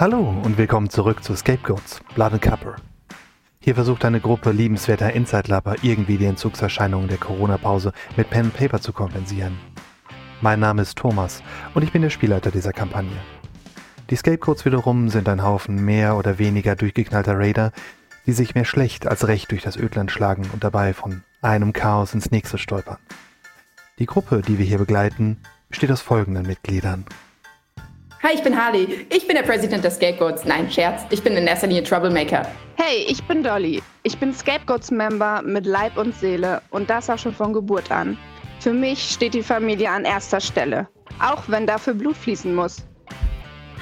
Hallo 0.00 0.34
und 0.44 0.56
willkommen 0.56 0.88
zurück 0.88 1.22
zu 1.22 1.36
Scapegoats, 1.36 2.00
Blood 2.14 2.32
and 2.32 2.40
Copper. 2.40 2.76
Hier 3.60 3.74
versucht 3.74 4.02
eine 4.06 4.18
Gruppe 4.18 4.50
liebenswerter 4.50 5.12
Inside-Lapper 5.12 5.76
irgendwie 5.82 6.16
die 6.16 6.24
Entzugserscheinungen 6.24 7.06
der 7.06 7.18
Corona-Pause 7.18 7.92
mit 8.16 8.30
Pen 8.30 8.46
and 8.46 8.54
Paper 8.54 8.80
zu 8.80 8.94
kompensieren. 8.94 9.58
Mein 10.40 10.58
Name 10.58 10.80
ist 10.80 10.96
Thomas 10.96 11.42
und 11.74 11.82
ich 11.82 11.92
bin 11.92 12.00
der 12.00 12.08
Spielleiter 12.08 12.50
dieser 12.50 12.72
Kampagne. 12.72 13.14
Die 14.08 14.16
Scapegoats 14.16 14.64
wiederum 14.64 15.10
sind 15.10 15.28
ein 15.28 15.42
Haufen 15.42 15.84
mehr 15.84 16.16
oder 16.16 16.38
weniger 16.38 16.76
durchgeknallter 16.76 17.36
Raider, 17.36 17.70
die 18.24 18.32
sich 18.32 18.54
mehr 18.54 18.64
schlecht 18.64 19.06
als 19.06 19.28
recht 19.28 19.50
durch 19.50 19.64
das 19.64 19.76
Ödland 19.76 20.10
schlagen 20.10 20.48
und 20.54 20.64
dabei 20.64 20.94
von 20.94 21.24
einem 21.42 21.74
Chaos 21.74 22.14
ins 22.14 22.30
nächste 22.30 22.56
stolpern. 22.56 22.96
Die 23.98 24.06
Gruppe, 24.06 24.40
die 24.40 24.56
wir 24.56 24.64
hier 24.64 24.78
begleiten, 24.78 25.42
besteht 25.68 25.92
aus 25.92 26.00
folgenden 26.00 26.46
Mitgliedern. 26.46 27.04
Hi, 28.22 28.34
ich 28.34 28.42
bin 28.42 28.54
Harley. 28.54 29.06
Ich 29.08 29.26
bin 29.26 29.34
der 29.34 29.44
Präsident 29.44 29.82
der 29.82 29.90
Scapegoats. 29.90 30.44
Nein, 30.44 30.70
Scherz. 30.70 31.04
Ich 31.08 31.22
bin 31.22 31.38
in 31.38 31.46
erster 31.46 31.68
Linie 31.68 31.84
Troublemaker. 31.84 32.46
Hey, 32.76 33.06
ich 33.08 33.22
bin 33.24 33.42
Dolly. 33.42 33.82
Ich 34.02 34.18
bin 34.18 34.34
Scapegoats-Member 34.34 35.40
mit 35.40 35.64
Leib 35.64 35.96
und 35.96 36.14
Seele 36.14 36.60
und 36.68 36.90
das 36.90 37.08
auch 37.08 37.18
schon 37.18 37.34
von 37.34 37.54
Geburt 37.54 37.90
an. 37.90 38.18
Für 38.58 38.74
mich 38.74 39.02
steht 39.02 39.32
die 39.32 39.42
Familie 39.42 39.88
an 39.88 40.04
erster 40.04 40.38
Stelle, 40.38 40.86
auch 41.18 41.44
wenn 41.46 41.66
dafür 41.66 41.94
Blut 41.94 42.14
fließen 42.14 42.54
muss. 42.54 42.84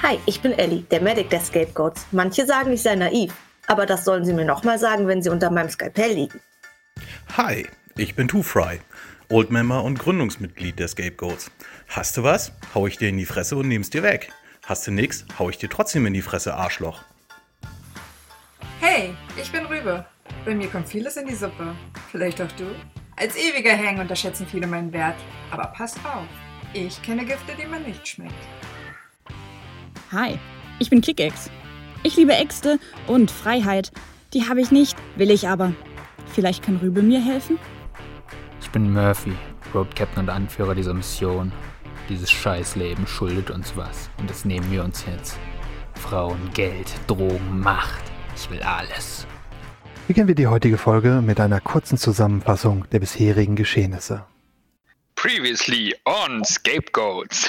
Hi, 0.01 0.17
ich 0.25 0.39
bin 0.39 0.53
Ellie, 0.53 0.83
der 0.89 1.01
Medic 1.01 1.29
der 1.31 1.41
Scapegoats. 1.41 2.07
Manche 2.13 2.45
sagen, 2.45 2.71
ich 2.71 2.81
sei 2.81 2.95
naiv, 2.95 3.33
aber 3.67 3.85
das 3.85 4.05
sollen 4.05 4.23
sie 4.23 4.33
mir 4.33 4.45
nochmal 4.45 4.79
sagen, 4.79 5.05
wenn 5.05 5.21
sie 5.21 5.29
unter 5.29 5.51
meinem 5.51 5.69
Skalpell 5.69 6.13
liegen. 6.13 6.39
Hi, 7.35 7.67
ich 7.97 8.15
bin 8.15 8.29
Two 8.29 8.41
Fry, 8.41 8.79
Oldmember 9.27 9.83
und 9.83 9.99
Gründungsmitglied 9.99 10.79
der 10.79 10.87
Scapegoats. 10.87 11.51
Hast 11.91 12.15
du 12.17 12.23
was? 12.23 12.51
Hau 12.75 12.85
ich 12.85 12.99
dir 12.99 13.09
in 13.09 13.17
die 13.17 13.25
Fresse 13.25 13.55
und 13.55 13.67
nehm's 13.67 13.89
dir 13.89 14.03
weg. 14.03 14.31
Hast 14.63 14.85
du 14.85 14.91
nix? 14.91 15.25
Hau 15.39 15.49
ich 15.49 15.57
dir 15.57 15.69
trotzdem 15.69 16.05
in 16.05 16.13
die 16.13 16.21
Fresse, 16.21 16.53
Arschloch. 16.53 17.01
Hey, 18.79 19.15
ich 19.41 19.51
bin 19.51 19.65
Rübe. 19.65 20.05
Bei 20.45 20.53
mir 20.53 20.67
kommt 20.67 20.87
vieles 20.87 21.17
in 21.17 21.25
die 21.25 21.33
Suppe. 21.33 21.73
Vielleicht 22.11 22.39
auch 22.41 22.51
du? 22.51 22.65
Als 23.15 23.35
ewiger 23.35 23.75
Hang 23.75 23.99
unterschätzen 23.99 24.45
viele 24.45 24.67
meinen 24.67 24.93
Wert. 24.93 25.15
Aber 25.49 25.65
passt 25.65 25.97
auf, 26.05 26.27
ich 26.73 27.01
kenne 27.01 27.25
Gifte, 27.25 27.53
die 27.59 27.65
man 27.65 27.81
nicht 27.81 28.07
schmeckt. 28.07 28.33
Hi, 30.11 30.37
ich 30.77 30.91
bin 30.91 31.01
Kickex. 31.01 31.49
Ich 32.03 32.15
liebe 32.15 32.35
Äxte 32.35 32.77
und 33.07 33.31
Freiheit. 33.31 33.91
Die 34.35 34.47
habe 34.47 34.61
ich 34.61 34.69
nicht, 34.69 34.95
will 35.15 35.31
ich 35.31 35.47
aber. 35.47 35.73
Vielleicht 36.35 36.63
kann 36.63 36.77
Rübe 36.77 37.01
mir 37.01 37.19
helfen? 37.19 37.57
Ich 38.61 38.69
bin 38.69 38.93
Murphy, 38.93 39.33
Road 39.73 39.95
Captain 39.95 40.25
und 40.25 40.29
Anführer 40.29 40.75
dieser 40.75 40.93
Mission. 40.93 41.51
Dieses 42.09 42.31
Scheißleben 42.31 43.05
schuldet 43.05 43.51
uns 43.51 43.77
was 43.77 44.09
und 44.17 44.27
das 44.27 44.43
nehmen 44.43 44.71
wir 44.71 44.83
uns 44.83 45.05
jetzt. 45.05 45.37
Frauen, 45.93 46.49
Geld, 46.55 46.91
Drogen, 47.05 47.59
Macht. 47.59 48.01
Ich 48.35 48.49
will 48.49 48.63
alles. 48.63 49.27
Beginnen 50.07 50.27
wir 50.27 50.33
die 50.33 50.47
heutige 50.47 50.79
Folge 50.79 51.21
mit 51.21 51.39
einer 51.39 51.61
kurzen 51.61 51.99
Zusammenfassung 51.99 52.89
der 52.89 52.99
bisherigen 52.99 53.55
Geschehnisse. 53.55 54.25
Previously 55.13 55.95
on 56.05 56.43
Scapegoats. 56.43 57.47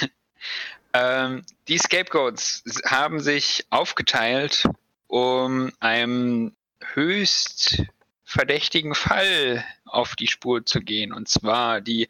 ähm, 0.92 1.44
die 1.68 1.78
Scapegoats 1.78 2.64
haben 2.84 3.20
sich 3.20 3.64
aufgeteilt, 3.70 4.68
um 5.06 5.70
einem 5.78 6.56
höchst 6.94 7.84
verdächtigen 8.24 8.96
Fall 8.96 9.64
auf 9.84 10.16
die 10.16 10.26
Spur 10.26 10.66
zu 10.66 10.80
gehen. 10.80 11.12
Und 11.12 11.28
zwar 11.28 11.80
die 11.80 12.08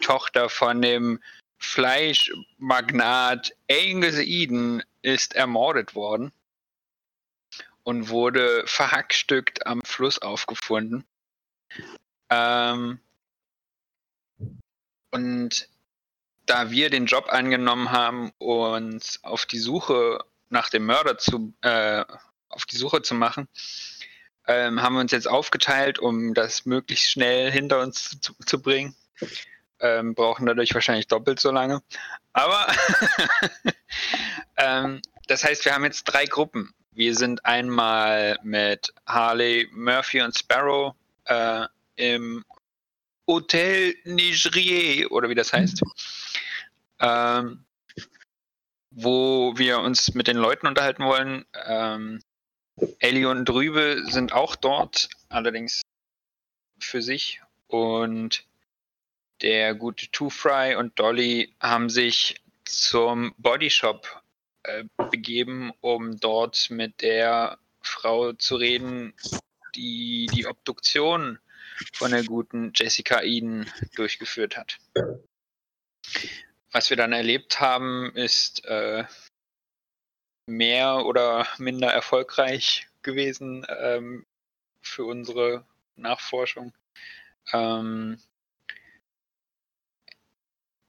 Tochter 0.00 0.48
von 0.48 0.80
dem 0.82 1.20
Fleischmagnat 1.58 3.54
Angus 3.70 4.16
Eden 4.16 4.82
ist 5.02 5.34
ermordet 5.34 5.94
worden 5.94 6.32
und 7.82 8.08
wurde 8.08 8.64
verhackstückt 8.66 9.66
am 9.66 9.80
Fluss 9.82 10.18
aufgefunden. 10.20 11.04
Ähm, 12.30 13.00
und 15.10 15.68
da 16.46 16.70
wir 16.70 16.90
den 16.90 17.06
Job 17.06 17.26
angenommen 17.28 17.90
haben, 17.90 18.32
uns 18.38 19.22
auf 19.22 19.46
die 19.46 19.58
Suche 19.58 20.24
nach 20.48 20.70
dem 20.70 20.86
Mörder 20.86 21.18
zu, 21.18 21.52
äh, 21.62 22.04
auf 22.48 22.64
die 22.66 22.76
Suche 22.76 23.02
zu 23.02 23.14
machen, 23.14 23.48
ähm, 24.46 24.82
haben 24.82 24.94
wir 24.94 25.00
uns 25.00 25.12
jetzt 25.12 25.28
aufgeteilt, 25.28 25.98
um 25.98 26.34
das 26.34 26.66
möglichst 26.66 27.10
schnell 27.10 27.50
hinter 27.52 27.80
uns 27.80 28.20
zu, 28.20 28.34
zu 28.46 28.60
bringen. 28.60 28.96
Ähm, 29.80 30.14
brauchen 30.14 30.46
dadurch 30.46 30.74
wahrscheinlich 30.74 31.08
doppelt 31.08 31.40
so 31.40 31.50
lange. 31.50 31.82
Aber 32.32 32.66
ähm, 34.56 35.00
das 35.26 35.44
heißt, 35.44 35.64
wir 35.64 35.74
haben 35.74 35.84
jetzt 35.84 36.04
drei 36.04 36.26
Gruppen. 36.26 36.74
Wir 36.92 37.14
sind 37.14 37.44
einmal 37.44 38.38
mit 38.42 38.92
Harley, 39.06 39.68
Murphy 39.72 40.20
und 40.20 40.36
Sparrow 40.36 40.94
äh, 41.24 41.66
im 41.96 42.44
Hotel 43.26 43.94
Nigerier 44.04 45.10
oder 45.12 45.28
wie 45.28 45.34
das 45.34 45.52
heißt. 45.52 45.82
Ähm, 46.98 47.64
wo 48.90 49.56
wir 49.56 49.78
uns 49.78 50.14
mit 50.14 50.26
den 50.26 50.36
Leuten 50.36 50.66
unterhalten 50.66 51.04
wollen. 51.04 51.46
Ähm, 51.64 52.20
Ellie 52.98 53.28
und 53.28 53.44
Drübe 53.48 54.02
sind 54.06 54.32
auch 54.32 54.56
dort, 54.56 55.08
allerdings 55.28 55.82
für 56.80 57.02
sich. 57.02 57.40
Und 57.68 58.44
der 59.42 59.74
gute 59.74 60.10
Two 60.10 60.30
Fry 60.30 60.74
und 60.76 60.98
Dolly 60.98 61.54
haben 61.60 61.88
sich 61.88 62.40
zum 62.64 63.34
Bodyshop 63.38 64.22
äh, 64.62 64.84
begeben, 65.10 65.72
um 65.80 66.18
dort 66.20 66.70
mit 66.70 67.00
der 67.00 67.58
Frau 67.80 68.32
zu 68.32 68.56
reden, 68.56 69.14
die 69.74 70.28
die 70.32 70.46
Obduktion 70.46 71.38
von 71.92 72.10
der 72.10 72.24
guten 72.24 72.72
Jessica 72.74 73.22
Eden 73.22 73.70
durchgeführt 73.94 74.56
hat. 74.56 74.78
Was 76.72 76.90
wir 76.90 76.96
dann 76.96 77.12
erlebt 77.12 77.60
haben, 77.60 78.12
ist 78.14 78.64
äh, 78.66 79.04
mehr 80.46 81.06
oder 81.06 81.46
minder 81.58 81.88
erfolgreich 81.88 82.88
gewesen 83.02 83.66
ähm, 83.68 84.26
für 84.82 85.04
unsere 85.04 85.64
Nachforschung. 85.96 86.72
Ähm, 87.52 88.18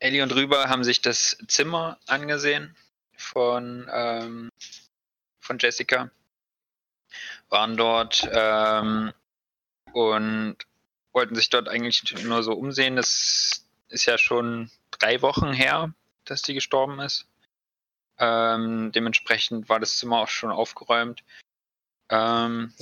Ellie 0.02 0.24
und 0.24 0.34
Rüber 0.34 0.68
haben 0.68 0.84
sich 0.84 1.02
das 1.02 1.38
Zimmer 1.48 2.00
angesehen 2.08 2.76
von, 3.16 3.88
ähm, 3.94 4.50
von 5.40 5.60
Jessica, 5.60 6.10
waren 7.50 7.78
dort 7.78 8.28
ähm, 8.32 9.14
und 9.94 10.58
wollten 11.14 11.36
sich 11.36 11.52
dort 11.52 11.70
eigentlich 11.70 12.24
nur 12.24 12.42
so 12.42 12.54
umsehen. 12.54 12.96
Das 12.96 13.64
ist 13.90 14.08
ja 14.08 14.18
schon 14.18 14.72
drei 14.90 15.22
Wochen 15.22 15.54
her, 15.54 15.94
dass 16.26 16.42
die 16.42 16.56
gestorben 16.56 17.00
ist. 17.00 17.28
Ähm, 18.18 18.92
dementsprechend 18.92 19.70
war 19.70 19.80
das 19.80 20.00
Zimmer 20.00 20.18
auch 20.22 20.30
schon 20.30 20.50
aufgeräumt. 20.50 21.24
Ähm, 22.10 22.74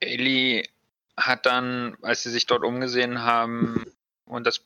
Ellie 0.00 0.68
hat 1.16 1.46
dann, 1.46 1.96
als 2.02 2.24
sie 2.24 2.30
sich 2.30 2.46
dort 2.46 2.64
umgesehen 2.64 3.22
haben 3.22 3.84
und 4.24 4.48
das 4.48 4.64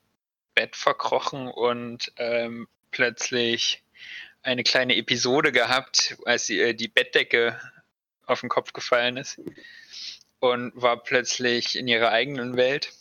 Bett 0.55 0.77
verkrochen 0.77 1.49
und 1.49 2.13
ähm, 2.17 2.69
plötzlich 2.91 3.83
eine 4.43 4.63
kleine 4.63 4.97
Episode 4.97 5.53
gehabt, 5.53 6.17
als 6.27 6.47
sie, 6.47 6.61
äh, 6.61 6.75
die 6.75 6.89
Bettdecke 6.89 7.61
auf 8.27 8.41
den 8.41 8.49
Kopf 8.49 8.73
gefallen 8.73 9.17
ist 9.17 9.41
und 10.41 10.73
war 10.75 11.03
plötzlich 11.03 11.77
in 11.77 11.89
ihrer 11.89 12.11
eigenen 12.11 12.57
Welt. 12.57 12.93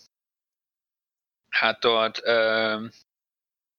Hat 1.51 1.83
dort 1.83 2.23
ähm, 2.25 2.91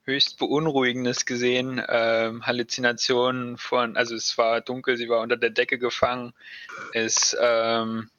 höchst 0.05 0.39
Beunruhigendes 0.39 1.27
gesehen, 1.27 1.83
ähm, 1.89 2.47
Halluzinationen 2.47 3.57
von, 3.59 3.97
also 3.97 4.15
es 4.15 4.37
war 4.39 4.61
dunkel, 4.61 4.97
sie 4.97 5.09
war 5.09 5.21
unter 5.21 5.37
der 5.37 5.51
Decke 5.51 5.79
gefangen, 5.79 6.35
ist 6.93 7.37
ähm, 7.41 8.11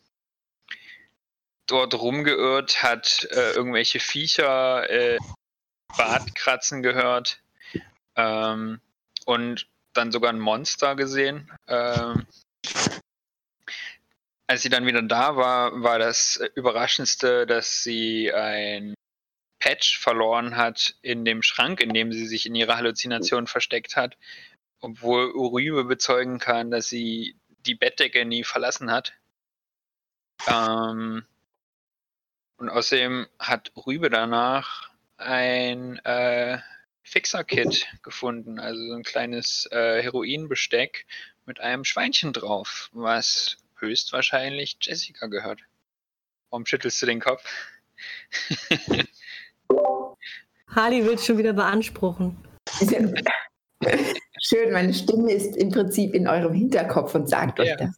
dort 1.68 1.94
rumgeirrt, 1.94 2.84
hat 2.84 3.28
äh, 3.32 3.52
irgendwelche 3.52 4.00
Viecher 4.00 4.90
äh, 4.90 5.18
Bartkratzen 5.98 6.82
gehört 6.82 7.42
ähm, 8.16 8.80
und 9.26 9.68
dann 9.94 10.12
sogar 10.12 10.32
ein 10.32 10.40
Monster 10.40 10.96
gesehen. 10.96 11.52
Ähm, 11.68 12.26
als 14.48 14.62
sie 14.62 14.70
dann 14.70 14.86
wieder 14.86 15.02
da 15.02 15.36
war, 15.36 15.82
war 15.82 15.98
das 16.00 16.40
Überraschendste, 16.56 17.48
dass 17.48 17.84
sie 17.84 18.32
ein 18.32 18.94
Patch 19.60 19.98
verloren 19.98 20.58
hat 20.58 20.96
in 21.02 21.26
dem 21.26 21.42
Schrank, 21.42 21.82
in 21.82 21.94
dem 21.94 22.12
sie 22.12 22.28
sich 22.28 22.46
in 22.46 22.56
ihrer 22.56 22.78
Halluzination 22.78 23.48
versteckt 23.48 23.96
hat, 23.96 24.18
obwohl 24.82 25.32
Uribe 25.32 25.86
bezeugen 25.86 26.38
kann, 26.38 26.70
dass 26.70 26.88
sie 26.88 27.36
die 27.66 27.76
Bettdecke 27.76 28.26
nie 28.26 28.44
verlassen 28.44 28.92
hat. 28.92 29.14
Ähm, 30.48 31.26
und 32.58 32.70
außerdem 32.70 33.28
hat 33.40 33.72
Rübe 33.76 34.10
danach 34.10 34.92
ein 35.18 35.98
äh, 36.06 36.58
Fixer-Kit 37.04 37.88
gefunden, 38.04 38.60
also 38.60 38.82
so 38.88 38.94
ein 38.94 39.04
kleines 39.04 39.68
äh, 39.72 40.02
Heroinbesteck 40.02 41.06
mit 41.46 41.60
einem 41.60 41.84
Schweinchen 41.84 42.34
drauf, 42.34 42.90
was 42.94 43.58
höchstwahrscheinlich 43.78 44.78
Jessica 44.82 45.28
gehört. 45.28 45.60
Warum 46.50 46.66
schüttelst 46.66 47.02
du 47.02 47.06
den 47.06 47.20
Kopf? 47.20 47.44
Harley 50.68 51.06
will 51.06 51.14
es 51.14 51.26
schon 51.26 51.38
wieder 51.38 51.54
beanspruchen. 51.54 52.38
Schön, 54.42 54.72
meine 54.72 54.94
Stimme 54.94 55.32
ist 55.32 55.56
im 55.56 55.70
Prinzip 55.70 56.14
in 56.14 56.28
eurem 56.28 56.54
Hinterkopf 56.54 57.16
und 57.16 57.30
sagt 57.30 57.60
euch 57.60 57.70
Ja. 57.70 57.78
das. 57.78 57.96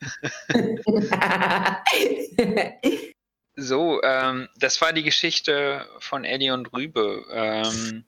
So, 3.59 4.03
ähm, 4.03 4.49
das 4.55 4.79
war 4.81 4.93
die 4.93 5.01
Geschichte 5.01 5.89
von 5.99 6.25
Eddie 6.25 6.51
und 6.51 6.71
Rübe. 6.73 7.25
Ähm, 7.31 8.05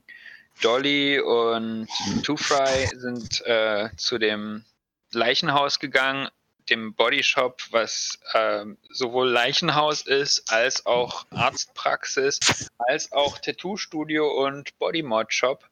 Dolly 0.61 1.19
und 1.19 1.87
Two 2.21 2.37
Fry 2.37 2.87
sind 2.95 3.43
äh, 3.47 3.89
zu 3.97 4.19
dem 4.19 4.63
Leichenhaus 5.11 5.79
gegangen, 5.79 6.29
dem 6.69 6.93
Bodyshop, 6.93 7.63
was 7.71 8.19
ähm, 8.35 8.77
sowohl 8.91 9.27
Leichenhaus 9.27 10.01
ist, 10.03 10.51
als 10.51 10.85
auch 10.85 11.25
Arztpraxis, 11.31 12.69
als 12.77 13.11
auch 13.11 13.39
Tattoo-Studio 13.39 14.45
und 14.45 14.77
Bodymod-Shop. 14.77 15.67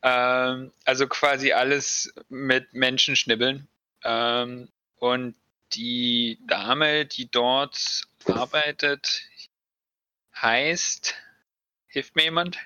Ähm, 0.00 0.72
also 0.86 1.06
quasi 1.06 1.52
alles 1.52 2.14
mit 2.30 2.72
Menschenschnibbeln. 2.72 3.68
Ähm, 4.04 4.68
und 5.00 5.34
die 5.74 6.38
Dame, 6.46 7.06
die 7.06 7.30
dort 7.30 8.04
arbeitet, 8.30 9.22
heißt. 10.40 11.14
Hilft 11.86 12.16
mir 12.16 12.24
jemand? 12.24 12.58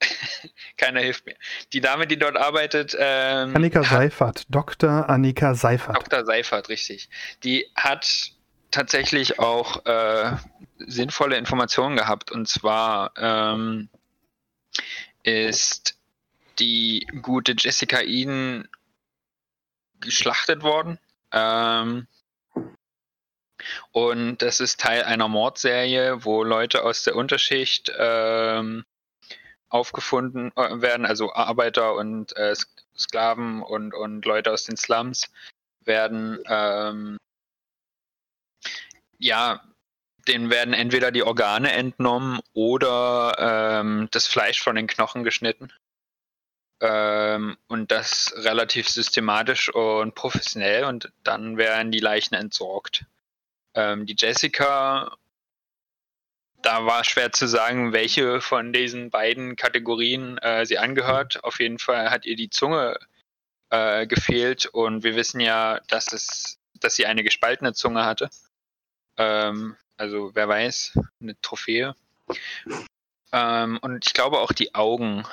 Keiner 0.76 1.00
hilft 1.00 1.26
mir. 1.26 1.36
Die 1.72 1.80
Dame, 1.80 2.06
die 2.06 2.18
dort 2.18 2.36
arbeitet, 2.36 2.96
ähm, 2.98 3.54
Annika 3.54 3.84
Seifert, 3.84 4.46
Dr. 4.48 5.08
Annika 5.08 5.54
Seifert. 5.54 5.96
Dr. 5.96 6.24
Seifert, 6.24 6.68
richtig. 6.68 7.08
Die 7.44 7.66
hat 7.74 8.32
tatsächlich 8.70 9.38
auch 9.38 9.84
äh, 9.86 10.36
sinnvolle 10.78 11.36
Informationen 11.36 11.96
gehabt. 11.96 12.32
Und 12.32 12.48
zwar 12.48 13.12
ähm, 13.16 13.88
ist 15.22 15.96
die 16.58 17.06
gute 17.22 17.54
Jessica 17.56 18.00
Eden 18.00 18.68
geschlachtet 20.00 20.62
worden. 20.62 20.98
Ähm, 21.32 22.06
und 23.92 24.38
das 24.38 24.60
ist 24.60 24.80
Teil 24.80 25.04
einer 25.04 25.28
Mordserie, 25.28 26.24
wo 26.24 26.44
Leute 26.44 26.84
aus 26.84 27.04
der 27.04 27.16
Unterschicht 27.16 27.92
ähm, 27.96 28.84
aufgefunden 29.68 30.52
äh, 30.56 30.80
werden, 30.80 31.06
also 31.06 31.32
Arbeiter 31.32 31.94
und 31.94 32.36
äh, 32.36 32.54
Sklaven 32.96 33.62
und, 33.62 33.94
und 33.94 34.24
Leute 34.24 34.52
aus 34.52 34.64
den 34.64 34.76
Slums 34.76 35.30
werden, 35.84 36.38
ähm, 36.46 37.16
ja, 39.18 39.62
denen 40.28 40.50
werden 40.50 40.74
entweder 40.74 41.10
die 41.10 41.22
Organe 41.22 41.72
entnommen 41.72 42.40
oder 42.52 43.34
ähm, 43.38 44.08
das 44.10 44.26
Fleisch 44.26 44.60
von 44.60 44.76
den 44.76 44.86
Knochen 44.86 45.24
geschnitten. 45.24 45.72
Ähm, 46.80 47.56
und 47.68 47.90
das 47.92 48.34
relativ 48.36 48.88
systematisch 48.88 49.72
und 49.72 50.14
professionell 50.14 50.84
und 50.84 51.12
dann 51.22 51.56
werden 51.56 51.92
die 51.92 52.00
Leichen 52.00 52.34
entsorgt. 52.34 53.06
Ähm, 53.74 54.06
die 54.06 54.16
Jessica, 54.18 55.16
da 56.62 56.86
war 56.86 57.04
schwer 57.04 57.32
zu 57.32 57.48
sagen, 57.48 57.92
welche 57.92 58.40
von 58.40 58.72
diesen 58.72 59.10
beiden 59.10 59.56
Kategorien 59.56 60.38
äh, 60.38 60.64
sie 60.66 60.78
angehört. 60.78 61.42
Auf 61.44 61.60
jeden 61.60 61.78
Fall 61.78 62.10
hat 62.10 62.24
ihr 62.24 62.36
die 62.36 62.50
Zunge 62.50 62.98
äh, 63.70 64.06
gefehlt 64.06 64.66
und 64.66 65.02
wir 65.02 65.16
wissen 65.16 65.40
ja, 65.40 65.80
dass 65.88 66.12
es, 66.12 66.58
dass 66.74 66.94
sie 66.94 67.06
eine 67.06 67.24
gespaltene 67.24 67.72
Zunge 67.72 68.04
hatte. 68.04 68.30
Ähm, 69.16 69.76
also 69.96 70.34
wer 70.34 70.48
weiß, 70.48 70.98
eine 71.20 71.40
Trophäe. 71.40 71.94
Ähm, 73.32 73.78
und 73.80 74.06
ich 74.06 74.12
glaube 74.12 74.40
auch 74.40 74.52
die 74.52 74.74
Augen 74.74 75.24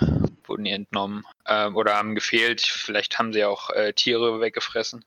wurden 0.45 0.65
ihr 0.65 0.75
entnommen 0.75 1.25
ähm, 1.45 1.75
oder 1.75 1.95
haben 1.95 2.15
gefehlt. 2.15 2.61
Vielleicht 2.61 3.19
haben 3.19 3.33
sie 3.33 3.45
auch 3.45 3.69
äh, 3.71 3.93
Tiere 3.93 4.39
weggefressen. 4.39 5.05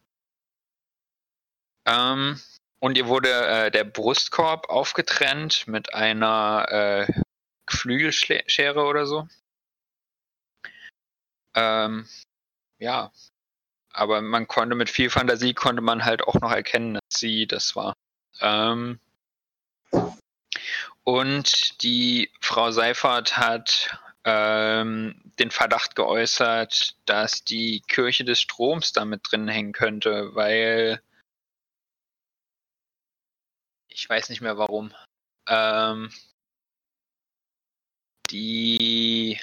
Ähm, 1.84 2.40
und 2.82 2.98
ihr 2.98 3.06
wurde 3.06 3.30
äh, 3.30 3.70
der 3.70 3.84
Brustkorb 3.84 4.68
aufgetrennt 4.68 5.68
mit 5.68 5.94
einer 5.94 6.66
äh, 6.68 7.12
Geflügelschere 7.64 8.82
oder 8.84 9.06
so. 9.06 9.28
Ähm, 11.54 12.08
ja, 12.80 13.12
aber 13.92 14.20
man 14.20 14.48
konnte 14.48 14.74
mit 14.74 14.90
viel 14.90 15.10
Fantasie 15.10 15.54
konnte 15.54 15.80
man 15.80 16.04
halt 16.04 16.24
auch 16.24 16.34
noch 16.40 16.50
erkennen, 16.50 16.94
dass 16.94 17.20
sie 17.20 17.46
das 17.46 17.76
war. 17.76 17.94
Ähm, 18.40 18.98
und 21.04 21.82
die 21.84 22.32
Frau 22.40 22.72
Seifert 22.72 23.36
hat 23.36 23.96
ähm, 24.24 25.32
den 25.38 25.52
Verdacht 25.52 25.94
geäußert, 25.94 26.96
dass 27.04 27.44
die 27.44 27.80
Kirche 27.86 28.24
des 28.24 28.40
Stroms 28.40 28.92
damit 28.92 29.20
drin 29.30 29.46
hängen 29.46 29.72
könnte, 29.72 30.34
weil 30.34 31.00
ich 33.94 34.08
weiß 34.08 34.28
nicht 34.28 34.40
mehr 34.40 34.58
warum. 34.58 34.94
Ähm, 35.48 36.10
die 38.30 39.40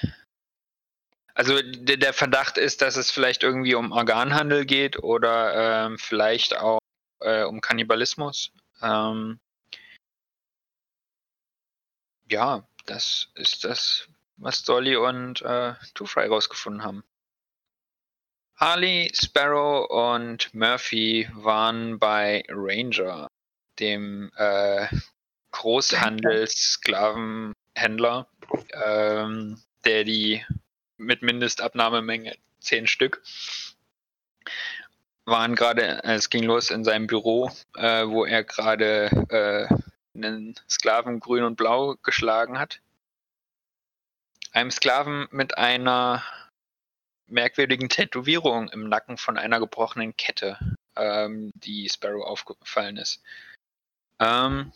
also 1.39 1.61
der, 1.61 2.13
Verdacht 2.13 2.57
ist, 2.57 2.81
dass 2.81 2.97
es 2.97 3.11
vielleicht 3.11 3.43
irgendwie 3.43 3.73
um 3.73 3.93
Organhandel 3.93 4.65
geht 4.65 5.01
oder 5.01 5.85
ähm, 5.85 5.97
vielleicht 5.97 6.57
auch 6.57 6.79
äh, 7.21 7.43
um 7.43 7.61
Kannibalismus. 7.61 8.51
Ähm, 8.81 9.39
ja, 12.29 12.67
das 12.85 13.29
ist 13.35 13.63
das, 13.63 14.09
was 14.35 14.63
Dolly 14.63 14.97
und 14.97 15.41
äh, 15.41 15.75
Two 15.93 16.05
Fry 16.05 16.27
rausgefunden 16.27 16.83
haben. 16.83 17.05
Harley, 18.57 19.09
Sparrow 19.13 19.89
und 19.89 20.53
Murphy 20.53 21.29
waren 21.35 21.99
bei 21.99 22.43
Ranger, 22.49 23.29
dem 23.79 24.31
äh, 24.35 24.87
Großhandels-Sklavenhändler, 25.51 28.27
ähm, 28.85 29.61
der 29.85 30.03
die 30.03 30.45
mit 30.97 31.21
Mindestabnahmemenge 31.21 32.35
10 32.59 32.87
Stück 32.87 33.21
waren 35.29 35.55
gerade, 35.55 36.03
äh, 36.03 36.15
es 36.15 36.29
ging 36.29 36.43
los 36.43 36.71
in 36.71 36.83
seinem 36.83 37.07
Büro, 37.07 37.49
äh, 37.75 38.05
wo 38.07 38.25
er 38.25 38.43
gerade 38.43 39.09
äh, 39.29 39.73
einen 40.15 40.55
Sklaven 40.69 41.19
grün 41.19 41.43
und 41.43 41.55
blau 41.55 41.95
geschlagen 42.03 42.59
hat. 42.59 42.81
Einem 44.51 44.71
Sklaven 44.71 45.27
mit 45.31 45.57
einer 45.57 46.23
merkwürdigen 47.27 47.89
Tätowierung 47.89 48.69
im 48.69 48.89
Nacken 48.89 49.17
von 49.17 49.37
einer 49.37 49.59
gebrochenen 49.59 50.17
Kette, 50.17 50.57
ähm, 50.95 51.51
die 51.53 51.87
Sparrow 51.87 52.25
aufgefallen 52.25 52.97
ist. 52.97 53.21
Ähm, 54.19 54.71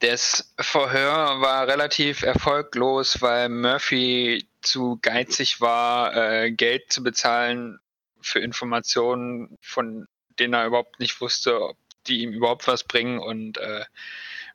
das 0.00 0.54
Verhör 0.60 1.40
war 1.40 1.66
relativ 1.66 2.22
erfolglos, 2.22 3.20
weil 3.20 3.48
Murphy 3.48 4.48
zu 4.62 4.98
geizig 5.02 5.60
war, 5.60 6.14
äh, 6.16 6.52
Geld 6.52 6.92
zu 6.92 7.02
bezahlen 7.02 7.80
für 8.20 8.38
Informationen, 8.40 9.56
von 9.60 10.06
denen 10.38 10.54
er 10.54 10.66
überhaupt 10.66 11.00
nicht 11.00 11.20
wusste, 11.20 11.60
ob 11.60 11.76
die 12.06 12.22
ihm 12.22 12.32
überhaupt 12.32 12.66
was 12.66 12.84
bringen 12.84 13.18
und 13.18 13.58
äh, 13.58 13.84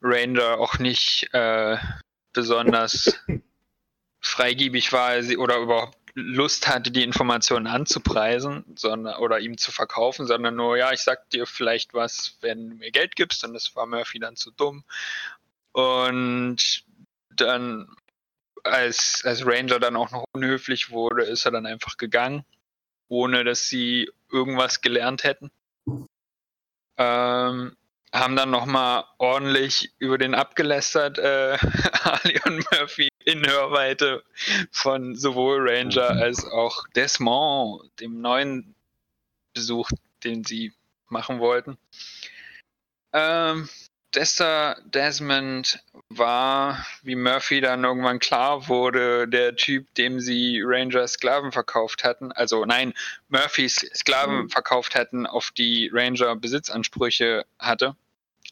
Ranger 0.01 0.59
auch 0.59 0.79
nicht 0.79 1.29
äh, 1.33 1.77
besonders 2.33 3.19
freigiebig 4.21 4.93
war 4.93 5.21
sie, 5.23 5.37
oder 5.37 5.57
überhaupt 5.57 5.97
Lust 6.15 6.67
hatte, 6.67 6.91
die 6.91 7.03
Informationen 7.03 7.65
anzupreisen 7.65 8.63
sondern, 8.75 9.15
oder 9.17 9.39
ihm 9.39 9.57
zu 9.57 9.71
verkaufen, 9.71 10.27
sondern 10.27 10.55
nur, 10.55 10.77
ja, 10.77 10.91
ich 10.91 11.01
sag 11.01 11.29
dir 11.31 11.47
vielleicht 11.47 11.93
was, 11.93 12.37
wenn 12.41 12.69
du 12.69 12.75
mir 12.75 12.91
Geld 12.91 13.15
gibst, 13.15 13.43
und 13.43 13.53
das 13.53 13.75
war 13.75 13.85
Murphy 13.87 14.19
dann 14.19 14.35
zu 14.35 14.51
dumm. 14.51 14.83
Und 15.71 16.85
dann, 17.31 17.87
als, 18.63 19.23
als 19.25 19.45
Ranger 19.45 19.79
dann 19.79 19.95
auch 19.95 20.11
noch 20.11 20.25
unhöflich 20.33 20.91
wurde, 20.91 21.23
ist 21.23 21.45
er 21.45 21.51
dann 21.51 21.65
einfach 21.65 21.97
gegangen, 21.97 22.45
ohne 23.07 23.43
dass 23.43 23.67
sie 23.67 24.11
irgendwas 24.31 24.81
gelernt 24.81 25.23
hätten. 25.23 25.49
Ähm, 26.97 27.75
haben 28.13 28.35
dann 28.35 28.51
nochmal 28.51 29.05
ordentlich 29.17 29.91
über 29.97 30.17
den 30.17 30.35
abgelästert, 30.35 31.17
äh, 31.17 31.57
Ali 32.03 32.39
und 32.45 32.63
Murphy 32.71 33.09
in 33.25 33.45
Hörweite 33.45 34.23
von 34.71 35.15
sowohl 35.15 35.67
Ranger 35.67 36.09
als 36.09 36.45
auch 36.45 36.87
Desmond, 36.95 37.89
dem 37.99 38.21
neuen 38.21 38.75
Besuch, 39.53 39.89
den 40.23 40.43
sie 40.43 40.73
machen 41.09 41.39
wollten. 41.39 41.77
Ähm, 43.13 43.67
Jester 44.13 44.77
Desmond 44.85 45.83
war, 46.09 46.85
wie 47.01 47.15
Murphy 47.15 47.61
dann 47.61 47.83
irgendwann 47.83 48.19
klar 48.19 48.67
wurde, 48.67 49.27
der 49.27 49.55
Typ, 49.55 49.91
dem 49.95 50.19
sie 50.19 50.61
Ranger 50.63 51.07
Sklaven 51.07 51.51
verkauft 51.51 52.03
hatten. 52.03 52.31
Also 52.31 52.63
nein, 52.65 52.93
Murphys 53.29 53.89
Sklaven 53.95 54.49
verkauft 54.49 54.93
hatten, 54.93 55.25
auf 55.25 55.49
die 55.51 55.89
Ranger 55.91 56.35
Besitzansprüche 56.35 57.45
hatte. 57.57 57.95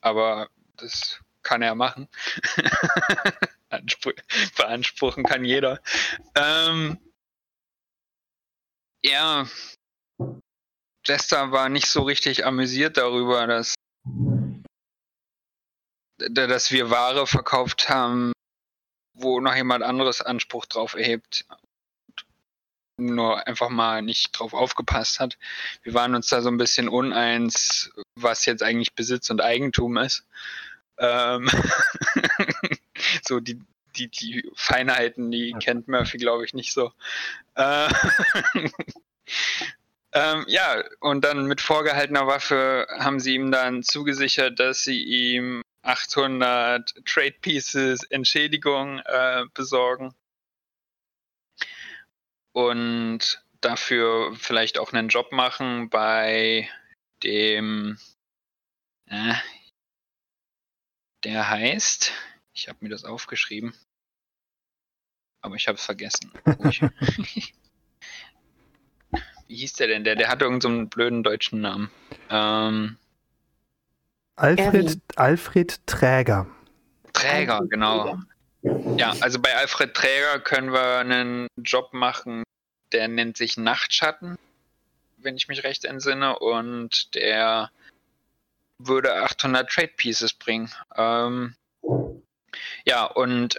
Aber 0.02 0.50
das 0.78 1.20
kann 1.44 1.62
er 1.62 1.76
machen. 1.76 2.08
Anspr 3.70 4.14
beanspruchen 4.58 5.24
kann 5.24 5.46
jeder. 5.46 5.82
Ähm, 6.36 7.00
ja, 9.04 9.48
Jester 11.06 11.52
war 11.52 11.70
nicht 11.70 11.88
so 11.88 12.04
richtig 12.04 12.46
amüsiert 12.46 12.98
darüber, 12.98 13.48
dass, 13.48 13.74
dass 16.20 16.72
wir 16.72 16.90
Ware 16.90 17.26
verkauft 17.26 17.90
haben, 17.90 18.34
wo 19.14 19.40
noch 19.40 19.56
jemand 19.56 19.84
anderes 19.84 20.22
Anspruch 20.22 20.66
drauf 20.66 20.94
erhebt. 20.94 21.46
Nur 23.06 23.48
einfach 23.48 23.70
mal 23.70 24.02
nicht 24.02 24.32
drauf 24.32 24.54
aufgepasst 24.54 25.20
hat. 25.20 25.38
Wir 25.84 25.94
waren 25.94 26.16
uns 26.16 26.28
da 26.28 26.42
so 26.42 26.50
ein 26.50 26.58
bisschen 26.58 26.88
uneins, 26.88 27.92
was 28.16 28.46
jetzt 28.46 28.64
eigentlich 28.64 28.94
Besitz 28.94 29.30
und 29.30 29.42
Eigentum 29.42 29.98
ist. 29.98 30.26
Ähm 30.98 31.50
so 33.24 33.40
die, 33.40 33.60
die, 33.96 34.10
die 34.10 34.50
Feinheiten, 34.56 35.32
die 35.32 35.54
kennt 35.54 35.88
Murphy, 35.88 36.18
glaube 36.18 36.46
ich, 36.46 36.54
nicht 36.54 36.74
so. 36.74 36.92
Äh 37.56 37.88
ähm, 40.14 40.46
ja, 40.48 40.84
und 41.00 41.26
dann 41.26 41.46
mit 41.46 41.62
vorgehaltener 41.62 42.28
Waffe 42.28 42.88
haben 43.00 43.20
sie 43.20 43.36
ihm 43.36 43.52
dann 43.52 43.84
zugesichert, 43.84 44.60
dass 44.60 44.84
sie 44.84 45.04
ihm 45.04 45.64
800 45.84 46.94
Trade 47.06 47.36
Pieces 47.42 48.04
Entschädigung 48.04 49.00
äh, 49.06 49.46
besorgen. 49.54 50.14
Und 52.54 53.44
dafür 53.62 54.36
vielleicht 54.36 54.80
auch 54.80 54.92
einen 54.94 55.08
Job 55.08 55.32
machen 55.32 55.90
bei 55.90 56.70
dem, 57.24 57.98
äh, 59.06 59.34
der 61.24 61.50
heißt, 61.50 62.12
ich 62.54 62.68
habe 62.68 62.80
mir 62.82 62.90
das 62.90 63.06
aufgeschrieben, 63.06 63.74
aber 65.42 65.56
ich 65.56 65.68
habe 65.68 65.78
es 65.78 65.86
vergessen. 65.86 66.32
Wie 69.48 69.56
hieß 69.56 69.74
der 69.74 69.88
denn? 69.88 70.04
Der, 70.04 70.16
der 70.16 70.30
hatte 70.30 70.46
irgendeinen 70.46 70.84
so 70.86 70.90
blöden 70.90 71.24
deutschen 71.24 71.62
Namen. 71.62 71.92
Ähm, 72.30 72.98
Alfred, 74.38 75.00
Alfred 75.18 75.86
Träger. 75.86 76.48
Träger, 77.14 77.56
Alfred 77.56 77.70
genau. 77.70 78.04
Träger. 78.04 78.26
Ja, 78.64 79.16
also 79.22 79.40
bei 79.40 79.56
Alfred 79.56 79.94
Träger 79.94 80.40
können 80.40 80.72
wir 80.72 81.00
einen 81.00 81.48
Job 81.58 81.94
machen, 81.94 82.44
der 82.92 83.08
nennt 83.08 83.38
sich 83.38 83.58
Nachtschatten, 83.58 84.38
wenn 85.18 85.36
ich 85.36 85.48
mich 85.48 85.64
recht 85.64 85.86
entsinne, 85.86 86.38
und 86.38 87.16
der 87.16 87.72
würde 88.78 89.16
800 89.16 89.70
Trade 89.70 89.92
Pieces 89.98 90.34
bringen. 90.34 90.72
Ähm, 90.96 91.56
ja, 92.86 93.06
und 93.06 93.58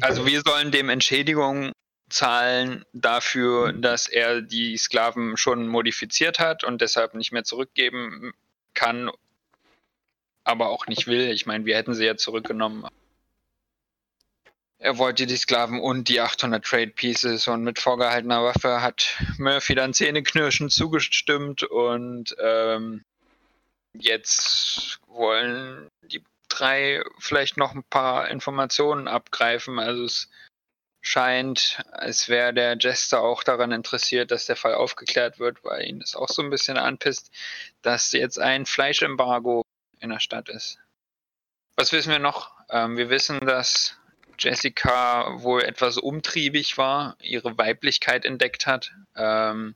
also 0.00 0.26
wir 0.26 0.42
sollen 0.42 0.70
dem 0.70 0.88
Entschädigung 0.88 1.72
zahlen 2.08 2.84
dafür, 2.92 3.72
dass 3.72 4.08
er 4.08 4.42
die 4.42 4.76
Sklaven 4.76 5.36
schon 5.36 5.68
modifiziert 5.68 6.38
hat 6.38 6.64
und 6.64 6.80
deshalb 6.80 7.14
nicht 7.14 7.32
mehr 7.32 7.44
zurückgeben 7.44 8.32
kann, 8.74 9.10
aber 10.44 10.70
auch 10.70 10.86
nicht 10.86 11.06
will. 11.06 11.30
Ich 11.30 11.46
meine, 11.46 11.64
wir 11.64 11.76
hätten 11.76 11.94
sie 11.94 12.04
ja 12.04 12.16
zurückgenommen. 12.16 12.86
Er 14.82 14.96
wollte 14.96 15.26
die 15.26 15.36
Sklaven 15.36 15.78
und 15.78 16.08
die 16.08 16.20
800 16.20 16.64
Trade 16.64 16.88
Pieces 16.88 17.48
und 17.48 17.64
mit 17.64 17.78
vorgehaltener 17.78 18.42
Waffe 18.42 18.80
hat 18.80 19.14
Murphy 19.36 19.74
dann 19.74 19.92
zähneknirschend 19.92 20.72
zugestimmt 20.72 21.62
und 21.64 22.34
ähm, 22.42 23.04
jetzt 23.92 24.98
wollen 25.06 25.90
die 26.00 26.24
drei 26.48 27.02
vielleicht 27.18 27.58
noch 27.58 27.74
ein 27.74 27.84
paar 27.84 28.30
Informationen 28.30 29.06
abgreifen. 29.06 29.78
Also 29.78 30.04
es 30.04 30.30
scheint, 31.02 31.82
als 31.92 32.30
wäre 32.30 32.54
der 32.54 32.78
Jester 32.78 33.20
auch 33.20 33.42
daran 33.42 33.72
interessiert, 33.72 34.30
dass 34.30 34.46
der 34.46 34.56
Fall 34.56 34.74
aufgeklärt 34.74 35.38
wird, 35.38 35.62
weil 35.62 35.86
ihn 35.86 36.00
das 36.00 36.16
auch 36.16 36.28
so 36.28 36.40
ein 36.40 36.48
bisschen 36.48 36.78
anpisst, 36.78 37.30
dass 37.82 38.12
jetzt 38.12 38.38
ein 38.38 38.64
Fleischembargo 38.64 39.62
in 39.98 40.08
der 40.08 40.20
Stadt 40.20 40.48
ist. 40.48 40.78
Was 41.76 41.92
wissen 41.92 42.12
wir 42.12 42.18
noch? 42.18 42.52
Ähm, 42.70 42.96
wir 42.96 43.10
wissen, 43.10 43.40
dass 43.40 43.99
Jessica 44.40 45.42
wohl 45.42 45.62
etwas 45.62 45.98
umtriebig 45.98 46.78
war, 46.78 47.16
ihre 47.20 47.58
Weiblichkeit 47.58 48.24
entdeckt 48.24 48.66
hat. 48.66 48.92
Ähm, 49.14 49.74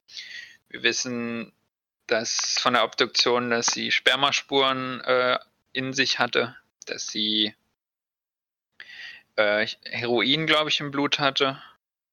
wir 0.69 0.83
wissen, 0.83 1.53
dass 2.07 2.59
von 2.59 2.73
der 2.75 2.85
Obduktion, 2.85 3.51
dass 3.51 3.67
sie 3.67 3.91
Spermaspuren 3.91 5.01
äh, 5.03 5.39
in 5.73 5.93
sich 5.93 6.19
hatte, 6.19 6.57
dass 6.87 7.09
sie 7.09 7.55
äh, 9.37 9.67
Heroin, 9.85 10.47
glaube 10.47 10.71
ich, 10.71 10.81
im 10.81 10.91
Blut 10.91 11.19
hatte. 11.19 11.63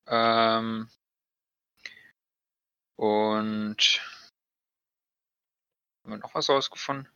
Ähm, 0.08 0.90
und 2.98 4.02
haben 6.04 6.12
wir 6.12 6.18
noch 6.18 6.36
was 6.36 6.50
rausgefunden? 6.50 7.08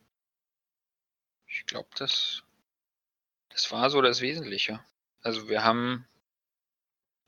Ich 1.46 1.66
glaube, 1.66 1.88
das, 1.96 2.42
das 3.50 3.70
war 3.70 3.90
so 3.90 4.00
das 4.00 4.20
Wesentliche. 4.20 4.82
Also 5.22 5.48
wir 5.48 5.64
haben, 5.64 6.06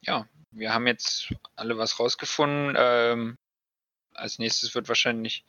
ja, 0.03 0.29
wir 0.51 0.73
haben 0.73 0.87
jetzt 0.87 1.33
alle 1.57 1.79
was 1.79 1.99
rausgefunden. 1.99 2.75
Ähm, 2.79 3.37
als 4.15 4.39
nächstes 4.39 4.75
wird 4.75 4.89
wahrscheinlich, 4.89 5.45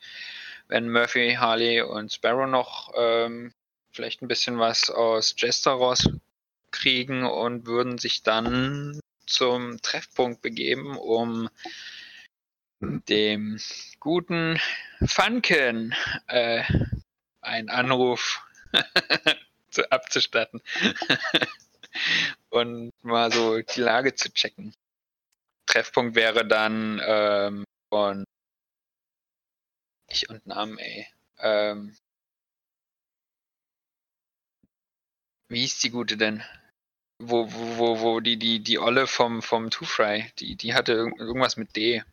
werden 0.68 0.92
Murphy, 0.92 1.36
Harley 1.38 1.82
und 1.82 2.12
Sparrow 2.12 2.48
noch 2.48 2.92
ähm, 2.96 3.52
vielleicht 3.92 4.22
ein 4.22 4.28
bisschen 4.28 4.58
was 4.58 4.90
aus 4.90 5.34
Jester 5.36 5.72
rauskriegen 5.72 7.24
und 7.24 7.66
würden 7.66 7.98
sich 7.98 8.22
dann 8.22 9.00
zum 9.26 9.80
Treffpunkt 9.82 10.42
begeben, 10.42 10.96
um 10.96 11.48
dem 12.80 13.60
guten 13.98 14.60
Funken 15.04 15.94
äh, 16.28 16.64
einen 17.40 17.68
Anruf 17.68 18.42
zu, 19.70 19.90
abzustatten 19.90 20.62
und 22.50 22.90
mal 23.02 23.32
so 23.32 23.60
die 23.60 23.80
Lage 23.80 24.14
zu 24.14 24.32
checken. 24.32 24.74
Treffpunkt 25.66 26.14
wäre 26.14 26.46
dann 26.46 27.00
ähm, 27.04 27.64
von 27.88 28.24
ich 30.08 30.28
und 30.28 30.44
Namen, 30.46 30.78
ey. 30.78 31.06
Ähm, 31.38 31.96
Wie 35.50 35.62
hieß 35.62 35.80
die 35.80 35.90
gute 35.90 36.16
denn? 36.16 36.44
Wo, 37.20 37.52
wo, 37.52 37.76
wo, 37.78 38.00
wo 38.00 38.20
die, 38.20 38.36
die, 38.36 38.60
die 38.60 38.78
Olle 38.78 39.08
vom, 39.08 39.42
vom 39.42 39.68
Two 39.68 39.84
Fry, 39.84 40.30
die, 40.38 40.54
die 40.54 40.74
hatte 40.74 40.92
irgendwas 40.92 41.56
mit 41.56 41.74
D. 41.74 42.04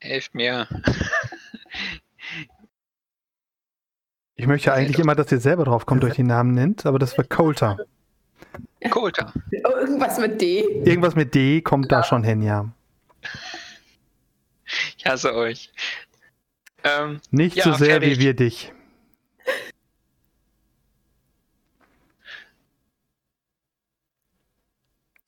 Helft 0.00 0.34
mir. 0.34 0.68
Ich 4.36 4.46
möchte 4.46 4.72
eigentlich 4.72 4.98
immer, 4.98 5.14
dass 5.14 5.30
ihr 5.30 5.40
selber 5.40 5.64
drauf 5.64 5.86
kommt, 5.86 6.04
euch 6.04 6.14
den 6.14 6.26
Namen 6.26 6.54
nennt, 6.54 6.86
aber 6.86 6.98
das 6.98 7.16
war 7.16 7.24
Coulter. 7.24 7.78
Coulter. 8.90 9.32
Oh, 9.64 9.70
irgendwas 9.70 10.18
mit 10.18 10.40
D. 10.40 10.60
Irgendwas 10.84 11.14
mit 11.14 11.34
D 11.34 11.62
kommt 11.62 11.90
ja. 11.90 11.98
da 11.98 12.04
schon 12.04 12.24
hin, 12.24 12.42
ja. 12.42 12.70
Ich 14.96 15.06
hasse 15.06 15.34
euch. 15.34 15.70
Ähm, 16.82 17.20
Nicht 17.30 17.56
ja, 17.56 17.64
so 17.64 17.74
sehr 17.74 18.00
fertig. 18.00 18.18
wie 18.18 18.24
wir 18.24 18.34
dich. 18.34 18.72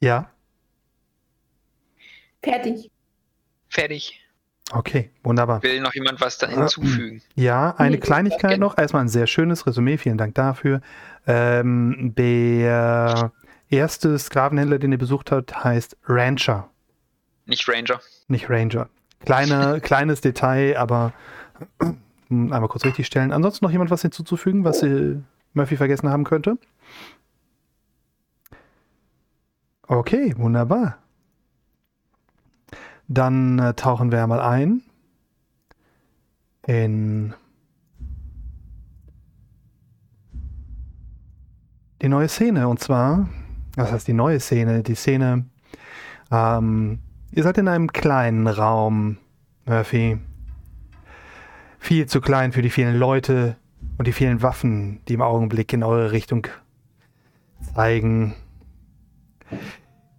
Ja. 0.01 0.31
Fertig. 2.43 2.91
Fertig. 3.69 4.26
Okay, 4.73 5.11
wunderbar. 5.23 5.63
Will 5.63 5.81
noch 5.81 5.95
jemand 5.95 6.21
was 6.21 6.39
da 6.39 6.49
hinzufügen? 6.49 7.23
Ja, 7.37 7.75
eine 7.79 7.99
Kleinigkeit 7.99 8.59
noch. 8.59 8.77
Erstmal 8.77 9.03
ein 9.03 9.09
sehr 9.09 9.29
schönes 9.29 9.67
Resümee, 9.67 9.97
vielen 9.97 10.19
Dank 10.19 10.35
dafür. 10.35 10.81
Ähm, 11.27 12.15
der 12.17 13.33
erste 13.69 14.19
Sklavenhändler, 14.19 14.79
den 14.79 14.93
ihr 14.93 14.99
besucht 14.99 15.31
habt, 15.31 15.63
heißt 15.63 15.97
Rancher. 16.07 16.69
Nicht 17.47 17.69
Ranger. 17.69 18.01
Nicht 18.27 18.51
Ranger. 18.51 18.89
Kleine, 19.21 19.81
kleines 19.83 20.21
Detail, 20.21 20.77
aber 20.77 21.13
einmal 22.29 22.69
kurz 22.69 22.85
richtig 22.85 23.07
stellen. 23.07 23.33
Ansonsten 23.33 23.65
noch 23.65 23.73
jemand 23.73 23.91
was 23.91 24.03
hinzuzufügen, 24.03 24.65
was 24.65 24.85
Murphy 25.53 25.77
vergessen 25.77 26.11
haben 26.11 26.25
könnte? 26.25 26.59
Okay, 29.87 30.35
wunderbar. 30.37 30.99
Dann 33.09 33.59
äh, 33.59 33.75
tauchen 33.75 34.11
wir 34.11 34.27
mal 34.27 34.41
ein 34.41 34.83
in 36.67 37.35
die 42.03 42.09
neue 42.09 42.29
Szene. 42.29 42.69
Und 42.69 42.81
zwar, 42.81 43.29
was 43.77 43.93
heißt 43.93 44.09
die 44.09 44.13
neue 44.13 44.41
Szene? 44.41 44.83
Die 44.83 44.95
Szene, 44.95 45.47
ähm, 46.31 46.99
ihr 47.33 47.43
seid 47.43 47.59
in 47.59 47.69
einem 47.69 47.93
kleinen 47.93 48.47
Raum, 48.47 49.19
Murphy. 49.67 50.19
Viel 51.79 52.07
zu 52.07 52.21
klein 52.21 52.53
für 52.53 52.63
die 52.63 52.71
vielen 52.71 52.97
Leute 52.97 53.57
und 53.99 54.07
die 54.09 54.13
vielen 54.13 54.43
Waffen, 54.43 55.01
die 55.07 55.15
im 55.15 55.23
Augenblick 55.23 55.73
in 55.73 55.85
eure 55.85 56.11
Richtung 56.11 56.49
zeigen. 57.75 58.35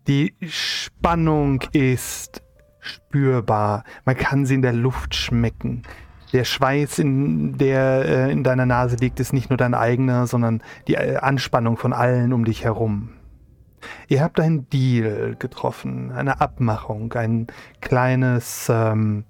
Die 0.07 0.33
Spannung 0.47 1.61
ist 1.73 2.41
spürbar. 2.87 3.83
Man 4.05 4.17
kann 4.17 4.45
sie 4.45 4.55
in 4.55 4.61
der 4.61 4.73
Luft 4.73 5.15
schmecken. 5.15 5.83
Der 6.33 6.43
Schweiß, 6.43 6.99
in, 6.99 7.57
der 7.57 8.05
äh, 8.05 8.31
in 8.31 8.43
deiner 8.43 8.65
Nase 8.65 8.97
liegt, 8.97 9.19
ist 9.19 9.31
nicht 9.31 9.49
nur 9.49 9.57
dein 9.57 9.73
eigener, 9.73 10.27
sondern 10.27 10.61
die 10.87 10.95
äh, 10.95 11.17
Anspannung 11.17 11.77
von 11.77 11.93
allen 11.93 12.33
um 12.33 12.43
dich 12.43 12.63
herum. 12.63 13.09
Ihr 14.07 14.21
habt 14.21 14.39
einen 14.39 14.69
Deal 14.69 15.35
getroffen, 15.37 16.11
eine 16.11 16.41
Abmachung, 16.41 17.13
ein 17.13 17.47
kleines, 17.79 18.67
ähm, 18.69 19.23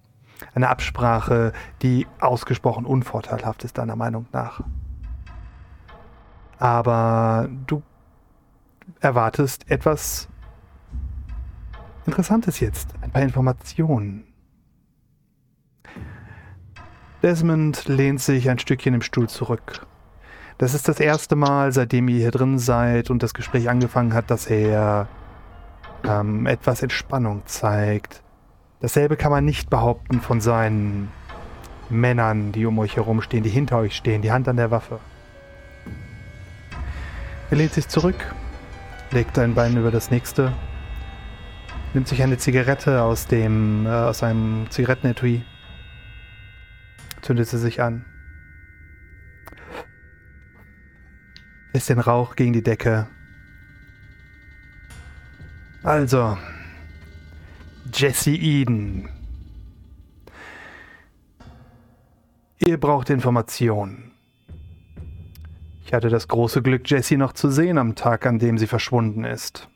eine 0.56 0.70
Absprache, 0.70 1.54
die 1.82 2.08
ausgesprochen 2.20 2.86
unvorteilhaft 2.86 3.64
ist, 3.64 3.78
deiner 3.78 3.96
Meinung 3.96 4.28
nach. 4.32 4.62
Aber 6.58 7.50
du 7.68 7.84
erwartest 9.00 9.70
etwas 9.70 10.30
Interessantes 12.08 12.62
jetzt, 12.62 12.94
ein 13.02 13.12
paar 13.12 13.22
Informationen. 13.22 14.24
Desmond 17.22 17.88
lehnt 17.88 18.22
sich 18.22 18.50
ein 18.50 18.60
Stückchen 18.60 18.94
im 18.94 19.02
Stuhl 19.02 19.28
zurück. 19.28 19.86
Das 20.58 20.74
ist 20.74 20.88
das 20.88 21.00
erste 21.00 21.36
Mal, 21.36 21.74
seitdem 21.74 22.08
ihr 22.08 22.18
hier 22.18 22.32
drin 22.32 22.60
seid 22.60 23.10
und 23.10 23.22
das 23.22 23.34
Gespräch 23.34 23.70
angefangen 23.70 24.14
hat, 24.14 24.32
dass 24.32 24.48
er 24.48 25.08
ähm, 26.06 26.46
etwas 26.46 26.82
Entspannung 26.82 27.42
zeigt. 27.46 28.24
Dasselbe 28.80 29.18
kann 29.18 29.32
man 29.32 29.44
nicht 29.44 29.70
behaupten 29.70 30.22
von 30.22 30.40
seinen 30.40 31.12
Männern, 31.90 32.54
die 32.54 32.66
um 32.66 32.80
euch 32.80 32.96
herum 32.96 33.22
stehen, 33.22 33.44
die 33.44 33.50
hinter 33.50 33.80
euch 33.80 33.96
stehen, 33.96 34.22
die 34.22 34.32
Hand 34.32 34.48
an 34.48 34.58
der 34.58 34.72
Waffe. 34.72 35.00
Er 37.52 37.58
lehnt 37.58 37.74
sich 37.74 37.88
zurück, 37.90 38.34
legt 39.12 39.38
ein 39.40 39.56
Bein 39.56 39.78
über 39.78 39.92
das 39.92 40.10
nächste, 40.10 40.54
nimmt 41.94 42.08
sich 42.08 42.22
eine 42.22 42.38
Zigarette 42.38 43.01
aus 43.01 43.27
dem 43.27 43.86
äh, 43.86 43.89
aus 43.89 44.24
einem 44.24 44.70
Zigarettenetui 44.70 45.44
zündet 47.27 47.50
sie 47.50 47.58
sich 47.58 47.82
an. 47.82 48.06
Lässt 51.74 51.89
den 51.89 52.00
Rauch 52.00 52.38
gegen 52.38 52.53
die 52.53 52.63
Decke. 52.63 53.08
Also, 55.84 56.38
Jesse 57.94 58.32
Eden. 58.32 59.10
Ihr 62.60 62.79
braucht 62.79 63.10
Informationen. 63.10 64.12
Ich 65.86 65.94
hatte 65.94 66.10
das 66.10 66.27
große 66.27 66.62
Glück, 66.62 66.89
Jessie 66.89 67.17
noch 67.17 67.34
zu 67.34 67.50
sehen 67.50 67.77
am 67.77 67.96
Tag, 67.96 68.25
an 68.25 68.39
dem 68.39 68.58
sie 68.58 68.67
verschwunden 68.67 69.25
ist. 69.25 69.70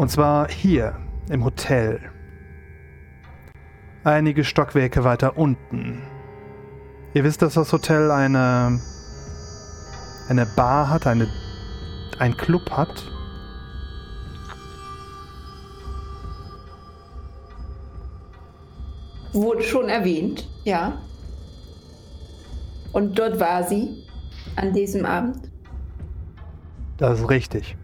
Und 0.00 0.10
zwar 0.10 0.48
hier 0.48 0.96
im 1.28 1.44
Hotel 1.44 2.00
einige 4.02 4.44
Stockwerke 4.44 5.04
weiter 5.04 5.36
unten. 5.36 6.00
Ihr 7.12 7.22
wisst, 7.22 7.42
dass 7.42 7.52
das 7.52 7.70
Hotel 7.70 8.10
eine 8.10 8.80
eine 10.30 10.46
Bar 10.56 10.88
hat, 10.88 11.06
eine 11.06 11.28
ein 12.18 12.34
Club 12.34 12.70
hat. 12.70 13.10
Wurde 19.34 19.62
schon 19.62 19.90
erwähnt, 19.90 20.48
ja. 20.64 20.98
Und 22.92 23.18
dort 23.18 23.38
war 23.38 23.64
sie 23.64 24.06
an 24.56 24.72
diesem 24.72 25.04
Abend. 25.04 25.50
Das 26.96 27.20
ist 27.20 27.28
richtig. 27.28 27.76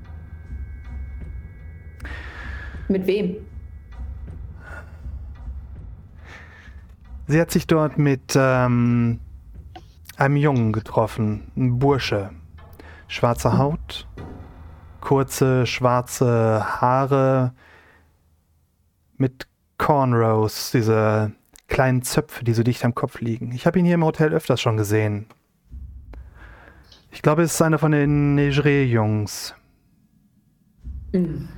Mit 2.88 3.06
wem? 3.06 3.36
Sie 7.26 7.40
hat 7.40 7.50
sich 7.50 7.66
dort 7.66 7.98
mit 7.98 8.34
ähm, 8.36 9.18
einem 10.16 10.36
Jungen 10.36 10.72
getroffen, 10.72 11.50
ein 11.56 11.78
Bursche. 11.78 12.30
Schwarze 13.08 13.58
Haut, 13.58 14.06
kurze 15.00 15.66
schwarze 15.66 16.64
Haare 16.80 17.52
mit 19.16 19.46
Cornrows, 19.78 20.70
diese 20.72 21.32
kleinen 21.68 22.02
Zöpfe, 22.02 22.44
die 22.44 22.52
so 22.52 22.62
dicht 22.62 22.84
am 22.84 22.94
Kopf 22.94 23.20
liegen. 23.20 23.52
Ich 23.52 23.66
habe 23.66 23.78
ihn 23.78 23.84
hier 23.84 23.94
im 23.94 24.04
Hotel 24.04 24.32
öfters 24.32 24.60
schon 24.60 24.76
gesehen. 24.76 25.26
Ich 27.10 27.22
glaube, 27.22 27.42
es 27.42 27.54
ist 27.54 27.62
einer 27.62 27.78
von 27.78 27.92
den 27.92 28.34
Negre-Jungs. 28.34 29.54
Mhm. 31.12 31.48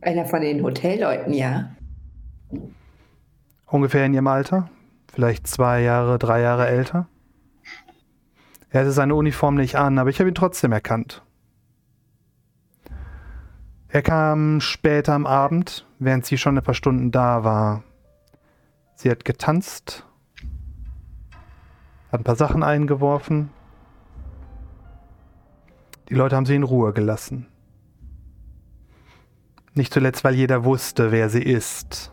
Einer 0.00 0.24
von 0.26 0.40
den 0.40 0.62
Hotelleuten, 0.62 1.32
ja. 1.32 1.70
Ungefähr 3.66 4.06
in 4.06 4.14
ihrem 4.14 4.26
Alter? 4.26 4.70
Vielleicht 5.12 5.46
zwei 5.46 5.82
Jahre, 5.82 6.18
drei 6.18 6.40
Jahre 6.40 6.66
älter? 6.66 7.08
Er 8.70 8.80
hatte 8.80 8.92
seine 8.92 9.14
Uniform 9.14 9.54
nicht 9.54 9.76
an, 9.76 9.98
aber 9.98 10.10
ich 10.10 10.18
habe 10.18 10.28
ihn 10.28 10.34
trotzdem 10.34 10.72
erkannt. 10.72 11.22
Er 13.88 14.02
kam 14.02 14.60
später 14.60 15.14
am 15.14 15.24
Abend, 15.24 15.86
während 16.00 16.26
sie 16.26 16.36
schon 16.36 16.58
ein 16.58 16.64
paar 16.64 16.74
Stunden 16.74 17.12
da 17.12 17.44
war. 17.44 17.84
Sie 18.96 19.08
hat 19.08 19.24
getanzt, 19.24 20.04
hat 22.10 22.20
ein 22.20 22.24
paar 22.24 22.34
Sachen 22.34 22.64
eingeworfen. 22.64 23.50
Die 26.08 26.14
Leute 26.14 26.34
haben 26.34 26.46
sie 26.46 26.56
in 26.56 26.64
Ruhe 26.64 26.92
gelassen. 26.92 27.46
Nicht 29.74 29.92
zuletzt, 29.92 30.22
weil 30.22 30.34
jeder 30.34 30.64
wusste, 30.64 31.10
wer 31.10 31.28
sie 31.28 31.42
ist. 31.42 32.12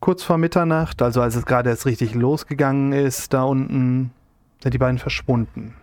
Kurz 0.00 0.22
vor 0.22 0.38
Mitternacht, 0.38 1.02
also 1.02 1.20
als 1.22 1.36
es 1.36 1.44
gerade 1.44 1.70
erst 1.70 1.86
richtig 1.86 2.14
losgegangen 2.14 2.92
ist, 2.92 3.32
da 3.32 3.44
unten 3.44 4.12
sind 4.62 4.74
die 4.74 4.78
beiden 4.78 4.98
verschwunden. 4.98 5.74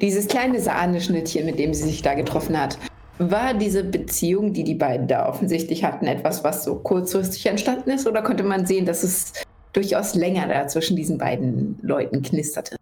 Dieses 0.00 0.26
kleine 0.26 0.60
Sahneschnittchen, 0.60 1.46
mit 1.46 1.58
dem 1.58 1.72
sie 1.72 1.84
sich 1.84 2.02
da 2.02 2.14
getroffen 2.14 2.58
hat, 2.58 2.78
war 3.18 3.54
diese 3.54 3.84
Beziehung, 3.84 4.52
die 4.52 4.64
die 4.64 4.74
beiden 4.74 5.08
da 5.08 5.28
offensichtlich 5.28 5.84
hatten, 5.84 6.06
etwas, 6.06 6.44
was 6.44 6.64
so 6.64 6.76
kurzfristig 6.76 7.46
entstanden 7.46 7.90
ist? 7.90 8.06
Oder 8.06 8.22
konnte 8.22 8.44
man 8.44 8.66
sehen, 8.66 8.86
dass 8.86 9.02
es 9.02 9.32
durchaus 9.72 10.14
länger 10.14 10.46
da 10.48 10.66
zwischen 10.68 10.96
diesen 10.96 11.18
beiden 11.18 11.78
Leuten 11.82 12.22
knisterte? 12.22 12.76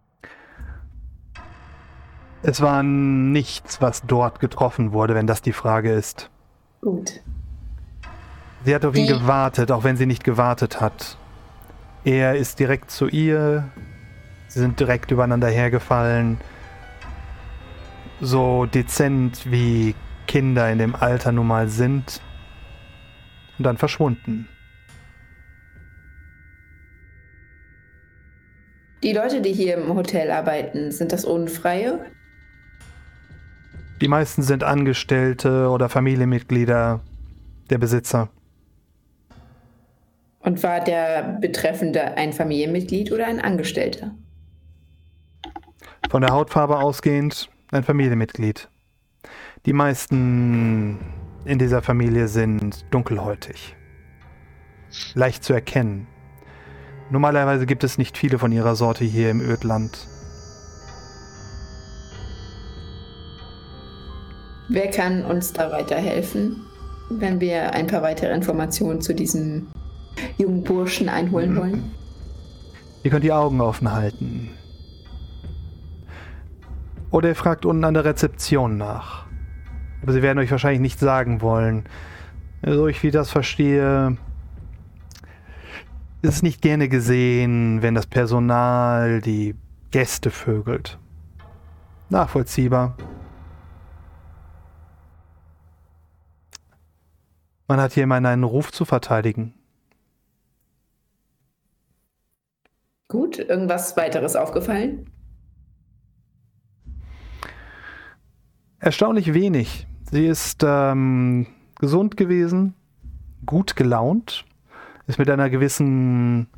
Es 2.48 2.60
war 2.60 2.84
nichts, 2.84 3.82
was 3.82 4.02
dort 4.06 4.38
getroffen 4.38 4.92
wurde, 4.92 5.16
wenn 5.16 5.26
das 5.26 5.42
die 5.42 5.52
Frage 5.52 5.90
ist. 5.92 6.30
Gut. 6.80 7.20
Sie 8.64 8.72
hat 8.72 8.84
auf 8.84 8.94
ihn 8.94 9.08
Die- 9.08 9.12
gewartet, 9.12 9.72
auch 9.72 9.82
wenn 9.82 9.96
sie 9.96 10.06
nicht 10.06 10.22
gewartet 10.22 10.80
hat. 10.80 11.18
Er 12.04 12.36
ist 12.36 12.60
direkt 12.60 12.92
zu 12.92 13.08
ihr. 13.08 13.68
Sie 14.46 14.60
sind 14.60 14.78
direkt 14.78 15.10
übereinander 15.10 15.48
hergefallen. 15.48 16.38
So 18.20 18.66
dezent 18.66 19.50
wie 19.50 19.96
Kinder 20.28 20.70
in 20.70 20.78
dem 20.78 20.94
Alter 20.94 21.32
nun 21.32 21.48
mal 21.48 21.66
sind. 21.68 22.20
Und 23.58 23.64
dann 23.64 23.76
verschwunden. 23.76 24.48
Die 29.02 29.12
Leute, 29.12 29.40
die 29.40 29.52
hier 29.52 29.76
im 29.78 29.92
Hotel 29.96 30.30
arbeiten, 30.30 30.92
sind 30.92 31.10
das 31.10 31.24
Unfreie? 31.24 32.06
Die 34.00 34.08
meisten 34.08 34.42
sind 34.42 34.62
Angestellte 34.62 35.70
oder 35.70 35.88
Familienmitglieder 35.88 37.00
der 37.70 37.78
Besitzer. 37.78 38.28
Und 40.40 40.62
war 40.62 40.80
der 40.80 41.38
Betreffende 41.40 42.16
ein 42.16 42.32
Familienmitglied 42.32 43.10
oder 43.10 43.26
ein 43.26 43.40
Angestellter? 43.40 44.14
Von 46.10 46.20
der 46.20 46.30
Hautfarbe 46.30 46.78
ausgehend 46.78 47.50
ein 47.72 47.82
Familienmitglied. 47.82 48.68
Die 49.64 49.72
meisten 49.72 50.98
in 51.46 51.58
dieser 51.58 51.82
Familie 51.82 52.28
sind 52.28 52.84
dunkelhäutig. 52.92 53.74
Leicht 55.14 55.42
zu 55.42 55.52
erkennen. 55.52 56.06
Normalerweise 57.10 57.66
gibt 57.66 57.82
es 57.82 57.98
nicht 57.98 58.18
viele 58.18 58.38
von 58.38 58.52
ihrer 58.52 58.76
Sorte 58.76 59.04
hier 59.04 59.30
im 59.30 59.40
Ödland. 59.40 60.06
Wer 64.68 64.90
kann 64.90 65.24
uns 65.24 65.52
da 65.52 65.70
weiterhelfen, 65.70 66.56
wenn 67.08 67.40
wir 67.40 67.72
ein 67.72 67.86
paar 67.86 68.02
weitere 68.02 68.34
Informationen 68.34 69.00
zu 69.00 69.14
diesem 69.14 69.68
jungen 70.38 70.64
Burschen 70.64 71.08
einholen 71.08 71.56
wollen? 71.56 71.90
Ihr 73.04 73.10
könnt 73.10 73.24
die 73.24 73.32
Augen 73.32 73.60
offen 73.60 73.92
halten. 73.92 74.50
Oder 77.12 77.28
ihr 77.28 77.34
fragt 77.36 77.64
unten 77.64 77.84
an 77.84 77.94
der 77.94 78.04
Rezeption 78.04 78.76
nach. 78.76 79.26
Aber 80.02 80.12
sie 80.12 80.22
werden 80.22 80.38
euch 80.38 80.50
wahrscheinlich 80.50 80.80
nicht 80.80 80.98
sagen 80.98 81.40
wollen. 81.40 81.84
So 82.64 82.88
ich 82.88 83.02
wie 83.04 83.12
das 83.12 83.30
verstehe, 83.30 84.16
ist 86.22 86.34
es 86.34 86.42
nicht 86.42 86.60
gerne 86.60 86.88
gesehen, 86.88 87.82
wenn 87.82 87.94
das 87.94 88.06
Personal 88.06 89.20
die 89.20 89.54
Gäste 89.92 90.32
vögelt. 90.32 90.98
Nachvollziehbar. 92.10 92.96
Man 97.68 97.80
hat 97.80 97.92
hier 97.92 98.04
immerhin 98.04 98.26
einen 98.26 98.44
Ruf 98.44 98.70
zu 98.72 98.84
verteidigen. 98.84 99.54
Gut, 103.08 103.38
irgendwas 103.38 103.96
weiteres 103.96 104.36
aufgefallen? 104.36 105.10
Erstaunlich 108.78 109.32
wenig. 109.32 109.86
Sie 110.10 110.26
ist 110.26 110.62
ähm, 110.64 111.46
gesund 111.76 112.16
gewesen, 112.16 112.74
gut 113.44 113.74
gelaunt, 113.74 114.44
ist 115.06 115.18
mit 115.18 115.30
einer 115.30 115.50
gewissen, 115.50 116.48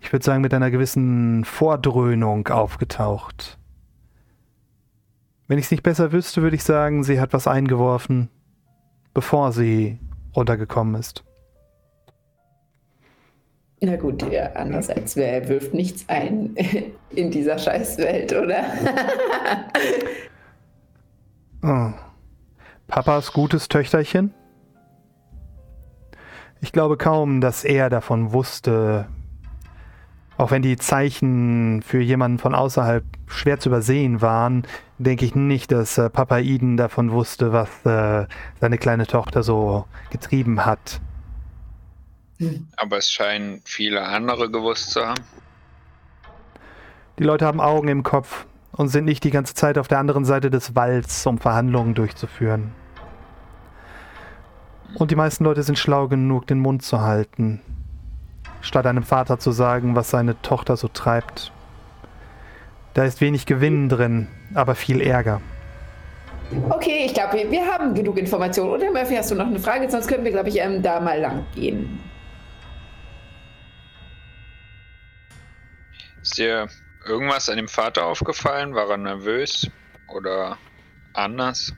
ich 0.00 0.12
würde 0.12 0.24
sagen, 0.24 0.40
mit 0.42 0.54
einer 0.54 0.70
gewissen 0.70 1.44
Vordröhnung 1.44 2.48
aufgetaucht. 2.48 3.58
Wenn 5.46 5.58
ich 5.58 5.66
es 5.66 5.70
nicht 5.70 5.82
besser 5.82 6.12
wüsste, 6.12 6.42
würde 6.42 6.56
ich 6.56 6.64
sagen, 6.64 7.04
sie 7.04 7.20
hat 7.20 7.32
was 7.32 7.46
eingeworfen, 7.46 8.30
bevor 9.14 9.52
sie 9.52 9.98
runtergekommen 10.36 11.00
ist. 11.00 11.24
Na 13.80 13.96
gut, 13.96 14.22
ja, 14.30 14.52
andererseits, 14.54 15.16
wer 15.16 15.48
wirft 15.48 15.74
nichts 15.74 16.08
ein 16.08 16.56
in 17.10 17.30
dieser 17.30 17.58
Scheißwelt, 17.58 18.32
oder? 18.32 18.64
oh. 21.62 21.92
Papas 22.86 23.32
gutes 23.32 23.68
Töchterchen? 23.68 24.34
Ich 26.60 26.72
glaube 26.72 26.96
kaum, 26.96 27.40
dass 27.40 27.64
er 27.64 27.90
davon 27.90 28.32
wusste, 28.32 29.06
auch 30.36 30.50
wenn 30.50 30.62
die 30.62 30.76
Zeichen 30.76 31.82
für 31.82 32.00
jemanden 32.00 32.38
von 32.38 32.54
außerhalb 32.54 33.04
schwer 33.26 33.60
zu 33.60 33.68
übersehen 33.68 34.20
waren, 34.20 34.66
denke 34.98 35.24
ich 35.24 35.34
nicht, 35.34 35.70
dass 35.72 35.98
äh, 35.98 36.10
Papa 36.10 36.38
Eden 36.38 36.76
davon 36.76 37.12
wusste, 37.12 37.52
was 37.52 37.68
äh, 37.84 38.26
seine 38.60 38.78
kleine 38.78 39.06
Tochter 39.06 39.42
so 39.42 39.86
getrieben 40.10 40.64
hat. 40.64 41.00
Aber 42.76 42.98
es 42.98 43.10
scheinen 43.10 43.62
viele 43.64 44.02
andere 44.02 44.50
gewusst 44.50 44.90
zu 44.90 45.06
haben. 45.06 45.22
Die 47.18 47.24
Leute 47.24 47.46
haben 47.46 47.60
Augen 47.60 47.88
im 47.88 48.02
Kopf 48.02 48.46
und 48.72 48.88
sind 48.88 49.04
nicht 49.04 49.22
die 49.22 49.30
ganze 49.30 49.54
Zeit 49.54 49.78
auf 49.78 49.86
der 49.86 50.00
anderen 50.00 50.24
Seite 50.24 50.50
des 50.50 50.74
Walds, 50.74 51.26
um 51.26 51.38
Verhandlungen 51.38 51.94
durchzuführen. 51.94 52.72
Und 54.96 55.10
die 55.10 55.16
meisten 55.16 55.44
Leute 55.44 55.62
sind 55.62 55.78
schlau 55.78 56.08
genug, 56.08 56.46
den 56.46 56.58
Mund 56.58 56.82
zu 56.82 57.00
halten, 57.00 57.60
statt 58.64 58.86
einem 58.86 59.04
Vater 59.04 59.38
zu 59.38 59.52
sagen, 59.52 59.94
was 59.94 60.10
seine 60.10 60.40
Tochter 60.42 60.76
so 60.76 60.88
treibt. 60.88 61.52
Da 62.94 63.04
ist 63.04 63.20
wenig 63.20 63.46
Gewinn 63.46 63.88
drin, 63.88 64.28
aber 64.54 64.74
viel 64.74 65.00
Ärger. 65.00 65.40
Okay, 66.70 67.04
ich 67.06 67.14
glaube, 67.14 67.38
wir, 67.38 67.50
wir, 67.50 67.66
haben 67.66 67.94
genug 67.94 68.18
Informationen. 68.18 68.70
Oder 68.70 68.90
Murphy, 68.92 69.16
hast 69.16 69.30
du 69.30 69.34
noch 69.34 69.46
eine 69.46 69.58
Frage? 69.58 69.90
Sonst 69.90 70.06
können 70.08 70.24
wir, 70.24 70.30
glaube 70.30 70.48
ich, 70.48 70.58
ähm, 70.60 70.82
da 70.82 71.00
mal 71.00 71.20
lang 71.20 71.44
gehen. 71.54 71.98
Ist 76.22 76.38
dir 76.38 76.68
irgendwas 77.06 77.48
an 77.48 77.56
dem 77.56 77.68
Vater 77.68 78.06
aufgefallen? 78.06 78.74
War 78.74 78.88
er 78.90 78.96
nervös 78.96 79.68
oder 80.14 80.56
anders? 81.12 81.74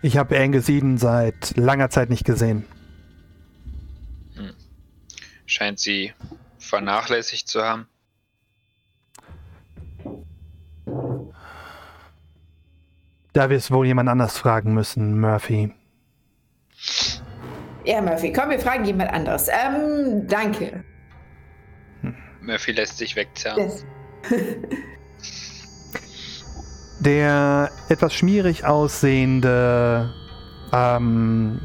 Ich 0.00 0.16
habe 0.16 0.38
Angus 0.38 0.68
Eden 0.68 0.98
seit 0.98 1.56
langer 1.56 1.90
Zeit 1.90 2.10
nicht 2.10 2.24
gesehen. 2.24 2.64
Scheint 5.46 5.78
sie 5.78 6.12
vernachlässigt 6.58 7.48
zu 7.48 7.62
haben. 7.62 7.88
Da 13.32 13.48
wir 13.48 13.56
es 13.56 13.70
wohl 13.70 13.86
jemand 13.86 14.08
anders 14.08 14.38
fragen 14.38 14.74
müssen, 14.74 15.18
Murphy. 15.18 15.72
Ja, 17.84 18.00
Murphy, 18.00 18.32
komm, 18.32 18.50
wir 18.50 18.60
fragen 18.60 18.84
jemand 18.84 19.10
anderes. 19.12 19.48
Ähm, 19.48 20.26
danke. 20.28 20.84
Murphy 22.40 22.72
lässt 22.72 22.98
sich 22.98 23.16
wegzerren. 23.16 23.58
Yes. 23.58 23.86
Der 27.00 27.70
etwas 27.88 28.14
schmierig 28.14 28.64
aussehende 28.64 30.12
ähm, 30.72 31.60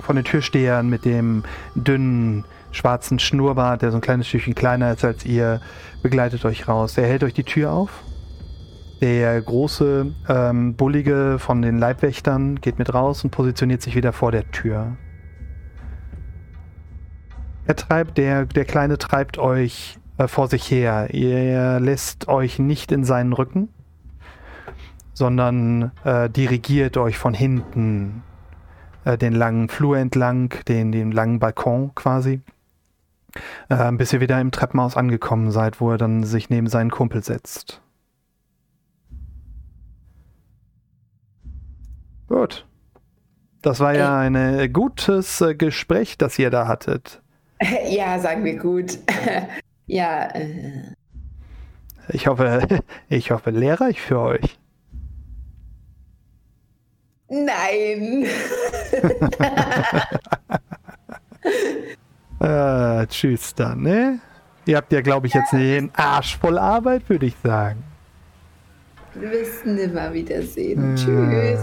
von 0.00 0.16
den 0.16 0.24
Türstehern 0.24 0.88
mit 0.88 1.04
dem 1.04 1.44
dünnen 1.74 2.46
schwarzen 2.72 3.18
Schnurrbart, 3.18 3.82
der 3.82 3.90
so 3.90 3.98
ein 3.98 4.00
kleines 4.00 4.26
Stückchen 4.26 4.54
kleiner 4.54 4.92
ist 4.92 5.04
als 5.04 5.24
ihr, 5.24 5.60
begleitet 6.02 6.44
euch 6.44 6.68
raus. 6.68 6.98
Er 6.98 7.06
hält 7.06 7.22
euch 7.24 7.34
die 7.34 7.44
Tür 7.44 7.72
auf. 7.72 8.02
Der 9.00 9.40
große, 9.40 10.14
ähm, 10.28 10.74
bullige 10.74 11.38
von 11.38 11.60
den 11.60 11.78
Leibwächtern 11.78 12.60
geht 12.60 12.78
mit 12.78 12.94
raus 12.94 13.24
und 13.24 13.30
positioniert 13.30 13.82
sich 13.82 13.96
wieder 13.96 14.12
vor 14.12 14.30
der 14.30 14.50
Tür. 14.52 14.96
Er 17.66 17.76
treibt, 17.76 18.18
der, 18.18 18.46
der 18.46 18.64
Kleine 18.64 18.98
treibt 18.98 19.38
euch 19.38 19.98
äh, 20.18 20.28
vor 20.28 20.48
sich 20.48 20.70
her. 20.70 21.08
Er 21.12 21.80
lässt 21.80 22.28
euch 22.28 22.58
nicht 22.58 22.92
in 22.92 23.04
seinen 23.04 23.32
Rücken, 23.32 23.68
sondern 25.14 25.92
äh, 26.04 26.28
dirigiert 26.30 26.96
euch 26.96 27.18
von 27.18 27.34
hinten 27.34 28.22
äh, 29.04 29.18
den 29.18 29.32
langen 29.32 29.68
Flur 29.68 29.98
entlang, 29.98 30.54
den, 30.68 30.92
den 30.92 31.12
langen 31.12 31.38
Balkon 31.38 31.94
quasi, 31.94 32.40
äh, 33.68 33.92
bis 33.92 34.12
ihr 34.12 34.20
wieder 34.20 34.40
im 34.40 34.50
Treppenhaus 34.50 34.96
angekommen 34.96 35.50
seid, 35.50 35.80
wo 35.80 35.90
er 35.90 35.98
dann 35.98 36.24
sich 36.24 36.50
neben 36.50 36.68
seinen 36.68 36.90
Kumpel 36.90 37.22
setzt. 37.22 37.80
Gut. 42.28 42.66
Das 43.60 43.78
war 43.78 43.94
ja 43.94 44.18
ein 44.18 44.72
gutes 44.72 45.40
äh, 45.40 45.54
Gespräch, 45.54 46.18
das 46.18 46.38
ihr 46.38 46.50
da 46.50 46.66
hattet. 46.66 47.20
Ja, 47.88 48.18
sagen 48.18 48.44
wir 48.44 48.58
gut. 48.58 48.98
Ja. 49.86 50.28
Äh. 50.34 50.94
Ich 52.08 52.26
hoffe, 52.26 52.66
ich 53.08 53.30
hoffe, 53.30 53.50
lehrreich 53.50 54.00
für 54.00 54.20
euch. 54.20 54.58
Nein. 57.28 58.26
Äh, 62.42 63.06
tschüss 63.06 63.54
dann, 63.54 63.82
ne? 63.82 64.20
Ihr 64.66 64.76
habt 64.76 64.92
ja, 64.92 65.00
glaube 65.00 65.26
ich, 65.26 65.34
jetzt 65.34 65.52
den 65.52 65.90
Arsch 65.94 66.36
voll 66.38 66.58
Arbeit, 66.58 67.08
würde 67.08 67.26
ich 67.26 67.34
sagen. 67.42 67.82
Wir 69.14 69.28
müssen 69.28 69.78
immer 69.78 70.12
wiedersehen. 70.12 70.94
Äh. 70.94 70.96
Tschüss. 70.96 71.60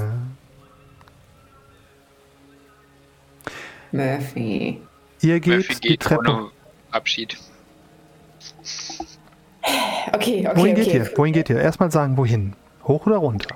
Murphy. 3.92 4.82
Ihr 5.22 5.40
geht, 5.40 5.54
Murphy 5.56 5.74
geht 5.76 5.92
die 5.92 5.98
Treppe. 5.98 6.52
Abschied. 6.92 7.38
Okay, 10.12 10.48
okay. 10.48 10.52
Wohin 10.56 10.74
okay. 10.74 10.84
geht 10.84 10.94
ihr? 10.94 11.18
Wohin 11.18 11.34
geht 11.34 11.50
ihr? 11.50 11.60
Erstmal 11.60 11.92
sagen, 11.92 12.18
wohin? 12.18 12.56
Hoch 12.84 13.06
oder 13.06 13.18
runter? 13.18 13.56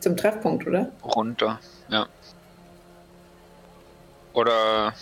Zum 0.00 0.16
Treffpunkt, 0.16 0.66
oder? 0.66 0.90
Runter, 1.02 1.60
ja. 1.88 2.06
Oder 4.32 4.92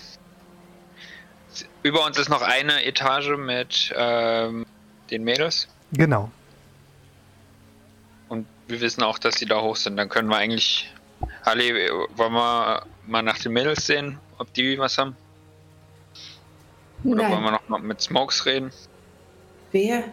über 1.85 2.05
uns 2.05 2.19
ist 2.19 2.31
noch 2.31 2.43
eine 2.43 2.85
Etage 2.85 3.37
mit 3.37 3.95
ähm, 3.95 4.67
den 5.11 5.23
Mädels. 5.23 5.69
Genau. 5.93 6.31
Und 8.29 8.47
wir 8.67 8.81
wissen 8.81 9.03
auch, 9.03 9.19
dass 9.19 9.37
sie 9.37 9.47
da 9.47 9.61
hoch 9.61 9.77
sind. 9.77 9.97
Dann 9.97 10.09
können 10.09 10.29
wir 10.29 10.37
eigentlich. 10.37 10.91
Ali, 11.45 11.73
wollen 12.17 12.33
wir 12.33 12.85
mal 13.07 13.23
nach 13.23 13.39
den 13.39 13.53
Mädels 13.53 13.87
sehen, 13.87 14.19
ob 14.39 14.53
die 14.55 14.79
was 14.79 14.99
haben? 14.99 15.15
Oder 17.05 17.23
Nein. 17.23 17.33
wollen 17.33 17.45
wir 17.45 17.61
noch 17.69 17.79
mit 17.81 18.01
Smokes 18.01 18.47
reden? 18.47 18.73
Wer? 19.73 20.05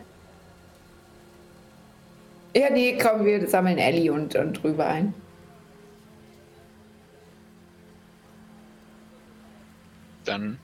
Ja, 2.54 2.70
nee, 2.70 2.98
komm, 3.02 3.26
wir 3.26 3.48
sammeln 3.48 3.78
Ellie 3.78 4.12
und, 4.12 4.36
und 4.36 4.62
drüber 4.62 4.88
ein. 4.88 5.14
Dann. 10.26 10.60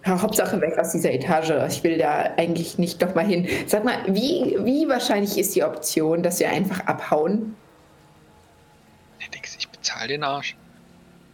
Hauptsache 0.19 0.59
weg 0.61 0.77
aus 0.79 0.91
dieser 0.91 1.11
Etage. 1.11 1.51
Ich 1.69 1.83
will 1.83 1.97
da 1.97 2.33
eigentlich 2.37 2.77
nicht 2.77 3.01
doch 3.01 3.13
mal 3.13 3.25
hin. 3.25 3.47
Sag 3.67 3.83
mal, 3.83 3.97
wie, 4.07 4.57
wie 4.63 4.87
wahrscheinlich 4.87 5.37
ist 5.37 5.55
die 5.55 5.63
Option, 5.63 6.23
dass 6.23 6.39
wir 6.39 6.49
einfach 6.49 6.79
abhauen? 6.87 7.55
Ich 9.59 9.69
bezahle 9.69 10.07
den 10.07 10.23
Arsch. 10.23 10.55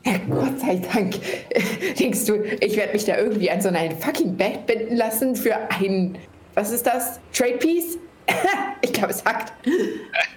Ja, 0.05 0.13
Gott 0.29 0.59
sei 0.59 0.75
Dank. 0.93 1.15
Denkst 1.99 2.25
du, 2.25 2.35
ich 2.35 2.75
werde 2.77 2.93
mich 2.93 3.05
da 3.05 3.17
irgendwie 3.17 3.49
an 3.49 3.61
so 3.61 3.69
ein 3.69 3.97
fucking 3.97 4.35
Bett 4.35 4.65
binden 4.65 4.95
lassen 4.95 5.35
für 5.35 5.55
ein, 5.79 6.17
was 6.53 6.71
ist 6.71 6.85
das? 6.85 7.19
Trade 7.33 7.57
Piece? 7.57 7.97
ich 8.81 8.93
glaube, 8.93 9.11
es 9.11 9.23
hackt. 9.23 9.53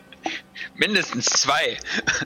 Mindestens 0.76 1.26
zwei. 1.26 1.76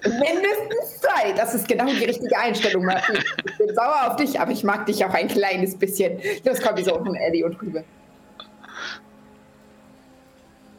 Mindestens 0.03 1.01
zwei. 1.01 1.33
Das 1.33 1.55
ist 1.55 1.69
genau 1.69 1.87
die 1.87 2.05
richtige 2.05 2.37
Einstellung, 2.37 2.85
Martin. 2.85 3.19
Ich 3.45 3.59
bin 3.59 3.75
sauer 3.75 4.09
auf 4.09 4.17
dich, 4.17 4.41
aber 4.41 4.51
ich 4.51 4.65
mag 4.65 4.87
dich 4.87 5.05
auch 5.05 5.15
ein 5.15 5.29
kleines 5.29 5.77
bisschen. 5.77 6.19
Los, 6.45 6.61
komm, 6.61 6.77
wir 6.77 6.85
suchen 6.85 7.15
Ellie 7.15 7.45
und 7.45 7.61
rüber. 7.63 7.83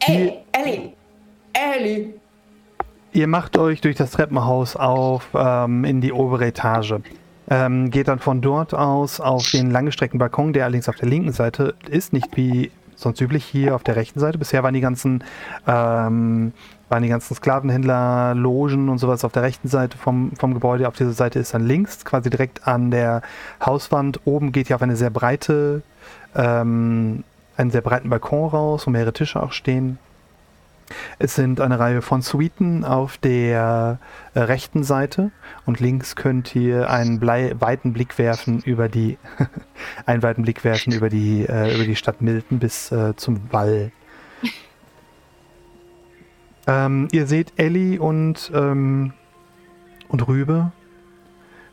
Ey, 0.00 0.38
Ellie! 0.52 0.92
Ellie! 1.52 2.14
Ihr 3.12 3.26
macht 3.26 3.56
euch 3.56 3.80
durch 3.80 3.96
das 3.96 4.10
Treppenhaus 4.10 4.76
auf 4.76 5.28
ähm, 5.34 5.84
in 5.84 6.00
die 6.00 6.12
obere 6.12 6.46
Etage. 6.46 6.96
Ähm, 7.48 7.90
geht 7.90 8.08
dann 8.08 8.18
von 8.18 8.40
dort 8.40 8.74
aus 8.74 9.20
auf 9.20 9.50
den 9.50 9.70
langgestreckten 9.70 10.18
Balkon, 10.18 10.52
der 10.52 10.64
allerdings 10.64 10.88
auf 10.88 10.96
der 10.96 11.08
linken 11.08 11.32
Seite 11.32 11.74
ist, 11.88 12.12
nicht 12.12 12.36
wie 12.36 12.70
sonst 12.96 13.20
üblich 13.20 13.44
hier 13.44 13.74
auf 13.74 13.84
der 13.84 13.96
rechten 13.96 14.20
Seite. 14.20 14.38
Bisher 14.38 14.62
waren 14.62 14.74
die 14.74 14.80
ganzen, 14.80 15.22
ähm, 15.66 16.52
waren 16.88 17.02
die 17.02 17.08
ganzen 17.08 17.34
Sklavenhändler, 17.34 18.34
Logen 18.34 18.88
und 18.88 18.98
sowas 18.98 19.24
auf 19.24 19.32
der 19.32 19.42
rechten 19.42 19.68
Seite 19.68 19.98
vom, 19.98 20.32
vom 20.38 20.54
Gebäude. 20.54 20.86
Auf 20.86 20.96
dieser 20.96 21.12
Seite 21.12 21.38
ist 21.38 21.54
dann 21.54 21.66
links, 21.66 22.04
quasi 22.04 22.30
direkt 22.30 22.66
an 22.66 22.90
der 22.90 23.22
Hauswand. 23.64 24.20
Oben 24.24 24.52
geht 24.52 24.70
ihr 24.70 24.76
auf 24.76 24.82
eine 24.82 24.96
sehr 24.96 25.10
breite, 25.10 25.82
ähm, 26.34 27.24
einen 27.56 27.70
sehr 27.70 27.80
breiten 27.80 28.08
Balkon 28.08 28.50
raus, 28.50 28.86
wo 28.86 28.90
mehrere 28.90 29.12
Tische 29.12 29.42
auch 29.42 29.52
stehen. 29.52 29.98
Es 31.18 31.34
sind 31.34 31.60
eine 31.60 31.78
Reihe 31.78 32.02
von 32.02 32.22
Suiten 32.22 32.84
auf 32.84 33.18
der 33.18 33.98
äh, 34.34 34.40
rechten 34.40 34.84
Seite 34.84 35.30
und 35.64 35.80
links 35.80 36.14
könnt 36.14 36.54
ihr 36.54 36.90
einen 36.90 37.18
Blei 37.18 37.54
weiten 37.58 37.92
Blick 37.92 38.18
werfen 38.18 38.60
über 38.60 38.88
die 38.88 39.18
einen 40.06 40.22
weiten 40.22 40.42
Blick 40.42 40.62
werfen 40.64 40.92
über 40.92 41.08
die 41.08 41.44
äh, 41.44 41.74
über 41.74 41.84
die 41.84 41.96
Stadt 41.96 42.22
Milton 42.22 42.58
bis 42.58 42.92
äh, 42.92 43.16
zum 43.16 43.52
Wall. 43.52 43.90
Ähm, 46.66 47.08
ihr 47.12 47.26
seht 47.26 47.52
Ellie 47.56 48.00
und 48.00 48.50
ähm, 48.54 49.12
und 50.08 50.26
Rübe 50.28 50.72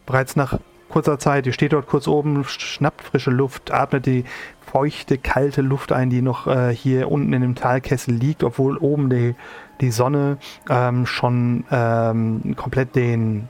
bereits 0.06 0.36
nach 0.36 0.60
kurzer 0.89 1.17
Zeit. 1.17 1.47
Ihr 1.47 1.53
steht 1.53 1.73
dort 1.73 1.88
kurz 1.88 2.08
oben, 2.08 2.43
schnappt 2.43 3.01
frische 3.01 3.32
Luft, 3.32 3.71
atmet 3.71 4.06
die 4.06 4.25
feuchte, 4.65 5.17
kalte 5.17 5.62
Luft 5.62 5.91
ein, 5.91 6.10
die 6.10 6.21
noch 6.21 6.47
äh, 6.47 6.73
hier 6.73 7.12
unten 7.12 7.34
in 7.34 7.41
dem 7.41 7.56
Talkessel 7.56 8.13
liegt, 8.13 8.43
obwohl 8.43 8.77
oben 8.77 9.10
die, 9.10 9.36
die 9.82 9.91
Sonne 9.91 10.38
ähm, 10.69 11.06
schon 11.06 11.65
ähm, 11.71 12.56
komplett 12.56 12.95
den 12.95 13.49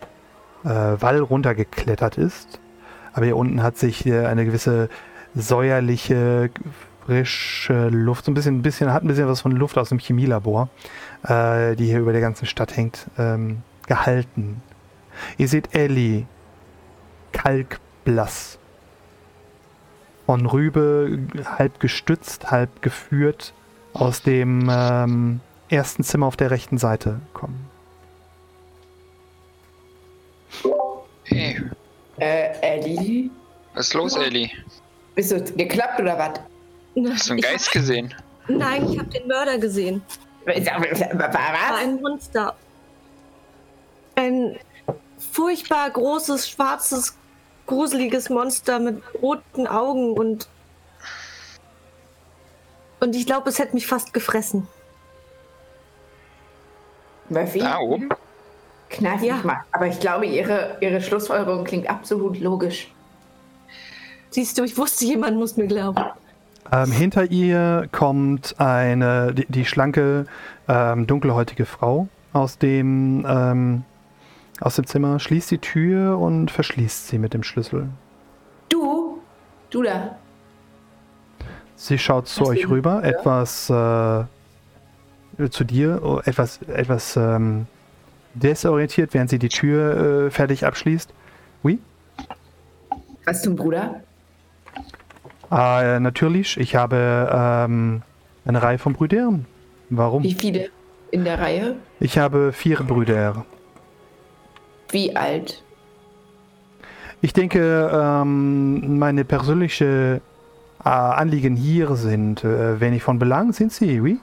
äh, 0.63 0.69
Wall 0.69 1.19
runtergeklettert 1.19 2.17
ist. 2.17 2.59
Aber 3.13 3.25
hier 3.25 3.37
unten 3.37 3.61
hat 3.61 3.77
sich 3.77 4.05
äh, 4.05 4.25
eine 4.25 4.45
gewisse 4.45 4.89
säuerliche, 5.35 6.49
frische 7.05 7.89
Luft, 7.89 8.25
so 8.25 8.31
ein 8.31 8.33
bisschen, 8.33 8.59
ein 8.59 8.61
bisschen, 8.61 8.93
hat 8.93 9.03
ein 9.03 9.07
bisschen 9.07 9.27
was 9.27 9.41
von 9.41 9.51
Luft 9.51 9.77
aus 9.77 9.89
dem 9.89 9.99
Chemielabor, 9.99 10.69
äh, 11.23 11.75
die 11.75 11.85
hier 11.85 11.99
über 11.99 12.11
der 12.11 12.21
ganzen 12.21 12.45
Stadt 12.45 12.75
hängt, 12.75 13.07
ähm, 13.17 13.61
gehalten. 13.87 14.61
Ihr 15.37 15.47
seht 15.47 15.75
Ellie, 15.75 16.25
kalkblass. 17.31 18.57
Von 20.25 20.45
Rübe 20.45 21.19
halb 21.57 21.79
gestützt, 21.79 22.49
halb 22.49 22.81
geführt 22.81 23.53
aus 23.93 24.21
dem 24.21 24.69
ähm, 24.71 25.41
ersten 25.69 26.03
Zimmer 26.03 26.27
auf 26.27 26.37
der 26.37 26.49
rechten 26.49 26.77
Seite 26.77 27.19
kommen. 27.33 27.69
Hey, 31.25 31.61
Äh, 32.19 32.51
Ellie? 32.61 33.29
was 33.73 33.87
ist 33.87 33.93
los, 33.95 34.15
Ellie? 34.15 34.49
Bist 35.15 35.31
du 35.31 35.41
geklappt 35.55 35.99
oder 35.99 36.17
was? 36.17 36.39
Hast 37.11 37.27
du 37.29 37.33
einen 37.33 37.41
Geist 37.41 37.71
gesehen? 37.71 38.13
Nein, 38.47 38.87
ich 38.89 38.99
habe 38.99 39.09
den 39.09 39.27
Mörder 39.27 39.57
gesehen. 39.57 40.01
Was? 40.45 40.65
War 40.67 41.77
ein 41.77 42.01
Monster. 42.01 42.55
Ein 44.15 44.57
furchtbar 45.31 45.89
großes, 45.89 46.49
schwarzes, 46.49 47.17
gruseliges 47.65 48.29
Monster 48.29 48.79
mit 48.79 49.01
roten 49.21 49.67
Augen 49.67 50.13
und. 50.13 50.47
Und 52.99 53.15
ich 53.15 53.25
glaube, 53.25 53.49
es 53.49 53.59
hätte 53.59 53.73
mich 53.73 53.87
fast 53.87 54.13
gefressen. 54.13 54.67
Murphy? 57.29 57.59
Da 57.59 57.79
oben? 57.79 58.09
Kneif 58.89 59.21
Ja. 59.21 59.35
mich 59.35 59.43
mal. 59.43 59.61
Aber 59.71 59.87
ich 59.87 59.99
glaube, 59.99 60.25
ihre, 60.25 60.77
ihre 60.79 61.01
Schlussfolgerung 61.01 61.63
klingt 61.63 61.89
absolut 61.89 62.39
logisch. 62.39 62.91
Siehst 64.29 64.57
du, 64.57 64.63
ich 64.63 64.77
wusste, 64.77 65.05
jemand 65.05 65.37
muss 65.37 65.57
mir 65.57 65.67
glauben. 65.67 66.03
Ähm, 66.71 66.91
hinter 66.91 67.29
ihr 67.29 67.87
kommt 67.91 68.55
eine, 68.59 69.33
die, 69.33 69.45
die 69.47 69.65
schlanke, 69.65 70.25
ähm, 70.67 71.05
dunkelhäutige 71.07 71.65
Frau 71.65 72.07
aus 72.31 72.57
dem, 72.57 73.25
ähm, 73.27 73.83
aus 74.59 74.75
dem 74.75 74.87
Zimmer, 74.87 75.19
schließt 75.19 75.51
die 75.51 75.57
Tür 75.59 76.17
und 76.17 76.49
verschließt 76.51 77.07
sie 77.07 77.17
mit 77.19 77.33
dem 77.33 77.43
Schlüssel. 77.43 77.89
Du? 78.69 79.19
Du 79.69 79.83
da? 79.83 80.15
Sie 81.75 81.97
schaut 81.97 82.27
zu 82.27 82.41
Was 82.41 82.49
euch 82.49 82.69
rüber, 82.69 83.01
Ja. 83.03 83.09
etwas 83.09 83.69
äh, 83.69 85.49
zu 85.49 85.63
dir, 85.63 86.01
oh, 86.03 86.21
etwas, 86.23 86.61
etwas 86.61 87.17
ähm, 87.17 87.67
desorientiert, 88.35 89.13
während 89.13 89.29
sie 89.29 89.39
die 89.39 89.49
Tür 89.49 90.25
äh, 90.27 90.31
fertig 90.31 90.65
abschließt. 90.65 91.13
Oui? 91.63 91.79
Was 93.25 93.41
zum 93.41 93.55
Bruder? 93.55 94.01
Äh, 95.53 95.99
natürlich, 95.99 96.57
ich 96.57 96.75
habe 96.75 97.29
ähm, 97.31 98.01
eine 98.45 98.63
Reihe 98.63 98.79
von 98.79 98.93
Brüdern. 98.93 99.45
Warum? 99.89 100.23
Wie 100.23 100.33
viele 100.33 100.69
in 101.11 101.23
der 101.23 101.39
Reihe? 101.39 101.75
Ich 101.99 102.17
habe 102.17 102.51
vier 102.53 102.77
Brüder. 102.77 103.45
Wie 104.89 105.15
alt? 105.15 105.63
Ich 107.21 107.33
denke, 107.33 107.91
ähm, 107.93 108.97
meine 108.97 109.25
persönliche 109.25 110.21
äh, 110.83 110.89
Anliegen 110.89 111.55
hier 111.55 111.95
sind, 111.95 112.43
äh, 112.43 112.79
wenn 112.79 112.93
ich 112.93 113.03
von 113.03 113.19
Belang 113.19 113.53
sind 113.53 113.71
Sie, 113.71 114.01
oui? 114.01 114.19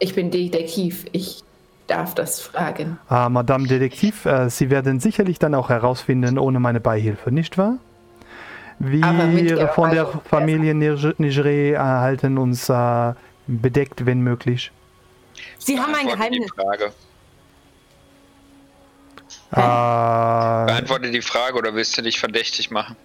Ich 0.00 0.14
bin 0.14 0.30
Detektiv. 0.30 1.06
Ich 1.12 1.44
darf 1.86 2.14
das 2.14 2.40
fragen. 2.40 2.98
Ah, 3.08 3.28
Madame 3.28 3.68
Detektiv, 3.68 4.26
äh, 4.26 4.50
Sie 4.50 4.70
werden 4.70 4.98
sicherlich 4.98 5.38
dann 5.38 5.54
auch 5.54 5.68
herausfinden, 5.68 6.38
ohne 6.38 6.58
meine 6.58 6.80
Beihilfe, 6.80 7.30
nicht 7.30 7.58
wahr? 7.58 7.78
Wir 8.84 9.68
von 9.74 9.90
der. 9.90 10.06
Familie 10.24 10.74
Niger- 10.74 11.14
Nigeré 11.18 11.72
äh, 11.74 11.76
halten 11.78 12.36
uns 12.36 12.68
äh, 12.68 13.12
bedeckt, 13.46 14.04
wenn 14.06 14.22
möglich. 14.22 14.72
Sie 15.58 15.78
haben 15.78 15.94
ein 15.94 16.08
Geheimnis. 16.08 16.46
die 16.46 16.60
Frage. 16.60 16.92
Äh, 19.52 20.66
Beantworte 20.66 21.10
die 21.10 21.22
Frage 21.22 21.56
oder 21.58 21.74
willst 21.74 21.96
du 21.96 22.02
dich 22.02 22.18
verdächtig 22.18 22.70
machen? 22.70 22.96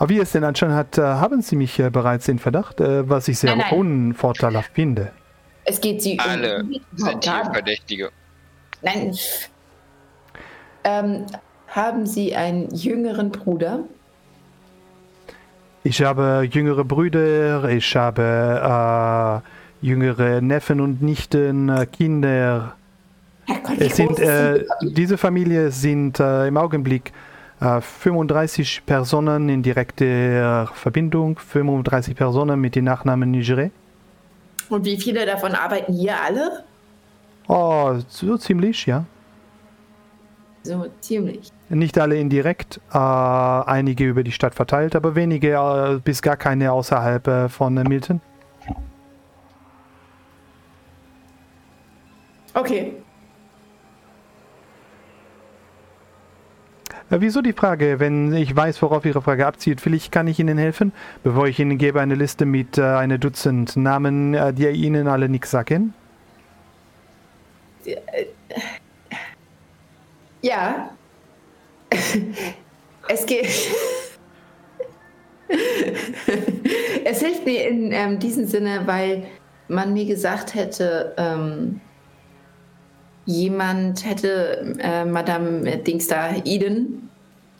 aber 0.00 0.08
wie 0.10 0.18
es 0.20 0.30
denn 0.32 0.44
anscheinend 0.44 0.76
hat, 0.76 0.96
äh, 0.98 1.02
haben 1.02 1.42
Sie 1.42 1.56
mich 1.56 1.78
äh, 1.80 1.90
bereits 1.90 2.28
in 2.28 2.38
Verdacht, 2.38 2.80
äh, 2.80 3.08
was 3.08 3.26
ich 3.28 3.38
sehr 3.38 3.54
Nein, 3.56 3.66
nein. 3.70 3.78
unvorteilhaft 3.80 4.72
finde. 4.74 5.10
Es 5.64 5.80
geht 5.80 6.02
Sie 6.02 6.18
Alle 6.18 6.62
um. 6.62 6.74
sind 6.96 7.24
hier 7.24 7.44
Verdächtige. 7.52 8.10
Nein. 8.82 9.16
Ähm, 10.84 11.26
haben 11.68 12.06
Sie 12.06 12.34
einen 12.34 12.72
jüngeren 12.74 13.30
Bruder? 13.30 13.80
Ich 15.88 16.02
habe 16.02 16.46
jüngere 16.50 16.84
Brüder, 16.84 17.66
ich 17.70 17.96
habe 17.96 19.42
äh, 19.82 19.86
jüngere 19.86 20.42
Neffen 20.42 20.82
und 20.82 21.00
Nichten, 21.00 21.70
äh, 21.70 21.86
Kinder. 21.86 22.74
Herrgott, 23.46 23.78
Es 23.80 23.96
sind, 23.96 24.18
äh, 24.18 24.64
die- 24.82 24.92
diese 24.92 25.16
Familie 25.16 25.70
sind 25.70 26.20
äh, 26.20 26.46
im 26.48 26.58
Augenblick 26.58 27.10
äh, 27.60 27.80
35 27.80 28.82
Personen 28.84 29.48
in 29.48 29.62
direkter 29.62 30.66
Verbindung, 30.74 31.38
35 31.38 32.14
Personen 32.14 32.60
mit 32.60 32.74
dem 32.76 32.84
Nachnamen 32.84 33.34
Nigeré. 33.34 33.70
Und 34.68 34.84
wie 34.84 34.98
viele 35.00 35.24
davon 35.24 35.52
arbeiten 35.54 35.94
hier 35.94 36.16
alle? 36.22 36.64
Oh, 37.48 37.94
so 38.08 38.36
ziemlich, 38.36 38.84
ja. 38.84 39.04
So 40.64 40.86
ziemlich. 41.00 41.48
Nicht 41.70 41.98
alle 41.98 42.16
indirekt, 42.16 42.80
äh, 42.92 42.98
einige 42.98 44.04
über 44.04 44.22
die 44.22 44.32
Stadt 44.32 44.54
verteilt, 44.54 44.96
aber 44.96 45.14
wenige 45.14 45.52
äh, 45.52 46.00
bis 46.02 46.22
gar 46.22 46.36
keine 46.36 46.72
außerhalb 46.72 47.26
äh, 47.28 47.48
von 47.48 47.74
Milton. 47.74 48.22
Okay. 52.54 52.94
Äh, 57.10 57.20
wieso 57.20 57.42
die 57.42 57.52
Frage? 57.52 58.00
Wenn 58.00 58.32
ich 58.32 58.54
weiß, 58.54 58.80
worauf 58.82 59.04
Ihre 59.04 59.22
Frage 59.22 59.46
abzielt, 59.46 59.80
vielleicht 59.80 60.12
kann 60.12 60.26
ich 60.26 60.38
Ihnen 60.38 60.58
helfen, 60.58 60.92
bevor 61.22 61.46
ich 61.46 61.58
Ihnen 61.58 61.78
gebe 61.78 62.00
eine 62.00 62.14
Liste 62.14 62.46
mit 62.46 62.78
äh, 62.78 62.82
einem 62.82 63.20
Dutzend 63.20 63.76
Namen, 63.76 64.34
äh, 64.34 64.52
die 64.52 64.68
Ihnen 64.68 65.06
alle 65.08 65.28
nichts 65.28 65.50
sagen. 65.50 65.94
Ja. 70.42 70.90
es 73.08 73.26
geht. 73.26 73.48
es 77.04 77.20
hilft 77.20 77.46
mir 77.46 77.68
in 77.68 77.92
ähm, 77.92 78.18
diesem 78.18 78.46
Sinne, 78.46 78.82
weil 78.86 79.26
man 79.68 79.92
mir 79.92 80.06
gesagt 80.06 80.54
hätte, 80.54 81.14
ähm, 81.16 81.80
jemand 83.26 84.04
hätte 84.06 84.74
äh, 84.78 85.04
Madame 85.04 85.78
Dingsda 85.78 86.36
Eden 86.44 87.10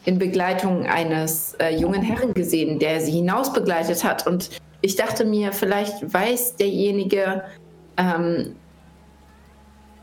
in 0.04 0.18
Begleitung 0.18 0.86
eines 0.86 1.54
äh, 1.60 1.76
jungen 1.76 2.02
Herrn 2.02 2.32
gesehen, 2.32 2.78
der 2.78 3.00
sie 3.00 3.12
hinaus 3.12 3.52
begleitet 3.52 4.02
hat. 4.04 4.26
Und 4.26 4.48
ich 4.80 4.96
dachte 4.96 5.24
mir, 5.24 5.52
vielleicht 5.52 6.12
weiß 6.12 6.56
derjenige, 6.56 7.42
ähm, 7.98 8.54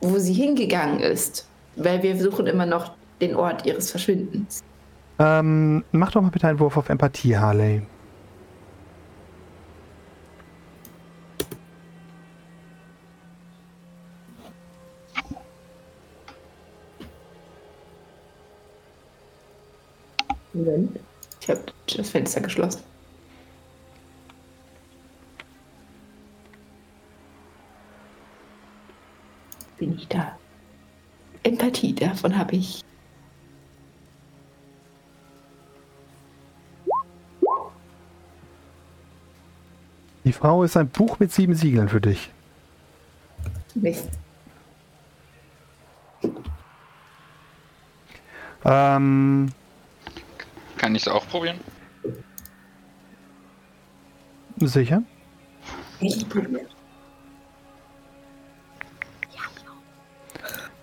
wo 0.01 0.19
sie 0.19 0.33
hingegangen 0.33 0.99
ist, 0.99 1.47
weil 1.75 2.03
wir 2.03 2.17
suchen 2.17 2.45
immer 2.45 2.67
noch 2.67 2.94
den 3.21 3.35
Ort 3.35 3.65
ihres 3.65 3.91
Verschwindens. 3.91 4.63
Ähm, 5.19 5.83
mach 5.91 6.11
doch 6.11 6.21
mal 6.21 6.29
bitte 6.29 6.47
einen 6.47 6.59
Wurf 6.59 6.77
auf 6.77 6.89
Empathie, 6.89 7.37
Harley. 7.37 7.81
Moment. 20.53 20.99
Ich 21.41 21.49
habe 21.49 21.61
das 21.95 22.09
Fenster 22.09 22.41
geschlossen. 22.41 22.81
Bin 29.77 29.95
ich 29.95 30.07
da? 30.07 30.37
Empathie, 31.43 31.93
davon 31.93 32.37
habe 32.37 32.55
ich. 32.55 32.81
Die 40.25 40.33
Frau 40.33 40.63
ist 40.63 40.75
ein 40.75 40.89
Buch 40.89 41.19
mit 41.19 41.31
sieben 41.31 41.55
Siegeln 41.55 41.87
für 41.87 42.01
dich. 42.01 42.31
Mist. 43.75 44.09
Ähm, 48.63 49.51
Kann 50.77 50.95
ich 50.95 51.03
es 51.03 51.07
auch 51.07 51.27
probieren? 51.27 51.59
sicher? 54.57 55.03
Ich 55.99 56.27
probiere. 56.27 56.65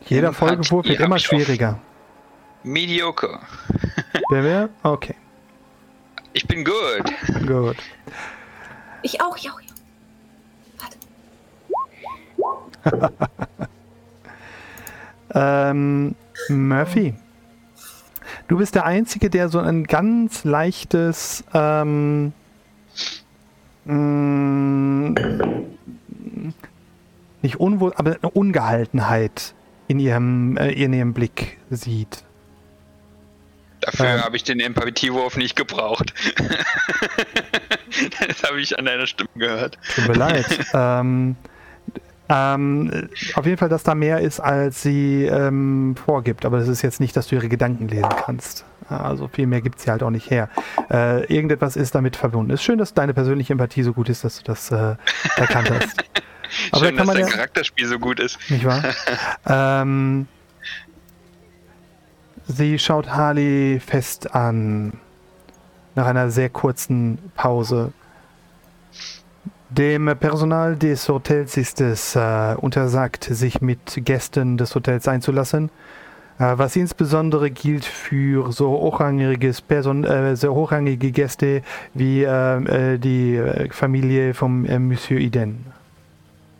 Jeder 0.07 0.33
Folgewurf 0.33 0.87
wird 0.87 1.01
immer 1.01 1.19
schwieriger. 1.19 1.81
Mediocre. 2.63 3.41
Wer 4.31 4.45
wäre? 4.45 4.69
Okay, 4.83 5.15
Ich 6.33 6.47
bin 6.47 6.65
gut. 6.65 7.47
gut. 7.47 7.77
Ich 9.03 9.21
auch, 9.21 9.37
ich 9.37 9.51
auch. 9.51 9.61
Ich 9.61 9.69
auch. 12.85 13.11
Ähm, 15.35 16.15
Murphy, 16.51 17.15
du 18.49 18.59
bist 18.59 18.75
der 18.75 18.85
Einzige, 18.85 19.31
der 19.31 19.49
so 19.49 19.61
ein 19.61 19.85
ganz 19.85 20.45
leichtes 20.45 21.43
ähm, 21.55 22.33
mh, 23.87 25.15
nicht 27.41 27.57
unwohl, 27.59 27.93
aber 27.97 28.17
eine 28.21 28.31
Ungehaltenheit 28.31 29.55
in 29.89 29.99
ihrem, 29.99 30.57
äh, 30.57 30.71
in 30.73 30.93
ihrem 30.93 31.15
Blick 31.15 31.59
sieht. 31.71 32.25
Dafür 33.83 34.07
Ähm. 34.07 34.23
habe 34.23 34.37
ich 34.37 34.45
den 34.45 34.61
Empathiewurf 34.61 35.37
nicht 35.37 35.57
gebraucht. 35.57 36.15
das 38.27 38.43
habe 38.45 38.61
ich 38.61 38.79
an 38.79 38.85
deiner 38.87 39.07
Stimme 39.07 39.29
gehört. 39.35 39.79
Tut 39.95 40.09
mir 40.09 40.15
leid. 40.15 40.47
ähm, 40.75 41.37
ähm, 42.29 43.09
auf 43.35 43.45
jeden 43.45 43.59
Fall, 43.59 43.69
dass 43.69 43.83
da 43.83 43.95
mehr 43.95 44.21
ist, 44.21 44.41
als 44.41 44.83
sie 44.83 45.25
ähm, 45.27 45.97
vorgibt. 46.03 46.45
Aber 46.45 46.59
das 46.59 46.69
ist 46.69 46.83
jetzt 46.83 47.01
nicht, 47.01 47.17
dass 47.17 47.27
du 47.27 47.35
ihre 47.35 47.49
Gedanken 47.49 47.89
lesen 47.89 48.09
kannst. 48.25 48.65
Also 48.89 49.29
viel 49.29 49.47
mehr 49.47 49.61
gibt 49.61 49.81
sie 49.81 49.91
halt 49.91 50.03
auch 50.03 50.11
nicht 50.11 50.31
her. 50.31 50.49
Äh, 50.91 51.25
irgendetwas 51.33 51.77
ist 51.77 51.95
damit 51.95 52.17
verbunden. 52.17 52.53
Ist 52.53 52.63
schön, 52.63 52.79
dass 52.79 52.95
deine 52.95 53.15
persönliche 53.15 53.53
Empathie 53.53 53.83
so 53.83 53.93
gut 53.93 54.09
ist, 54.09 54.25
dass 54.25 54.39
du 54.39 54.45
das 54.45 54.71
äh, 54.71 54.97
erkannt 55.37 55.71
hast. 55.71 56.05
Aber 56.71 56.85
Schön, 56.85 56.97
da 56.97 56.97
kann 56.97 56.97
dass 56.99 57.07
man 57.07 57.17
dein 57.17 57.27
ja, 57.27 57.33
Charakterspiel 57.33 57.87
so 57.87 57.99
gut 57.99 58.21
ist. 58.21 58.39
nicht 58.51 58.65
wahr? 58.65 58.83
ähm, 59.47 60.27
sie 62.47 62.79
schaut 62.79 63.11
Harley 63.11 63.81
fest 63.81 64.35
an. 64.35 64.95
Nach 65.95 66.07
einer 66.07 66.31
sehr 66.31 66.49
kurzen 66.49 67.19
Pause. 67.35 67.93
Dem 69.69 70.07
Personal 70.19 70.77
des 70.77 71.09
Hotels 71.09 71.57
ist 71.57 71.81
es 71.81 72.15
äh, 72.15 72.55
untersagt, 72.59 73.25
sich 73.25 73.61
mit 73.61 74.05
Gästen 74.05 74.57
des 74.59 74.75
Hotels 74.75 75.09
einzulassen. 75.09 75.71
Äh, 76.39 76.59
was 76.59 76.77
insbesondere 76.77 77.51
gilt 77.51 77.85
für 77.85 78.53
so 78.53 78.71
hochrangiges 78.71 79.61
Person 79.61 80.05
äh, 80.05 80.37
so 80.37 80.55
hochrangige 80.55 81.11
Gäste 81.11 81.63
wie 81.95 82.23
äh, 82.23 82.95
äh, 82.95 82.99
die 82.99 83.37
äh, 83.37 83.71
Familie 83.71 84.35
vom 84.35 84.63
Monsieur 84.63 85.21
Eden. 85.21 85.67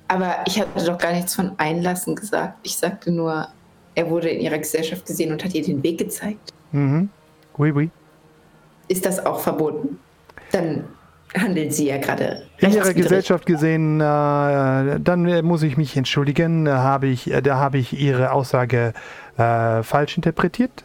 Aber 0.09 0.37
ich 0.47 0.61
hatte 0.61 0.85
doch 0.85 0.99
gar 0.99 1.13
nichts 1.13 1.35
von 1.35 1.53
Einlassen 1.59 2.15
gesagt. 2.15 2.59
Ich 2.63 2.77
sagte 2.77 3.11
nur, 3.11 3.49
er 3.95 4.09
wurde 4.11 4.29
in 4.31 4.41
ihrer 4.41 4.59
Gesellschaft 4.59 5.07
gesehen 5.07 5.33
und 5.33 5.45
hat 5.45 5.55
ihr 5.55 5.63
den 5.63 5.83
Weg 5.83 5.99
gezeigt. 5.99 6.53
Mhm. 6.73 7.09
Oui, 7.59 7.71
oui. 7.73 7.91
Ist 8.89 9.05
das 9.07 9.25
auch 9.25 9.41
verboten? 9.41 9.99
Dann 10.53 10.85
handeln 11.37 11.71
sie 11.71 11.89
ja 11.89 11.99
gerade 11.99 12.43
In 12.59 12.73
ihrer. 12.73 12.93
Gesellschaft 12.93 13.47
gesehen, 13.47 14.01
äh, 14.01 14.05
dann 14.05 15.27
äh, 15.27 15.43
muss 15.43 15.63
ich 15.63 15.77
mich 15.77 15.97
entschuldigen, 15.97 16.65
da 16.67 16.79
habe 16.79 17.07
ich, 17.07 17.31
äh, 17.31 17.41
da 17.41 17.57
habe 17.57 17.79
ich 17.79 17.99
Ihre 17.99 18.33
Aussage 18.33 18.93
äh, 19.39 19.83
falsch 19.83 20.17
interpretiert. 20.17 20.85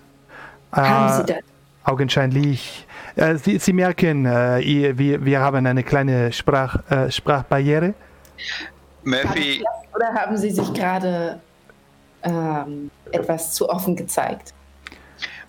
Haben 0.72 1.14
Äh, 1.14 1.18
Sie 1.18 1.34
das? 1.34 1.44
Augenscheinlich. 1.84 2.86
Äh, 3.16 3.36
Sie, 3.36 3.58
Sie 3.60 3.74
merken, 3.74 4.26
äh, 4.26 4.60
ihr, 4.60 4.98
wir, 4.98 5.24
wir 5.26 5.40
haben 5.42 5.66
eine 5.66 5.84
kleine 5.84 6.32
Sprach, 6.32 6.80
äh, 6.92 7.12
Sprachbarriere. 7.12 7.94
Murphy, 9.04 9.64
Oder 9.96 10.14
haben 10.14 10.38
Sie 10.38 10.52
sich 10.52 10.74
gerade 10.74 11.40
ähm, 12.28 12.92
etwas 13.12 13.54
zu 13.54 13.70
offen 13.70 13.96
gezeigt? 13.96 14.54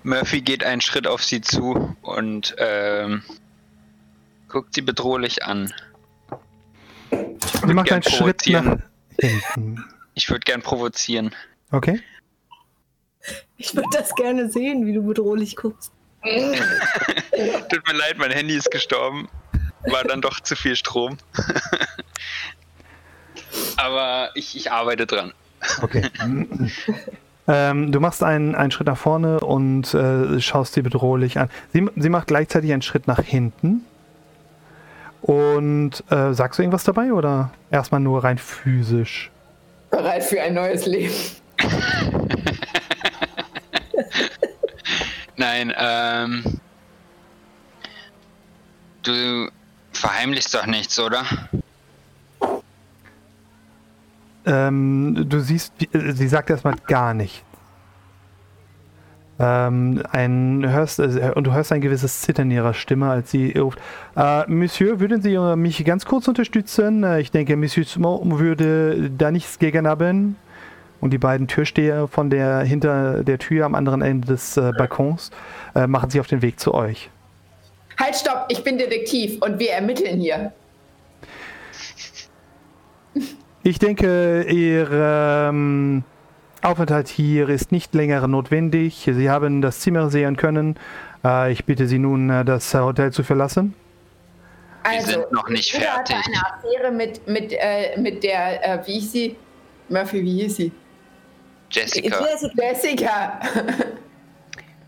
Murphy 0.03 0.41
geht 0.41 0.65
einen 0.65 0.81
Schritt 0.81 1.07
auf 1.07 1.25
sie 1.25 1.41
zu 1.41 1.95
und 2.03 2.55
ähm, 2.59 3.23
guckt 4.49 4.75
sie 4.75 4.83
bedrohlich 4.83 5.45
an. 5.45 5.73
Sie 7.11 7.75
macht 7.75 7.89
gern 7.89 8.03
einen 8.03 8.15
Schritt 8.15 8.47
nach 8.49 8.79
hinten. 9.21 9.85
Ich 10.15 10.29
würde 10.31 10.41
gern 10.41 10.63
provozieren. 10.63 11.35
Okay. 11.71 12.01
Ich 13.57 13.75
würde 13.75 13.89
das 13.93 14.15
gerne 14.15 14.51
sehen, 14.51 14.87
wie 14.87 14.93
du 14.93 15.03
bedrohlich 15.03 15.57
guckst. 15.57 15.93
Tut 16.23 17.87
mir 17.87 17.95
leid, 17.95 18.19
mein 18.19 18.31
Handy 18.31 18.55
ist 18.55 18.71
gestorben. 18.71 19.29
War 19.83 20.05
dann 20.05 20.21
doch 20.21 20.41
zu 20.41 20.57
viel 20.57 20.77
Strom. 20.77 21.19
Aber 23.77 24.31
ich, 24.35 24.57
ich 24.57 24.73
arbeite 24.73 25.07
dran. 25.07 25.33
Okay. 25.83 26.03
ähm, 27.49 27.93
du 27.93 28.01
machst 28.01 28.23
einen, 28.23 28.55
einen 28.55 28.71
Schritt 28.71 28.87
nach 28.87 28.99
vorne 28.99 29.41
und 29.41 29.93
äh, 29.95 30.41
schaust 30.41 30.75
sie 30.75 30.83
bedrohlich 30.83 31.39
an. 31.39 31.51
Sie, 31.73 31.87
sie 31.97 32.09
macht 32.09 32.29
gleichzeitig 32.29 32.73
einen 32.73 32.83
Schritt 32.83 33.07
nach 33.07 33.23
hinten. 33.23 33.85
Und 35.23 36.05
äh, 36.11 36.33
sagst 36.33 36.59
du 36.59 36.63
irgendwas 36.63 36.85
dabei 36.85 37.13
oder 37.13 37.51
erstmal 37.71 38.01
nur 38.01 38.23
rein 38.23 38.39
physisch? 38.39 39.31
Bereit 39.91 40.23
für 40.23 40.41
ein 40.41 40.55
neues 40.55 40.87
Leben. 40.87 41.15
Nein, 45.37 45.73
ähm. 45.77 46.45
Du 49.03 49.51
verheimlichst 49.93 50.55
doch 50.55 50.67
nichts, 50.67 50.99
oder? 50.99 51.25
Ähm, 54.49 55.27
du 55.29 55.41
siehst, 55.41 55.75
äh, 55.93 56.13
sie 56.13 56.27
sagt 56.27 56.49
erstmal 56.49 56.77
gar 56.87 57.13
nichts. 57.13 57.45
Ähm, 59.39 60.03
ein, 60.11 60.69
hörst, 60.69 60.99
äh, 60.99 61.33
und 61.35 61.47
du 61.47 61.53
hörst 61.53 61.71
ein 61.71 61.81
gewisses 61.81 62.23
Zittern 62.23 62.51
ihrer 62.51 62.75
Stimme, 62.75 63.09
als 63.09 63.31
sie 63.31 63.53
ruft. 63.57 63.79
Äh, 64.17 64.51
Monsieur, 64.51 64.99
würden 64.99 65.23
Sie 65.23 65.35
äh, 65.35 65.55
mich 65.55 65.85
ganz 65.85 66.07
kurz 66.07 66.27
unterstützen? 66.27 67.05
Ich 67.19 67.31
denke, 67.31 67.57
Monsieur 67.57 67.85
Simon 67.85 68.41
würde 68.41 69.11
da 69.11 69.31
nichts 69.31 69.59
gegen 69.59 69.87
haben. 69.87 70.37
Und 71.01 71.13
die 71.13 71.19
beiden 71.19 71.47
Türsteher 71.47 72.09
von 72.09 72.31
der 72.31 72.61
hinter 72.61 73.23
der 73.23 73.39
Tür 73.39 73.67
am 73.67 73.77
anderen 73.77 74.03
Ende 74.03 74.27
des 74.27 74.57
äh, 74.57 74.73
Balkons 74.77 75.31
äh, 75.77 75.87
machen 75.87 76.11
sich 76.11 76.21
auf 76.21 76.27
den 76.27 76.43
Weg 76.43 76.59
zu 76.59 76.75
euch. 76.75 77.09
Halt, 78.01 78.17
stopp, 78.17 78.47
ich 78.49 78.65
bin 78.65 78.79
Detektiv 78.79 79.41
und 79.43 79.61
wir 79.61 79.73
ermitteln 79.73 80.19
hier. 80.19 80.53
Ich 83.69 83.79
denke, 83.79 84.45
ihr, 84.45 84.89
ähm, 84.91 86.03
Aufenthalt 86.63 87.09
hier 87.09 87.51
ist 87.51 87.71
nicht 87.71 87.95
länger 87.95 88.27
notwendig. 88.27 89.07
Sie 89.13 89.29
haben 89.29 89.61
das 89.61 89.81
Zimmer 89.81 90.09
sehen 90.09 90.39
können. 90.39 90.77
Äh, 91.23 91.53
ich 91.53 91.67
bitte 91.67 91.87
Sie 91.87 91.99
nun, 91.99 92.31
äh, 92.31 92.47
das 92.47 92.73
Hotel 92.73 93.13
zu 93.13 93.23
verlassen. 93.23 93.75
Wir 94.91 95.03
sind 95.03 95.31
noch 95.33 95.51
nicht 95.51 95.75
hatte 95.75 95.85
fertig. 95.85 96.17
eine 96.17 96.47
Affäre 96.47 96.91
mit, 96.91 97.29
mit, 97.29 97.53
äh, 97.53 98.01
mit 98.01 98.23
der, 98.23 98.81
äh, 98.81 98.87
wie 98.87 98.93
hieß 98.93 99.13
sie? 99.13 99.37
Murphy, 99.91 100.23
wie 100.23 100.43
hieß 100.45 100.57
sie? 100.57 100.73
Jessica. 101.71 102.25
Jessica. 102.57 103.41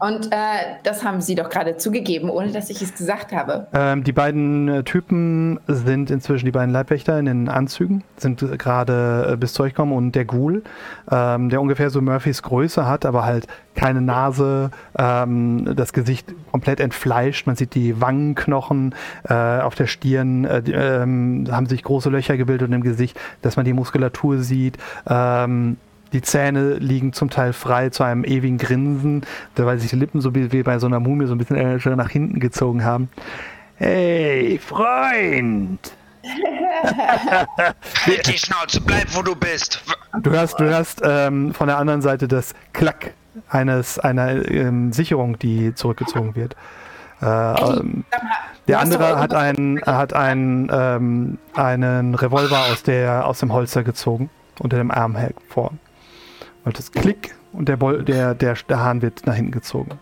Und 0.01 0.33
äh, 0.33 0.37
das 0.83 1.05
haben 1.05 1.21
Sie 1.21 1.35
doch 1.35 1.51
gerade 1.51 1.77
zugegeben, 1.77 2.31
ohne 2.31 2.53
dass 2.53 2.71
ich 2.71 2.81
es 2.81 2.95
gesagt 2.95 3.33
habe. 3.33 3.67
Ähm, 3.75 4.03
die 4.03 4.13
beiden 4.13 4.69
äh, 4.69 4.83
Typen 4.83 5.61
sind 5.67 6.11
inzwischen 6.11 6.47
die 6.47 6.53
beiden 6.53 6.73
Leibwächter 6.73 7.19
in 7.19 7.27
den 7.27 7.49
Anzügen, 7.51 8.03
sind 8.17 8.41
gerade 8.59 9.33
äh, 9.33 9.37
bis 9.37 9.53
zu 9.53 9.63
euch 9.63 9.75
gekommen 9.75 9.93
und 9.93 10.15
der 10.15 10.25
Ghoul, 10.25 10.63
ähm, 11.11 11.51
der 11.51 11.61
ungefähr 11.61 11.91
so 11.91 12.01
Murphys 12.01 12.43
Größe 12.43 12.87
hat, 12.87 13.05
aber 13.05 13.27
halt 13.27 13.47
keine 13.75 14.01
Nase, 14.01 14.71
ähm, 14.99 15.75
das 15.77 15.93
Gesicht 15.93 16.33
komplett 16.51 16.81
entfleischt, 16.81 17.47
man 17.47 17.57
sieht 17.57 17.75
die 17.75 18.01
Wangenknochen 18.01 18.95
äh, 19.29 19.35
auf 19.35 19.75
der 19.75 19.87
Stirn, 19.87 20.47
äh, 20.47 20.63
die, 20.63 20.73
ähm, 20.73 21.47
haben 21.51 21.67
sich 21.67 21.83
große 21.83 22.09
Löcher 22.09 22.39
gebildet 22.39 22.73
im 22.73 22.83
Gesicht, 22.83 23.21
dass 23.43 23.57
man 23.57 23.67
die 23.67 23.75
Muskulatur 23.75 24.39
sieht. 24.39 24.79
Ähm, 25.07 25.77
die 26.13 26.23
Zähne 26.23 26.75
liegen 26.75 27.13
zum 27.13 27.31
Teil 27.31 27.53
frei 27.53 27.91
zu 27.91 28.03
einem 28.03 28.25
ewigen 28.25 28.59
Grinsen, 28.59 29.23
weil 29.57 29.79
sich 29.79 29.91
die 29.91 29.97
Lippen 29.97 30.21
so 30.21 30.35
wie 30.35 30.63
bei 30.63 30.79
so 30.79 30.87
einer 30.87 31.01
Mumie 31.01 31.27
so 31.27 31.35
ein 31.35 31.39
bisschen 31.39 31.57
äh, 31.57 31.97
nach 31.97 32.11
hinten 32.11 32.41
gezogen 32.41 32.85
haben. 32.85 33.09
Hey, 33.77 34.59
Freund! 34.59 35.93
Halt 38.07 38.27
die 38.27 38.39
Schnauze, 38.39 38.81
bleib 38.81 39.15
wo 39.15 39.23
du 39.23 39.35
bist. 39.35 39.83
Du 40.23 40.31
hörst, 40.31 40.61
du 40.61 40.65
hörst 40.65 41.01
ähm, 41.03 41.55
von 41.55 41.67
der 41.67 41.79
anderen 41.79 42.03
Seite 42.03 42.29
das 42.29 42.55
Klack 42.73 43.15
eines 43.49 43.99
einer 43.99 44.47
ähm, 44.51 44.93
Sicherung, 44.93 45.39
die 45.39 45.75
zurückgezogen 45.75 46.35
wird. 46.35 46.57
Äh, 47.23 47.27
ähm, 47.27 48.05
der 48.69 48.81
andere 48.81 49.19
hat 49.19 49.35
einen, 49.35 49.81
hat 49.83 50.13
einen, 50.13 50.71
ähm, 50.73 51.39
einen 51.55 52.15
Revolver 52.15 52.67
aus, 52.71 52.83
der, 52.83 53.27
aus 53.27 53.41
dem 53.41 53.53
Holster 53.53 53.83
gezogen, 53.83 54.31
unter 54.59 54.77
dem 54.77 54.91
Arm 54.91 55.17
hervor. 55.17 55.73
Und 56.65 56.79
das 56.79 56.93
Klick 56.93 57.35
und 57.53 57.69
der, 57.69 57.77
Bol 57.77 58.05
der, 58.05 58.35
der, 58.35 58.55
der 58.69 58.81
Hahn 58.81 59.03
wird 59.03 59.27
nach 59.27 59.35
hinten 59.35 59.53
gezogen. 59.53 59.99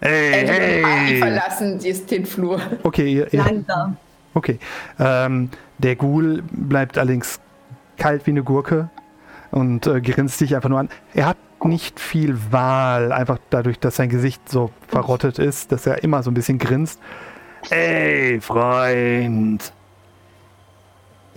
Hey, 0.00 0.46
Ey, 0.46 0.82
hey! 0.82 1.18
verlassen 1.18 1.78
jetzt 1.80 2.10
den 2.10 2.26
Flur. 2.26 2.60
Okay, 2.82 3.12
ihr, 3.12 3.32
ihr, 3.32 3.42
Langsam. 3.42 3.96
Okay. 4.34 4.58
Ähm, 4.98 5.50
der 5.78 5.96
Ghoul 5.96 6.42
bleibt 6.50 6.98
allerdings 6.98 7.40
kalt 7.96 8.26
wie 8.26 8.32
eine 8.32 8.42
Gurke 8.42 8.90
und 9.50 9.86
äh, 9.86 10.00
grinst 10.00 10.40
dich 10.40 10.54
einfach 10.54 10.68
nur 10.68 10.80
an. 10.80 10.90
Er 11.14 11.26
hat 11.26 11.38
nicht 11.64 11.98
viel 11.98 12.38
Wahl, 12.50 13.12
einfach 13.12 13.38
dadurch, 13.50 13.78
dass 13.78 13.96
sein 13.96 14.08
Gesicht 14.08 14.48
so 14.48 14.70
verrottet 14.88 15.38
ist, 15.38 15.72
dass 15.72 15.86
er 15.86 16.04
immer 16.04 16.22
so 16.22 16.30
ein 16.30 16.34
bisschen 16.34 16.58
grinst. 16.58 17.00
Ey, 17.70 18.40
Freund. 18.40 19.72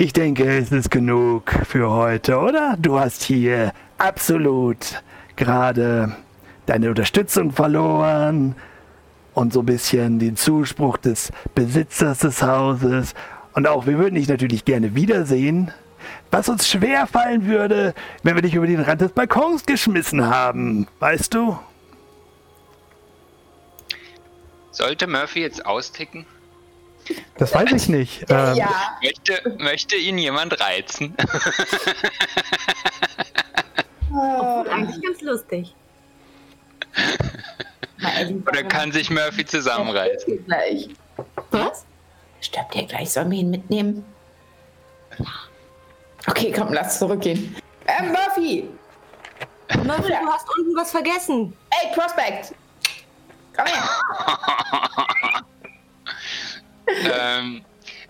Ich 0.01 0.13
denke, 0.13 0.45
es 0.57 0.71
ist 0.71 0.91
genug 0.91 1.51
für 1.67 1.89
heute, 1.89 2.37
oder? 2.37 2.77
Du 2.79 2.97
hast 2.97 3.21
hier 3.21 3.73
absolut 3.97 5.03
gerade 5.35 6.15
deine 6.67 6.87
Unterstützung 6.87 7.51
verloren 7.51 8.55
und 9.33 9.51
so 9.51 9.59
ein 9.59 9.65
bisschen 9.65 10.17
den 10.17 10.37
Zuspruch 10.37 10.95
des 10.95 11.33
Besitzers 11.53 12.19
des 12.19 12.41
Hauses. 12.41 13.13
Und 13.51 13.67
auch 13.67 13.87
wir 13.87 13.97
würden 13.97 14.15
dich 14.15 14.29
natürlich 14.29 14.63
gerne 14.63 14.95
wiedersehen. 14.95 15.73
Was 16.31 16.47
uns 16.47 16.69
schwer 16.69 17.05
fallen 17.05 17.45
würde, 17.45 17.93
wenn 18.23 18.35
wir 18.35 18.41
dich 18.41 18.55
über 18.55 18.67
den 18.67 18.79
Rand 18.79 19.01
des 19.01 19.11
Balkons 19.11 19.65
geschmissen 19.65 20.25
haben. 20.25 20.87
Weißt 21.01 21.33
du? 21.33 21.59
Sollte 24.71 25.07
Murphy 25.07 25.41
jetzt 25.41 25.65
austicken? 25.65 26.25
Das 27.37 27.53
weiß 27.53 27.71
ich 27.71 27.87
nicht. 27.89 28.25
Ähm, 28.29 28.55
ja, 28.55 28.97
Möchte, 29.01 29.55
möchte 29.57 29.95
ihn 29.95 30.17
jemand 30.17 30.59
reizen? 30.59 31.15
Eigentlich 34.69 35.01
ganz 35.01 35.21
lustig. 35.21 35.73
Oder 38.47 38.63
kann 38.63 38.91
sich 38.91 39.09
Murphy 39.09 39.45
zusammenreißen? 39.45 40.45
Gleich. 40.45 40.89
Was? 41.51 41.85
Stirbt 42.41 42.75
ihr 42.75 42.85
gleich? 42.85 43.11
Sollen 43.11 43.31
wir 43.31 43.39
ihn 43.39 43.49
mitnehmen? 43.49 44.05
Okay, 46.27 46.53
komm, 46.55 46.73
lass 46.73 46.99
zurückgehen. 46.99 47.55
Äh, 47.85 48.03
Murphy! 48.03 48.69
Murphy, 49.83 50.09
du 50.09 50.27
hast 50.31 50.47
unten 50.57 50.75
was 50.75 50.91
vergessen. 50.91 51.55
Ey, 51.69 51.93
Prospect! 51.93 52.53
Komm 53.55 53.65
her! 53.65 55.43
ähm, 57.19 57.61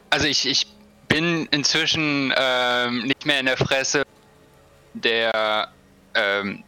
also 0.10 0.28
ich, 0.28 0.48
ich 0.48 0.68
bin 1.08 1.48
inzwischen 1.52 2.34
ähm, 2.38 3.04
nicht 3.04 3.26
mehr 3.26 3.40
in 3.40 3.46
der 3.46 3.58
Fresse 3.58 4.04
der 4.94 5.70
ähm, 6.16 6.64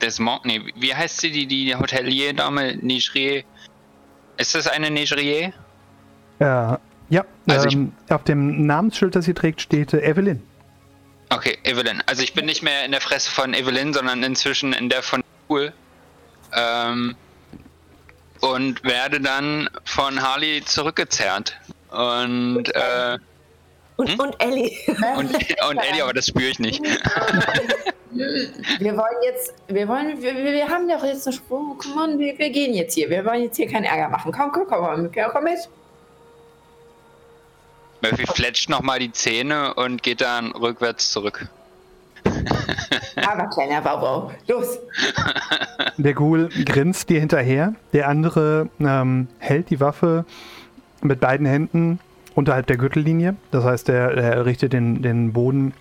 des 0.00 0.18
Mon 0.18 0.38
nee, 0.44 0.60
wie 0.76 0.94
heißt 0.94 1.20
sie, 1.20 1.30
die, 1.30 1.46
die 1.46 1.74
Hotelier-Dame 1.74 2.76
Nigerier? 2.76 3.44
Ist 4.36 4.54
das 4.54 4.66
eine 4.66 4.90
Nigerier? 4.90 5.52
ja, 6.38 6.78
ja 7.08 7.24
Also 7.46 7.68
ähm, 7.68 7.92
auf 8.10 8.24
dem 8.24 8.66
Namensschild, 8.66 9.14
das 9.14 9.24
sie 9.24 9.34
trägt, 9.34 9.60
steht 9.60 9.94
äh, 9.94 10.02
Evelyn. 10.02 10.42
Okay, 11.30 11.58
Evelyn. 11.64 12.02
Also 12.06 12.22
ich 12.22 12.34
bin 12.34 12.46
nicht 12.46 12.62
mehr 12.62 12.84
in 12.84 12.92
der 12.92 13.00
Fresse 13.00 13.30
von 13.30 13.54
Evelyn, 13.54 13.92
sondern 13.92 14.22
inzwischen 14.22 14.72
in 14.72 14.88
der 14.88 15.02
von 15.02 15.22
Cool. 15.48 15.72
Ähm, 16.52 17.16
und 18.54 18.82
werde 18.84 19.20
dann 19.20 19.68
von 19.84 20.20
Harley 20.22 20.62
zurückgezerrt. 20.64 21.56
Und, 21.90 22.74
äh, 22.74 23.18
Und, 23.96 24.10
Hm? 24.10 24.20
und 24.20 24.36
Ellie. 24.42 24.70
und, 25.16 25.34
und 25.34 25.78
Eddie, 25.78 26.02
aber 26.02 26.12
das 26.12 26.26
spüre 26.26 26.48
ich 26.50 26.58
nicht. 26.58 26.82
Wir 28.78 28.96
wollen 28.96 29.22
jetzt, 29.24 29.52
wir 29.68 29.86
wollen, 29.88 30.22
wir, 30.22 30.34
wir 30.34 30.52
wir 30.52 30.68
haben 30.68 30.88
doch 30.88 31.04
jetzt 31.04 31.26
eine 31.26 31.36
Spur. 31.36 31.76
Komm 31.78 31.98
on, 31.98 32.18
wir, 32.18 32.38
wir 32.38 32.48
gehen 32.48 32.72
jetzt 32.72 32.94
hier. 32.94 33.10
Wir 33.10 33.22
wollen 33.26 33.42
jetzt 33.42 33.56
hier 33.56 33.68
keinen 33.68 33.84
Ärger 33.84 34.08
machen. 34.08 34.32
Komm, 34.32 34.52
komm, 34.52 34.66
komm, 34.66 35.10
komm, 35.12 35.30
komm 35.32 35.44
mit. 35.44 35.58
Murphy 38.00 38.26
fletscht 38.26 38.70
nochmal 38.70 39.00
die 39.00 39.12
Zähne 39.12 39.74
und 39.74 40.02
geht 40.02 40.22
dann 40.22 40.52
rückwärts 40.52 41.10
zurück. 41.10 41.48
Aber 43.16 43.46
kleiner 43.48 43.80
Baubau. 43.80 44.30
Los. 44.46 44.78
Der 45.96 46.14
Ghoul 46.14 46.48
grinst 46.64 47.08
dir 47.08 47.20
hinterher. 47.20 47.74
Der 47.92 48.08
andere 48.08 48.68
ähm, 48.80 49.28
hält 49.38 49.70
die 49.70 49.80
Waffe 49.80 50.24
mit 51.02 51.20
beiden 51.20 51.46
Händen 51.46 52.00
unterhalb 52.34 52.66
der 52.66 52.76
Gürtellinie. 52.76 53.36
Das 53.50 53.64
heißt, 53.64 53.88
er, 53.88 54.44
richtet 54.44 54.72
den, 54.72 55.02
den 55.02 55.32
Boden 55.32 55.72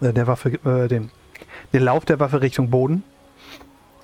äh, 0.00 0.12
der 0.12 0.26
Waffe, 0.26 0.58
äh, 0.64 0.88
den, 0.88 1.10
den 1.72 1.82
Lauf 1.82 2.04
der 2.04 2.20
Waffe 2.20 2.42
Richtung 2.42 2.70
Boden. 2.70 3.02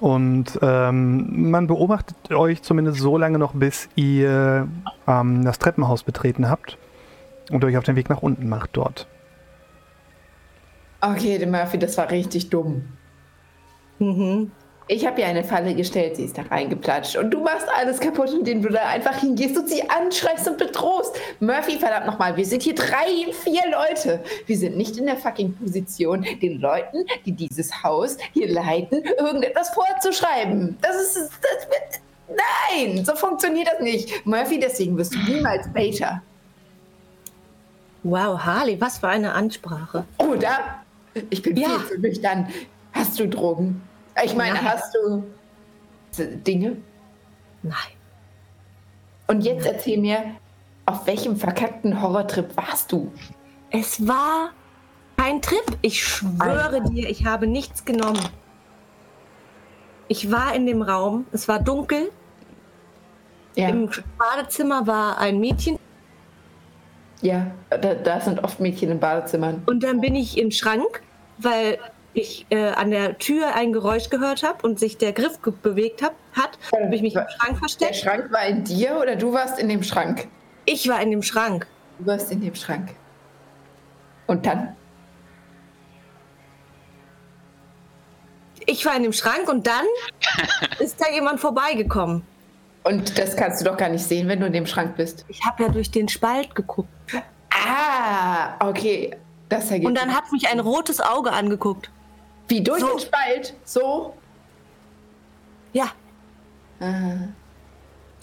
Und 0.00 0.58
ähm, 0.62 1.50
man 1.50 1.68
beobachtet 1.68 2.32
euch 2.32 2.62
zumindest 2.62 2.98
so 2.98 3.16
lange 3.16 3.38
noch, 3.38 3.52
bis 3.52 3.88
ihr 3.94 4.66
ähm, 5.06 5.44
das 5.44 5.60
Treppenhaus 5.60 6.02
betreten 6.02 6.50
habt 6.50 6.76
und 7.50 7.64
euch 7.64 7.76
auf 7.76 7.84
den 7.84 7.94
Weg 7.94 8.10
nach 8.10 8.20
unten 8.20 8.48
macht 8.48 8.70
dort. 8.72 9.06
Okay, 11.04 11.44
Murphy, 11.44 11.78
das 11.78 11.98
war 11.98 12.08
richtig 12.10 12.48
dumm. 12.48 12.84
Mhm. 13.98 14.52
Ich 14.86 15.04
habe 15.06 15.20
ihr 15.20 15.26
eine 15.26 15.42
Falle 15.42 15.74
gestellt, 15.74 16.16
sie 16.16 16.24
ist 16.24 16.38
da 16.38 16.42
reingeplatscht. 16.42 17.16
Und 17.16 17.30
du 17.30 17.40
machst 17.40 17.66
alles 17.76 17.98
kaputt, 17.98 18.30
indem 18.30 18.62
du 18.62 18.68
da 18.68 18.86
einfach 18.88 19.16
hingehst 19.16 19.56
und 19.56 19.68
sie 19.68 19.82
anschreist 19.88 20.48
und 20.48 20.58
bedrohst. 20.58 21.16
Murphy, 21.40 21.78
verdammt 21.78 22.06
nochmal, 22.06 22.36
wir 22.36 22.44
sind 22.44 22.62
hier 22.62 22.74
drei, 22.74 23.32
vier 23.42 23.62
Leute. 23.70 24.22
Wir 24.46 24.56
sind 24.56 24.76
nicht 24.76 24.96
in 24.96 25.06
der 25.06 25.16
fucking 25.16 25.54
Position, 25.54 26.24
den 26.40 26.60
Leuten, 26.60 27.04
die 27.26 27.32
dieses 27.32 27.82
Haus 27.82 28.16
hier 28.32 28.48
leiten, 28.48 29.02
irgendetwas 29.18 29.70
vorzuschreiben. 29.70 30.76
Das 30.82 30.96
ist. 30.96 31.16
Das 31.16 31.68
wird, 31.68 32.00
nein, 32.70 33.04
so 33.04 33.16
funktioniert 33.16 33.68
das 33.72 33.80
nicht. 33.80 34.24
Murphy, 34.24 34.60
deswegen 34.60 34.96
wirst 34.96 35.14
du 35.14 35.18
niemals 35.18 35.72
Bater. 35.72 36.22
Wow, 38.04 38.38
Harley, 38.38 38.80
was 38.80 38.98
für 38.98 39.08
eine 39.08 39.32
Ansprache. 39.32 40.04
Oder? 40.18 40.81
Ich 41.30 41.42
bin 41.42 41.56
Ja. 41.56 41.78
viel 41.80 41.88
zu 41.96 42.00
nüchtern. 42.00 42.48
Hast 42.92 43.18
du 43.18 43.28
Drogen? 43.28 43.82
Ich 44.24 44.34
meine, 44.34 44.54
Nein. 44.54 44.64
hast 44.64 44.94
du 44.94 45.24
Dinge? 46.46 46.76
Nein. 47.62 47.74
Und 49.26 49.42
jetzt 49.42 49.66
erzähl 49.66 49.98
mir, 49.98 50.22
auf 50.86 51.06
welchem 51.06 51.36
verkackten 51.36 52.02
Horrortrip 52.02 52.56
warst 52.56 52.92
du? 52.92 53.10
Es 53.70 54.06
war 54.06 54.50
kein 55.16 55.40
Trip. 55.40 55.64
Ich 55.80 56.04
schwöre 56.04 56.82
dir, 56.90 57.08
ich 57.08 57.24
habe 57.24 57.46
nichts 57.46 57.84
genommen. 57.84 58.20
Ich 60.08 60.30
war 60.30 60.54
in 60.54 60.66
dem 60.66 60.82
Raum, 60.82 61.26
es 61.32 61.48
war 61.48 61.58
dunkel. 61.60 62.10
Ja, 63.54 63.68
Im 63.68 63.88
Badezimmer 64.18 64.86
war 64.86 65.18
ein 65.18 65.38
Mädchen 65.38 65.78
ja 67.22 67.50
da, 67.70 67.94
da 67.94 68.20
sind 68.20 68.44
oft 68.44 68.60
Mädchen 68.60 68.90
in 68.90 69.00
Badezimmern. 69.00 69.62
und 69.66 69.82
dann 69.82 70.00
bin 70.00 70.14
ich 70.14 70.36
im 70.38 70.50
Schrank, 70.50 71.02
weil 71.38 71.78
ich 72.14 72.44
äh, 72.50 72.68
an 72.72 72.90
der 72.90 73.16
Tür 73.18 73.54
ein 73.54 73.72
Geräusch 73.72 74.10
gehört 74.10 74.42
habe 74.42 74.66
und 74.66 74.78
sich 74.78 74.98
der 74.98 75.12
Griff 75.12 75.38
bewegt 75.38 76.02
hab, 76.02 76.14
hat, 76.34 76.58
habe 76.70 76.94
ich 76.94 77.00
mich 77.00 77.14
im 77.14 77.22
Schrank 77.28 77.48
Der 77.48 77.56
versteckt. 77.56 77.96
Schrank 77.96 78.30
war 78.30 78.46
in 78.46 78.64
dir 78.64 78.98
oder 79.00 79.16
du 79.16 79.32
warst 79.32 79.58
in 79.58 79.68
dem 79.68 79.82
Schrank? 79.82 80.28
Ich 80.66 80.88
war 80.88 81.00
in 81.00 81.10
dem 81.10 81.22
Schrank. 81.22 81.66
Du 81.98 82.06
warst 82.06 82.30
in 82.30 82.40
dem 82.42 82.54
Schrank. 82.54 82.90
Und 84.26 84.44
dann? 84.44 84.76
Ich 88.66 88.84
war 88.86 88.96
in 88.96 89.02
dem 89.02 89.12
Schrank 89.12 89.48
und 89.48 89.66
dann 89.66 89.84
ist 90.78 91.00
da 91.00 91.10
jemand 91.12 91.40
vorbeigekommen. 91.40 92.24
Und 92.84 93.16
das 93.18 93.36
kannst 93.36 93.60
du 93.60 93.64
doch 93.64 93.76
gar 93.76 93.88
nicht 93.88 94.04
sehen, 94.04 94.26
wenn 94.28 94.40
du 94.40 94.46
in 94.46 94.52
dem 94.52 94.66
Schrank 94.66 94.96
bist. 94.96 95.24
Ich 95.28 95.44
habe 95.44 95.62
ja 95.62 95.68
durch 95.68 95.90
den 95.90 96.08
Spalt 96.08 96.54
geguckt. 96.54 96.88
Ah, 97.50 98.54
okay. 98.68 99.16
Das 99.48 99.70
ergibt 99.70 99.86
Und 99.88 99.94
dann 99.96 100.14
hat 100.14 100.32
mich 100.32 100.48
ein 100.48 100.58
rotes 100.60 101.00
Auge 101.00 101.32
angeguckt. 101.32 101.90
Wie 102.48 102.60
durch 102.62 102.80
So. 102.80 102.88
den 102.88 102.98
Spalt? 102.98 103.54
So? 103.64 104.14
Ja, 105.72 105.86
Ah. 106.80 107.28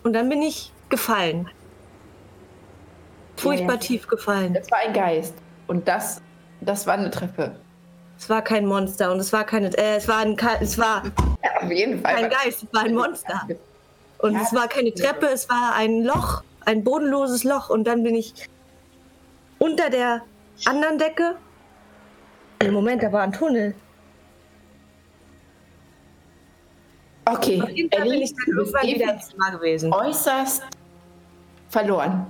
und 0.04 0.12
dann 0.14 0.28
bin 0.30 0.42
ich 0.42 0.72
gefallen. 0.90 1.50
Furchtbar 3.38 3.68
Ja, 3.70 3.74
ja. 3.76 3.80
tief 3.80 4.08
gefallen. 4.08 4.54
Das 4.54 4.70
war 4.70 4.80
ein 4.80 4.92
Geist. 4.94 5.34
Und 5.68 5.88
das, 5.88 6.22
das 6.60 6.86
war 6.86 6.96
eine 6.96 7.10
Treppe. 7.10 7.56
Es 8.18 8.30
war 8.30 8.42
kein 8.42 8.66
Monster 8.66 9.12
und 9.14 9.20
es 9.20 9.32
war 9.32 9.46
keine, 9.46 9.68
äh, 9.78 9.96
es 9.96 10.08
war 10.10 10.18
ein, 10.18 10.36
es 10.60 10.78
war 10.78 11.04
Ja, 11.44 11.62
auf 11.64 11.72
jeden 11.72 12.02
Fall. 12.02 12.16
kein 12.16 12.30
Geist, 12.30 12.64
es 12.64 12.74
war 12.74 12.84
ein 12.84 12.94
Monster. 12.96 13.48
Und 14.20 14.34
Ja. 14.34 14.42
es 14.42 14.54
war 14.54 14.68
keine 14.68 14.94
Treppe, 14.94 15.28
es 15.28 15.50
war 15.50 15.74
ein 15.76 16.04
Loch, 16.04 16.44
ein 16.66 16.84
bodenloses 16.84 17.44
Loch. 17.44 17.70
Und 17.70 17.86
dann 17.86 18.04
bin 18.04 18.16
ich 18.16 18.34
unter 19.60 19.90
der 19.90 20.22
anderen 20.66 20.98
Decke. 20.98 21.36
Im 22.60 22.74
Moment, 22.74 23.02
da 23.02 23.12
war 23.12 23.22
ein 23.24 23.32
Tunnel. 23.32 23.74
Okay, 27.26 27.62
Auf 27.62 27.70
jeden 27.70 27.92
Fall 27.92 28.10
bin 28.10 28.22
ich 28.22 28.34
dann 28.34 28.48
irgendwann 28.58 28.88
wieder 28.88 29.20
Zimmer 29.20 29.52
gewesen. 29.52 29.94
äußerst 29.94 30.64
verloren. 31.70 32.26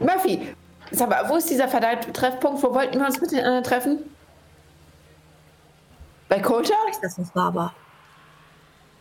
Murphy, 0.00 0.54
sag 0.90 1.08
mal, 1.10 1.28
wo 1.28 1.36
ist 1.36 1.48
dieser 1.48 1.68
verdammte 1.68 2.12
Treffpunkt? 2.12 2.62
Wo 2.62 2.74
wollten 2.74 2.98
wir 2.98 3.06
uns 3.06 3.20
miteinander 3.20 3.62
treffen? 3.62 3.98
Bei 6.28 6.40
Coulter? 6.40 6.74
Ich 6.88 6.94
weiß, 6.96 7.00
dass 7.02 7.16
das 7.16 7.34
wahr 7.36 7.54
war. 7.54 7.74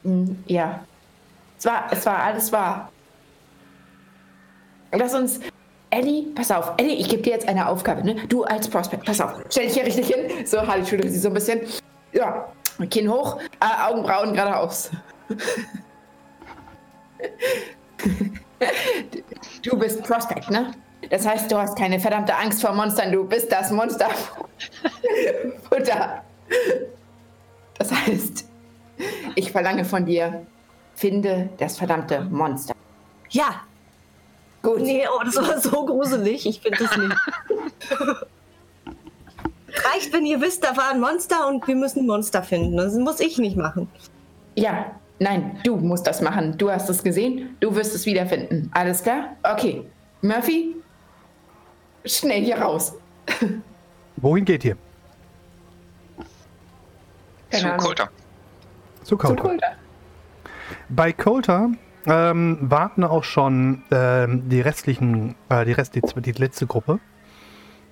Hm, 0.03 0.43
ja. 0.45 0.86
Es 1.58 1.66
war, 1.66 1.88
es 1.91 2.06
war 2.06 2.18
alles 2.20 2.51
wahr. 2.51 2.91
Lass 4.91 5.14
uns. 5.14 5.39
Ellie, 5.89 6.34
pass 6.36 6.51
auf. 6.51 6.74
Ellie, 6.78 6.95
ich 6.95 7.08
gebe 7.08 7.22
dir 7.22 7.32
jetzt 7.32 7.47
eine 7.47 7.70
Aufgabe, 7.70 8.03
ne? 8.03 8.16
Du 8.28 8.43
als 8.43 8.68
Prospect, 8.68 9.06
pass 9.06 9.22
auf. 9.22 9.34
Stell 9.49 9.66
dich 9.66 9.76
hier 9.76 9.86
richtig 9.86 10.08
hin. 10.08 10.45
So, 10.45 10.66
Harley 10.66 10.86
schüttelt 10.86 11.12
sie 11.12 11.20
so 11.20 11.30
ein 11.30 11.34
bisschen. 11.34 11.62
Ja, 12.12 12.51
Kinn 12.89 13.10
hoch, 13.10 13.39
äh, 13.62 13.89
Augenbrauen 13.89 14.34
geradeaus. 14.34 14.91
Du 19.64 19.78
bist 19.80 20.03
Prospect, 20.03 20.49
ne? 20.49 20.74
Das 21.10 21.26
heißt, 21.26 21.51
du 21.51 21.58
hast 21.58 21.78
keine 21.78 21.99
verdammte 21.99 22.36
Angst 22.36 22.62
vor 22.62 22.74
Monstern. 22.74 23.12
Du 23.12 23.26
bist 23.26 23.51
das 23.51 23.72
Monster. 23.72 24.10
Futter. 25.70 26.24
Das 27.78 27.91
heißt, 27.91 28.45
ich 29.36 29.51
verlange 29.51 29.86
von 29.86 30.06
dir, 30.06 30.45
finde 30.95 31.49
das 31.57 31.77
verdammte 31.77 32.21
Monster. 32.21 32.73
Ja. 33.29 33.61
Gut. 34.61 34.81
Nee, 34.81 35.05
oh, 35.07 35.23
das 35.23 35.35
war 35.35 35.59
so 35.59 35.85
gruselig. 35.85 36.47
Ich 36.47 36.59
finde 36.61 36.79
das 36.79 36.97
nicht. 36.97 37.15
Reicht, 39.93 40.13
wenn 40.13 40.25
ihr 40.25 40.41
wisst, 40.41 40.63
da 40.63 40.75
war 40.75 40.91
ein 40.91 40.99
Monster 40.99 41.47
und 41.47 41.67
wir 41.67 41.75
müssen 41.75 41.99
ein 41.99 42.07
Monster 42.07 42.41
finden. 42.41 42.77
Das 42.77 42.93
muss 42.95 43.19
ich 43.19 43.37
nicht 43.37 43.57
machen. 43.57 43.87
Ja, 44.55 44.95
nein, 45.19 45.59
du 45.63 45.75
musst 45.75 46.07
das 46.07 46.21
machen. 46.21 46.57
Du 46.57 46.71
hast 46.71 46.89
es 46.89 47.03
gesehen. 47.03 47.55
Du 47.59 47.75
wirst 47.75 47.93
es 47.93 48.05
wiederfinden. 48.05 48.71
Alles 48.73 49.03
klar? 49.03 49.35
Okay. 49.43 49.85
Murphy, 50.21 50.75
schnell 52.05 52.43
hier 52.43 52.57
raus. 52.57 52.93
Wohin 54.15 54.45
geht 54.45 54.65
ihr? 54.65 54.77
Zu. 57.51 57.67
Coulter. 57.77 58.09
Zu. 59.03 59.17
Coulter. 59.17 59.75
Bei 60.89 61.13
Coulter 61.13 61.72
ähm, 62.05 62.57
warten 62.61 63.03
auch 63.03 63.24
schon 63.24 63.84
ähm, 63.91 64.47
die 64.49 64.61
restlichen, 64.61 65.36
äh, 65.49 65.66
die 65.66 65.72
Rest, 65.72 65.95
die, 65.95 66.01
die 66.01 66.32
letzte 66.32 66.68
Gruppe 66.68 66.99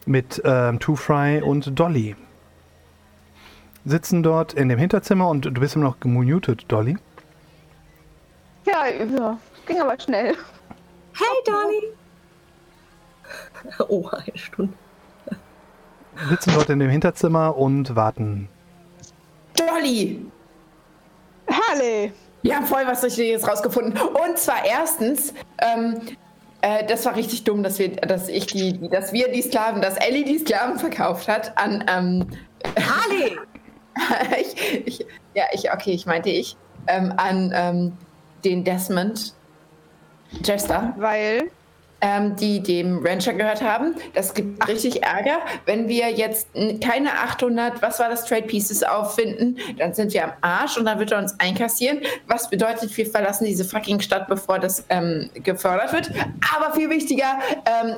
mit 0.06 0.42
ähm, 0.46 0.80
Two 0.80 0.96
Fry 0.96 1.42
und 1.42 1.78
Dolly. 1.80 2.16
Sitzen 3.86 4.24
dort 4.24 4.54
in 4.54 4.70
dem 4.70 4.80
Hinterzimmer 4.80 5.28
und 5.28 5.46
du 5.46 5.52
bist 5.52 5.76
immer 5.76 5.86
noch 5.86 6.00
gemutet, 6.00 6.66
Dolly. 6.68 6.98
Ja, 8.66 8.88
ja, 8.88 9.38
ging 9.66 9.82
aber 9.82 10.00
schnell. 10.00 10.36
Hey, 11.14 11.44
Dolly! 11.46 11.94
Oh, 13.88 14.08
eine 14.10 14.38
Stunde. 14.38 14.74
Sitzen 16.30 16.54
dort 16.54 16.70
in 16.70 16.80
dem 16.80 16.90
Hinterzimmer 16.90 17.58
und 17.58 17.96
warten. 17.96 18.48
Dolly! 19.56 20.26
Halle! 21.48 22.12
Wir 22.44 22.56
haben 22.56 22.66
voll 22.66 22.86
was 22.86 23.04
Richtiges 23.04 23.48
rausgefunden. 23.48 23.98
Und 23.98 24.38
zwar 24.38 24.66
erstens, 24.66 25.34
ähm, 25.60 26.02
äh, 26.62 26.86
das 26.86 27.06
war 27.06 27.16
richtig 27.16 27.46
dumm, 27.46 27.64
dass 27.64 27.80
wir, 27.80 27.96
dass 27.96 28.28
ich 28.28 28.46
die, 28.48 28.90
dass 28.90 29.14
wir 29.14 29.32
die 29.32 29.42
Sklaven, 29.42 29.82
dass 29.82 29.98
Ellie 29.98 30.26
die 30.26 30.40
Sklaven 30.40 30.78
verkauft 30.78 31.28
hat 31.28 31.58
an, 31.58 31.84
ähm, 31.88 32.28
Harley! 32.78 33.38
ich, 34.42 34.86
ich, 34.86 35.06
ja, 35.34 35.44
ich, 35.54 35.72
okay, 35.72 35.92
ich 35.92 36.06
meinte 36.06 36.30
ich, 36.30 36.58
ähm, 36.88 37.14
an 37.18 37.52
ähm, 37.56 37.98
den 38.44 38.64
Desmond 38.64 39.34
Jester, 40.44 40.94
Weil, 40.98 41.52
ähm, 42.04 42.36
die 42.36 42.62
dem 42.62 43.04
Rancher 43.04 43.34
gehört 43.34 43.62
haben. 43.62 43.96
Das 44.14 44.34
gibt 44.34 44.68
richtig 44.68 45.04
Ärger. 45.04 45.40
Wenn 45.66 45.88
wir 45.88 46.12
jetzt 46.12 46.50
keine 46.84 47.14
800, 47.14 47.82
was 47.82 47.98
war 48.00 48.10
das, 48.10 48.26
Trade 48.26 48.44
Pieces 48.44 48.84
auffinden, 48.84 49.58
dann 49.78 49.94
sind 49.94 50.14
wir 50.14 50.26
am 50.26 50.34
Arsch 50.42 50.78
und 50.78 50.86
dann 50.86 51.00
wird 51.00 51.14
er 51.14 51.20
uns 51.20 51.40
einkassieren. 51.40 52.02
Was 52.28 52.50
bedeutet, 52.50 52.96
wir 52.96 53.06
verlassen 53.06 53.46
diese 53.46 53.64
fucking 53.64 54.02
Stadt, 54.02 54.28
bevor 54.28 54.60
das 54.60 54.86
ähm, 54.90 55.30
gefördert 55.34 55.94
wird. 55.94 56.12
Aber 56.56 56.74
viel 56.74 56.90
wichtiger, 56.90 57.40
ähm, 57.66 57.96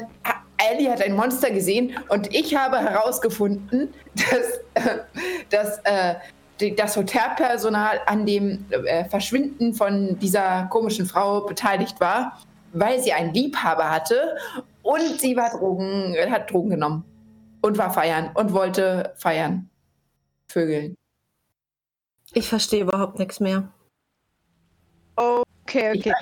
Ellie 0.72 0.90
hat 0.90 1.02
ein 1.02 1.16
Monster 1.16 1.50
gesehen 1.50 1.98
und 2.10 2.34
ich 2.34 2.56
habe 2.56 2.78
herausgefunden, 2.78 3.92
dass, 4.16 4.86
äh, 4.86 5.00
dass 5.50 5.80
äh, 5.84 6.72
das 6.76 6.96
Hotelpersonal 6.96 8.02
an 8.06 8.26
dem 8.28 8.66
äh, 8.70 9.06
Verschwinden 9.06 9.74
von 9.74 10.20
dieser 10.20 10.68
komischen 10.68 11.08
Frau 11.08 11.42
beteiligt 11.42 12.00
war, 12.00 12.40
weil 12.76 13.02
sie 13.02 13.14
einen 13.14 13.34
Liebhaber 13.34 13.90
hatte 13.90 14.38
und 14.84 15.20
sie 15.20 15.36
war 15.36 15.50
Drogen, 15.52 16.16
hat 16.30 16.52
Drogen 16.52 16.70
genommen 16.72 17.04
und 17.62 17.78
war 17.78 17.92
feiern 17.92 18.32
und 18.36 18.54
wollte 18.54 19.14
feiern. 19.16 19.70
Vögeln. 20.48 20.96
Ich 22.34 22.48
verstehe 22.48 22.82
überhaupt 22.82 23.18
nichts 23.18 23.40
mehr. 23.40 23.68
okay, 25.16 25.94
Ich 25.94 26.02
okay. 26.02 26.14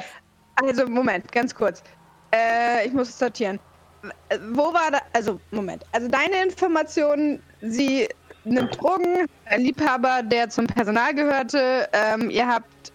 Also, 0.55 0.87
Moment, 0.87 1.31
ganz 1.31 1.53
kurz. 1.53 1.83
Äh, 2.33 2.85
ich 2.87 2.93
muss 2.93 3.09
es 3.09 3.19
sortieren. 3.19 3.59
Wo 4.51 4.73
war 4.73 4.91
da, 4.91 4.99
also, 5.13 5.39
Moment. 5.51 5.83
Also, 5.91 6.07
deine 6.07 6.43
Informationen, 6.43 7.41
sie 7.61 8.07
nimmt 8.43 8.79
Drogen, 8.79 9.25
ein 9.45 9.61
Liebhaber, 9.61 10.21
der 10.23 10.49
zum 10.49 10.67
Personal 10.67 11.13
gehörte, 11.13 11.89
ähm, 11.93 12.29
ihr 12.29 12.47
habt 12.47 12.93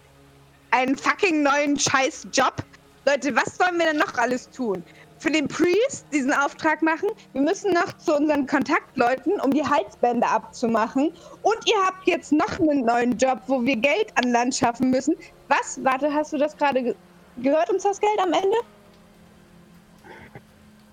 einen 0.71 0.95
fucking 0.95 1.43
neuen 1.43 1.77
Scheiß-Job. 1.77 2.63
Leute, 3.09 3.35
was 3.35 3.57
sollen 3.57 3.79
wir 3.79 3.87
denn 3.87 3.97
noch 3.97 4.15
alles 4.19 4.51
tun? 4.51 4.83
Für 5.17 5.31
den 5.31 5.47
Priest 5.47 6.05
diesen 6.13 6.31
Auftrag 6.31 6.83
machen. 6.83 7.09
Wir 7.33 7.41
müssen 7.41 7.73
noch 7.73 7.91
zu 7.97 8.15
unseren 8.15 8.45
Kontaktleuten, 8.45 9.41
um 9.41 9.51
die 9.51 9.65
Halsbänder 9.65 10.29
abzumachen. 10.29 11.11
Und 11.41 11.57
ihr 11.65 11.85
habt 11.87 12.05
jetzt 12.05 12.31
noch 12.31 12.59
einen 12.59 12.85
neuen 12.85 13.17
Job, 13.17 13.41
wo 13.47 13.63
wir 13.65 13.77
Geld 13.77 14.15
an 14.15 14.31
Land 14.31 14.53
schaffen 14.55 14.91
müssen. 14.91 15.15
Was? 15.47 15.83
Warte, 15.83 16.13
hast 16.13 16.33
du 16.33 16.37
das 16.37 16.55
gerade 16.55 16.83
ge 16.83 16.95
gehört, 17.37 17.71
uns 17.71 17.81
das 17.81 17.99
Geld 17.99 18.19
am 18.19 18.31
Ende? 18.31 18.57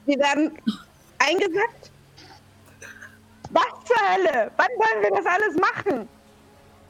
Wir 0.06 0.18
werden 0.18 0.56
eingesackt? 1.18 1.90
Was 3.50 3.66
zur 3.84 3.96
Hölle? 4.08 4.50
Wann 4.56 4.68
wollen 4.78 5.02
wir 5.02 5.10
das 5.10 5.26
alles 5.26 5.56
machen? 5.56 6.08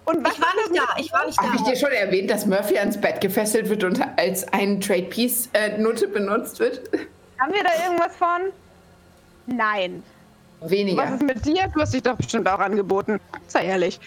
Und 0.06 0.24
was 0.24 0.34
Ich 0.34 0.40
war 0.40 0.54
nicht 0.54 0.76
da, 0.80 0.94
ich 0.98 1.12
war 1.12 1.26
nicht 1.26 1.38
Habe 1.38 1.56
ich 1.56 1.62
da. 1.62 1.70
dir 1.70 1.76
schon 1.76 1.90
erwähnt, 1.90 2.30
dass 2.30 2.46
Murphy 2.46 2.78
ans 2.78 3.00
Bett 3.00 3.20
gefesselt 3.20 3.68
wird 3.68 3.82
und 3.84 4.00
als 4.16 4.46
ein 4.52 4.80
Trade 4.80 5.02
Piece 5.04 5.48
äh, 5.52 5.76
Note 5.78 6.06
benutzt 6.08 6.58
wird? 6.60 6.82
Haben 7.40 7.52
wir 7.52 7.62
da 7.64 7.70
irgendwas 7.84 8.16
von? 8.16 8.52
Nein. 9.46 10.02
Was 10.60 10.70
Weniger. 10.70 11.04
ist 11.14 11.22
mit 11.22 11.44
dir? 11.44 11.68
Du 11.74 11.80
hast 11.80 11.92
dich 11.92 12.02
doch 12.02 12.16
bestimmt 12.16 12.48
auch 12.48 12.58
angeboten. 12.58 13.20
Sei 13.48 13.64
ehrlich. 13.66 14.00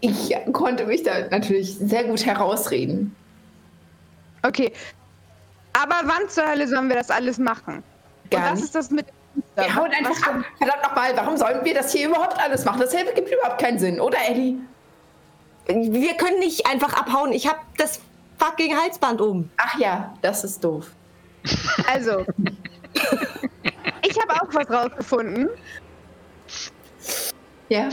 Ich 0.00 0.34
konnte 0.52 0.84
mich 0.86 1.02
da 1.04 1.26
natürlich 1.30 1.76
sehr 1.78 2.04
gut 2.04 2.24
herausreden. 2.26 3.14
Okay. 4.42 4.72
Aber 5.72 5.94
wann 6.04 6.28
zur 6.28 6.46
Hölle 6.48 6.68
sollen 6.68 6.88
wir 6.88 6.96
das 6.96 7.10
alles 7.10 7.38
machen? 7.38 7.82
Gar 8.30 8.40
Und 8.40 8.46
was 8.46 8.54
nicht. 8.56 8.64
ist 8.64 8.74
das 8.74 8.90
mit 8.90 9.06
Wir 9.56 9.74
hauen 9.74 9.90
einfach 9.90 10.26
ab. 10.28 10.44
Verdammt 10.58 10.82
nochmal, 10.82 11.16
warum 11.16 11.36
sollen 11.36 11.64
wir 11.64 11.74
das 11.74 11.92
hier 11.92 12.08
überhaupt 12.08 12.38
alles 12.38 12.64
machen? 12.64 12.80
Das 12.80 12.92
gibt 12.92 13.30
überhaupt 13.32 13.60
keinen 13.60 13.78
Sinn, 13.78 14.00
oder 14.00 14.18
Ellie? 14.28 14.56
Wir 15.68 16.14
können 16.14 16.38
nicht 16.38 16.66
einfach 16.66 16.94
abhauen. 16.94 17.32
Ich 17.32 17.46
habe 17.46 17.58
das 17.76 18.00
fucking 18.38 18.76
Halsband 18.76 19.20
um. 19.20 19.50
Ach 19.58 19.78
ja, 19.78 20.14
das 20.22 20.44
ist 20.44 20.64
doof. 20.64 20.90
Also, 21.86 22.24
ich 24.02 24.18
habe 24.18 24.34
auch 24.40 24.52
was 24.52 24.70
rausgefunden. 24.70 25.48
Ja. 27.68 27.88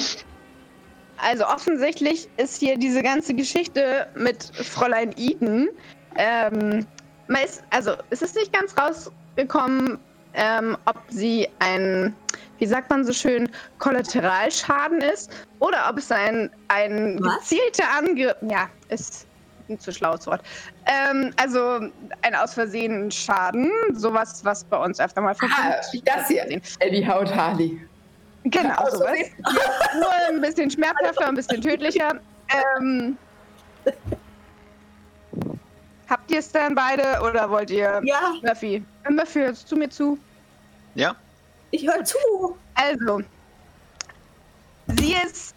Also 1.18 1.46
offensichtlich 1.46 2.30
ist 2.38 2.60
hier 2.60 2.78
diese 2.78 3.02
ganze 3.02 3.34
Geschichte 3.34 4.08
mit 4.16 4.44
Fräulein 4.44 5.14
Eden. 5.18 5.70
Ähm, 6.18 6.86
man 7.28 7.44
ist, 7.44 7.64
also 7.70 7.94
es 8.10 8.22
ist 8.22 8.36
nicht 8.36 8.54
ganz 8.54 8.76
rausgekommen, 8.78 10.00
ähm, 10.36 10.78
ob 10.86 10.98
sie 11.10 11.48
ein, 11.60 12.16
wie 12.60 12.66
sagt 12.66 12.90
man 12.90 13.04
so 13.06 13.14
schön, 13.14 13.50
Kollateralschaden 13.80 15.02
ist 15.02 15.32
oder 15.60 15.88
ob 15.90 15.98
es 15.98 16.12
ein, 16.12 16.50
ein 16.68 17.18
Was? 17.22 17.40
gezielter 17.50 17.86
Angriff. 17.98 18.36
Ja, 18.42 18.70
ist 18.90 19.26
ein 19.70 19.80
zu 19.80 19.92
schlaues 19.92 20.28
Wort. 20.28 20.42
Ähm, 20.86 21.32
also 21.42 21.80
ein 22.22 22.36
aus 22.36 22.54
Versehen 22.54 23.10
Schaden, 23.12 23.72
sowas, 23.94 24.44
was 24.46 24.64
bei 24.64 24.78
uns 24.78 25.00
öfter 25.00 25.22
mal 25.22 25.32
Ah, 25.32 25.36
vorkommt. 25.36 26.02
das 26.06 26.28
hier. 26.28 26.62
Ellie 26.80 27.08
haut 27.08 27.34
Harley. 27.34 27.82
Genau, 28.44 28.76
Aus 28.76 28.92
sowas. 28.94 29.18
Nur 29.96 30.12
ein 30.30 30.40
bisschen 30.40 30.70
schmerzhafter, 30.70 31.28
ein 31.28 31.34
bisschen 31.36 31.62
tödlicher. 31.62 32.20
Ähm, 32.80 33.18
habt 36.10 36.32
ihr 36.32 36.40
es 36.40 36.52
dann 36.52 36.76
beide 36.76 37.22
oder 37.22 37.50
wollt 37.50 37.70
ihr 37.72 38.02
Ja, 38.04 38.34
Murphy? 38.44 38.84
Äh, 39.04 39.12
Murphy, 39.12 39.40
hörst 39.40 39.72
du 39.72 39.76
mir 39.76 39.90
zu? 39.90 40.18
Ja, 40.96 41.16
ich 41.72 41.88
höre 41.88 42.04
zu. 42.04 42.18
Also, 42.76 43.22
sie 44.88 45.16
ist 45.26 45.56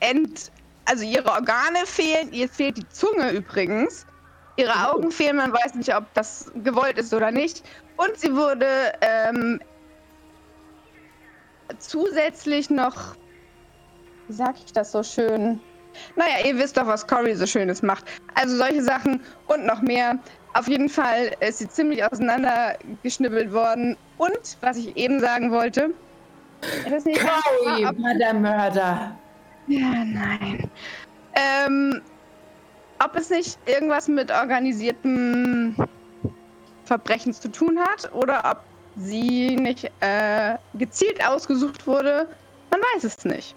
ent, 0.00 0.50
also 0.86 1.04
ihre 1.04 1.30
Organe 1.30 1.84
fehlen, 1.84 2.32
ihr 2.32 2.48
fehlt 2.48 2.78
die 2.78 2.88
Zunge 2.88 3.30
übrigens. 3.30 4.06
Ihre 4.56 4.90
Augen 4.90 5.12
fehlen, 5.12 5.36
man 5.36 5.52
weiß 5.52 5.74
nicht, 5.74 5.94
ob 5.94 6.12
das 6.14 6.50
gewollt 6.64 6.98
ist 6.98 7.14
oder 7.14 7.30
nicht. 7.30 7.62
Und 7.96 8.18
sie 8.18 8.34
wurde 8.34 8.66
ähm, 9.02 9.60
zusätzlich 11.78 12.68
noch, 12.68 13.14
wie 14.26 14.32
sag 14.32 14.56
ich 14.56 14.72
das 14.72 14.90
so 14.90 15.02
schön? 15.02 15.60
Naja, 16.16 16.46
ihr 16.46 16.56
wisst 16.58 16.76
doch, 16.76 16.86
was 16.86 17.06
Cory 17.06 17.34
so 17.34 17.46
Schönes 17.46 17.82
macht. 17.82 18.04
Also 18.34 18.56
solche 18.56 18.82
Sachen 18.82 19.20
und 19.46 19.66
noch 19.66 19.80
mehr. 19.82 20.18
Auf 20.54 20.68
jeden 20.68 20.88
Fall 20.88 21.32
ist 21.40 21.58
sie 21.58 21.68
ziemlich 21.68 22.04
auseinandergeschnibbelt 22.04 23.52
worden. 23.52 23.96
Und, 24.16 24.56
was 24.60 24.76
ich 24.76 24.96
eben 24.96 25.20
sagen 25.20 25.50
wollte, 25.50 25.90
Cory, 26.60 27.86
ob, 27.86 28.02
war 28.02 28.14
der 28.18 28.34
Mörder. 28.34 29.16
ja, 29.68 30.04
nein. 30.04 30.68
Ähm, 31.34 32.00
ob 33.04 33.14
es 33.14 33.30
nicht 33.30 33.58
irgendwas 33.66 34.08
mit 34.08 34.30
organisiertem 34.30 35.76
Verbrechen 36.84 37.32
zu 37.32 37.50
tun 37.50 37.78
hat 37.78 38.12
oder 38.12 38.42
ob 38.50 38.58
sie 38.96 39.56
nicht 39.56 39.90
äh, 40.00 40.56
gezielt 40.74 41.24
ausgesucht 41.24 41.86
wurde, 41.86 42.26
man 42.70 42.80
weiß 42.94 43.04
es 43.04 43.24
nicht, 43.24 43.54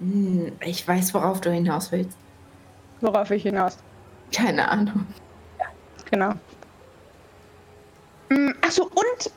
Hm, 0.00 0.52
ich 0.64 0.86
weiß, 0.86 1.12
worauf 1.14 1.40
du 1.40 1.50
hinaus 1.50 1.90
willst. 1.92 2.16
worauf 3.00 3.30
ich 3.30 3.42
hinaus. 3.42 3.78
Keine 4.32 4.68
Ahnung. 4.68 5.06
Genau. 6.10 6.32
Mm, 8.30 8.50
Achso, 8.60 8.84
und 8.84 9.30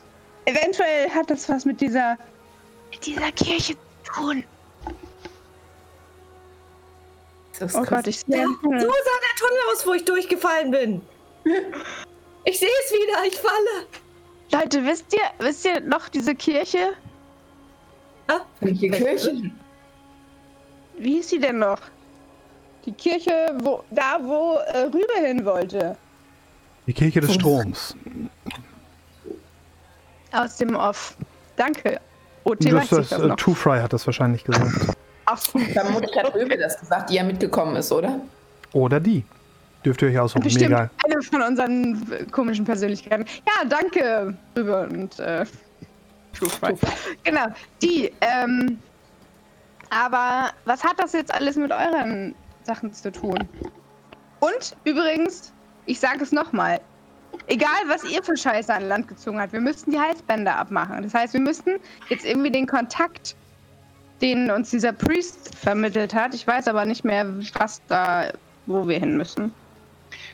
eventuell 0.44 1.08
hat 1.10 1.30
das 1.30 1.48
was 1.48 1.64
mit 1.64 1.80
dieser, 1.80 2.16
mit 2.90 3.04
dieser 3.06 3.32
Kirche 3.32 3.74
zu 4.04 4.12
tun. 4.12 4.44
Das 7.58 7.74
Oh 7.74 7.82
Gott, 7.82 8.06
ich 8.06 8.20
sehe. 8.20 8.38
Ja, 8.38 8.46
so 8.46 8.70
sah 8.70 8.78
der 8.80 9.36
Tunnel 9.38 9.58
aus, 9.72 9.86
wo 9.86 9.92
ich 9.92 10.04
durchgefallen 10.04 10.70
bin. 10.70 11.02
Ich 12.44 12.58
sehe 12.58 12.68
es 12.84 12.92
wieder, 12.92 13.24
ich 13.26 13.36
falle. 13.38 13.86
Leute, 14.52 14.84
wisst 14.84 15.12
ihr, 15.12 15.20
wisst 15.38 15.64
ihr 15.64 15.80
noch 15.80 16.08
diese 16.08 16.34
Kirche? 16.34 16.94
Welche 18.60 18.90
Kirche? 18.90 19.50
Wie 21.02 21.18
ist 21.18 21.30
sie 21.30 21.40
denn 21.40 21.58
noch? 21.58 21.80
Die 22.86 22.92
Kirche, 22.92 23.56
wo, 23.60 23.82
da 23.90 24.18
wo 24.22 24.54
äh, 24.72 24.84
Rübe 24.84 25.26
hin 25.26 25.44
wollte. 25.44 25.96
Die 26.86 26.92
Kirche 26.92 27.20
des 27.20 27.34
Stroms. 27.34 27.96
Aus 30.30 30.56
dem 30.56 30.76
Off. 30.76 31.16
Danke. 31.56 32.00
OT 32.44 32.64
Das, 32.64 32.88
das, 32.88 33.08
das 33.08 33.20
äh, 33.20 33.26
noch. 33.26 33.36
Two 33.36 33.54
Fry 33.54 33.80
hat 33.80 33.92
das 33.92 34.06
wahrscheinlich 34.06 34.44
gesagt. 34.44 34.96
Ach 35.26 35.38
so. 35.38 35.58
Vermutlich 35.58 36.16
hat 36.16 36.34
Röbe 36.34 36.56
das 36.56 36.78
gesagt, 36.78 37.10
die 37.10 37.14
ja 37.14 37.24
mitgekommen 37.24 37.76
ist, 37.76 37.90
oder? 37.90 38.20
Oder 38.72 39.00
die. 39.00 39.24
Dürft 39.84 40.02
ihr 40.02 40.08
euch 40.08 40.18
aussuchen. 40.18 40.44
Bestimmt 40.44 40.66
egal. 40.66 40.90
eine 41.04 41.22
von 41.22 41.42
unseren 41.42 42.12
äh, 42.12 42.24
komischen 42.26 42.64
Persönlichkeiten. 42.64 43.26
Ja, 43.46 43.68
danke, 43.68 44.36
Rübe 44.56 44.88
und 44.88 45.18
äh, 45.18 45.44
True 46.32 46.48
Fry. 46.48 46.74
Genau, 47.24 47.46
die. 47.80 48.12
Ähm, 48.20 48.78
aber 49.92 50.50
was 50.64 50.82
hat 50.82 50.98
das 50.98 51.12
jetzt 51.12 51.32
alles 51.32 51.56
mit 51.56 51.70
euren 51.70 52.34
Sachen 52.62 52.92
zu 52.92 53.12
tun? 53.12 53.38
Und 54.40 54.76
übrigens, 54.84 55.52
ich 55.86 56.00
sage 56.00 56.22
es 56.22 56.32
nochmal, 56.32 56.80
egal 57.46 57.68
was 57.88 58.02
ihr 58.04 58.22
für 58.22 58.36
Scheiße 58.36 58.72
an 58.72 58.88
Land 58.88 59.08
gezogen 59.08 59.40
habt, 59.40 59.52
wir 59.52 59.60
müssten 59.60 59.90
die 59.90 60.00
Halsbänder 60.00 60.56
abmachen. 60.56 61.02
Das 61.02 61.12
heißt, 61.12 61.34
wir 61.34 61.40
müssten 61.40 61.78
jetzt 62.08 62.24
irgendwie 62.24 62.50
den 62.50 62.66
Kontakt, 62.66 63.36
den 64.22 64.50
uns 64.50 64.70
dieser 64.70 64.92
Priest 64.92 65.54
vermittelt 65.54 66.14
hat, 66.14 66.34
ich 66.34 66.46
weiß 66.46 66.68
aber 66.68 66.86
nicht 66.86 67.04
mehr, 67.04 67.26
was 67.54 67.82
da, 67.88 68.32
wo 68.66 68.88
wir 68.88 68.98
hin 68.98 69.16
müssen. 69.16 69.52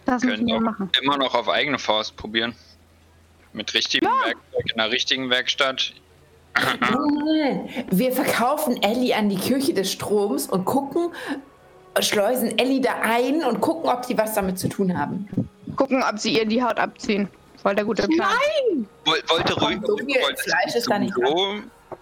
Das 0.04 0.22
müssen 0.22 0.46
können 0.46 0.48
wir 0.48 0.60
machen. 0.60 0.90
immer 1.02 1.16
noch 1.16 1.34
auf 1.34 1.48
eigene 1.48 1.78
Faust 1.78 2.16
probieren. 2.16 2.54
Mit 3.52 3.74
richtigem 3.74 4.08
Werkzeug 4.08 4.72
in 4.72 4.80
einer 4.80 4.92
richtigen 4.92 5.30
Werkstatt. 5.30 5.94
Nein, 6.80 7.68
wir 7.90 8.12
verkaufen 8.12 8.82
Ellie 8.82 9.14
an 9.14 9.28
die 9.28 9.36
Kirche 9.36 9.74
des 9.74 9.92
Stroms 9.92 10.46
und 10.48 10.64
gucken, 10.64 11.10
schleusen 12.00 12.58
Ellie 12.58 12.80
da 12.80 12.90
ein 13.02 13.44
und 13.44 13.60
gucken, 13.60 13.90
ob 13.90 14.06
die 14.06 14.16
was 14.16 14.34
damit 14.34 14.58
zu 14.58 14.68
tun 14.68 14.96
haben. 14.98 15.28
Gucken, 15.76 16.02
ob 16.02 16.18
sie 16.18 16.36
ihr 16.38 16.46
die 16.46 16.62
Haut 16.62 16.78
abziehen. 16.78 17.28
Voll 17.62 17.74
der 17.74 17.84
gute 17.84 18.06
Plan. 18.06 18.28
Woll- 19.04 19.22
Wollte 19.28 19.60
Rübe, 19.60 19.86
so 19.86 19.96
viel 19.96 20.14
Fleisch 20.36 20.74
ist 20.76 20.88
da 20.90 20.98
nicht 20.98 21.14
sowieso, 21.14 21.54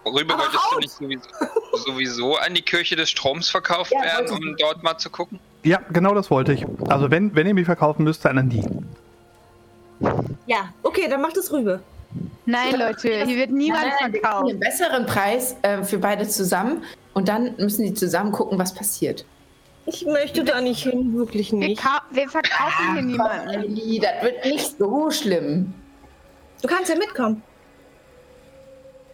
Rübe 0.05 0.33
wolltest 0.33 0.67
du 0.71 0.79
nicht 0.79 0.91
sowieso, 0.91 1.27
sowieso 1.85 2.35
an 2.35 2.53
die 2.53 2.61
Kirche 2.61 2.95
des 2.95 3.09
Stroms 3.09 3.49
verkauft 3.49 3.91
Ja, 3.91 4.01
werden, 4.03 4.29
um 4.31 4.55
dort 4.59 4.83
mal 4.83 4.97
zu 4.97 5.09
gucken? 5.09 5.39
Ja, 5.63 5.79
genau 5.91 6.13
das 6.13 6.29
wollte 6.29 6.53
ich. 6.53 6.65
Also 6.89 7.09
wenn, 7.11 7.33
wenn 7.35 7.47
ihr 7.47 7.53
mich 7.53 7.65
verkaufen 7.65 8.03
müsst, 8.03 8.23
dann 8.25 8.37
an 8.37 8.49
die. 8.49 8.63
Ja, 10.45 10.69
okay, 10.83 11.07
dann 11.09 11.21
macht 11.21 11.37
es 11.37 11.51
Rübe. 11.51 11.81
Nein, 12.45 12.75
Leute, 12.79 13.25
hier 13.25 13.37
wird 13.37 13.51
niemand 13.51 13.83
Nein, 13.83 13.93
nein, 14.01 14.13
wir 14.13 14.21
verkauft. 14.21 14.49
einen 14.49 14.59
besseren 14.59 15.05
Preis 15.05 15.55
äh, 15.63 15.83
für 15.83 15.97
beide 15.99 16.27
zusammen 16.27 16.83
und 17.13 17.27
dann 17.27 17.55
müssen 17.57 17.83
die 17.85 17.93
zusammen 17.93 18.31
gucken, 18.31 18.57
was 18.57 18.73
passiert. 18.73 19.25
Ich 19.85 20.05
möchte 20.05 20.43
da 20.43 20.59
nicht 20.61 20.83
hin, 20.83 21.13
wirklich 21.17 21.51
Wir, 21.51 21.59
nicht. 21.59 21.81
kau- 21.81 22.01
wir 22.11 22.27
verkaufen 22.29 22.93
hier 22.93 23.01
niemanden. 23.03 23.49
Ellie, 23.49 23.99
das 24.01 24.21
wird 24.23 24.45
nicht 24.45 24.77
so 24.77 25.11
schlimm. 25.11 25.73
Du 26.61 26.67
kannst 26.67 26.89
ja 26.89 26.97
mitkommen. 26.97 27.41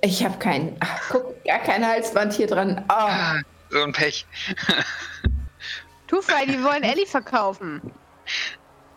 Ich 0.02 0.24
habe 0.24 0.38
keinen, 0.38 0.76
ach, 0.80 1.02
guck, 1.10 1.44
gar 1.46 1.60
kein 1.60 1.86
Halsband 1.88 2.34
hier 2.34 2.48
dran. 2.48 2.84
Ah, 2.88 3.36
So 3.70 3.84
ein 3.84 3.91
Pech. 3.94 4.26
Tufai, 6.08 6.46
die 6.46 6.62
wollen 6.64 6.84
Ellie 6.84 7.06
verkaufen. 7.06 7.82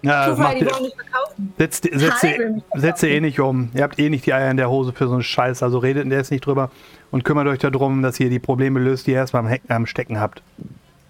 Ja, 0.03 0.27
das 0.27 0.37
Zufall, 0.37 0.45
macht 0.45 0.61
die 0.61 0.65
ihr, 0.65 0.71
wollen 0.73 0.83
nicht 0.85 0.97
verkaufen. 0.97 1.53
setzt, 1.59 1.89
setzt, 1.93 3.03
ihr, 3.03 3.09
ihr 3.11 3.17
eh 3.17 3.21
nicht 3.21 3.41
um. 3.41 3.71
Ihr 3.75 3.83
habt 3.83 3.99
eh 3.99 4.09
nicht 4.09 4.25
die 4.27 4.33
Eier 4.33 4.51
in 4.51 4.57
der 4.57 4.71
Hose 4.71 4.93
für 4.93 5.07
so 5.07 5.15
einen 5.15 5.23
Scheiß. 5.23 5.63
Also 5.63 5.79
redet 5.79 6.05
in 6.05 6.11
der 6.11 6.19
jetzt 6.19 6.31
nicht 6.31 6.47
drüber 6.47 6.71
und 7.11 7.25
kümmert 7.25 7.47
euch 7.49 7.59
darum, 7.59 8.03
dass 8.03 8.19
ihr 8.19 8.31
die 8.31 8.39
Probleme 8.39 8.81
löst, 8.81 9.07
die 9.07 9.13
ihr 9.13 9.19
erstmal 9.19 9.47
am, 9.47 9.59
am 9.69 9.87
Stecken 9.87 10.21
habt. 10.21 10.43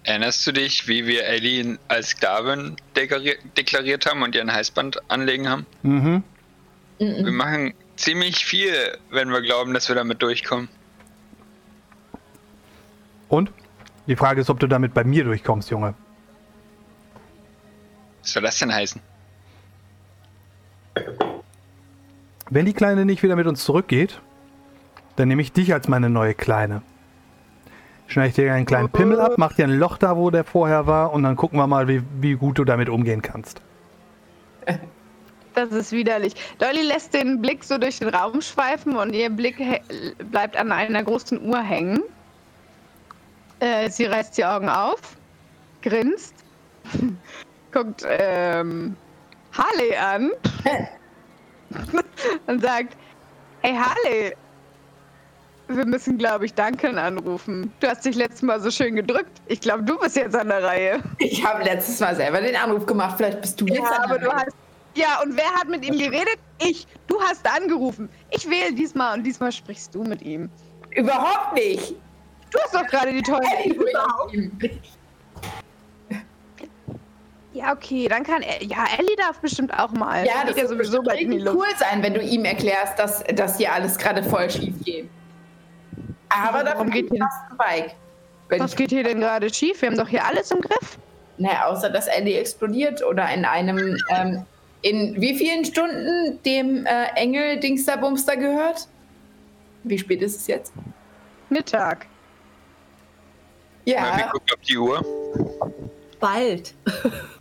Erinnerst 0.03 0.45
du 0.47 0.51
dich, 0.51 0.87
wie 0.87 1.05
wir 1.05 1.25
Ellie 1.25 1.77
als 1.87 2.09
Sklavin 2.09 2.75
deklariert, 2.95 4.05
haben 4.05 4.23
und 4.23 4.35
ihren 4.35 4.51
Halsband 4.51 4.99
anlegen 5.09 5.47
haben? 5.47 5.65
Mhm. 5.83 6.23
Wir 6.97 7.31
machen 7.31 7.73
ziemlich 7.95 8.45
viel, 8.45 8.73
wenn 9.11 9.29
wir 9.29 9.41
glauben, 9.41 9.73
dass 9.73 9.87
wir 9.89 9.95
damit 9.95 10.21
durchkommen. 10.21 10.69
Und? 13.29 13.51
Die 14.07 14.15
Frage 14.15 14.41
ist, 14.41 14.49
ob 14.49 14.59
du 14.59 14.67
damit 14.67 14.93
bei 14.93 15.03
mir 15.03 15.23
durchkommst, 15.23 15.69
Junge. 15.69 15.93
Was 18.21 18.33
soll 18.33 18.43
das 18.43 18.59
denn 18.59 18.73
heißen? 18.73 19.01
Wenn 22.49 22.65
die 22.65 22.73
Kleine 22.73 23.05
nicht 23.05 23.23
wieder 23.23 23.35
mit 23.35 23.47
uns 23.47 23.63
zurückgeht, 23.63 24.19
dann 25.15 25.27
nehme 25.27 25.41
ich 25.41 25.51
dich 25.51 25.73
als 25.73 25.87
meine 25.87 26.09
neue 26.09 26.33
Kleine. 26.33 26.81
Schneide 28.07 28.29
ich 28.29 28.35
dir 28.35 28.53
einen 28.53 28.65
kleinen 28.65 28.89
Pimmel 28.89 29.21
ab, 29.21 29.33
mach 29.37 29.53
dir 29.53 29.63
ein 29.63 29.79
Loch 29.79 29.97
da, 29.97 30.17
wo 30.17 30.29
der 30.31 30.43
vorher 30.43 30.85
war, 30.85 31.13
und 31.13 31.23
dann 31.23 31.37
gucken 31.37 31.57
wir 31.57 31.67
mal, 31.67 31.87
wie, 31.87 32.03
wie 32.19 32.33
gut 32.33 32.57
du 32.59 32.65
damit 32.65 32.89
umgehen 32.89 33.21
kannst. 33.21 33.61
Das 35.53 35.71
ist 35.71 35.91
widerlich. 35.91 36.33
Dolly 36.59 36.81
lässt 36.81 37.13
den 37.13 37.41
Blick 37.41 37.63
so 37.63 37.77
durch 37.77 37.99
den 37.99 38.09
Raum 38.09 38.41
schweifen 38.41 38.95
und 38.95 39.13
ihr 39.13 39.29
Blick 39.29 39.57
bleibt 40.31 40.55
an 40.55 40.71
einer 40.71 41.03
großen 41.03 41.41
Uhr 41.41 41.61
hängen. 41.61 42.01
Äh, 43.59 43.89
sie 43.89 44.05
reißt 44.05 44.37
die 44.37 44.45
Augen 44.45 44.69
auf, 44.69 45.17
grinst, 45.81 46.33
guckt 47.71 48.05
ähm, 48.07 48.95
Harley 49.53 49.95
an 49.95 50.31
und 52.47 52.61
sagt: 52.61 52.97
Hey 53.61 53.75
Harley, 53.75 54.35
wir 55.67 55.85
müssen, 55.85 56.17
glaube 56.17 56.45
ich, 56.45 56.53
Duncan 56.53 56.97
anrufen. 56.97 57.71
Du 57.79 57.87
hast 57.87 58.05
dich 58.05 58.15
letztes 58.15 58.41
Mal 58.41 58.59
so 58.59 58.69
schön 58.71 58.95
gedrückt. 58.95 59.41
Ich 59.47 59.61
glaube, 59.61 59.83
du 59.83 59.97
bist 59.99 60.15
jetzt 60.15 60.35
an 60.35 60.49
der 60.49 60.63
Reihe. 60.63 61.01
Ich 61.19 61.45
habe 61.45 61.63
letztes 61.63 61.99
Mal 61.99 62.15
selber 62.15 62.41
den 62.41 62.55
Anruf 62.55 62.85
gemacht. 62.85 63.15
Vielleicht 63.17 63.41
bist 63.41 63.59
du 63.61 63.65
jetzt 63.67 63.77
Ja, 63.77 63.83
an 63.85 64.03
aber 64.03 64.19
der 64.19 64.27
du 64.29 64.35
Reihe. 64.35 64.45
hast. 64.47 64.55
Ja, 64.95 65.21
und 65.23 65.37
wer 65.37 65.49
hat 65.55 65.69
mit 65.69 65.85
ihm 65.85 65.97
geredet? 65.97 66.37
Ich. 66.59 66.85
Du 67.07 67.21
hast 67.21 67.45
angerufen. 67.49 68.09
Ich 68.29 68.49
wähle 68.49 68.73
diesmal 68.73 69.17
und 69.17 69.23
diesmal 69.23 69.51
sprichst 69.51 69.95
du 69.95 70.03
mit 70.03 70.21
ihm. 70.21 70.49
Überhaupt 70.91 71.53
nicht. 71.53 71.95
Du 72.51 72.59
hast 72.59 72.75
doch 72.75 72.85
gerade 72.87 73.13
die 73.13 73.23
spricht 73.23 73.77
mit 73.79 73.93
ihm. 74.33 74.51
Ja, 77.61 77.73
okay, 77.73 78.07
dann 78.07 78.23
kann 78.23 78.41
er. 78.41 78.63
Ja, 78.63 78.85
Ellie 78.97 79.15
darf 79.15 79.39
bestimmt 79.39 79.77
auch 79.77 79.91
mal. 79.91 80.25
Ja, 80.25 80.43
das 80.45 80.55
ja 80.55 80.69
wird 80.69 80.69
sowieso 80.69 81.01
Luft. 81.01 81.55
cool 81.55 81.77
sein, 81.77 82.01
wenn 82.01 82.13
du 82.13 82.21
ihm 82.21 82.43
erklärst, 82.45 82.97
dass, 82.97 83.23
dass 83.35 83.57
hier 83.57 83.71
alles 83.71 83.97
gerade 83.97 84.23
voll 84.23 84.49
schief 84.49 84.73
geht. 84.83 85.09
Aber 86.29 86.63
davon 86.63 86.89
geht 86.89 87.09
fast 87.09 87.57
Bike. 87.57 87.95
Was 88.49 88.75
geht 88.75 88.89
hier 88.89 89.03
denn 89.03 89.19
gerade 89.19 89.53
schief? 89.53 89.81
Wir 89.81 89.89
haben 89.89 89.97
doch 89.97 90.07
hier 90.07 90.25
alles 90.25 90.49
im 90.51 90.61
Griff. 90.61 90.97
naja, 91.37 91.67
außer 91.67 91.89
dass 91.89 92.07
Ellie 92.07 92.39
explodiert 92.39 93.03
oder 93.03 93.31
in 93.31 93.45
einem, 93.45 93.97
ähm, 94.09 94.45
in 94.81 95.21
wie 95.21 95.35
vielen 95.35 95.63
Stunden 95.63 96.41
dem 96.43 96.85
äh, 96.85 97.05
Engel 97.15 97.59
Dingsterbumster 97.59 98.37
gehört? 98.37 98.87
Wie 99.83 99.97
spät 99.99 100.21
ist 100.21 100.37
es 100.37 100.47
jetzt? 100.47 100.73
Mittag. 101.49 102.07
Ja, 103.85 104.01
Murphy 104.01 104.23
guckt 104.31 104.53
auf 104.53 104.61
die 104.61 104.77
Uhr. 104.77 105.05
Bald. 106.19 106.73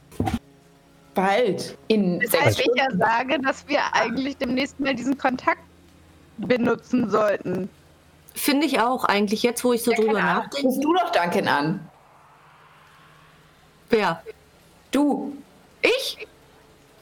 bald. 1.21 1.77
In 1.89 2.21
Das 2.21 2.41
heißt, 2.41 2.61
ich 2.61 2.71
ja 2.77 2.87
sage, 2.97 3.39
dass 3.41 3.67
wir 3.69 3.81
eigentlich 3.93 4.37
demnächst 4.37 4.79
mal 4.81 4.95
diesen 4.95 5.17
Kontakt 5.19 5.61
benutzen 6.39 7.11
sollten. 7.11 7.69
Finde 8.35 8.67
ich 8.67 8.81
auch 8.81 9.05
eigentlich, 9.05 9.43
jetzt 9.43 9.65
wo 9.65 9.73
ich 9.73 9.83
so 9.83 9.91
Ja, 9.93 9.97
drüber 9.99 10.13
nachdenke. 10.21 10.67
Ruf 10.69 10.81
du 10.81 10.95
doch 10.95 11.11
Duncan 11.11 11.49
an. 11.49 11.89
Wer? 13.91 14.23
Du. 14.93 15.37
Ich? 15.83 16.27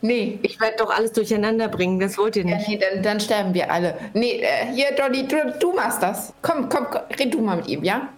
Nee. 0.00 0.38
Ich 0.42 0.60
werde 0.60 0.76
doch 0.78 0.90
alles 0.90 1.12
durcheinander 1.12 1.68
bringen, 1.68 2.00
das 2.00 2.16
wollt 2.16 2.36
ihr 2.36 2.46
Ja, 2.46 2.56
nicht. 2.56 2.68
nee, 2.68 2.78
dann, 2.78 3.02
dann 3.02 3.20
sterben 3.20 3.52
wir 3.52 3.70
alle. 3.70 3.98
Nee, 4.14 4.40
äh, 4.40 4.72
hier, 4.72 4.92
Dolly, 4.96 5.26
du, 5.26 5.54
du 5.58 5.72
machst 5.74 6.02
das. 6.02 6.32
Komm, 6.42 6.68
komm, 6.68 6.86
komm, 6.90 7.02
red 7.18 7.34
du 7.34 7.40
mal 7.40 7.56
mit 7.56 7.66
ihm, 7.68 7.84
ja? 7.84 8.08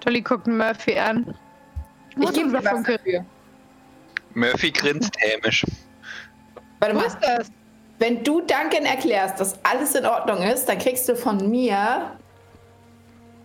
Dolly 0.00 0.20
guckt 0.20 0.46
Murphy 0.46 0.98
an. 0.98 1.34
Ich 2.18 2.32
gebe 2.32 2.52
was 2.52 2.66
Funke? 2.66 2.98
dafür. 2.98 3.24
Murphy 4.34 4.70
grinst 4.70 5.14
hämisch. 5.18 5.64
Warte 6.80 6.94
mal, 6.94 7.06
ist 7.06 7.18
das? 7.20 7.50
wenn 8.02 8.24
du 8.24 8.40
Duncan 8.40 8.84
erklärst, 8.84 9.38
dass 9.38 9.54
alles 9.64 9.94
in 9.94 10.04
Ordnung 10.04 10.42
ist, 10.42 10.66
dann 10.66 10.78
kriegst 10.78 11.08
du 11.08 11.14
von 11.14 11.48
mir 11.48 12.16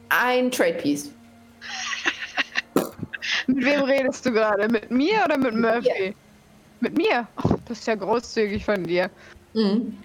ein 0.10 0.50
Trade 0.50 0.74
Piece. 0.74 1.12
Mit 3.48 3.64
wem 3.64 3.84
redest 3.84 4.26
du 4.26 4.32
gerade? 4.32 4.68
Mit 4.68 4.90
mir 4.90 5.22
oder 5.26 5.38
mit 5.38 5.54
Murphy? 5.54 6.16
Mit 6.80 6.98
mir? 6.98 7.28
Oh, 7.44 7.56
das 7.68 7.80
ist 7.80 7.88
ja 7.88 7.96
großzügig 7.96 8.66
von 8.66 8.84
dir. 8.84 9.12
Mhm. 9.54 9.98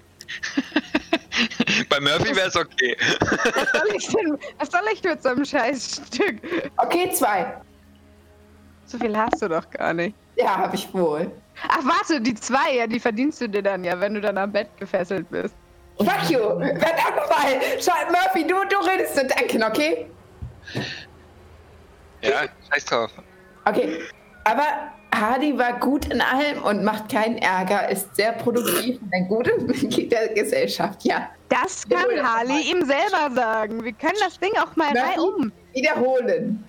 Bei 1.88 2.00
Murphy 2.00 2.36
wäre 2.36 2.48
es 2.48 2.56
okay. 2.56 2.96
Was 3.20 3.72
soll 3.72 3.96
ich 3.96 4.06
denn? 4.08 4.38
Was 4.58 4.70
soll 4.70 4.82
ich 4.92 5.02
mit 5.02 5.22
so 5.22 5.30
einem 5.30 5.44
Scheißstück? 5.44 6.42
Okay, 6.76 7.10
zwei. 7.12 7.56
So 8.86 8.98
viel 8.98 9.16
hast 9.16 9.40
du 9.40 9.48
doch 9.48 9.68
gar 9.70 9.94
nicht. 9.94 10.14
Ja, 10.36 10.56
habe 10.56 10.76
ich 10.76 10.92
wohl. 10.92 11.30
Ach, 11.68 11.84
warte, 11.84 12.20
die 12.20 12.34
zwei, 12.34 12.76
ja, 12.76 12.86
die 12.86 13.00
verdienst 13.00 13.40
du 13.40 13.48
dir 13.48 13.62
dann 13.62 13.84
ja, 13.84 13.98
wenn 14.00 14.14
du 14.14 14.20
dann 14.20 14.38
am 14.38 14.50
Bett 14.52 14.68
gefesselt 14.78 15.28
bist. 15.30 15.54
Fuck 15.98 16.30
you. 16.30 16.38
Verdammt 16.38 17.16
nochmal. 17.16 17.60
Schau, 17.80 17.92
Murphy, 18.10 18.46
du, 18.46 18.54
du 18.68 18.76
redest 18.88 19.16
mit 19.16 19.30
Duncan, 19.30 19.70
okay? 19.70 20.06
Ja, 22.22 22.44
scheiß 22.70 22.84
drauf. 22.86 23.10
Okay. 23.64 24.00
Aber 24.44 24.66
Hardy 25.14 25.56
war 25.56 25.74
gut 25.78 26.06
in 26.06 26.20
allem 26.20 26.62
und 26.62 26.82
macht 26.84 27.10
keinen 27.10 27.38
Ärger, 27.38 27.88
ist 27.90 28.14
sehr 28.16 28.32
produktiv 28.32 29.00
und 29.02 29.12
ein 29.12 29.28
gutes 29.28 29.62
Mitglied 29.62 30.10
der 30.10 30.28
Gesellschaft, 30.28 31.04
ja. 31.04 31.28
Das 31.48 31.86
kann 31.88 32.06
Harley 32.22 32.62
ihm 32.70 32.84
selber 32.84 33.34
sagen. 33.34 33.84
Wir 33.84 33.92
können 33.92 34.16
das 34.20 34.38
Ding 34.38 34.52
auch 34.56 34.74
mal 34.74 34.92
Murphy, 34.92 35.00
reihum. 35.00 35.52
Wiederholen. 35.74 36.64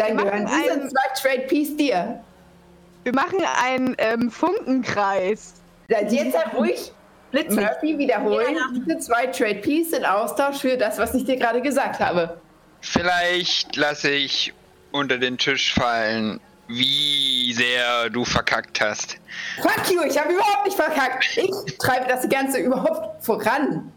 Dann 0.00 0.16
Wir 0.16 0.24
gehören 0.24 0.44
machen 0.44 0.62
diese 0.64 0.88
zwei 0.88 1.20
Trade 1.20 1.46
Piece 1.46 1.76
dir. 1.76 2.24
Wir 3.02 3.14
machen 3.14 3.38
einen 3.62 3.94
ähm, 3.98 4.30
Funkenkreis. 4.30 5.54
Seid 5.88 6.10
jetzt 6.12 6.36
halt 6.36 6.54
ruhig. 6.54 6.92
Murphy, 7.32 7.96
wiederholen. 7.98 8.56
Diese 8.74 8.98
zwei 8.98 9.26
Trade 9.26 9.56
Piece 9.56 9.92
in 9.92 10.04
Austausch 10.04 10.58
für 10.58 10.76
das, 10.76 10.98
was 10.98 11.14
ich 11.14 11.24
dir 11.24 11.36
gerade 11.36 11.60
gesagt 11.60 12.00
habe. 12.00 12.40
Vielleicht 12.80 13.76
lasse 13.76 14.10
ich 14.10 14.52
unter 14.90 15.18
den 15.18 15.38
Tisch 15.38 15.74
fallen, 15.74 16.40
wie 16.66 17.52
sehr 17.52 18.10
du 18.10 18.24
verkackt 18.24 18.80
hast. 18.80 19.18
Fuck 19.60 19.92
you, 19.92 20.02
ich 20.02 20.18
habe 20.18 20.32
überhaupt 20.32 20.64
nicht 20.64 20.76
verkackt. 20.76 21.36
Ich 21.36 21.78
treibe 21.78 22.08
das 22.08 22.28
Ganze 22.28 22.58
überhaupt 22.58 23.22
voran. 23.24 23.92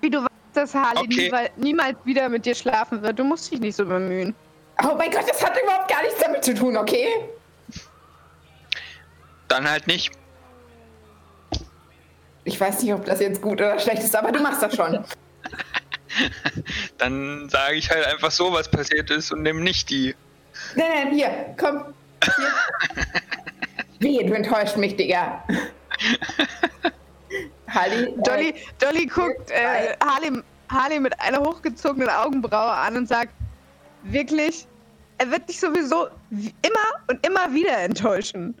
Wie 0.00 0.10
du 0.10 0.18
weißt, 0.18 0.31
dass 0.52 0.74
Harley 0.74 1.00
Okay. 1.02 1.24
niemals, 1.24 1.50
niemals 1.56 1.96
wieder 2.04 2.28
mit 2.28 2.46
dir 2.46 2.54
schlafen 2.54 3.02
wird. 3.02 3.18
Du 3.18 3.24
musst 3.24 3.50
dich 3.50 3.60
nicht 3.60 3.76
so 3.76 3.84
bemühen. 3.84 4.34
Oh 4.82 4.94
mein 4.96 5.10
Gott, 5.10 5.28
das 5.28 5.44
hat 5.44 5.56
überhaupt 5.62 5.90
gar 5.90 6.02
nichts 6.02 6.20
damit 6.20 6.44
zu 6.44 6.54
tun, 6.54 6.76
okay? 6.76 7.06
Dann 9.48 9.70
halt 9.70 9.86
nicht. 9.86 10.12
Ich 12.44 12.58
weiß 12.60 12.82
nicht, 12.82 12.92
ob 12.92 13.04
das 13.04 13.20
jetzt 13.20 13.40
gut 13.40 13.60
oder 13.60 13.78
schlecht 13.78 14.02
ist, 14.02 14.16
aber 14.16 14.32
du 14.32 14.40
machst 14.40 14.62
das 14.62 14.74
schon. 14.74 15.04
Dann 16.98 17.48
sage 17.48 17.76
ich 17.76 17.90
halt 17.90 18.06
einfach 18.06 18.30
so, 18.30 18.52
was 18.52 18.70
passiert 18.70 19.10
ist 19.10 19.30
und 19.32 19.42
nehme 19.42 19.60
nicht 19.60 19.90
die. 19.90 20.14
Nein, 20.74 20.86
nein, 20.94 21.14
hier, 21.14 21.54
komm. 21.58 21.84
Hier. 22.24 22.52
Wehe, 24.00 24.26
du 24.26 24.34
enttäuscht 24.34 24.76
mich, 24.76 24.96
Digga. 24.96 25.44
Halli, 27.74 28.14
Dolly, 28.24 28.54
Dolly 28.78 29.06
guckt 29.06 29.50
äh, 29.50 29.94
Harley, 30.04 30.42
Harley 30.70 31.00
mit 31.00 31.18
einer 31.20 31.40
hochgezogenen 31.40 32.08
Augenbraue 32.10 32.70
an 32.72 32.96
und 32.96 33.08
sagt, 33.08 33.32
wirklich, 34.02 34.66
er 35.18 35.30
wird 35.30 35.48
dich 35.48 35.58
sowieso 35.60 36.08
wie- 36.30 36.54
immer 36.62 37.04
und 37.08 37.24
immer 37.26 37.52
wieder 37.54 37.78
enttäuschen. 37.78 38.54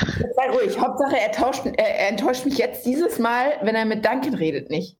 äh, 0.00 0.06
sei 0.34 0.50
ruhig. 0.50 0.78
Hauptsache, 0.78 1.16
er, 1.18 1.30
tauscht, 1.32 1.66
äh, 1.66 1.72
er 1.76 2.08
enttäuscht 2.08 2.44
mich 2.44 2.58
jetzt 2.58 2.84
dieses 2.84 3.18
Mal, 3.18 3.52
wenn 3.62 3.74
er 3.74 3.84
mit 3.84 4.04
Duncan 4.04 4.34
redet, 4.34 4.70
nicht. 4.70 4.96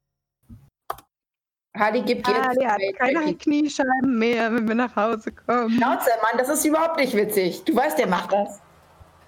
Harley 1.76 2.02
gibt 2.02 2.28
jetzt. 2.28 2.38
Harley 2.38 2.64
hat 2.66 2.80
keine 2.98 3.34
Kniescheiben 3.34 4.16
mehr, 4.18 4.52
wenn 4.54 4.68
wir 4.68 4.76
nach 4.76 4.94
Hause 4.94 5.32
kommen. 5.32 5.70
Schnauze, 5.72 6.10
Mann, 6.22 6.38
das 6.38 6.48
ist 6.48 6.64
überhaupt 6.64 6.98
nicht 6.98 7.14
witzig. 7.16 7.64
Du 7.64 7.74
weißt, 7.74 7.98
der 7.98 8.06
macht 8.06 8.32
das. 8.32 8.60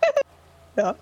Ja. 0.76 0.94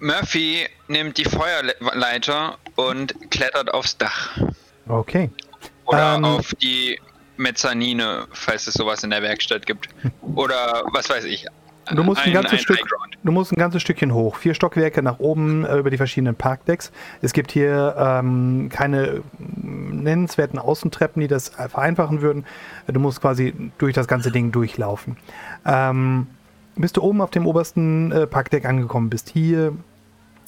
Murphy 0.00 0.66
nimmt 0.88 1.18
die 1.18 1.24
Feuerleiter 1.24 2.58
und 2.76 3.14
klettert 3.30 3.72
aufs 3.72 3.96
Dach. 3.96 4.38
Okay. 4.86 5.30
Oder 5.86 6.16
Ähm. 6.16 6.24
auf 6.24 6.54
die 6.56 6.98
Mezzanine, 7.36 8.26
falls 8.32 8.66
es 8.66 8.74
sowas 8.74 9.02
in 9.04 9.10
der 9.10 9.22
Werkstatt 9.22 9.66
gibt. 9.66 9.88
Oder 10.34 10.82
was 10.92 11.08
weiß 11.08 11.24
ich. 11.24 11.46
Du 11.94 12.02
musst 12.02 12.20
ein, 12.20 12.34
ganzes 12.34 12.60
Stück, 12.60 12.76
Highground. 12.78 13.16
du 13.24 13.32
musst 13.32 13.52
ein 13.52 13.56
ganzes 13.56 13.80
Stückchen 13.80 14.12
hoch. 14.12 14.36
Vier 14.36 14.52
Stockwerke 14.52 15.02
nach 15.02 15.20
oben 15.20 15.64
äh, 15.64 15.78
über 15.78 15.88
die 15.88 15.96
verschiedenen 15.96 16.34
Parkdecks. 16.34 16.92
Es 17.22 17.32
gibt 17.32 17.50
hier 17.50 17.94
ähm, 17.98 18.68
keine 18.70 19.22
mm, 19.38 20.02
nennenswerten 20.02 20.58
Außentreppen, 20.58 21.20
die 21.20 21.28
das 21.28 21.48
vereinfachen 21.48 22.20
würden. 22.20 22.44
Du 22.88 23.00
musst 23.00 23.22
quasi 23.22 23.54
durch 23.78 23.94
das 23.94 24.06
ganze 24.06 24.30
Ding 24.30 24.52
durchlaufen. 24.52 25.16
Ähm, 25.64 26.26
bis 26.76 26.92
du 26.92 27.02
oben 27.02 27.20
auf 27.20 27.30
dem 27.30 27.46
obersten 27.46 28.12
äh, 28.12 28.26
Parkdeck 28.26 28.66
angekommen 28.66 29.08
bist. 29.08 29.30
Hier 29.30 29.72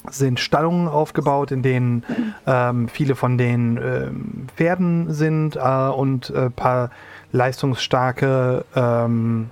sind 0.09 0.39
Stallungen 0.39 0.87
aufgebaut, 0.87 1.51
in 1.51 1.61
denen 1.61 2.03
ähm, 2.47 2.87
viele 2.87 3.15
von 3.15 3.37
den 3.37 3.77
ähm, 3.77 4.47
Pferden 4.55 5.13
sind 5.13 5.55
äh, 5.55 5.59
und 5.59 6.33
ein 6.35 6.51
paar 6.51 6.89
leistungsstarke 7.31 8.65
ähm, 8.75 9.51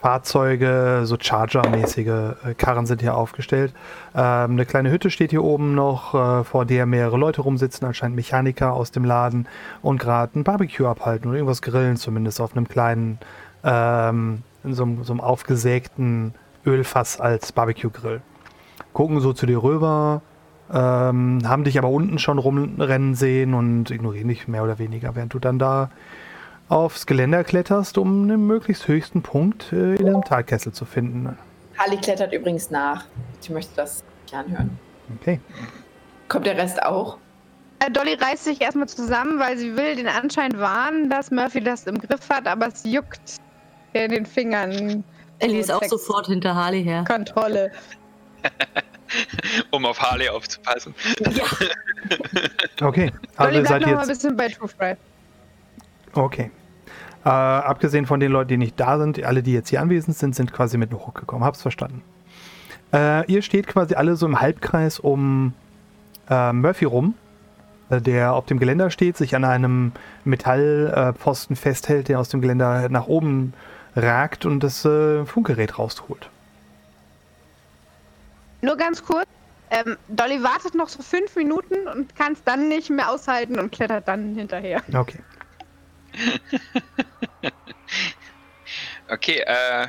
Fahrzeuge, 0.00 1.00
so 1.04 1.16
Charger-mäßige 1.18 2.06
äh, 2.06 2.54
Karren 2.56 2.86
sind 2.86 3.00
hier 3.00 3.14
aufgestellt. 3.14 3.72
Ähm, 4.14 4.52
eine 4.52 4.66
kleine 4.66 4.90
Hütte 4.90 5.10
steht 5.10 5.30
hier 5.30 5.44
oben 5.44 5.74
noch, 5.74 6.14
äh, 6.14 6.44
vor 6.44 6.64
der 6.64 6.86
mehrere 6.86 7.16
Leute 7.16 7.42
rumsitzen, 7.42 7.86
anscheinend 7.86 8.16
Mechaniker 8.16 8.72
aus 8.72 8.90
dem 8.90 9.04
Laden 9.04 9.46
und 9.82 9.98
gerade 9.98 10.38
ein 10.38 10.44
Barbecue 10.44 10.86
abhalten 10.86 11.28
oder 11.28 11.38
irgendwas 11.38 11.62
grillen 11.62 11.96
zumindest 11.96 12.40
auf 12.40 12.56
einem 12.56 12.68
kleinen 12.68 13.18
ähm, 13.64 14.42
in 14.64 14.74
so, 14.74 14.86
so 15.02 15.12
einem 15.12 15.20
aufgesägten 15.20 16.34
Ölfass 16.64 17.20
als 17.20 17.52
Barbecue-Grill. 17.52 18.20
Gucken 18.98 19.20
so 19.20 19.32
zu 19.32 19.46
dir 19.46 19.62
rüber, 19.62 20.22
ähm, 20.74 21.42
haben 21.44 21.62
dich 21.62 21.78
aber 21.78 21.88
unten 21.88 22.18
schon 22.18 22.36
rumrennen 22.36 23.14
sehen 23.14 23.54
und 23.54 23.92
ignorieren 23.92 24.26
dich 24.26 24.48
mehr 24.48 24.64
oder 24.64 24.80
weniger, 24.80 25.14
während 25.14 25.32
du 25.34 25.38
dann 25.38 25.60
da 25.60 25.90
aufs 26.68 27.06
Geländer 27.06 27.44
kletterst, 27.44 27.96
um 27.96 28.26
den 28.26 28.44
möglichst 28.44 28.88
höchsten 28.88 29.22
Punkt 29.22 29.72
äh, 29.72 29.94
in 29.94 30.06
dem 30.06 30.24
Talkessel 30.24 30.72
zu 30.72 30.84
finden. 30.84 31.38
Harley 31.78 31.98
klettert 31.98 32.32
übrigens 32.32 32.72
nach. 32.72 33.04
Ich 33.40 33.50
möchte 33.50 33.70
das 33.76 34.02
nicht 34.24 34.34
anhören. 34.34 34.76
Okay. 35.20 35.38
Kommt 36.26 36.46
der 36.46 36.56
Rest 36.56 36.82
auch? 36.82 37.18
Äh, 37.78 37.92
Dolly 37.92 38.14
reißt 38.14 38.46
sich 38.46 38.60
erstmal 38.60 38.88
zusammen, 38.88 39.38
weil 39.38 39.56
sie 39.58 39.76
will 39.76 39.94
den 39.94 40.08
Anschein 40.08 40.58
wahren, 40.58 41.08
dass 41.08 41.30
Murphy 41.30 41.60
das 41.60 41.86
im 41.86 42.00
Griff 42.00 42.28
hat, 42.28 42.48
aber 42.48 42.66
es 42.66 42.82
juckt 42.82 43.36
in 43.92 44.10
den 44.10 44.26
Fingern. 44.26 45.04
Ellie 45.38 45.60
ist 45.60 45.70
auch 45.70 45.84
sofort 45.84 46.26
hinter 46.26 46.56
Harley 46.56 46.82
her. 46.82 47.04
Kontrolle. 47.06 47.70
um 49.70 49.86
auf 49.86 50.00
Harley 50.00 50.28
aufzupassen. 50.28 50.94
Ja. 51.20 51.44
Okay. 52.80 53.12
Also 53.36 53.50
Dolly 53.50 53.58
ihr 53.58 53.66
seid 53.66 53.80
noch 53.82 53.88
mal 53.88 53.94
ein 53.94 53.98
jetzt. 54.08 54.22
bisschen 54.22 54.36
bei 54.36 54.48
True 54.48 54.68
Fry. 54.68 54.94
Okay. 56.12 56.50
Äh, 57.24 57.28
abgesehen 57.28 58.06
von 58.06 58.20
den 58.20 58.30
Leuten, 58.30 58.48
die 58.50 58.56
nicht 58.56 58.78
da 58.78 58.98
sind, 58.98 59.22
alle, 59.24 59.42
die 59.42 59.52
jetzt 59.52 59.68
hier 59.68 59.82
anwesend 59.82 60.16
sind, 60.16 60.36
sind 60.36 60.52
quasi 60.52 60.78
mit 60.78 60.92
hochgekommen. 60.94 61.44
Hab's 61.44 61.60
verstanden. 61.60 62.02
Äh, 62.92 63.30
ihr 63.30 63.42
steht 63.42 63.66
quasi 63.66 63.94
alle 63.94 64.16
so 64.16 64.26
im 64.26 64.40
Halbkreis 64.40 65.00
um 65.00 65.54
äh, 66.30 66.52
Murphy 66.52 66.84
rum, 66.84 67.14
äh, 67.90 68.00
der 68.00 68.32
auf 68.34 68.46
dem 68.46 68.58
Geländer 68.58 68.90
steht, 68.90 69.16
sich 69.16 69.34
an 69.34 69.44
einem 69.44 69.92
Metallpfosten 70.24 71.10
äh, 71.10 71.18
Pfosten 71.18 71.56
festhält, 71.56 72.08
der 72.08 72.20
aus 72.20 72.28
dem 72.28 72.40
Geländer 72.40 72.88
nach 72.88 73.08
oben 73.08 73.54
ragt 73.96 74.46
und 74.46 74.60
das 74.60 74.84
äh, 74.84 75.24
Funkgerät 75.26 75.78
rausholt. 75.78 76.30
Nur 78.60 78.76
ganz 78.76 79.02
kurz. 79.04 79.26
Ähm, 79.70 79.98
Dolly 80.08 80.42
wartet 80.42 80.74
noch 80.74 80.88
so 80.88 81.02
fünf 81.02 81.36
Minuten 81.36 81.86
und 81.88 82.16
kann 82.16 82.32
es 82.32 82.42
dann 82.42 82.68
nicht 82.68 82.88
mehr 82.88 83.10
aushalten 83.10 83.58
und 83.58 83.70
klettert 83.70 84.08
dann 84.08 84.34
hinterher. 84.34 84.82
Okay. 84.94 85.18
Okay, 89.10 89.42
äh, 89.46 89.86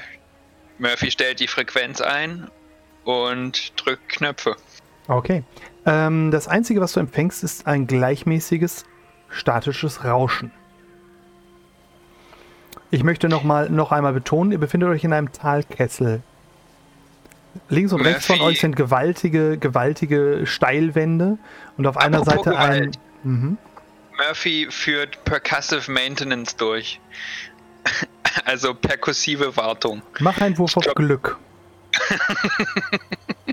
Murphy 0.78 1.12
stellt 1.12 1.40
die 1.40 1.48
Frequenz 1.48 2.00
ein 2.00 2.50
und 3.04 3.74
drückt 3.76 4.10
Knöpfe. 4.10 4.56
Okay. 5.08 5.44
Ähm, 5.86 6.32
das 6.32 6.48
Einzige, 6.48 6.80
was 6.80 6.94
du 6.94 7.02
empfängst, 7.02 7.44
ist 7.44 7.68
ein 7.68 7.86
gleichmäßiges 7.86 8.86
statisches 9.30 10.06
Rauschen. 10.06 10.52
Ich 12.92 13.04
möchte 13.04 13.30
noch, 13.30 13.44
mal, 13.44 13.70
noch 13.70 13.92
einmal 13.92 14.14
betonen, 14.14 14.52
ihr 14.52 14.58
befindet 14.58 14.90
euch 14.90 15.04
in 15.04 15.14
einem 15.14 15.32
Talkessel. 15.32 16.22
Links 17.70 17.94
und 17.94 18.02
rechts 18.02 18.26
von 18.26 18.42
euch 18.42 18.60
sind 18.60 18.76
gewaltige, 18.76 19.58
gewaltige 19.58 20.42
Steilwände 20.46 21.38
und 21.78 21.88
auf 21.88 21.98
einer 21.98 22.20
Apropos 22.20 22.46
Seite 22.46 22.58
ein. 22.58 22.92
Mhm. 23.24 23.58
Murphy 24.18 24.68
führt 24.70 25.24
Percussive 25.24 25.92
Maintenance 25.92 26.56
durch. 26.56 27.00
Also 28.46 28.76
perkussive 28.76 29.58
Wartung. 29.58 30.04
Mach 30.20 30.40
einen 30.40 30.58
Wurf 30.58 30.78
auf 30.78 30.86
Glück. 30.96 31.38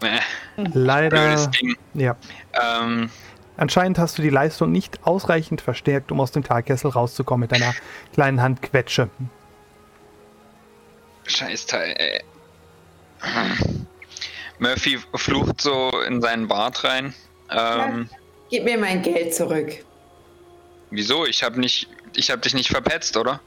Äh, 0.00 0.20
Leider. 0.56 1.50
Ja. 1.94 2.16
Ähm, 2.52 3.10
Anscheinend 3.58 3.98
hast 3.98 4.16
du 4.16 4.22
die 4.22 4.30
Leistung 4.30 4.70
nicht 4.70 5.04
ausreichend 5.04 5.60
verstärkt, 5.60 6.12
um 6.12 6.20
aus 6.20 6.30
dem 6.30 6.44
Talkessel 6.44 6.92
rauszukommen 6.92 7.40
mit 7.40 7.52
deiner 7.52 7.74
kleinen 8.14 8.40
Handquetsche. 8.40 9.10
Scheißteil, 11.28 11.94
ey. 11.98 12.20
Murphy 14.58 14.98
flucht 15.14 15.60
so 15.60 15.90
in 16.06 16.20
seinen 16.20 16.48
Bart 16.48 16.82
rein. 16.84 17.14
Ähm, 17.50 18.08
Gib 18.50 18.64
mir 18.64 18.78
mein 18.78 19.02
Geld 19.02 19.34
zurück. 19.34 19.72
wieso? 20.90 21.26
Ich 21.26 21.42
hab 21.42 21.56
nicht, 21.56 21.88
ich 22.14 22.30
hab 22.30 22.42
dich 22.42 22.54
nicht 22.54 22.68
verpetzt, 22.70 23.16
oder? 23.16 23.40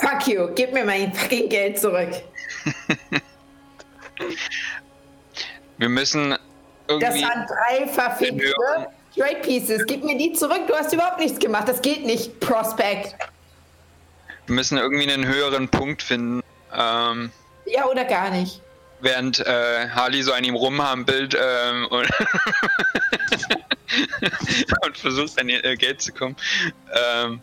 Fuck 0.00 0.26
you, 0.28 0.48
gib 0.54 0.72
mir 0.72 0.84
mein 0.84 1.12
fucking 1.14 1.48
Geld 1.48 1.78
zurück. 1.78 2.10
Wir 5.78 5.88
müssen 5.88 6.30
Das 6.30 6.38
irgendwie. 6.88 7.22
waren 7.22 7.46
drei 7.46 7.86
verfickte 7.88 8.44
Ja. 8.46 8.86
Trade 9.16 9.40
Pieces. 9.42 9.84
Gib 9.86 10.04
mir 10.04 10.16
die 10.16 10.32
zurück. 10.32 10.66
Du 10.68 10.74
hast 10.74 10.92
überhaupt 10.92 11.18
nichts 11.18 11.38
gemacht. 11.38 11.68
Das 11.68 11.80
geht 11.82 12.04
nicht. 12.04 12.38
Prospect. 12.40 13.16
Wir 14.46 14.54
müssen 14.54 14.78
irgendwie 14.78 15.10
einen 15.10 15.26
höheren 15.26 15.68
Punkt 15.68 16.02
finden. 16.02 16.42
Ähm, 16.74 17.30
Ja 17.66 17.86
oder 17.86 18.04
gar 18.04 18.30
nicht. 18.30 18.62
während 19.00 19.40
äh, 19.40 19.88
Harley 19.90 20.22
so 20.22 20.32
an 20.32 20.44
ihm 20.44 20.54
rumhampelt 20.54 21.36
ähm, 21.40 21.86
und, 21.86 22.08
und 24.84 24.96
versucht 24.96 25.40
an 25.40 25.48
ihr 25.48 25.64
äh, 25.64 25.76
Geld 25.76 26.00
zu 26.02 26.12
kommen. 26.12 26.36
Ähm, 26.92 27.40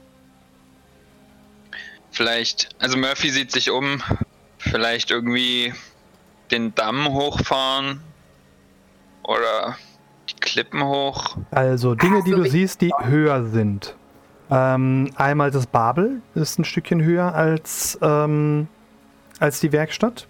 vielleicht, 2.11 2.69
also 2.79 2.97
Murphy 2.97 3.29
sieht 3.29 3.51
sich 3.51 3.71
um, 3.71 4.01
vielleicht 4.57 5.11
irgendwie 5.11 5.73
den 6.51 6.73
Damm 6.75 7.07
hochfahren 7.09 8.01
oder 9.23 9.77
die 10.29 10.35
Klippen 10.35 10.83
hoch. 10.83 11.37
Also 11.51 11.95
Dinge, 11.95 12.23
die 12.23 12.31
so 12.31 12.37
du 12.37 12.49
siehst, 12.49 12.81
die 12.81 12.91
höher 13.03 13.45
sind. 13.45 13.95
Ähm, 14.51 15.11
einmal 15.15 15.49
das 15.51 15.65
Babel 15.65 16.21
ist 16.35 16.59
ein 16.59 16.65
Stückchen 16.65 17.01
höher 17.01 17.33
als, 17.33 17.97
ähm, 18.01 18.67
als 19.45 19.59
die 19.59 19.71
Werkstatt. 19.71 20.27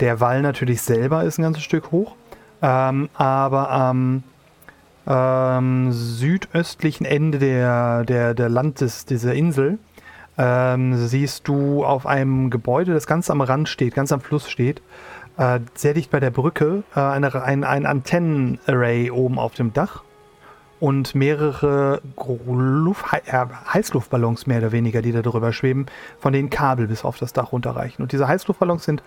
Der 0.00 0.20
Wall 0.20 0.42
natürlich 0.42 0.82
selber 0.82 1.24
ist 1.24 1.38
ein 1.38 1.42
ganzes 1.42 1.64
Stück 1.64 1.90
hoch. 1.90 2.14
Ähm, 2.62 3.08
aber 3.14 3.70
am 3.70 4.22
ähm, 5.06 5.92
südöstlichen 5.92 7.06
Ende 7.06 7.38
der, 7.38 8.04
der, 8.04 8.34
der 8.34 8.48
Landes 8.48 9.06
dieser 9.06 9.34
Insel 9.34 9.78
ähm, 10.36 10.96
siehst 10.96 11.48
du 11.48 11.84
auf 11.84 12.06
einem 12.06 12.50
Gebäude, 12.50 12.92
das 12.94 13.06
ganz 13.06 13.30
am 13.30 13.40
Rand 13.40 13.68
steht, 13.68 13.94
ganz 13.94 14.12
am 14.12 14.20
Fluss 14.20 14.50
steht, 14.50 14.82
äh, 15.36 15.60
sehr 15.74 15.94
dicht 15.94 16.10
bei 16.10 16.20
der 16.20 16.30
Brücke, 16.30 16.84
äh, 16.94 17.00
eine, 17.00 17.42
ein, 17.42 17.64
ein 17.64 17.86
Antennenarray 17.86 19.10
oben 19.10 19.38
auf 19.38 19.54
dem 19.54 19.72
Dach 19.72 20.04
und 20.80 21.14
mehrere 21.14 22.00
Luft, 22.46 23.04
äh, 23.12 23.46
Heißluftballons 23.72 24.46
mehr 24.46 24.58
oder 24.58 24.72
weniger, 24.72 25.02
die 25.02 25.12
da 25.12 25.22
drüber 25.22 25.52
schweben, 25.52 25.86
von 26.20 26.32
denen 26.32 26.50
Kabel 26.50 26.86
bis 26.86 27.04
auf 27.04 27.18
das 27.18 27.32
Dach 27.32 27.52
runterreichen. 27.52 28.02
Und 28.02 28.12
diese 28.12 28.28
Heißluftballons 28.28 28.84
sind 28.84 29.02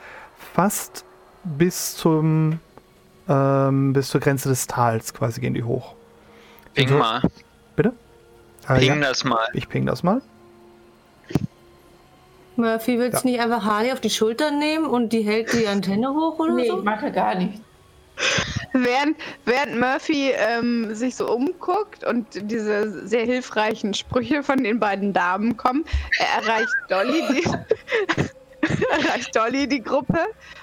fast 0.54 1.06
bis 1.44 1.96
zum 1.96 2.60
ähm, 3.30 3.94
bis 3.94 4.10
zur 4.10 4.20
Grenze 4.20 4.50
des 4.50 4.68
Tals 4.68 5.14
quasi 5.14 5.40
gehen 5.42 5.54
die 5.54 5.64
hoch. 5.64 5.96
Ping 6.74 6.90
So- 6.90 6.98
mal. 6.98 7.22
Bitte? 7.76 7.94
Äh, 8.68 8.80
Ping 8.80 9.02
ja, 9.02 9.08
das 9.08 9.24
mal. 9.24 9.48
ich 9.54 9.70
ping 9.70 9.86
das 9.86 10.04
mal. 10.04 10.22
Murphy, 12.58 13.00
willst 13.00 13.24
du 13.24 13.28
nicht 13.30 13.40
einfach 13.40 13.64
Harley 13.64 13.92
auf 13.92 14.02
die 14.02 14.10
Schulter 14.10 14.52
nehmen 14.52 14.86
und 14.86 15.14
die 15.14 15.22
hält 15.22 15.54
die 15.54 15.68
Antenne 15.68 16.10
hoch 16.12 16.38
oder 16.40 16.54
Nee, 16.54 16.68
so? 16.68 16.80
ich 16.80 16.84
mache 16.84 17.12
gar 17.12 17.36
nicht. 17.36 17.62
Während, 18.74 19.18
während 19.46 19.80
Murphy 19.80 20.32
ähm, 20.32 20.94
sich 20.96 21.16
so 21.16 21.30
umguckt 21.30 22.06
und 22.06 22.28
diese 22.50 23.06
sehr 23.08 23.26
hilfreichen 23.26 23.94
Sprüche 23.94 24.44
von 24.44 24.64
den 24.64 24.80
beiden 24.80 25.12
Damen 25.12 25.58
kommen, 25.58 25.84
er 26.20 26.42
erreicht 26.42 26.74
Dolly 26.88 27.22
die, 27.30 27.44
erreicht 28.92 29.36
Dolly 29.36 29.68
die 29.68 29.84
Gruppe 29.84 30.20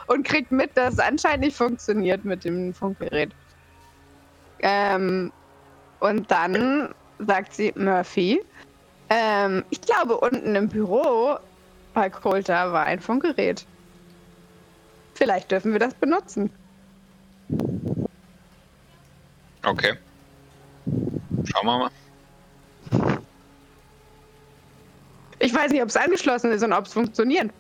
und 0.07 0.27
kriegt 0.27 0.51
mit, 0.51 0.77
dass 0.77 0.95
es 0.95 1.01
anscheinend 1.01 1.45
nicht 1.45 1.57
funktioniert 1.57 2.25
mit 2.25 2.45
dem 2.45 2.73
Funkgerät. 2.73 3.31
Ähm, 4.61 5.33
und 6.01 6.31
dann 6.31 6.95
sagt 7.19 7.53
sie 7.55 7.73
Murphy, 7.77 8.43
ähm, 9.11 9.65
ich 9.71 9.81
glaube 9.81 10.19
unten 10.19 10.55
im 10.55 10.69
Büro 10.69 11.37
bei 11.95 12.09
Coulter 12.09 12.73
war 12.73 12.85
ein 12.85 13.01
Funkgerät. 13.01 13.67
Vielleicht 15.15 15.51
dürfen 15.51 15.73
wir 15.73 15.81
das 15.81 15.95
benutzen. 15.95 16.51
Okay. 19.65 19.95
Schauen 21.45 21.67
wir 21.67 21.79
mal. 21.79 21.91
Ich 25.41 25.55
weiß 25.55 25.71
nicht, 25.71 25.83
ob 25.83 25.89
es 25.89 25.97
angeschlossen 25.97 26.51
ist 26.51 26.63
und 26.65 26.73
ob 26.73 26.87
es 26.87 26.93
funktioniert. 26.93 27.51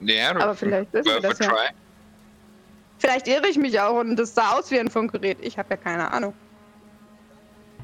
Ja, 0.00 0.30
Aber 0.30 0.54
vielleicht 0.54 0.92
worth 0.92 1.08
a 1.08 1.20
das 1.20 1.38
ja. 1.38 1.52
Vielleicht 2.98 3.28
irre 3.28 3.48
ich 3.48 3.58
mich 3.58 3.78
auch 3.80 3.98
und 4.00 4.18
es 4.18 4.34
sah 4.34 4.52
aus 4.52 4.70
wie 4.70 4.78
ein 4.78 4.88
Funkgerät. 4.90 5.38
Ich 5.40 5.58
habe 5.58 5.68
ja 5.70 5.76
keine 5.76 6.10
Ahnung. 6.10 6.34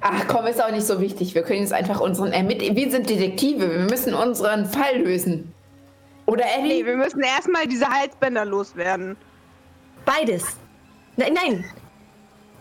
Ach 0.00 0.26
komm, 0.26 0.46
ist 0.46 0.62
auch 0.62 0.70
nicht 0.70 0.86
so 0.86 1.00
wichtig. 1.00 1.34
Wir 1.34 1.42
können 1.42 1.61
jetzt 1.61 1.72
einfach 1.72 2.00
unseren 2.00 2.32
ermitteln. 2.32 2.74
Wir 2.76 2.90
sind 2.90 3.09
Detektive. 3.09 3.70
Wir 3.70 3.80
müssen 3.80 4.14
unseren 4.14 4.66
Fall 4.66 4.98
lösen. 4.98 5.53
Oder 6.26 6.44
Nee, 6.44 6.62
Ellie? 6.62 6.86
wir 6.86 6.96
müssen 6.96 7.20
erstmal 7.20 7.66
diese 7.66 7.86
Halsbänder 7.88 8.44
loswerden. 8.44 9.16
Beides. 10.05 10.57
Nein, 11.17 11.35
nein. 11.35 11.65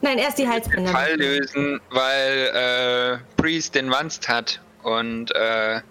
Nein, 0.01 0.17
erst 0.17 0.37
die 0.39 0.47
Halsbänder. 0.47 0.91
Fall 0.91 1.15
lösen, 1.15 1.79
weil 1.91 3.21
äh, 3.23 3.39
Priest 3.41 3.75
den 3.75 3.89
Wanst 3.91 4.27
hat 4.27 4.59
Und 4.83 5.29
äh, 5.35 5.81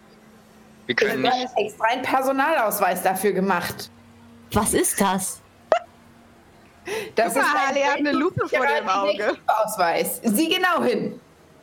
wir 0.87 0.95
können 0.97 1.23
Wir 1.23 1.31
nicht. 1.31 1.49
haben 1.49 1.65
extra 1.65 1.85
einen 1.87 2.03
Personalausweis 2.03 3.03
dafür 3.03 3.33
gemacht. 3.33 3.89
Was 4.53 4.75
ist 4.75 5.01
das? 5.01 5.41
Das 7.15 7.35
Guck 7.35 7.43
mal, 7.43 7.49
ein 7.53 7.67
Harley 7.69 7.83
hat 7.83 7.97
eine 7.99 8.13
Lupe 8.13 8.49
vor 8.49 8.67
dem 8.67 8.89
Auge. 8.89 9.37
Ausweis. 9.47 10.21
Sieh 10.25 10.49
genau 10.49 10.83
hin. 10.83 11.21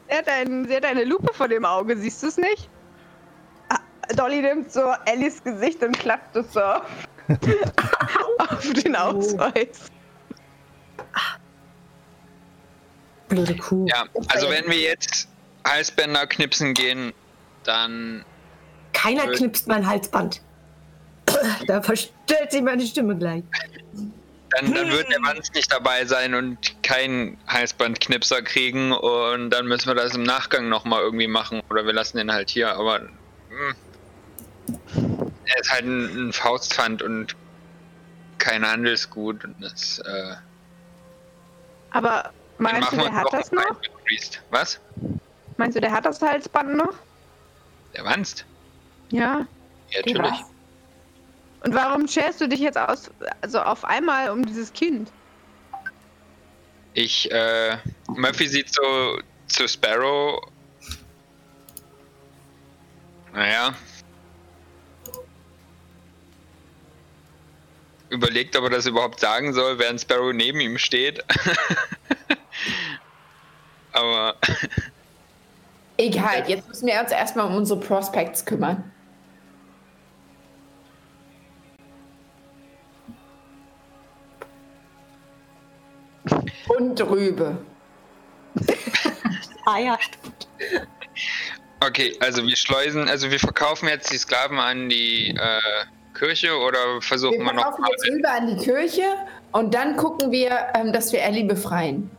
Sie 0.09 0.15
hat, 0.15 0.29
ein, 0.29 0.65
sie 0.65 0.75
hat 0.77 0.85
eine 0.85 1.03
Lupe 1.03 1.33
vor 1.33 1.49
dem 1.49 1.65
Auge, 1.65 1.97
siehst 1.97 2.23
du 2.23 2.27
es 2.27 2.37
nicht? 2.37 2.69
Ah, 3.67 3.79
Dolly 4.15 4.41
nimmt 4.41 4.71
so 4.71 4.93
Ellies 5.05 5.43
Gesicht 5.43 5.83
und 5.83 5.99
klappt 5.99 6.33
es 6.37 6.53
so 6.53 6.61
auf, 6.61 6.83
auf 8.39 8.73
den 8.73 8.95
Ausweis. 8.95 9.91
Blöde 13.29 13.55
Kuh. 13.57 13.85
Ja, 13.87 14.05
also 14.29 14.49
wenn 14.49 14.65
wir 14.67 14.79
jetzt 14.79 15.27
Halsbänder 15.65 16.27
knipsen 16.27 16.73
gehen, 16.73 17.13
dann 17.63 18.23
Keiner 18.93 19.27
knipst 19.27 19.67
mein 19.67 19.85
Halsband. 19.85 20.41
da 21.67 21.81
verstellt 21.81 22.51
sich 22.51 22.61
meine 22.61 22.85
Stimme 22.85 23.15
gleich. 23.17 23.43
Dann, 24.49 24.73
dann 24.73 24.91
wird 24.91 25.09
der 25.09 25.19
Wanz 25.23 25.51
nicht 25.53 25.71
dabei 25.71 26.05
sein 26.05 26.33
und 26.33 26.81
kein 26.81 27.37
Halsbandknipser 27.47 28.41
kriegen 28.41 28.93
und 28.93 29.49
dann 29.49 29.67
müssen 29.67 29.87
wir 29.87 29.95
das 29.95 30.15
im 30.15 30.23
Nachgang 30.23 30.69
nochmal 30.69 31.01
irgendwie 31.01 31.27
machen 31.27 31.61
oder 31.69 31.85
wir 31.85 31.91
lassen 31.91 32.17
den 32.17 32.31
halt 32.31 32.49
hier, 32.49 32.73
aber 32.75 33.01
hm, 33.49 33.75
er 35.45 35.61
ist 35.61 35.71
halt 35.71 35.83
ein, 35.83 36.29
ein 36.29 36.33
Faustpfand 36.33 37.01
und 37.01 37.35
kein 38.37 38.65
Handelsgut 38.65 39.43
und 39.43 39.55
das 39.61 39.99
äh, 39.99 40.35
Aber 41.91 42.31
meinst 42.57 42.91
du, 42.91 42.97
der 42.97 43.13
hat 43.13 43.31
das 43.31 43.51
noch? 43.51 43.81
Was? 44.49 44.79
Meinst 45.57 45.75
du, 45.75 45.81
der 45.81 45.91
hat 45.91 46.05
das 46.05 46.21
Halsband 46.21 46.75
noch? 46.75 46.93
Der 47.95 48.03
Wanst? 48.05 48.45
Ja. 49.09 49.47
Ja, 49.89 49.99
natürlich. 49.99 50.43
Und 51.63 51.73
warum 51.73 52.07
scherst 52.07 52.39
du 52.39 52.47
dich 52.47 52.59
jetzt 52.59 52.77
aus, 52.77 53.09
also 53.41 53.59
auf 53.59 53.83
einmal 53.83 54.29
um 54.29 54.45
dieses 54.45 54.71
Kind? 54.71 55.11
Ich, 56.93 57.31
äh, 57.31 57.77
Murphy 58.07 58.47
sieht 58.47 58.73
so 58.73 59.19
zu 59.47 59.67
Sparrow. 59.67 60.41
Naja. 63.33 63.73
Überlegt, 68.09 68.55
ob 68.55 68.65
er 68.65 68.69
das 68.69 68.85
überhaupt 68.85 69.19
sagen 69.19 69.53
soll, 69.53 69.79
während 69.79 70.01
Sparrow 70.01 70.33
neben 70.33 70.59
ihm 70.59 70.77
steht. 70.77 71.23
Aber 73.91 74.35
Egal, 75.97 76.47
jetzt 76.47 76.67
müssen 76.67 76.87
wir 76.87 76.99
uns 76.99 77.11
erstmal 77.11 77.47
um 77.47 77.55
unsere 77.55 77.79
Prospects 77.79 78.45
kümmern. 78.45 78.91
Und 86.67 87.01
Rübe. 87.01 87.57
Ah 89.69 89.79
ja, 89.79 89.99
okay, 91.81 92.15
also 92.21 92.41
wir 92.41 92.55
schleusen, 92.55 93.09
also 93.09 93.29
wir 93.29 93.37
verkaufen 93.37 93.89
jetzt 93.89 94.09
die 94.13 94.17
Sklaven 94.17 94.59
an 94.59 94.87
die 94.87 95.31
äh, 95.31 95.85
Kirche 96.17 96.57
oder 96.57 97.01
versuchen 97.01 97.39
Wir 97.39 97.45
wir 97.45 97.53
noch 97.53 97.63
verkaufen 97.63 97.85
jetzt 97.91 98.09
Rübe 98.09 98.29
an 98.29 98.47
die 98.47 98.63
Kirche 98.63 99.03
und 99.51 99.73
dann 99.73 99.95
gucken 99.95 100.31
wir, 100.31 100.51
ähm, 100.75 100.91
dass 100.91 101.11
wir 101.11 101.21
Ellie 101.21 101.45
befreien. 101.45 102.09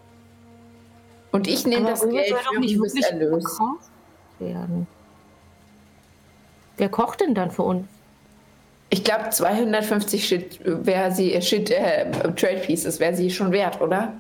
Und 1.31 1.47
ich 1.47 1.67
nehme 1.67 1.89
das 1.89 2.09
Geld 2.09 2.35
für 2.35 2.61
nicht 2.61 2.79
wirklich 2.79 3.05
Erlös. 3.05 3.59
werden. 4.39 4.87
Wer 6.77 6.89
kocht 6.89 7.21
denn 7.21 7.35
dann 7.35 7.51
für 7.51 7.63
uns? 7.63 7.87
Ich 8.91 9.05
glaube 9.05 9.29
250 9.29 10.27
Shit, 10.27 10.61
wäre 10.65 11.13
sie, 11.13 11.35
äh, 11.35 11.43
Shit, 11.43 11.71
äh, 11.71 12.11
Trade 12.35 12.63
Pieces 12.65 12.99
wäre 13.01 13.15
sie 13.15 13.31
schon 13.31 13.53
wert, 13.53 13.81
oder? 13.81 14.15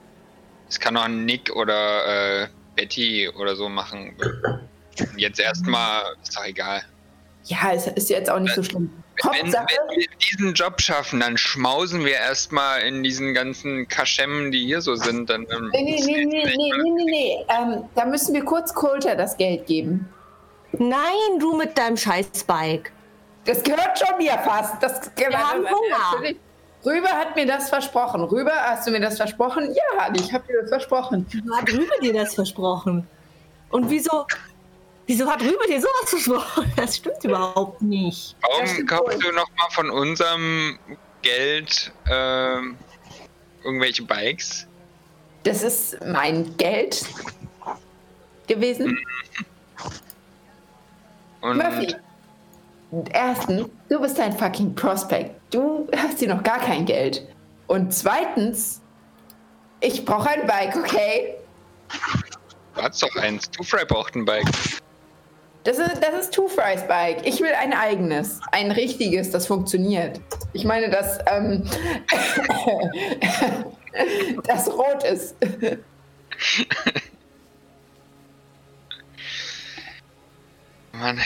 Es 0.69 0.79
kann 0.79 0.97
auch 0.97 1.09
Nick 1.09 1.55
oder 1.57 2.43
äh, 2.43 2.49
Betty 2.77 3.31
oder 3.31 3.57
so 3.57 3.69
machen. 3.69 4.15
Jetzt 5.17 5.41
erstmal, 5.41 6.03
ist 6.23 6.37
doch 6.37 6.45
egal. 6.45 6.83
Ja, 7.45 7.73
es 7.73 7.87
ist 7.87 8.11
jetzt 8.11 8.29
auch 8.29 8.41
nicht 8.41 8.55
so 8.55 8.63
schlimm. 8.63 8.91
Wenn, 9.25 9.53
wenn 9.53 9.99
wir 9.99 10.07
diesen 10.31 10.55
Job 10.55 10.81
schaffen, 10.81 11.21
dann 11.21 11.37
schmausen 11.37 12.05
wir 12.05 12.15
erstmal 12.15 12.83
in 12.83 13.03
diesen 13.03 13.35
ganzen 13.35 13.89
Kaschemmen, 13.89 14.53
die 14.53 14.65
hier 14.65 14.81
so 14.81 14.95
sind. 14.95 15.29
Dann, 15.29 15.47
ähm, 15.51 15.71
nee, 15.73 15.83
nee, 15.83 16.01
nee, 16.05 16.25
nee, 16.25 16.45
nee, 16.45 16.73
nee, 16.83 16.91
nee, 16.91 17.05
nee. 17.05 17.47
Ähm, 17.49 17.85
da 17.95 18.05
müssen 18.05 18.35
wir 18.35 18.45
kurz 18.45 18.73
Coulter 18.73 19.17
das 19.17 19.37
Geld 19.37 19.67
geben. 19.67 20.09
Nein, 20.73 21.39
du 21.41 21.57
mit 21.57 21.77
deinem 21.77 21.97
Scheiß-Bike. 21.97 22.93
Das 23.45 23.63
gehört 23.63 23.99
schon 23.99 24.19
mir 24.19 24.39
fast. 24.45 24.83
Das, 24.83 25.11
wir 25.17 25.37
haben 25.37 25.65
Hunger. 25.65 26.35
Rüber 26.85 27.09
hat 27.09 27.35
mir 27.35 27.47
das 27.47 27.69
versprochen. 27.69 28.23
Rüber, 28.23 28.53
hast 28.53 28.87
du 28.87 28.91
mir 28.91 29.01
das 29.01 29.17
versprochen? 29.17 29.75
Ja, 29.75 30.13
ich 30.15 30.33
habe 30.33 30.47
dir 30.47 30.61
das 30.61 30.71
versprochen. 30.71 31.27
Hat 31.57 31.73
Rübe 31.73 31.93
dir 32.03 32.13
das 32.13 32.35
versprochen? 32.35 33.07
Und 33.71 33.91
wieso, 33.91 34.27
wieso 35.09 35.29
hat 35.29 35.43
Rübe 35.43 35.67
dir 35.67 35.81
sowas 35.81 36.11
versprochen? 36.11 36.73
Das 36.77 36.97
stimmt 36.97 37.25
überhaupt 37.25 37.83
nicht. 37.83 38.37
Warum 38.43 38.87
kaufst 38.87 39.17
wohl. 39.17 39.23
du 39.23 39.33
nochmal 39.33 39.71
von 39.71 39.91
unserem 39.91 40.79
Geld 41.23 41.91
ähm, 42.09 42.77
irgendwelche 43.65 44.05
Bikes? 44.05 44.67
Das 45.43 45.63
ist 45.63 45.99
mein 46.05 46.57
Geld 46.57 47.05
gewesen. 48.47 48.99
Und 51.41 51.57
Murphy, 51.57 51.95
erstens, 53.13 53.69
du 53.89 54.01
bist 54.01 54.21
ein 54.21 54.37
fucking 54.37 54.75
Prospect. 54.75 55.35
Du 55.51 55.89
hast 55.97 56.19
hier 56.19 56.35
noch 56.35 56.43
gar 56.43 56.59
kein 56.59 56.85
Geld. 56.85 57.27
Und 57.67 57.95
zweitens, 57.95 58.81
ich 59.81 60.05
brauche 60.05 60.29
ein 60.31 60.47
Bike, 60.47 60.77
okay? 60.77 61.35
du 62.75 62.83
hast 62.83 63.03
doch 63.03 63.15
eins. 63.17 63.51
Two-Fry 63.51 63.85
braucht 63.87 64.17
ein 64.17 64.25
Bike. 64.25 64.47
Das 65.69 65.79
ist, 65.79 66.03
das 66.03 66.25
ist 66.25 66.33
Two 66.33 66.49
Fries 66.49 66.89
Bike. 66.89 67.27
Ich 67.27 67.43
will 67.43 67.53
ein 67.53 67.75
eigenes, 67.75 68.41
ein 68.53 68.71
richtiges, 68.71 69.31
das 69.33 69.47
funktioniert. 69.47 70.19
Ich 70.55 70.65
meine, 70.65 70.89
das, 70.89 71.19
ähm, 71.27 71.63
das 74.47 74.67
rot 74.73 75.05
ist. 75.05 75.37
Mann. 80.93 81.21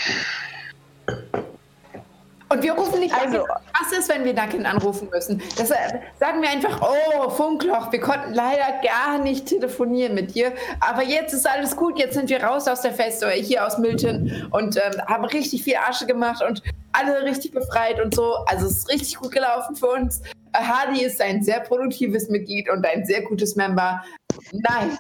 Und 2.53 2.63
wir 2.63 2.73
rufen 2.73 3.01
nicht 3.01 3.15
Also- 3.15 3.45
an. 3.45 3.61
Was 3.81 3.99
ist, 3.99 4.09
wenn 4.11 4.25
wir 4.25 4.35
Duncan 4.35 4.67
anrufen 4.67 5.09
müssen? 5.11 5.43
Das, 5.57 5.71
äh, 5.71 5.77
sagen 6.21 6.43
wir 6.43 6.51
einfach, 6.51 6.81
oh, 6.83 7.31
Funkloch, 7.31 7.91
wir 7.91 8.01
konnten 8.01 8.35
leider 8.35 8.81
gar 8.85 9.19
nicht 9.19 9.47
telefonieren 9.47 10.15
mit 10.15 10.35
dir. 10.35 10.53
Aber 10.81 11.03
jetzt 11.03 11.33
ist 11.33 11.49
alles 11.49 11.75
gut. 11.75 11.99
Jetzt 11.99 12.15
sind 12.15 12.29
wir 12.29 12.43
raus 12.43 12.69
aus 12.69 12.83
der 12.83 12.93
Feste, 12.93 13.31
hier 13.31 13.67
aus 13.67 13.79
Milton 13.79 14.49
und 14.51 14.77
ähm, 14.77 15.01
haben 15.07 15.25
richtig 15.25 15.63
viel 15.65 15.77
Asche 15.77 16.05
gemacht 16.07 16.43
und 16.47 16.63
alle 16.93 17.23
richtig 17.23 17.53
befreit 17.53 17.99
und 18.01 18.15
so. 18.15 18.35
Also 18.47 18.67
es 18.67 18.79
ist 18.79 18.91
richtig 18.91 19.17
gut 19.17 19.33
gelaufen 19.33 19.75
für 19.75 19.89
uns. 19.89 20.21
Hardy 20.55 21.03
ist 21.03 21.21
ein 21.23 21.43
sehr 21.43 21.61
produktives 21.61 22.29
Mitglied 22.29 22.69
und 22.69 22.85
ein 22.87 23.07
sehr 23.07 23.23
gutes 23.23 23.57
Member. 23.57 24.05
Nice. 24.53 24.99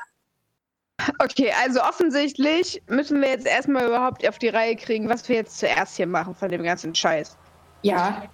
Okay, 1.18 1.52
also 1.62 1.82
offensichtlich 1.82 2.80
müssen 2.88 3.20
wir 3.20 3.28
jetzt 3.28 3.46
erstmal 3.46 3.86
überhaupt 3.86 4.26
auf 4.26 4.38
die 4.38 4.48
Reihe 4.48 4.76
kriegen, 4.76 5.08
was 5.08 5.28
wir 5.28 5.36
jetzt 5.36 5.58
zuerst 5.58 5.96
hier 5.96 6.06
machen 6.06 6.34
von 6.34 6.48
dem 6.48 6.62
ganzen 6.62 6.94
Scheiß. 6.94 7.36
Ja, 7.82 8.24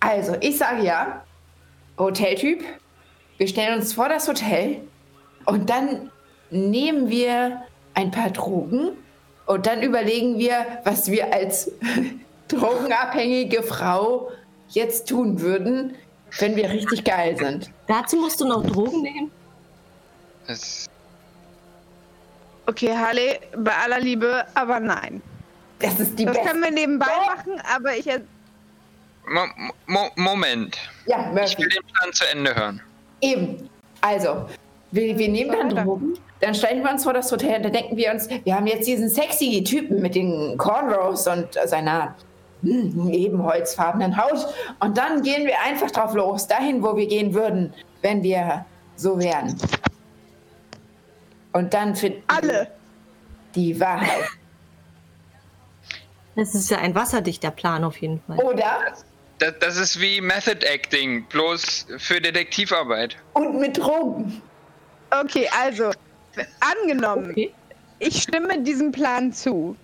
also 0.00 0.36
ich 0.40 0.58
sage 0.58 0.82
ja, 0.82 1.24
Hoteltyp, 1.98 2.62
wir 3.38 3.48
stellen 3.48 3.78
uns 3.78 3.92
vor 3.92 4.08
das 4.08 4.26
Hotel 4.28 4.80
und 5.46 5.70
dann 5.70 6.10
nehmen 6.50 7.08
wir 7.08 7.62
ein 7.94 8.10
paar 8.10 8.30
Drogen 8.30 8.90
und 9.46 9.66
dann 9.66 9.82
überlegen 9.82 10.38
wir, 10.38 10.80
was 10.84 11.10
wir 11.10 11.32
als 11.32 11.70
drogenabhängige 12.48 13.62
Frau 13.62 14.30
jetzt 14.68 15.08
tun 15.08 15.40
würden, 15.40 15.94
wenn 16.38 16.56
wir 16.56 16.70
richtig 16.70 17.04
geil 17.04 17.36
sind. 17.36 17.70
Dazu 17.86 18.16
musst 18.16 18.40
du 18.40 18.46
noch 18.46 18.64
Drogen 18.64 19.02
nehmen. 19.02 19.30
Das, 20.46 20.88
Okay, 22.66 22.96
Harley, 22.96 23.40
bei 23.56 23.74
aller 23.74 23.98
Liebe, 24.00 24.44
aber 24.54 24.78
nein. 24.78 25.20
Das 25.80 25.98
ist 25.98 26.16
die 26.18 26.24
Das 26.24 26.34
beste. 26.36 26.48
können 26.50 26.62
wir 26.62 26.70
nebenbei 26.70 27.06
machen, 27.26 27.60
aber 27.74 27.96
ich. 27.96 28.06
Mo 29.28 29.40
Mo 29.86 30.10
Moment. 30.16 30.76
Ja, 31.06 31.20
Ich 31.30 31.34
will 31.34 31.42
Murphy. 31.42 31.56
den 31.68 31.86
Plan 31.92 32.12
zu 32.12 32.24
Ende 32.30 32.54
hören. 32.54 32.82
Eben. 33.20 33.68
Also, 34.00 34.46
wir, 34.90 35.16
wir 35.18 35.28
nehmen 35.28 35.52
dann. 35.52 35.84
Drogen, 35.86 36.14
dann 36.40 36.54
stellen 36.54 36.82
wir 36.82 36.90
uns 36.90 37.04
vor 37.04 37.12
das 37.12 37.30
Hotel 37.30 37.56
und 37.56 37.62
dann 37.64 37.72
denken 37.72 37.96
wir 37.96 38.10
uns, 38.10 38.28
wir 38.28 38.54
haben 38.54 38.66
jetzt 38.66 38.86
diesen 38.88 39.08
sexy 39.08 39.62
Typen 39.62 40.02
mit 40.02 40.16
den 40.16 40.58
Cornrows 40.58 41.26
und 41.28 41.46
seiner 41.66 42.16
hm, 42.62 43.08
ebenholzfarbenen 43.10 44.16
Haut. 44.16 44.52
Und 44.80 44.98
dann 44.98 45.22
gehen 45.22 45.46
wir 45.46 45.54
einfach 45.64 45.90
drauf 45.92 46.14
los, 46.14 46.48
dahin, 46.48 46.82
wo 46.82 46.96
wir 46.96 47.06
gehen 47.06 47.32
würden, 47.32 47.72
wenn 48.02 48.24
wir 48.24 48.64
so 48.96 49.18
wären. 49.20 49.56
Und 51.52 51.72
dann 51.74 51.94
finden 51.94 52.22
wir 52.28 52.36
Alle. 52.36 52.68
die 53.54 53.78
Wahrheit. 53.78 54.24
Das 56.34 56.54
ist 56.54 56.70
ja 56.70 56.78
ein 56.78 56.94
wasserdichter 56.94 57.50
Plan 57.50 57.84
auf 57.84 57.98
jeden 57.98 58.20
Fall. 58.26 58.38
Oder? 58.38 58.78
Das, 59.42 59.54
das 59.58 59.76
ist 59.76 60.00
wie 60.00 60.20
Method 60.20 60.64
Acting, 60.64 61.24
bloß 61.26 61.86
für 61.98 62.20
Detektivarbeit. 62.20 63.16
Und 63.32 63.58
mit 63.58 63.76
Drogen. 63.76 64.40
Okay, 65.10 65.48
also, 65.64 65.90
angenommen, 66.60 67.30
Okay. 67.30 67.52
ich 67.98 68.22
stimme 68.22 68.60
diesem 68.62 68.92
Plan 68.92 69.32
zu. 69.32 69.76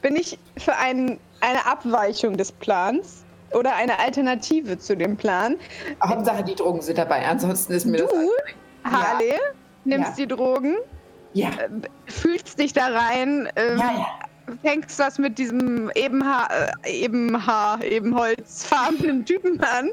Bin 0.00 0.16
ich 0.16 0.38
für 0.56 0.74
ein, 0.76 1.20
eine 1.40 1.66
Abweichung 1.66 2.38
des 2.38 2.52
Plans 2.52 3.22
oder 3.52 3.76
eine 3.76 3.98
Alternative 3.98 4.78
zu 4.78 4.96
dem 4.96 5.18
Plan? 5.18 5.56
Hauptsache, 6.02 6.42
die 6.42 6.54
Drogen 6.54 6.80
sind 6.80 6.96
dabei. 6.96 7.26
Ansonsten 7.26 7.74
ist 7.74 7.84
mir 7.84 7.98
das. 7.98 8.10
Du, 8.10 8.30
Harley, 8.84 9.34
nimmst 9.84 10.18
Ja. 10.18 10.24
die 10.24 10.26
Drogen, 10.26 10.76
Ja. 11.34 11.50
fühlst 12.06 12.58
dich 12.58 12.72
da 12.72 12.86
rein, 12.86 13.46
ähm, 13.56 13.78
Ja, 13.78 13.92
ja. 13.92 14.06
Fängst 14.62 14.98
was 14.98 15.18
mit 15.18 15.38
diesem 15.38 15.90
Ebenhaar, 15.94 16.48
äh, 16.84 17.04
Ebenhaar, 17.04 17.82
Ebenholzfarbenen 17.82 19.24
Typen 19.24 19.60
an. 19.60 19.90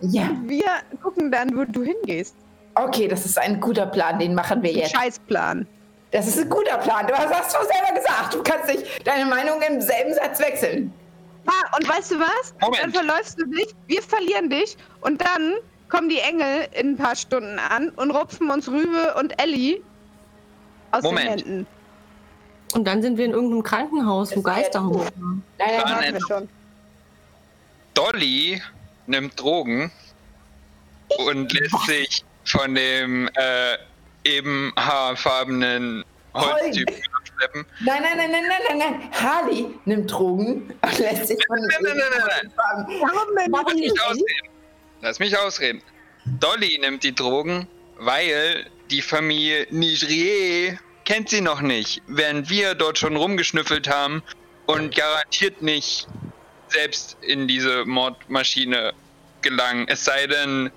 Ja. 0.00 0.30
Wir 0.44 0.66
gucken 1.02 1.30
dann, 1.30 1.56
wo 1.56 1.64
du 1.64 1.82
hingehst. 1.82 2.34
Okay, 2.74 3.06
das 3.08 3.26
ist 3.26 3.38
ein 3.38 3.60
guter 3.60 3.86
Plan. 3.86 4.18
Den 4.18 4.34
machen 4.34 4.62
wir 4.62 4.72
jetzt. 4.72 4.96
Scheißplan. 4.96 5.66
Das 6.10 6.26
ist 6.26 6.38
ein 6.38 6.48
guter 6.48 6.78
Plan. 6.78 7.06
Du 7.06 7.14
hast 7.14 7.32
hast 7.32 7.54
du 7.54 7.60
selber 7.60 8.00
gesagt. 8.00 8.34
Du 8.34 8.42
kannst 8.42 8.68
nicht 8.68 9.06
deine 9.06 9.26
Meinung 9.26 9.60
im 9.62 9.80
selben 9.80 10.14
Satz 10.14 10.40
wechseln. 10.40 10.92
Ah, 11.46 11.76
und 11.76 11.88
weißt 11.88 12.12
du 12.12 12.20
was? 12.20 12.54
Moment. 12.60 12.82
Dann 12.82 12.92
verläufst 12.92 13.40
du 13.40 13.46
dich, 13.46 13.74
wir 13.86 14.02
verlieren 14.02 14.48
dich 14.48 14.76
und 15.00 15.20
dann 15.20 15.54
kommen 15.88 16.08
die 16.08 16.18
Engel 16.18 16.68
in 16.72 16.90
ein 16.90 16.96
paar 16.96 17.16
Stunden 17.16 17.58
an 17.58 17.90
und 17.90 18.10
rupfen 18.10 18.50
uns 18.50 18.68
Rübe 18.68 19.14
und 19.18 19.40
Ellie 19.42 19.80
aus 20.92 21.02
Moment. 21.02 21.40
den 21.40 21.46
Händen. 21.46 21.66
Und 22.72 22.84
dann 22.84 23.02
sind 23.02 23.18
wir 23.18 23.24
in 23.24 23.32
irgendeinem 23.32 23.62
Krankenhaus, 23.62 24.34
wo 24.36 24.42
Geister 24.42 24.80
rumfahren. 24.80 25.42
Nein, 25.58 25.68
nein. 25.76 25.94
Hatten 25.94 26.14
wir 26.14 26.20
schon. 26.26 26.48
Dolly 27.94 28.62
nimmt 29.06 29.38
Drogen 29.38 29.90
und 31.18 31.52
lässt 31.52 31.86
sich 31.86 32.24
von 32.44 32.74
dem 32.74 33.28
äh, 33.34 33.76
ebenhaarfarbenen 34.24 36.04
Holztypen 36.34 36.94
abschleppen. 37.18 37.66
Nein, 37.80 38.02
nein, 38.02 38.16
nein, 38.16 38.30
nein, 38.30 38.44
nein, 38.48 38.78
nein, 38.78 38.78
nein. 39.00 39.10
Harley 39.12 39.66
nimmt 39.84 40.10
Drogen 40.10 40.72
und 40.80 40.98
lässt 40.98 41.28
sich 41.28 41.38
von 41.46 41.58
Nein, 41.58 41.68
nein, 41.82 41.96
nein, 41.96 42.22
nein, 42.26 42.86
nein. 42.88 43.00
Warum 43.02 43.36
denn? 43.36 43.52
Warum 43.52 43.66
Lass 43.66 43.74
mich 43.74 43.90
nicht? 43.92 44.00
ausreden. 44.02 44.48
Lass 45.02 45.18
mich 45.18 45.38
ausreden. 45.38 45.82
Dolly 46.40 46.78
nimmt 46.80 47.02
die 47.02 47.14
Drogen, 47.14 47.66
weil 47.98 48.66
die 48.90 49.02
Familie 49.02 49.66
Nigrier 49.70 50.78
kennt 51.04 51.28
sie 51.28 51.40
noch 51.40 51.60
nicht, 51.60 52.02
während 52.06 52.50
wir 52.50 52.74
dort 52.74 52.98
schon 52.98 53.16
rumgeschnüffelt 53.16 53.88
haben 53.88 54.22
und 54.66 54.94
garantiert 54.94 55.62
nicht 55.62 56.08
selbst 56.68 57.16
in 57.20 57.46
diese 57.48 57.84
Mordmaschine 57.84 58.92
gelangen. 59.42 59.86
Es 59.88 60.04
sei 60.04 60.26
denn, 60.26 60.70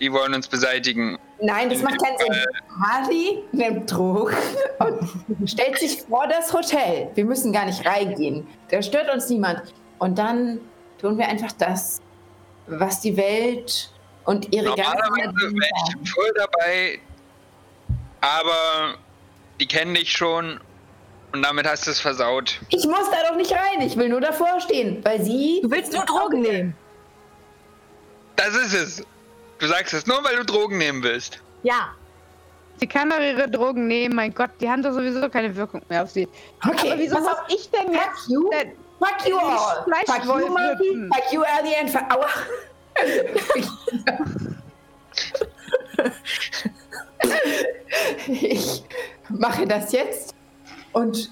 die 0.00 0.12
wollen 0.12 0.34
uns 0.34 0.48
beseitigen. 0.48 1.18
Nein, 1.40 1.70
das 1.70 1.82
macht 1.82 2.02
keinen 2.02 2.18
Sinn. 2.18 2.44
Harley 2.82 3.42
nimmt 3.52 3.90
Drogen 3.90 4.36
und 4.80 5.48
stellt 5.50 5.78
sich 5.78 6.02
vor 6.02 6.26
das 6.28 6.52
Hotel. 6.52 7.10
Wir 7.14 7.24
müssen 7.24 7.52
gar 7.52 7.66
nicht 7.66 7.86
reingehen. 7.86 8.46
Da 8.70 8.82
stört 8.82 9.12
uns 9.12 9.28
niemand. 9.28 9.62
Und 9.98 10.18
dann 10.18 10.60
tun 11.00 11.16
wir 11.16 11.28
einfach 11.28 11.52
das, 11.52 12.00
was 12.66 13.00
die 13.00 13.16
Welt 13.16 13.90
und 14.24 14.52
ihre 14.52 14.66
Normalerweise 14.66 15.54
wäre 15.54 15.70
ich 16.02 16.10
voll 16.10 16.32
dabei, 16.36 16.98
aber 18.20 18.98
die 19.60 19.66
kennen 19.66 19.94
dich 19.94 20.12
schon 20.12 20.60
und 21.32 21.42
damit 21.42 21.66
hast 21.66 21.86
du 21.86 21.90
es 21.90 22.00
versaut. 22.00 22.58
Ich 22.70 22.86
muss 22.86 23.10
da 23.10 23.28
doch 23.28 23.36
nicht 23.36 23.52
rein. 23.52 23.80
Ich 23.80 23.96
will 23.96 24.08
nur 24.08 24.20
davor 24.20 24.60
stehen, 24.60 25.04
weil 25.04 25.22
sie. 25.22 25.60
Du 25.62 25.70
willst 25.70 25.92
nur 25.92 26.04
Drogen 26.04 26.40
nehmen? 26.40 26.74
Das 28.36 28.54
ist 28.54 28.74
es. 28.74 29.02
Du 29.58 29.66
sagst 29.66 29.92
es 29.92 30.06
nur, 30.06 30.22
weil 30.24 30.36
du 30.36 30.44
Drogen 30.44 30.78
nehmen 30.78 31.02
willst. 31.02 31.40
Ja. 31.62 31.88
Sie 32.80 32.86
kann 32.86 33.10
doch 33.10 33.18
ihre 33.18 33.50
Drogen 33.50 33.88
nehmen, 33.88 34.14
mein 34.14 34.32
Gott, 34.32 34.50
die 34.60 34.70
haben 34.70 34.84
doch 34.84 34.92
sowieso 34.92 35.28
keine 35.28 35.54
Wirkung 35.56 35.82
mehr 35.88 36.04
auf 36.04 36.10
sie. 36.10 36.28
Okay, 36.64 36.92
Aber 36.92 37.00
wieso 37.00 37.18
muss 37.18 37.32
ich 37.48 37.68
denn 37.70 37.92
jetzt 37.92 38.26
Fuck 38.26 38.28
you. 38.28 38.50
denn 38.50 38.72
Fuck 39.00 39.28
you 39.28 39.36
all. 39.36 39.84
Fuck 40.06 40.24
you, 40.24 40.48
Monkey. 40.48 41.08
Fuck 41.12 41.32
you, 41.32 41.42
Alien. 41.42 41.90
Aua. 42.10 42.28
Ich 48.28 48.84
mache 49.28 49.66
das 49.66 49.92
jetzt 49.92 50.34
und 50.92 51.30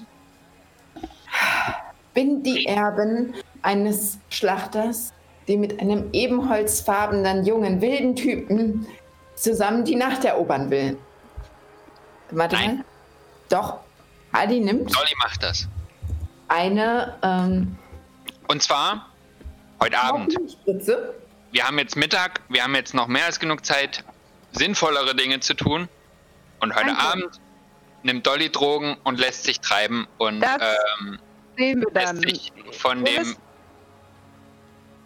bin 2.13 2.43
die 2.43 2.65
Erbin 2.65 3.33
eines 3.61 4.17
Schlachters, 4.29 5.13
die 5.47 5.57
mit 5.57 5.79
einem 5.79 6.09
ebenholzfarbenen 6.13 7.45
jungen 7.45 7.81
wilden 7.81 8.15
Typen 8.15 8.87
zusammen 9.35 9.85
die 9.85 9.95
Nacht 9.95 10.25
erobern 10.25 10.69
will. 10.69 10.97
Warte 12.31 12.55
Nein. 12.55 12.77
mal. 12.77 12.85
Doch. 13.49 13.79
Adi 14.31 14.59
nimmt 14.59 14.93
Dolly 14.93 15.13
macht 15.23 15.41
das. 15.41 15.67
eine 16.49 17.15
ähm, 17.21 17.77
Und 18.47 18.61
zwar 18.61 19.09
heute 19.79 19.97
Abend. 19.99 20.33
Spritze. 20.51 21.13
Wir 21.51 21.65
haben 21.65 21.79
jetzt 21.79 21.95
Mittag, 21.95 22.41
wir 22.49 22.63
haben 22.63 22.75
jetzt 22.75 22.93
noch 22.93 23.07
mehr 23.07 23.25
als 23.25 23.39
genug 23.39 23.65
Zeit, 23.65 24.03
sinnvollere 24.51 25.15
Dinge 25.15 25.39
zu 25.39 25.53
tun. 25.53 25.87
Und 26.59 26.75
heute 26.75 26.87
Danke. 26.87 27.01
Abend 27.01 27.39
nimmt 28.03 28.25
Dolly 28.25 28.49
Drogen 28.49 28.97
und 29.03 29.19
lässt 29.19 29.43
sich 29.43 29.59
treiben 29.59 30.07
und 30.17 30.39
Das 30.41 30.57
ähm, 31.01 31.19
sehen 31.57 31.81
wir 31.81 32.01
lässt 32.01 32.21
sich 32.21 32.53
von 32.71 33.03
dem 33.03 33.35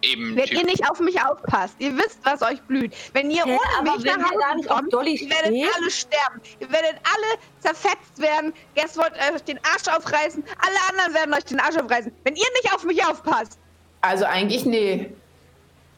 eben 0.02 0.36
Wenn 0.36 0.46
ihr 0.46 0.64
nicht 0.64 0.88
auf 0.90 1.00
mich 1.00 1.20
aufpasst, 1.20 1.76
ihr 1.78 1.96
wisst, 1.96 2.18
was 2.24 2.42
euch 2.42 2.60
blüht. 2.62 2.94
Wenn 3.12 3.30
ihr 3.30 3.44
Hä, 3.44 3.56
ohne 3.80 3.92
mich 3.92 4.04
nach 4.04 4.30
Hause 4.30 4.68
kommt, 4.68 4.92
Dolly 4.92 5.14
ihr 5.14 5.30
werdet 5.30 5.46
stehen? 5.46 5.68
alle 5.76 5.90
sterben. 5.90 6.40
Ihr 6.60 6.72
werdet 6.72 6.96
alle 7.04 7.40
zerfetzt 7.60 8.18
werden. 8.18 8.52
Guess 8.74 8.96
wollt 8.96 9.12
euch 9.32 9.42
den 9.44 9.58
Arsch 9.58 9.88
aufreißen. 9.96 10.44
Alle 10.58 10.76
anderen 10.90 11.14
werden 11.14 11.34
euch 11.34 11.44
den 11.44 11.60
Arsch 11.60 11.76
aufreißen. 11.76 12.12
Wenn 12.24 12.36
ihr 12.36 12.46
nicht 12.62 12.74
auf 12.74 12.84
mich 12.84 13.04
aufpasst. 13.04 13.58
Also 14.00 14.24
eigentlich 14.24 14.64
nee. 14.64 15.12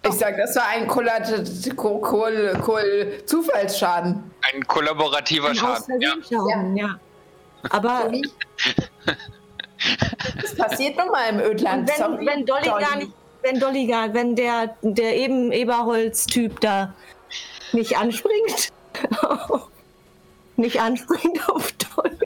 Ich 0.07 0.12
sag, 0.14 0.36
das 0.36 0.55
war 0.57 0.66
ein 0.68 0.86
Kollat- 0.86 1.76
Ko- 1.76 1.98
Kohl- 1.98 2.59
Kohl- 2.62 3.22
Zufallsschaden. 3.26 4.30
ein 4.52 4.62
kollaborativer 4.66 5.48
Ein 5.48 5.55
Schaden. 5.55 6.00
Ja. 6.00 6.12
Außerseenschaden, 6.12 6.76
ja. 6.76 6.98
Aber 7.70 8.11
Das 10.40 10.55
passiert 10.57 10.96
nun 10.96 11.09
mal 11.09 11.28
im 11.30 11.40
Ödland. 11.40 11.82
Und 11.82 11.88
wenn, 11.88 11.96
Sorry, 11.96 12.26
wenn 12.26 12.46
Dolly, 12.46 12.64
gar 12.68 12.96
nicht, 12.96 13.12
wenn 13.42 13.61
Dolly 13.61 13.86
gar, 13.86 14.12
wenn 14.14 14.34
der, 14.36 14.76
der 14.82 15.16
eben 15.16 15.52
Eberholz-Typ 15.52 16.60
da 16.60 16.94
nicht 17.72 17.97
anspringt, 17.98 18.72
nicht 20.56 20.81
anspringt 20.81 21.48
auf 21.48 21.72
Dolly. 21.72 22.16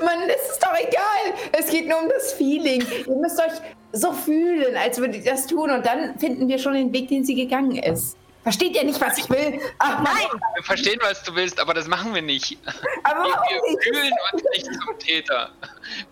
Mann, 0.00 0.18
es 0.28 0.50
ist 0.52 0.62
doch 0.62 0.74
egal. 0.78 1.34
Es 1.52 1.68
geht 1.70 1.88
nur 1.88 1.98
um 2.00 2.08
das 2.08 2.32
Feeling. 2.34 2.82
Ihr 3.06 3.16
müsst 3.16 3.38
euch 3.40 3.52
so 3.92 4.12
fühlen, 4.12 4.76
als 4.76 4.98
würdet 4.98 5.24
ihr 5.24 5.32
das 5.32 5.46
tun. 5.46 5.70
Und 5.70 5.84
dann 5.86 6.18
finden 6.18 6.48
wir 6.48 6.58
schon 6.58 6.74
den 6.74 6.92
Weg, 6.92 7.08
den 7.08 7.24
sie 7.24 7.34
gegangen 7.34 7.76
ist. 7.76 8.16
Versteht 8.44 8.76
ihr 8.76 8.84
nicht, 8.84 8.98
was 9.00 9.18
ich 9.18 9.28
will? 9.28 9.60
Ach 9.78 10.00
nein! 10.02 10.40
Wir 10.54 10.62
verstehen, 10.62 10.98
was 11.02 11.22
du 11.22 11.34
willst, 11.34 11.60
aber 11.60 11.74
das 11.74 11.86
machen 11.86 12.14
wir 12.14 12.22
nicht. 12.22 12.56
Aber 13.02 13.24
Wir, 13.24 13.30
warum 13.34 13.44
wir 13.50 13.70
nicht? 13.70 13.82
fühlen 13.84 14.12
uns 14.32 14.42
nicht 14.54 14.66
zum 14.66 14.98
Täter. 14.98 15.50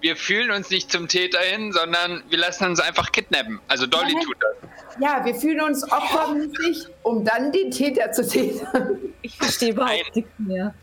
Wir 0.00 0.16
fühlen 0.16 0.50
uns 0.50 0.68
nicht 0.68 0.90
zum 0.92 1.08
Täter 1.08 1.38
hin, 1.38 1.72
sondern 1.72 2.22
wir 2.28 2.36
lassen 2.38 2.64
uns 2.66 2.80
einfach 2.80 3.10
kidnappen. 3.12 3.60
Also 3.68 3.86
Dolly 3.86 4.12
Nein. 4.12 4.24
tut 4.24 4.36
das. 4.40 4.70
Ja, 5.00 5.24
wir 5.24 5.34
fühlen 5.34 5.60
uns 5.62 5.90
opfermäßig, 5.90 6.88
um 7.04 7.24
dann 7.24 7.52
den 7.52 7.70
Täter 7.70 8.12
zu 8.12 8.26
tätern. 8.28 8.98
Ich 9.22 9.36
verstehe 9.36 9.70
überhaupt 9.70 10.14
nichts 10.14 10.30
mehr. 10.38 10.74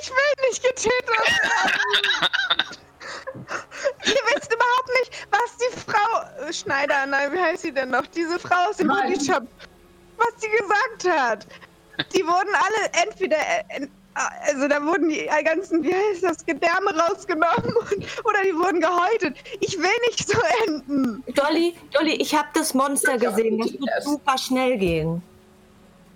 Ich 0.00 0.08
will 0.08 0.48
nicht 0.48 0.62
getötet 0.62 1.08
werden. 1.08 2.64
Ihr 4.04 4.22
wisst 4.34 4.52
überhaupt 4.52 4.90
nicht, 5.00 5.26
was 5.30 5.56
die 5.56 5.90
Frau 5.90 6.46
äh, 6.46 6.52
Schneider, 6.52 7.06
nein, 7.06 7.32
wie 7.32 7.38
heißt 7.38 7.62
sie 7.62 7.72
denn 7.72 7.90
noch? 7.90 8.06
Diese 8.08 8.38
Frau 8.38 8.70
aus 8.70 8.76
dem 8.76 8.88
Nein. 8.88 9.12
Body 9.12 9.24
Shop, 9.24 9.42
was 10.16 10.28
sie 10.38 10.48
gesagt 10.48 11.08
hat. 11.08 11.46
Die 12.14 12.22
wurden 12.24 12.50
alle 12.54 13.04
entweder, 13.06 13.36
äh, 13.36 13.82
äh, 13.82 13.88
also 14.46 14.68
da 14.68 14.82
wurden 14.84 15.08
die 15.08 15.28
ganzen, 15.44 15.82
wie 15.82 15.94
heißt 15.94 16.22
das, 16.22 16.44
Gedärme 16.44 16.96
rausgenommen 16.96 17.76
und, 17.76 18.24
oder 18.24 18.42
die 18.44 18.54
wurden 18.54 18.80
gehäutet. 18.80 19.36
Ich 19.60 19.78
will 19.78 19.90
nicht 20.08 20.26
so 20.26 20.38
enden. 20.66 21.24
Dolly, 21.34 21.74
Dolly, 21.92 22.14
ich 22.14 22.34
habe 22.34 22.48
das 22.54 22.74
Monster 22.74 23.18
gesehen. 23.18 23.58
Das 23.58 23.72
wird 23.72 24.02
super 24.02 24.38
schnell 24.38 24.78
gehen. 24.78 25.22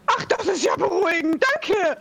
Ach, 0.06 0.24
das 0.26 0.46
ist 0.46 0.64
ja 0.64 0.76
beruhigend, 0.76 1.44
danke. 1.54 1.98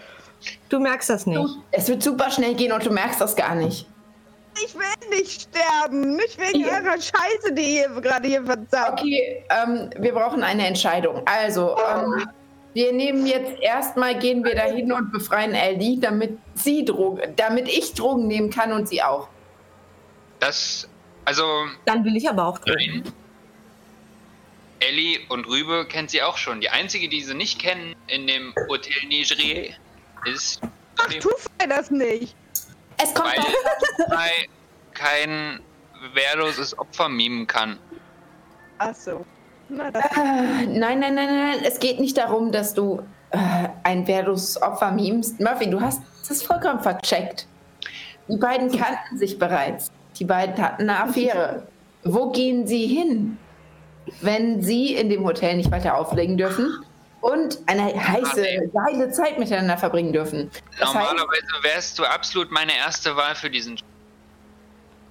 Du 0.69 0.79
merkst 0.79 1.09
das 1.09 1.25
nicht. 1.25 1.57
Es 1.71 1.87
wird 1.87 2.03
super 2.03 2.29
schnell 2.29 2.53
gehen 2.53 2.71
und 2.71 2.85
du 2.85 2.91
merkst 2.91 3.19
das 3.19 3.35
gar 3.35 3.55
nicht. 3.55 3.87
Ich 4.64 4.73
will 4.73 5.10
nicht 5.10 5.41
sterben. 5.41 6.15
Nicht 6.15 6.40
wegen 6.40 6.61
Ja. 6.61 6.76
eurer 6.80 6.94
Scheiße, 7.02 7.53
die 7.53 7.77
ihr 7.80 7.90
gerade 8.02 8.27
hier 8.27 8.44
versaut. 8.45 8.94
Okay, 8.99 9.44
ähm, 9.49 9.90
wir 9.99 10.14
brauchen 10.14 10.44
eine 10.44 10.65
Entscheidung. 10.68 11.22
Also, 11.26 11.76
ähm, 11.77 12.27
wir 12.73 12.91
nehmen 12.94 13.26
jetzt 13.26 13.61
erstmal, 13.61 14.18
gehen 14.18 14.44
wir 14.44 14.56
dahin 14.56 14.91
und 14.91 15.11
befreien 15.11 15.53
Ellie, 15.53 15.98
damit 15.99 16.38
sie 16.56 16.84
Drogen, 16.86 17.34
damit 17.36 17.68
ich 17.68 17.94
Drogen 17.94 18.27
nehmen 18.27 18.49
kann 18.49 18.72
und 18.72 18.88
sie 18.88 19.02
auch. 19.02 19.27
Das 20.40 20.88
Also, 21.27 21.65
Dann 21.86 22.06
will 22.06 22.15
ich 22.15 22.30
aber 22.30 22.45
auch 22.45 22.60
nein. 22.68 23.03
Ellie 24.80 25.19
und 25.30 25.48
Rübe 25.48 25.88
kennt 25.88 26.11
sie 26.11 26.22
auch 26.22 26.38
schon. 26.38 26.61
Die 26.61 26.69
einzige, 26.69 27.10
die 27.10 27.22
sie 27.22 27.34
nicht 27.34 27.60
kennen 27.60 27.95
in 28.07 28.27
dem 28.27 28.53
Hotel 28.69 29.07
Nigerier, 29.07 29.73
ist. 30.26 30.61
Ach, 30.99 31.07
tu 31.07 31.30
das 31.68 31.90
nicht. 31.90 32.36
Es 33.01 33.13
kommt 33.13 33.35
weil 34.07 34.30
kein 34.93 35.59
wehrloses 36.13 36.77
Opfer 36.77 37.09
mimen 37.09 37.47
kann. 37.47 37.77
Ach 38.77 38.93
so. 38.93 39.26
Na, 39.69 39.88
Äh, 39.89 40.65
Nein, 40.67 40.99
nein, 40.99 41.15
nein, 41.15 41.15
nein. 41.15 41.59
Es 41.63 41.80
geht 41.80 41.99
nicht 41.99 42.17
darum, 42.17 42.51
dass 42.51 42.73
du 42.73 43.01
äh, 43.31 43.38
ein 43.84 44.07
wehrloses 44.07 44.61
Opfer 44.61 44.91
memst. 44.91 45.39
Murphy, 45.39 45.69
du 45.69 45.81
hast 45.81 46.01
das 46.27 46.43
vollkommen 46.43 46.81
vercheckt. 46.81 47.47
Die 48.27 48.38
beiden 48.38 48.72
kannten 48.72 49.17
sich 49.17 49.38
bereits. 49.38 49.91
Die 50.17 50.26
beiden 50.26 50.57
hatten 50.61 50.84
eine 50.89 51.03
Affäre. 51.03 51.67
Wo 52.03 52.31
gehen 52.31 52.67
sie 52.67 52.85
hin, 52.88 53.38
wenn 54.22 54.61
sie 54.61 54.95
in 54.95 55.09
dem 55.09 55.23
Hotel 55.23 55.57
nicht 55.57 55.72
weiter 55.72 55.97
auflegen 55.97 56.38
dürfen 56.38 56.84
und 57.21 57.59
eine 57.65 57.93
heiße, 57.95 58.69
geile 58.73 59.11
Zeit 59.11 59.39
miteinander 59.39 59.77
verbringen 59.77 60.13
dürfen? 60.13 60.51
Das 60.79 60.93
heißt, 60.93 61.13
Normalerweise 61.13 61.63
wärst 61.63 61.99
du 61.99 62.05
absolut 62.05 62.51
meine 62.51 62.75
erste 62.75 63.15
Wahl 63.15 63.35
für 63.35 63.49
diesen. 63.49 63.77
Job. 63.77 63.85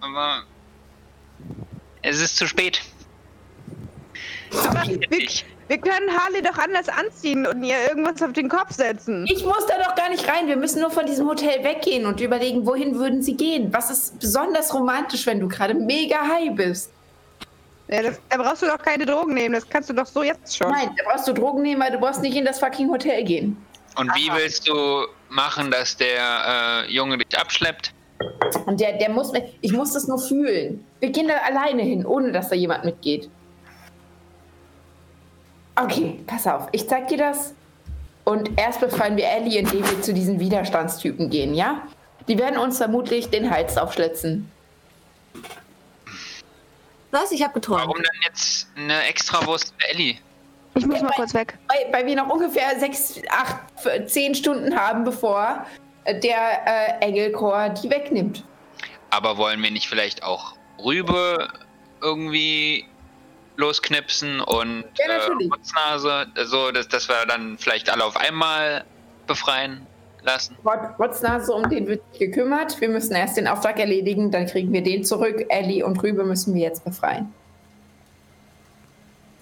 Aber 0.01 0.43
es 2.03 2.21
ist 2.21 2.37
zu 2.37 2.47
spät. 2.47 2.83
wir, 4.51 5.29
wir 5.69 5.79
können 5.79 6.11
Harley 6.17 6.43
doch 6.43 6.59
anders 6.59 6.89
anziehen 6.89 7.47
und 7.47 7.65
ihr 7.65 7.77
irgendwas 7.89 8.23
auf 8.23 8.33
den 8.33 8.49
Kopf 8.49 8.73
setzen. 8.73 9.25
ich 9.27 9.45
muss 9.45 9.67
da 9.67 9.79
doch 9.83 9.95
gar 9.95 10.11
nicht 10.11 10.29
rein. 10.29 10.47
Wir 10.47 10.57
müssen 10.57 10.81
nur 10.81 10.91
von 10.91 11.07
diesem 11.07 11.27
Hotel 11.27 11.65
weggehen 11.65 12.07
und 12.07 12.21
überlegen, 12.21 12.67
wohin 12.67 12.97
würden 12.99 13.23
sie 13.23 13.37
gehen? 13.37 13.73
Was 13.73 13.91
ist 13.91 14.21
besonders 14.21 14.75
romantisch, 14.75 15.27
wenn 15.27 15.41
du 15.41 15.49
gerade 15.49 15.75
mega 15.75 16.19
high 16.21 16.55
bist? 16.55 16.91
Ja, 17.89 18.03
das, 18.03 18.19
da 18.31 18.37
brauchst 18.39 18.63
du 18.63 18.67
doch 18.67 18.79
keine 18.79 19.05
Drogen 19.05 19.35
nehmen. 19.35 19.55
Das 19.55 19.69
kannst 19.69 19.91
du 19.91 19.95
doch 19.95 20.07
so 20.07 20.23
jetzt 20.23 20.57
schon. 20.57 20.71
Nein, 20.71 20.91
da 20.97 21.05
brauchst 21.11 21.29
du 21.29 21.33
Drogen 21.33 21.63
nehmen, 21.63 21.83
weil 21.83 21.93
du 21.93 21.99
brauchst 21.99 22.23
nicht 22.23 22.37
in 22.37 22.45
das 22.45 22.59
fucking 22.59 22.89
Hotel 22.91 23.23
gehen. 23.25 23.57
Und 23.97 24.13
wie 24.17 24.31
willst 24.33 24.67
du 24.67 25.07
machen, 25.29 25.71
dass 25.71 25.97
der 25.97 26.85
äh, 26.89 26.91
Junge 26.93 27.19
dich 27.19 27.39
abschleppt? 27.39 27.93
Und 28.67 28.81
der, 28.81 28.95
der 28.99 29.11
muss, 29.11 29.33
mit- 29.33 29.53
ich 29.61 29.73
muss 29.73 29.93
das 29.93 30.09
nur 30.09 30.19
fühlen. 30.19 30.85
Wir 31.01 31.11
gehen 31.11 31.29
da 31.29 31.35
alleine 31.47 31.83
hin, 31.83 32.07
ohne 32.07 32.33
dass 32.33 32.49
da 32.49 32.57
jemand 32.57 32.85
mitgeht. 32.85 33.29
Okay, 35.77 36.21
pass 36.27 36.47
auf, 36.47 36.69
ich 36.73 36.89
zeig 36.89 37.09
dir 37.09 37.19
das. 37.19 37.53
Und 38.25 38.59
erst 38.59 38.81
befreien 38.81 39.17
wir 39.17 39.29
Ellie, 39.29 39.59
indem 39.59 39.83
wir 39.89 40.01
zu 40.01 40.15
diesen 40.15 40.41
Widerstandstypen 40.41 41.29
gehen, 41.29 41.53
ja? 41.55 41.83
Die 42.27 42.39
werden 42.39 42.57
uns 42.59 42.79
vermutlich 42.79 43.29
den 43.29 43.51
Hals 43.51 43.77
aufschlitzen. 43.77 44.51
Was? 47.15 47.31
Ich 47.31 47.43
habe 47.45 47.55
geträumt. 47.55 47.83
Warum 47.83 47.97
dann 47.97 48.23
jetzt 48.27 48.67
eine 48.77 49.05
Extrawurst 49.05 49.73
für 49.79 49.89
Ellie? 49.89 50.17
Ich 50.75 50.85
muss 50.85 51.01
mal 51.01 51.13
kurz 51.15 51.33
weg. 51.33 51.57
Weil, 51.69 51.93
weil 51.93 52.07
wir 52.07 52.17
noch 52.17 52.29
ungefähr 52.29 52.77
sechs, 52.81 53.21
acht, 53.31 53.59
zehn 54.11 54.35
Stunden 54.35 54.77
haben, 54.77 55.05
bevor 55.05 55.65
äh, 56.03 56.19
der 56.19 56.99
äh, 56.99 57.05
Engelchor 57.05 57.69
die 57.69 57.89
wegnimmt. 57.89 58.43
Aber 59.11 59.37
wollen 59.37 59.63
wir 59.63 59.71
nicht 59.71 59.89
vielleicht 59.89 60.25
auch 60.25 60.57
Rübe 60.85 61.49
irgendwie 62.03 62.85
losknipsen 63.59 64.41
und 64.41 64.85
Ja, 64.99 65.15
äh. 65.15 65.45
Rotznase, 65.45 66.27
so 66.47 66.73
dass, 66.73 66.89
dass 66.89 67.09
wir 67.09 67.25
dann 67.27 67.57
vielleicht 67.59 67.91
alle 67.91 68.05
auf 68.05 68.17
einmal 68.17 68.85
befreien 69.29 69.87
lassen? 70.25 70.57
Rot- 70.65 70.99
Rotznase, 70.99 71.53
um 71.53 71.69
den 71.69 71.87
wird 71.87 72.03
sich 72.11 72.21
gekümmert. 72.21 72.81
Wir 72.81 72.89
müssen 72.89 73.15
erst 73.15 73.37
den 73.37 73.47
Auftrag 73.47 73.79
erledigen, 73.79 74.31
dann 74.31 74.47
kriegen 74.47 74.73
wir 74.73 74.83
den 74.83 75.05
zurück. 75.05 75.45
Ellie 75.49 75.85
und 75.85 76.03
Rübe 76.03 76.25
müssen 76.25 76.55
wir 76.55 76.63
jetzt 76.63 76.85
befreien. 76.85 77.33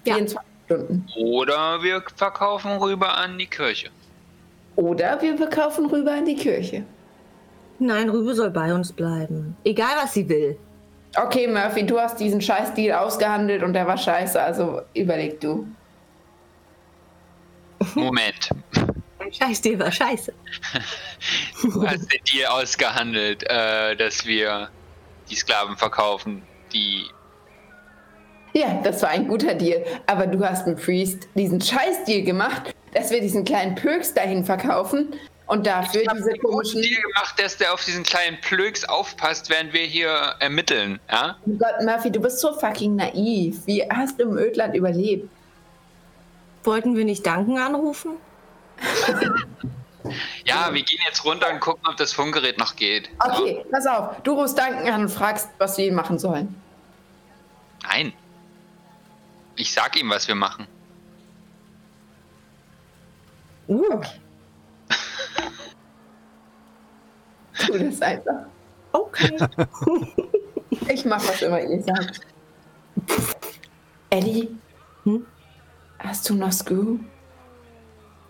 Ja. 0.05 0.15
24 0.15 0.39
Stunden. 0.65 1.07
Oder 1.17 1.81
wir 1.81 2.03
verkaufen 2.15 2.71
Rübe 2.77 3.07
an 3.09 3.37
die 3.37 3.47
Kirche. 3.47 3.89
Oder 4.75 5.21
wir 5.21 5.37
verkaufen 5.37 5.85
Rübe 5.85 6.11
an 6.11 6.25
die 6.25 6.35
Kirche. 6.35 6.83
Nein, 7.79 8.09
Rübe 8.09 8.33
soll 8.33 8.49
bei 8.51 8.73
uns 8.73 8.91
bleiben. 8.91 9.55
Egal, 9.63 9.95
was 10.01 10.13
sie 10.13 10.27
will. 10.27 10.57
Okay, 11.15 11.47
Murphy, 11.47 11.85
du 11.85 11.99
hast 11.99 12.19
diesen 12.19 12.41
Scheiß-Deal 12.41 12.97
ausgehandelt 12.97 13.61
und 13.61 13.73
der 13.73 13.85
war 13.85 13.97
scheiße, 13.97 14.41
also 14.41 14.81
überleg 14.95 15.39
du. 15.39 15.67
Moment, 17.95 18.49
Scheiß 19.31 19.61
dir 19.61 19.79
war 19.79 19.91
scheiße. 19.91 20.33
du 21.63 21.87
hast 21.87 22.11
den 22.11 22.23
Deal 22.31 22.47
ausgehandelt, 22.47 23.43
äh, 23.43 23.95
dass 23.95 24.25
wir 24.25 24.69
die 25.29 25.35
Sklaven 25.35 25.77
verkaufen, 25.77 26.41
die 26.73 27.05
Ja, 28.53 28.81
das 28.83 29.01
war 29.01 29.09
ein 29.09 29.27
guter 29.27 29.53
Deal. 29.55 29.85
Aber 30.07 30.27
du 30.27 30.43
hast 30.43 30.67
mit 30.67 30.83
Priest 30.83 31.27
diesen 31.35 31.61
Scheiß-Deal 31.61 32.23
gemacht, 32.23 32.73
dass 32.93 33.09
wir 33.11 33.21
diesen 33.21 33.45
kleinen 33.45 33.75
Pöks 33.75 34.13
dahin 34.13 34.43
verkaufen 34.45 35.13
und 35.47 35.65
dafür 35.67 36.01
Ich 36.01 36.11
diese 36.11 36.37
komischen. 36.37 36.81
Deal 36.81 37.01
gemacht, 37.01 37.35
dass 37.37 37.57
der 37.57 37.73
auf 37.73 37.83
diesen 37.83 38.03
kleinen 38.03 38.39
Plöks 38.41 38.85
aufpasst, 38.85 39.49
während 39.49 39.73
wir 39.73 39.81
hier 39.83 40.35
ermitteln. 40.39 40.99
Ja? 41.11 41.37
Oh 41.45 41.51
Gott, 41.51 41.83
Murphy, 41.83 42.11
du 42.11 42.19
bist 42.19 42.39
so 42.39 42.53
fucking 42.53 42.95
naiv. 42.95 43.65
Wie 43.65 43.83
hast 43.89 44.19
du 44.19 44.23
im 44.23 44.37
Ödland 44.37 44.75
überlebt? 44.75 45.29
Wollten 46.63 46.95
wir 46.95 47.05
nicht 47.05 47.25
Danken 47.25 47.57
anrufen? 47.57 48.11
ja, 50.45 50.73
wir 50.73 50.83
gehen 50.83 50.99
jetzt 51.05 51.23
runter 51.25 51.51
und 51.51 51.59
gucken, 51.59 51.83
ob 51.87 51.97
das 51.97 52.13
Funkgerät 52.13 52.57
noch 52.57 52.75
geht. 52.75 53.09
Okay, 53.19 53.65
pass 53.71 53.87
auf. 53.87 54.21
Du 54.23 54.33
rufst 54.33 54.57
Duncan 54.57 54.87
an 54.87 55.01
und 55.03 55.09
fragst, 55.09 55.49
was 55.57 55.77
wir 55.77 55.91
machen 55.91 56.19
sollen. 56.19 56.55
Nein. 57.83 58.13
Ich 59.55 59.71
sag 59.71 59.99
ihm, 59.99 60.09
was 60.09 60.27
wir 60.27 60.35
machen. 60.35 60.67
Uh, 63.67 64.01
Tu 67.65 67.77
das 67.77 68.01
einfach. 68.01 68.45
okay. 68.91 69.37
Ich 70.89 71.05
mach, 71.05 71.21
was 71.27 71.41
immer 71.41 71.61
ihr 71.61 71.81
sagt. 71.83 72.21
Eddie? 74.09 74.49
Hm? 75.03 75.25
Hast 75.99 76.29
du 76.29 76.35
noch 76.35 76.51
Screw? 76.51 76.99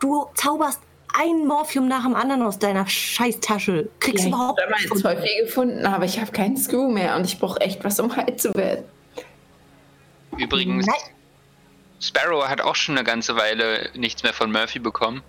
Du 0.04 0.26
zauberst 0.36 0.82
ein 1.18 1.48
Morphium 1.48 1.88
nach 1.88 2.04
dem 2.04 2.14
anderen 2.14 2.42
aus 2.42 2.60
deiner 2.60 2.86
Scheißtasche. 2.86 3.88
Kriegst 4.02 4.26
Ja, 4.26 4.30
ich 4.30 4.34
überhaupt 4.34 4.62
habe 4.62 4.72
mal 4.72 5.00
zwei 5.00 5.16
viel 5.16 5.46
gefunden, 5.46 5.86
aber 5.86 6.04
ich 6.04 6.20
habe 6.20 6.30
keinen 6.34 6.58
Screw 6.58 6.92
mehr 6.92 7.16
und 7.16 7.24
ich 7.24 7.40
brauche 7.40 7.62
echt 7.62 7.82
was, 7.86 8.02
um 8.02 8.14
heil 8.14 8.36
zu 8.36 8.54
werden. 8.54 8.84
Übrigens, 10.38 10.88
Nein. 10.88 10.96
Sparrow 12.02 12.46
hat 12.46 12.60
auch 12.60 12.76
schon 12.76 12.98
eine 12.98 13.06
ganze 13.06 13.38
Weile 13.38 13.92
nichts 13.94 14.24
mehr 14.24 14.34
von 14.34 14.52
Murphy 14.52 14.80
bekommen. 14.80 15.24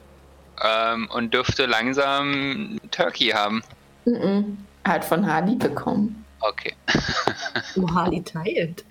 Ähm, 0.61 1.09
und 1.13 1.33
dürfte 1.33 1.67
langsam 1.67 2.81
Turkey 2.91 3.29
haben. 3.29 3.63
Mhm. 4.07 4.59
Hat 4.85 5.05
von 5.05 5.25
Hardy 5.25 5.55
bekommen. 5.55 6.25
Okay. 6.41 6.75
Harley 7.95 8.25
teilt. 8.25 8.85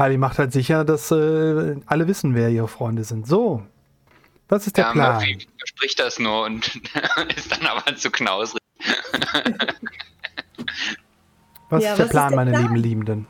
Ali 0.00 0.16
macht 0.16 0.38
halt 0.38 0.52
sicher, 0.52 0.84
dass 0.84 1.10
äh, 1.10 1.76
alle 1.86 2.06
wissen, 2.08 2.34
wer 2.34 2.48
ihre 2.48 2.68
Freunde 2.68 3.04
sind. 3.04 3.26
So, 3.26 3.62
was 4.48 4.66
ist 4.66 4.76
der 4.76 4.86
ja, 4.86 4.92
Plan? 4.92 5.14
Murphy 5.14 5.46
verspricht 5.58 6.00
das 6.00 6.18
nur 6.18 6.44
und 6.44 6.66
ist 7.36 7.52
dann 7.52 7.66
aber 7.66 7.94
zu 7.96 8.10
knausrig. 8.10 8.60
Was 11.68 11.84
Ja, 11.84 11.90
ist 11.92 11.98
der 11.98 11.98
was 11.98 12.00
ist 12.06 12.10
Plan, 12.10 12.28
der 12.30 12.36
meine 12.36 12.50
Plan? 12.50 12.62
lieben 12.62 12.76
Liebenden? 12.76 13.26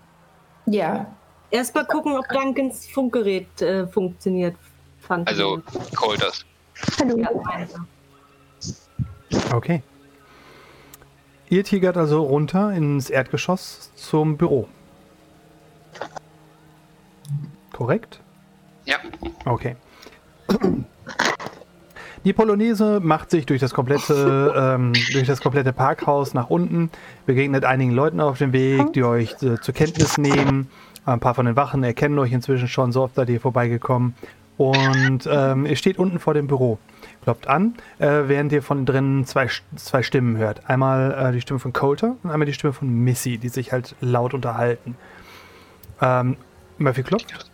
Ja. 0.66 1.06
Erstmal 1.50 1.84
gucken, 1.84 2.16
ob 2.16 2.28
Duncans 2.28 2.86
Funkgerät 2.88 3.60
äh, 3.60 3.86
funktioniert. 3.88 4.54
Fand 5.00 5.26
Also, 5.26 5.62
Colders. 5.96 6.44
ja. 7.00 7.28
Okay. 9.52 9.82
Ihr 11.48 11.64
tigert 11.64 11.96
also 11.96 12.22
runter 12.22 12.72
ins 12.72 13.10
Erdgeschoss 13.10 13.90
zum 13.96 14.36
Büro. 14.36 14.68
Korrekt? 17.80 18.20
Ja. 18.84 18.98
Okay. 19.46 19.74
Die 22.26 22.34
Polonaise 22.34 23.00
macht 23.02 23.30
sich 23.30 23.46
durch 23.46 23.58
das 23.58 23.72
komplette, 23.72 24.52
ähm, 24.78 24.92
durch 25.14 25.26
das 25.26 25.40
komplette 25.40 25.72
Parkhaus 25.72 26.34
nach 26.34 26.50
unten, 26.50 26.90
begegnet 27.24 27.64
einigen 27.64 27.92
Leuten 27.92 28.20
auf 28.20 28.36
dem 28.36 28.52
Weg, 28.52 28.92
die 28.92 29.02
euch 29.02 29.32
äh, 29.42 29.58
zur 29.62 29.72
Kenntnis 29.72 30.18
nehmen. 30.18 30.68
Ein 31.06 31.20
paar 31.20 31.34
von 31.34 31.46
den 31.46 31.56
Wachen 31.56 31.82
erkennen 31.82 32.18
euch 32.18 32.32
inzwischen 32.32 32.68
schon, 32.68 32.92
so 32.92 33.00
oft 33.00 33.14
seid 33.14 33.30
ihr 33.30 33.40
vorbeigekommen. 33.40 34.14
Und 34.58 35.26
ähm, 35.32 35.64
ihr 35.64 35.76
steht 35.76 35.98
unten 35.98 36.18
vor 36.18 36.34
dem 36.34 36.48
Büro, 36.48 36.78
klopft 37.22 37.48
an, 37.48 37.76
äh, 37.98 38.24
während 38.26 38.52
ihr 38.52 38.62
von 38.62 38.84
drinnen 38.84 39.24
zwei, 39.24 39.48
zwei 39.76 40.02
Stimmen 40.02 40.36
hört. 40.36 40.68
Einmal 40.68 41.12
äh, 41.30 41.32
die 41.32 41.40
Stimme 41.40 41.60
von 41.60 41.72
Coulter 41.72 42.16
und 42.22 42.30
einmal 42.30 42.44
die 42.44 42.52
Stimme 42.52 42.74
von 42.74 42.90
Missy, 42.90 43.38
die 43.38 43.48
sich 43.48 43.72
halt 43.72 43.96
laut 44.02 44.34
unterhalten. 44.34 44.98
Ähm, 46.02 46.36
Murphy 46.76 47.02
klopft. 47.02 47.49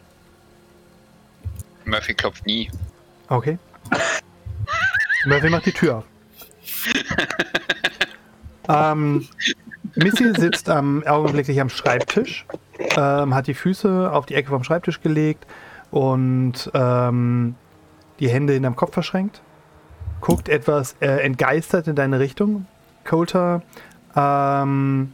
Murphy 1.87 2.15
klopft 2.15 2.47
nie. 2.47 2.71
Okay. 3.29 3.59
Murphy 5.27 5.49
macht 5.49 5.67
die 5.67 5.73
Tür 5.73 5.99
auf. 5.99 6.05
ähm, 8.69 9.27
Missy 9.95 10.33
sitzt 10.37 10.69
am, 10.69 11.05
augenblicklich 11.05 11.61
am 11.61 11.69
Schreibtisch, 11.69 12.47
ähm, 12.97 13.35
hat 13.35 13.47
die 13.47 13.55
Füße 13.55 14.13
auf 14.13 14.27
die 14.27 14.35
Ecke 14.35 14.51
vom 14.51 14.65
Schreibtisch 14.65 15.01
gelegt 15.01 15.47
und 15.91 16.71
ähm, 16.75 17.55
die 18.21 18.29
Hände 18.29 18.53
hinterm 18.53 18.77
Kopf 18.77 18.93
verschränkt, 18.93 19.41
guckt 20.21 20.49
etwas 20.49 20.97
äh, 21.01 21.07
entgeistert 21.07 21.87
in 21.89 21.97
deine 21.97 22.21
Richtung. 22.21 22.67
Coulter 23.05 23.63
ähm, 24.15 25.13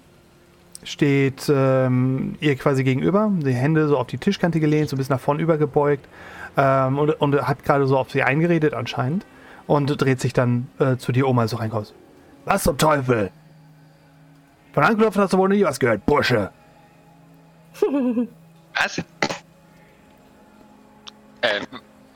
steht 0.82 1.50
ähm, 1.54 2.36
ihr 2.40 2.56
quasi 2.56 2.82
gegenüber, 2.82 3.30
die 3.32 3.52
Hände 3.52 3.86
so 3.88 3.98
auf 3.98 4.06
die 4.06 4.18
Tischkante 4.18 4.60
gelehnt, 4.60 4.88
so 4.88 4.96
ein 4.96 4.98
bisschen 4.98 5.14
nach 5.14 5.20
vorn 5.20 5.38
übergebeugt 5.38 6.06
ähm, 6.56 6.98
und, 6.98 7.10
und 7.20 7.46
hat 7.46 7.64
gerade 7.64 7.86
so 7.86 7.98
auf 7.98 8.10
sie 8.10 8.22
eingeredet 8.22 8.74
anscheinend 8.74 9.24
und 9.66 9.86
dreht 10.00 10.20
sich 10.20 10.32
dann 10.32 10.68
äh, 10.78 10.96
zu 10.96 11.12
dir 11.12 11.26
um, 11.28 11.38
als 11.38 11.50
du 11.52 11.56
reinkommst. 11.56 11.94
Was 12.44 12.64
zum 12.64 12.76
Teufel? 12.78 13.30
Von 14.72 14.84
Anklopfen 14.84 15.22
hast 15.22 15.32
du 15.32 15.38
wohl 15.38 15.48
nie 15.48 15.62
was 15.64 15.78
gehört, 15.78 16.04
Bursche. 16.06 16.50
Was? 18.74 18.98
Äh, 21.40 21.60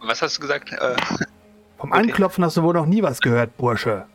was 0.02 0.22
hast 0.22 0.36
du 0.36 0.40
gesagt? 0.42 0.72
Äh, 0.72 0.96
Vom 1.78 1.92
Okay. 1.92 2.00
Anklopfen 2.00 2.44
hast 2.44 2.56
du 2.56 2.62
wohl 2.62 2.74
noch 2.74 2.86
nie 2.86 3.02
was 3.02 3.20
gehört, 3.20 3.56
Bursche. 3.56 4.06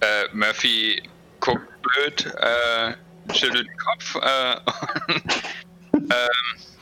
äh, 0.00 0.24
Murphy 0.32 1.02
guckt 1.40 1.66
blöd, 1.82 2.26
äh, 2.36 2.92
schüttelt 3.32 3.66
den 3.66 3.76
Kopf. 3.78 4.14
Äh, 4.16 4.56
und, 5.92 6.12
ähm, 6.12 6.75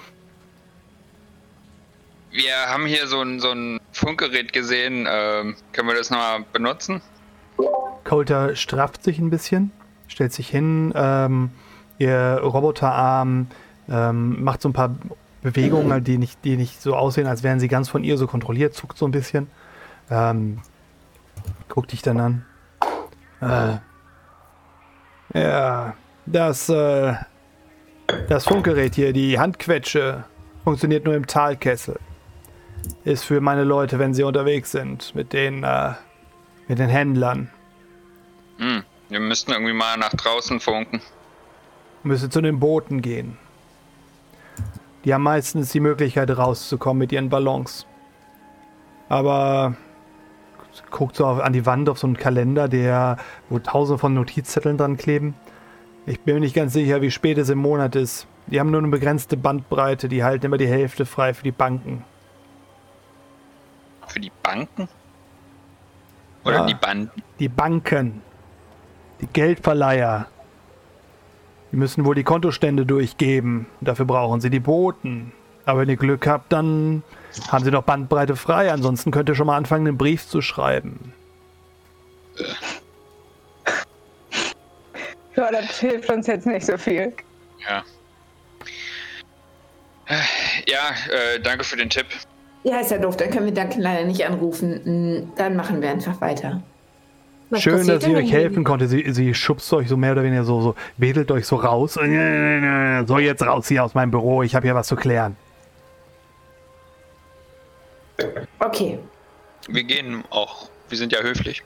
wir 2.35 2.69
haben 2.69 2.85
hier 2.87 3.07
so 3.07 3.21
ein, 3.21 3.39
so 3.39 3.53
ein 3.53 3.81
Funkgerät 3.93 4.53
gesehen. 4.53 5.07
Ähm, 5.09 5.57
können 5.73 5.89
wir 5.89 5.95
das 5.95 6.11
nochmal 6.11 6.45
benutzen? 6.53 7.01
Coulter 8.03 8.57
strafft 8.57 9.05
sich 9.05 9.19
ein 9.19 9.31
bisschen, 9.31 9.71
stellt 10.09 10.33
sich 10.33 10.49
hin, 10.49 10.93
ähm, 10.95 11.51
ihr 11.99 12.41
Roboterarm 12.43 13.47
ähm, 13.89 14.43
macht 14.43 14.63
so 14.63 14.69
ein 14.69 14.73
paar 14.73 14.95
Bewegungen, 15.43 16.03
die 16.05 16.19
nicht, 16.19 16.45
die 16.45 16.57
nicht 16.57 16.83
so 16.83 16.97
aussehen, 16.97 17.27
als 17.29 17.43
wären 17.43 17.61
sie 17.61 17.69
ganz 17.69 17.89
von 17.89 18.03
ihr 18.03 18.19
so 18.19 18.27
kontrolliert, 18.27 18.75
zuckt 18.75 18.99
so 18.99 19.07
ein 19.07 19.13
bisschen. 19.13 19.49
Ähm, 20.11 20.61
guckt 21.69 21.93
dich 21.93 22.03
dann 22.03 22.21
an. 22.21 22.45
Äh, 23.41 23.79
ja, 25.39 25.95
das, 26.27 26.69
äh, 26.69 27.15
das 28.29 28.45
Funkgerät 28.45 28.97
hier, 28.97 29.13
die 29.13 29.39
Handquetsche, 29.39 30.25
funktioniert 30.65 31.05
nur 31.05 31.15
im 31.15 31.27
Talkessel. 31.27 31.99
Ist 33.05 33.25
für 33.25 33.41
meine 33.41 33.65
Leute, 33.65 33.99
wenn 33.99 34.15
sie 34.15 34.23
unterwegs 34.23 34.73
sind, 34.73 35.15
mit 35.15 35.33
den, 35.33 35.65
äh, 35.65 35.93
mit 36.69 36.79
den 36.79 36.89
Händlern. 36.89 37.51
Hm, 38.59 38.83
wir 39.09 39.21
müssten 39.21 39.53
irgendwie 39.53 39.73
mal 39.73 39.97
nach 39.97 40.15
draußen 40.15 40.61
funken. 40.61 41.01
Müsste 42.03 42.29
zu 42.31 42.41
den 42.41 42.61
Booten 42.61 43.03
gehen. 43.03 43.39
Die 45.05 45.13
haben 45.13 45.23
meistens 45.23 45.73
die 45.73 45.81
Möglichkeit 45.81 46.31
rauszukommen 46.31 46.99
mit 46.99 47.13
ihren 47.13 47.29
Ballons. 47.29 47.87
Aber 49.09 49.77
guckt 50.91 51.17
so 51.17 51.27
auf, 51.27 51.41
an 51.41 51.53
die 51.53 51.67
Wand 51.67 51.89
auf 51.89 51.99
so 51.99 52.07
einen 52.07 52.17
Kalender, 52.17 52.69
der, 52.69 53.19
wo 53.49 53.59
tausende 53.59 53.99
von 53.99 54.15
Notizzetteln 54.15 54.77
dran 54.77 54.97
kleben. 54.97 55.35
Ich 56.07 56.21
bin 56.21 56.35
mir 56.35 56.41
nicht 56.41 56.55
ganz 56.55 56.73
sicher, 56.73 57.03
wie 57.03 57.11
spät 57.11 57.39
es 57.39 57.49
im 57.49 57.59
Monat 57.59 57.97
ist. 57.97 58.27
Die 58.47 58.61
haben 58.61 58.71
nur 58.71 58.81
eine 58.81 58.89
begrenzte 58.89 59.37
Bandbreite, 59.37 60.09
die 60.09 60.23
halten 60.23 60.47
immer 60.47 60.59
die 60.59 60.67
Hälfte 60.67 61.07
frei 61.07 61.33
für 61.33 61.45
die 61.45 61.53
Banken. 61.53 62.05
Für 64.15 64.21
die 64.21 64.31
Banken? 64.45 64.89
Oder 66.45 66.59
Ja. 66.59 66.67
die 66.67 66.75
Banden? 66.75 67.11
Die 67.41 67.49
Banken, 67.49 68.23
die 69.21 69.27
Geldverleiher, 69.27 70.29
die 71.73 71.77
müssen 71.77 72.05
wohl 72.05 72.15
die 72.15 72.23
Kontostände 72.23 72.87
durchgeben. 72.87 73.67
Dafür 73.81 74.05
brauchen 74.05 74.41
sie 74.41 74.51
die 74.51 74.61
Boten. 74.61 75.33
Aber 75.67 75.81
wenn 75.81 75.89
ihr 75.89 75.97
Glück 75.97 76.29
habt, 76.29 76.53
dann 76.53 77.03
haben 77.49 77.65
sie 77.65 77.73
noch 77.73 77.83
Bandbreite 77.83 78.37
frei. 78.37 78.71
Ansonsten 78.71 79.11
könnt 79.11 79.29
ihr 79.29 79.35
schon 79.35 79.49
mal 79.49 79.57
anfangen, 79.57 79.89
einen 79.89 79.99
Brief 79.99 80.29
zu 80.29 80.41
schreiben. 80.41 81.13
Ja, 85.37 85.51
das 85.51 85.81
hilft 85.81 86.09
uns 86.11 86.29
jetzt 86.29 86.47
nicht 86.47 86.65
so 86.65 86.79
viel. 86.79 87.13
Ja. 87.69 87.83
Ja, 90.69 90.91
äh, 91.11 91.41
danke 91.41 91.65
für 91.65 91.77
den 91.77 91.91
Tipp. 91.91 92.07
Ja, 92.65 92.81
ist 92.81 92.91
ja 92.91 92.99
doof, 92.99 93.17
dann 93.19 93.31
können 93.31 93.45
wir 93.45 93.53
Duncan 93.53 93.81
leider 93.81 94.07
nicht 94.07 94.25
anrufen. 94.27 94.81
Hm, 94.85 95.33
Dann 95.37 95.55
machen 95.55 95.83
wir 95.83 95.91
einfach 95.91 96.21
weiter. 96.21 96.63
Was 97.51 97.63
Schön, 97.63 97.87
dass 97.87 98.03
sie 98.03 98.15
denn, 98.15 98.25
euch 98.25 98.33
helfen 98.33 98.65
konnte. 98.65 98.89
Sie, 98.89 99.05
sie 99.13 99.35
schubst 99.35 99.71
euch 99.75 99.87
so 99.89 99.99
mehr 99.99 100.13
oder 100.13 100.23
weniger 100.25 100.45
so, 100.45 100.63
so 100.63 100.75
wedelt 100.97 101.31
euch 101.31 101.47
so 101.47 101.57
raus. 101.57 101.93
So, 101.95 102.03
jetzt 103.19 103.43
raus 103.43 103.69
hier 103.69 103.85
aus 103.85 103.95
meinem 103.95 104.11
Büro. 104.11 104.43
Ich 104.43 104.55
habe 104.55 104.67
hier 104.67 104.75
was 104.75 104.89
zu 104.89 104.97
klären. 104.97 105.37
Okay. 108.59 108.99
Wir 109.69 109.85
gehen 109.85 110.25
auch. 110.31 110.71
Wir 110.89 110.97
sind 110.99 111.13
ja 111.13 111.21
höflich. 111.21 111.63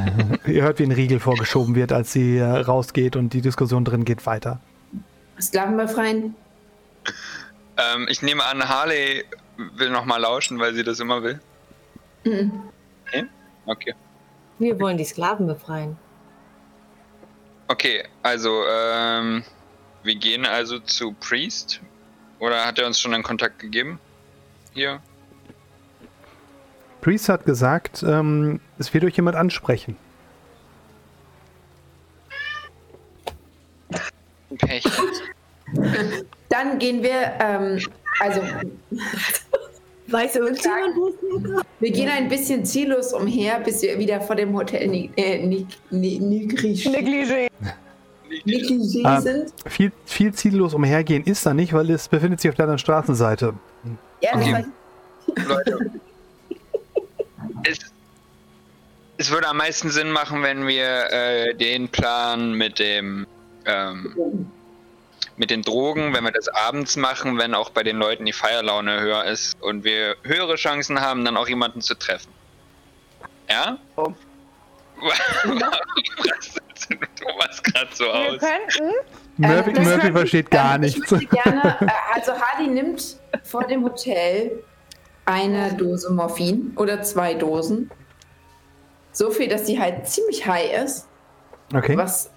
Ihr 0.46 0.62
hört, 0.62 0.78
wie 0.78 0.84
ein 0.84 0.92
Riegel 0.92 1.18
vorgeschoben 1.18 1.74
wird, 1.74 1.92
als 1.92 2.12
sie 2.12 2.38
äh, 2.38 2.44
rausgeht 2.44 3.16
und 3.16 3.32
die 3.32 3.40
Diskussion 3.40 3.84
drin 3.84 4.04
geht 4.04 4.24
weiter. 4.26 4.60
Sklaven 5.40 5.76
befreien? 5.76 6.34
Ähm, 7.78 8.06
ich 8.10 8.22
nehme 8.22 8.44
an, 8.44 8.68
Harley 8.68 9.24
will 9.74 9.90
nochmal 9.90 10.20
lauschen, 10.20 10.58
weil 10.58 10.74
sie 10.74 10.84
das 10.84 11.00
immer 11.00 11.22
will. 11.22 11.40
Mhm. 12.24 12.52
Okay. 13.06 13.26
Okay. 13.66 13.94
Wir 14.58 14.78
wollen 14.78 14.96
die 14.96 15.04
Sklaven 15.04 15.46
befreien. 15.46 15.96
Okay, 17.68 18.04
also, 18.22 18.64
ähm, 18.68 19.44
wir 20.02 20.14
gehen 20.16 20.44
also 20.44 20.78
zu 20.78 21.12
Priest. 21.12 21.80
Oder 22.38 22.66
hat 22.66 22.78
er 22.78 22.86
uns 22.86 23.00
schon 23.00 23.14
einen 23.14 23.22
Kontakt 23.22 23.58
gegeben? 23.58 23.98
Hier? 24.74 25.00
Priest 27.00 27.28
hat 27.28 27.44
gesagt, 27.44 28.02
ähm, 28.02 28.60
es 28.78 28.92
wird 28.92 29.04
euch 29.04 29.16
jemand 29.16 29.36
ansprechen. 29.36 29.96
Pech. 34.58 34.84
Dann 36.48 36.78
gehen 36.78 37.02
wir, 37.02 37.34
ähm, 37.40 37.80
also 38.22 38.40
Weiß 40.08 40.36
irgendjemand, 40.36 40.96
wo 40.96 41.08
es 41.08 41.14
hingeht? 41.20 41.64
wir 41.80 41.90
gehen 41.90 42.08
ein 42.10 42.28
bisschen 42.28 42.64
ziellos 42.66 43.12
umher, 43.14 43.60
bis 43.60 43.80
wir 43.82 43.98
wieder 43.98 44.20
vor 44.20 44.36
dem 44.36 44.54
Hotel 44.54 45.08
äh, 45.16 45.46
Negligé. 45.90 47.48
Nigligé 48.44 49.02
Ah. 49.04 49.20
sind. 49.20 49.52
Viel, 49.66 49.92
viel 50.04 50.32
ziellos 50.34 50.74
umhergehen 50.74 51.22
ist 51.24 51.46
da 51.46 51.54
nicht, 51.54 51.72
weil 51.72 51.90
es 51.90 52.08
befindet 52.08 52.40
sich 52.40 52.50
auf 52.50 52.56
der 52.56 52.64
anderen 52.64 52.78
Straßenseite. 52.78 53.54
Ja, 54.20 54.32
das 54.34 54.42
Okay. 54.46 54.64
Leute. 55.46 55.78
es, 57.64 57.78
es 59.18 59.30
würde 59.30 59.48
am 59.48 59.56
meisten 59.58 59.88
Sinn 59.90 60.10
machen, 60.10 60.42
wenn 60.42 60.66
wir 60.66 61.10
äh, 61.10 61.54
den 61.54 61.88
Plan 61.88 62.52
mit 62.54 62.78
dem 62.78 63.26
ähm, 63.66 64.46
mit 65.36 65.50
den 65.50 65.62
Drogen, 65.62 66.14
wenn 66.14 66.24
wir 66.24 66.30
das 66.32 66.48
abends 66.48 66.96
machen, 66.96 67.38
wenn 67.38 67.54
auch 67.54 67.70
bei 67.70 67.82
den 67.82 67.96
Leuten 67.96 68.24
die 68.26 68.32
Feierlaune 68.32 69.00
höher 69.00 69.24
ist 69.24 69.60
und 69.62 69.84
wir 69.84 70.16
höhere 70.22 70.56
Chancen 70.56 71.00
haben, 71.00 71.24
dann 71.24 71.36
auch 71.36 71.48
jemanden 71.48 71.80
zu 71.80 71.94
treffen. 71.94 72.30
Ja? 73.48 73.78
Oh. 73.96 74.12
Thomas 77.20 77.62
gerade 77.62 77.88
so 77.94 78.04
Wir 78.04 78.12
aus? 78.14 78.38
könnten. 78.38 78.92
Murphy, 79.36 79.70
Äh, 79.70 79.80
Murphy 79.80 80.06
hat- 80.08 80.12
versteht 80.12 80.50
gar 80.50 80.74
ich 80.82 80.96
nichts. 80.96 81.10
Gerne, 81.30 81.76
äh, 81.80 81.86
also 82.14 82.32
Hardy 82.38 82.68
nimmt 82.68 83.16
vor 83.44 83.64
dem 83.64 83.82
Hotel 83.84 84.62
eine 85.24 85.72
Dose 85.74 86.12
Morphin 86.12 86.72
oder 86.76 87.02
zwei 87.02 87.34
Dosen. 87.34 87.90
So 89.12 89.30
viel, 89.30 89.48
dass 89.48 89.66
sie 89.66 89.78
halt 89.80 90.06
ziemlich 90.08 90.46
high 90.46 90.84
ist. 90.84 91.06
Okay. 91.74 91.96
was, 91.96 92.30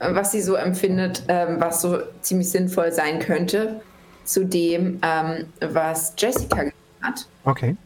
was 0.00 0.32
sie 0.32 0.42
so 0.42 0.54
empfindet, 0.54 1.24
ähm, 1.28 1.60
was 1.60 1.80
so 1.80 1.98
ziemlich 2.20 2.50
sinnvoll 2.50 2.92
sein 2.92 3.18
könnte, 3.18 3.80
zu 4.24 4.44
dem, 4.44 5.00
ähm, 5.02 5.46
was 5.60 6.14
Jessica 6.16 6.64
getan 6.64 6.72
hat. 7.02 7.26
Okay. 7.44 7.76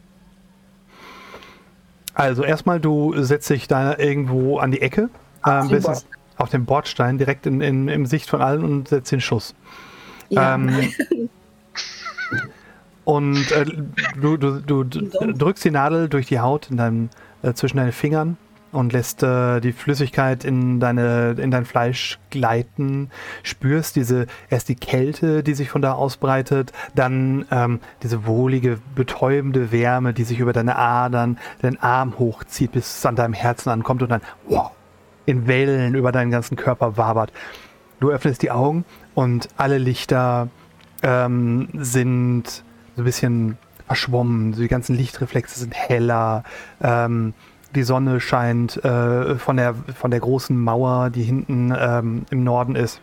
Also 2.13 2.43
erstmal, 2.43 2.79
du 2.79 3.13
setzt 3.21 3.49
dich 3.49 3.67
da 3.67 3.97
irgendwo 3.97 4.57
an 4.57 4.71
die 4.71 4.81
Ecke, 4.81 5.09
ähm, 5.45 5.69
bist 5.69 5.85
Bordstein. 5.85 6.11
auf 6.37 6.49
dem 6.49 6.65
Bordstein, 6.65 7.17
direkt 7.17 7.45
in, 7.45 7.61
in, 7.61 7.87
im 7.87 8.05
Sicht 8.05 8.29
von 8.29 8.41
allen 8.41 8.63
und 8.63 8.89
setzt 8.89 9.11
den 9.11 9.21
Schuss. 9.21 9.55
Ja, 10.29 10.55
Ähm, 10.55 10.91
und 13.05 13.51
äh, 13.51 13.65
du, 14.19 14.37
du, 14.37 14.59
du, 14.59 14.83
du 14.83 15.33
drückst 15.33 15.63
die 15.63 15.71
Nadel 15.71 16.09
durch 16.09 16.27
die 16.27 16.39
Haut 16.39 16.69
in 16.69 16.77
deinem, 16.77 17.09
äh, 17.41 17.53
zwischen 17.53 17.77
deinen 17.77 17.93
Fingern 17.93 18.37
und 18.71 18.93
lässt 18.93 19.23
äh, 19.23 19.59
die 19.59 19.71
Flüssigkeit 19.71 20.43
in, 20.43 20.79
deine, 20.79 21.35
in 21.37 21.51
dein 21.51 21.65
Fleisch 21.65 22.19
gleiten, 22.29 23.09
spürst 23.43 23.95
diese 23.95 24.27
erst 24.49 24.69
die 24.69 24.75
Kälte, 24.75 25.43
die 25.43 25.53
sich 25.53 25.69
von 25.69 25.81
da 25.81 25.93
ausbreitet, 25.93 26.71
dann 26.95 27.45
ähm, 27.51 27.79
diese 28.03 28.25
wohlige, 28.25 28.79
betäubende 28.95 29.71
Wärme, 29.71 30.13
die 30.13 30.23
sich 30.23 30.39
über 30.39 30.53
deine 30.53 30.77
Adern, 30.77 31.37
deinen 31.61 31.77
Arm 31.77 32.19
hochzieht, 32.19 32.71
bis 32.71 32.97
es 32.97 33.05
an 33.05 33.15
deinem 33.15 33.33
Herzen 33.33 33.69
ankommt 33.69 34.03
und 34.03 34.09
dann 34.09 34.21
wow, 34.47 34.71
in 35.25 35.47
Wellen 35.47 35.95
über 35.95 36.11
deinen 36.11 36.31
ganzen 36.31 36.55
Körper 36.55 36.97
wabert. 36.97 37.31
Du 37.99 38.09
öffnest 38.09 38.41
die 38.41 38.51
Augen 38.51 38.85
und 39.15 39.49
alle 39.57 39.77
Lichter 39.77 40.49
ähm, 41.03 41.67
sind 41.73 42.63
so 42.95 43.01
ein 43.01 43.05
bisschen 43.05 43.57
verschwommen. 43.87 44.53
Die 44.53 44.67
ganzen 44.67 44.95
Lichtreflexe 44.95 45.59
sind 45.59 45.73
heller. 45.73 46.43
Ähm, 46.81 47.33
die 47.75 47.83
Sonne 47.83 48.19
scheint 48.19 48.83
äh, 48.83 49.35
von, 49.35 49.57
der, 49.57 49.75
von 49.95 50.11
der 50.11 50.19
großen 50.19 50.57
Mauer, 50.57 51.09
die 51.09 51.23
hinten 51.23 51.73
ähm, 51.77 52.25
im 52.29 52.43
Norden 52.43 52.75
ist, 52.75 53.01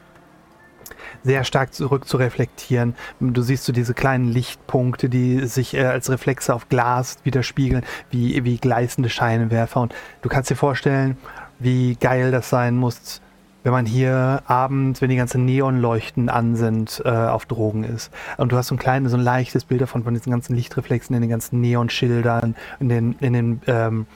sehr 1.22 1.44
stark 1.44 1.74
zurück 1.74 2.06
zu 2.06 2.16
reflektieren. 2.16 2.94
Du 3.20 3.43
siehst 3.43 3.64
so 3.64 3.72
diese 3.72 3.94
kleinen 3.94 4.28
Lichtpunkte, 4.28 5.09
die 5.09 5.47
sich 5.47 5.74
äh, 5.74 5.84
als 5.84 6.10
Reflexe 6.10 6.55
auf 6.55 6.68
Glas 6.68 7.18
widerspiegeln, 7.24 7.84
wie, 8.10 8.44
wie 8.44 8.56
gleißende 8.56 9.10
Scheinwerfer. 9.10 9.80
Und 9.80 9.94
du 10.22 10.28
kannst 10.28 10.51
dir 10.51 10.56
vorstellen, 10.56 11.16
wie 11.59 11.97
geil 11.97 12.30
das 12.30 12.51
sein 12.51 12.76
muss, 12.76 13.20
wenn 13.62 13.72
man 13.72 13.86
hier 13.86 14.43
abends, 14.47 15.01
wenn 15.02 15.10
die 15.10 15.16
ganzen 15.16 15.44
Neonleuchten 15.44 16.28
an 16.28 16.55
sind, 16.55 17.02
äh, 17.05 17.09
auf 17.09 17.47
Drogen 17.47 17.82
ist. 17.82 18.12
Und 18.36 18.52
du 18.52 18.56
hast 18.56 18.68
so 18.68 18.76
ein 18.76 18.78
kleines, 18.78 19.10
so 19.10 19.18
ein 19.18 19.24
leichtes 19.24 19.64
Bild 19.64 19.80
davon, 19.80 20.05
von 20.05 20.14
diesen 20.14 20.30
ganzen 20.30 20.55
Lichtreflexen 20.55 21.16
in 21.16 21.22
den 21.22 21.30
ganzen 21.30 21.60
Neonschildern, 21.60 22.55
in 22.78 22.88
den, 22.88 23.16
in 23.18 23.32
den 23.32 23.60
ähm, 23.66 24.06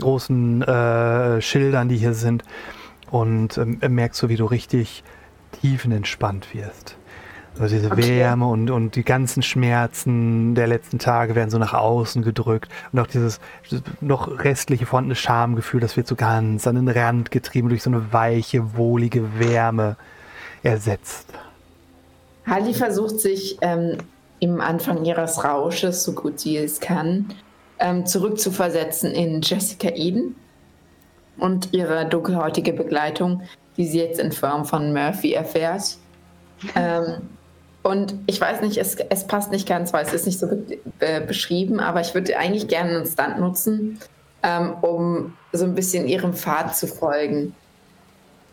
großen 0.00 0.62
äh, 0.62 1.40
Schildern, 1.40 1.88
die 1.88 1.96
hier 1.96 2.14
sind. 2.14 2.44
Und 3.10 3.58
ähm, 3.58 3.78
merkst 3.88 4.20
so, 4.20 4.28
wie 4.28 4.36
du 4.36 4.46
richtig 4.46 5.04
tiefenentspannt 5.60 6.54
wirst. 6.54 6.96
Also 7.58 7.76
diese 7.76 7.90
okay. 7.92 8.18
Wärme 8.18 8.48
und, 8.48 8.70
und 8.70 8.96
die 8.96 9.04
ganzen 9.04 9.42
Schmerzen 9.42 10.56
der 10.56 10.66
letzten 10.66 10.98
Tage 10.98 11.36
werden 11.36 11.50
so 11.50 11.58
nach 11.58 11.72
außen 11.72 12.22
gedrückt. 12.22 12.68
Und 12.92 12.98
auch 12.98 13.06
dieses 13.06 13.38
noch 14.00 14.40
restliche 14.40 14.86
vorhandene 14.86 15.14
Schamgefühl, 15.14 15.80
das 15.80 15.96
wird 15.96 16.08
so 16.08 16.16
ganz 16.16 16.66
an 16.66 16.74
den 16.74 16.88
Rand 16.88 17.30
getrieben 17.30 17.68
durch 17.68 17.82
so 17.82 17.90
eine 17.90 18.12
weiche, 18.12 18.76
wohlige 18.76 19.38
Wärme 19.38 19.96
ersetzt. 20.64 21.28
Halli 22.46 22.74
versucht 22.74 23.20
sich 23.20 23.58
ähm, 23.60 23.98
im 24.40 24.60
Anfang 24.60 25.04
ihres 25.04 25.44
Rausches, 25.44 26.02
so 26.02 26.12
gut 26.12 26.40
sie 26.40 26.56
es 26.56 26.80
kann, 26.80 27.32
ähm, 27.84 28.06
zurückzuversetzen 28.06 29.12
in 29.12 29.42
Jessica 29.42 29.90
Eden 29.90 30.34
und 31.36 31.72
ihre 31.72 32.06
dunkelhäutige 32.06 32.72
Begleitung, 32.72 33.42
die 33.76 33.86
sie 33.86 33.98
jetzt 33.98 34.18
in 34.18 34.32
Form 34.32 34.64
von 34.64 34.92
Murphy 34.92 35.32
erfährt. 35.32 35.98
Ähm, 36.76 37.28
und 37.82 38.14
ich 38.26 38.40
weiß 38.40 38.62
nicht, 38.62 38.78
es, 38.78 38.94
es 38.94 39.26
passt 39.26 39.50
nicht 39.50 39.68
ganz, 39.68 39.92
weil 39.92 40.06
es 40.06 40.14
ist 40.14 40.24
nicht 40.24 40.38
so 40.38 40.46
be 40.46 40.78
äh, 41.00 41.20
beschrieben, 41.20 41.78
aber 41.78 42.00
ich 42.00 42.14
würde 42.14 42.38
eigentlich 42.38 42.68
gerne 42.68 42.96
einen 42.96 43.06
Stunt 43.06 43.38
nutzen, 43.38 44.00
ähm, 44.42 44.72
um 44.80 45.34
so 45.52 45.64
ein 45.64 45.74
bisschen 45.74 46.08
ihrem 46.08 46.32
Pfad 46.32 46.74
zu 46.74 46.86
folgen. 46.86 47.54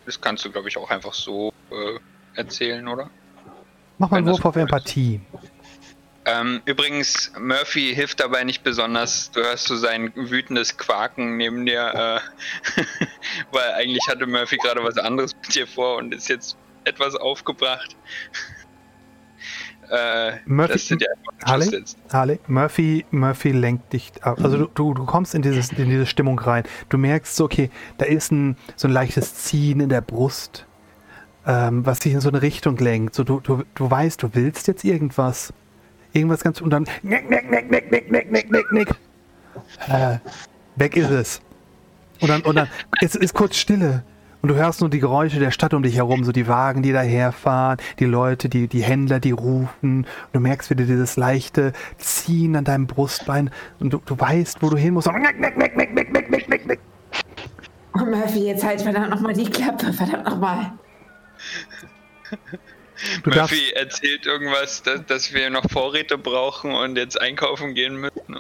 Das 0.06 0.20
kannst 0.20 0.44
du, 0.44 0.52
glaube 0.52 0.68
ich, 0.68 0.78
auch 0.78 0.90
einfach 0.90 1.14
so 1.14 1.54
äh, 1.70 2.00
erzählen, 2.38 2.86
oder? 2.86 3.10
Mach 3.98 4.10
mal 4.10 4.18
einen 4.18 4.28
Wurf 4.28 4.44
auf 4.44 4.58
Empathie. 4.58 5.22
Ähm, 6.26 6.62
übrigens, 6.66 7.32
Murphy 7.40 7.94
hilft 7.96 8.20
dabei 8.20 8.44
nicht 8.44 8.64
besonders. 8.64 9.32
Du 9.32 9.42
hörst 9.42 9.68
so 9.68 9.76
sein 9.76 10.12
wütendes 10.16 10.78
Quaken 10.78 11.38
neben 11.38 11.66
dir, 11.66 12.22
äh, 12.76 12.82
weil 13.52 13.72
eigentlich 13.72 14.08
hatte 14.08 14.28
Murphy 14.28 14.58
gerade 14.58 14.84
was 14.84 14.98
anderes 14.98 15.36
mit 15.36 15.56
dir 15.56 15.66
vor 15.66 15.98
und 15.98 16.14
ist 16.14 16.30
jetzt 16.30 16.58
etwas 16.84 17.16
aufgebracht 17.16 17.96
äh, 19.92 20.38
Murphy, 20.46 20.98
Harley, 21.46 21.84
Harley, 22.12 22.40
Murphy, 22.48 23.06
Murphy 23.12 23.52
lenkt 23.52 23.94
dich 23.94 24.12
ab. 24.22 24.40
Also 24.42 24.58
du, 24.58 24.68
du, 24.74 24.94
du 24.94 25.06
kommst 25.06 25.36
in, 25.36 25.42
dieses, 25.42 25.72
in 25.74 25.90
diese 25.90 26.06
Stimmung 26.06 26.40
rein. 26.40 26.64
Du 26.90 26.98
merkst 26.98 27.36
so, 27.36 27.46
okay, 27.46 27.70
da 27.98 28.06
ist 28.06 28.32
ein, 28.32 28.56
so 28.76 28.88
ein 28.88 28.92
leichtes 28.92 29.36
Ziehen 29.36 29.80
in 29.82 29.90
der 29.90 30.02
Brust, 30.02 30.66
ähm, 31.46 31.86
was 31.86 32.00
dich 32.00 32.14
in 32.14 32.22
so 32.22 32.30
eine 32.30 32.42
Richtung 32.42 32.78
lenkt. 32.78 33.16
So, 33.16 33.24
du, 33.24 33.40
du, 33.42 33.64
du 33.76 33.92
weißt, 33.92 34.24
du 34.24 34.30
willst 34.34 34.68
jetzt 34.68 34.84
irgendwas. 34.84 35.54
Irgendwas 36.14 36.44
ganz 36.44 36.62
und 36.62 36.70
dann 36.70 36.86
nick, 37.04 37.30
nick, 37.30 37.50
nick, 37.50 37.72
nick, 37.72 37.92
nick, 37.92 38.12
nick, 38.12 38.32
nick, 38.32 38.52
nick, 38.52 38.72
nick. 38.72 38.90
Äh, 39.88 40.18
weg 40.76 40.98
ist 40.98 41.10
es. 41.10 41.42
Und 42.20 42.30
dann, 42.30 42.42
und 42.42 42.56
dann 42.56 42.68
ist, 43.02 43.16
ist 43.16 43.34
kurz 43.34 43.56
Stille. 43.58 44.04
Und 44.42 44.50
du 44.50 44.56
hörst 44.56 44.82
nur 44.82 44.90
die 44.90 45.00
Geräusche 45.00 45.40
der 45.40 45.52
Stadt 45.52 45.74
um 45.74 45.84
dich 45.84 45.98
herum, 45.98 46.24
so 46.24 46.32
die 46.32 46.48
Wagen, 46.48 46.82
die 46.82 46.92
daherfahren, 46.92 47.78
die 48.00 48.06
Leute, 48.06 48.50
die, 48.50 48.68
die 48.68 48.82
Händler, 48.82 49.20
die 49.20 49.32
rufen. 49.32 49.98
Und 50.00 50.08
du 50.34 50.40
merkst 50.40 50.70
wieder 50.72 50.86
dieses 50.86 51.16
leichte 51.16 51.74
Ziehen 51.98 52.56
an 52.56 52.64
deinem 52.64 52.88
Brustbein 52.88 53.52
und 53.80 53.94
du, 53.94 54.02
du 54.04 54.20
weißt, 54.20 54.62
wo 54.62 54.70
du 54.70 54.78
hin 54.78 54.96
musst. 54.96 55.08
Oh, 57.94 58.06
Murphy, 58.06 58.48
jetzt 58.48 58.64
halt 58.66 58.82
verdammt 58.82 59.10
nochmal 59.10 59.34
die 59.34 59.50
Klappe, 59.50 59.94
verdammt 59.94 60.26
nochmal. 60.26 60.72
Murphy 63.26 63.72
erzählt 63.72 64.26
irgendwas, 64.26 64.84
dass, 64.84 65.06
dass, 65.06 65.34
wir 65.34 65.50
noch 65.50 65.70
Vorräte 65.70 66.18
brauchen 66.18 66.72
und 66.72 66.98
jetzt 66.98 67.20
einkaufen 67.20 67.74
gehen 67.74 67.96
müssen. 67.96 68.28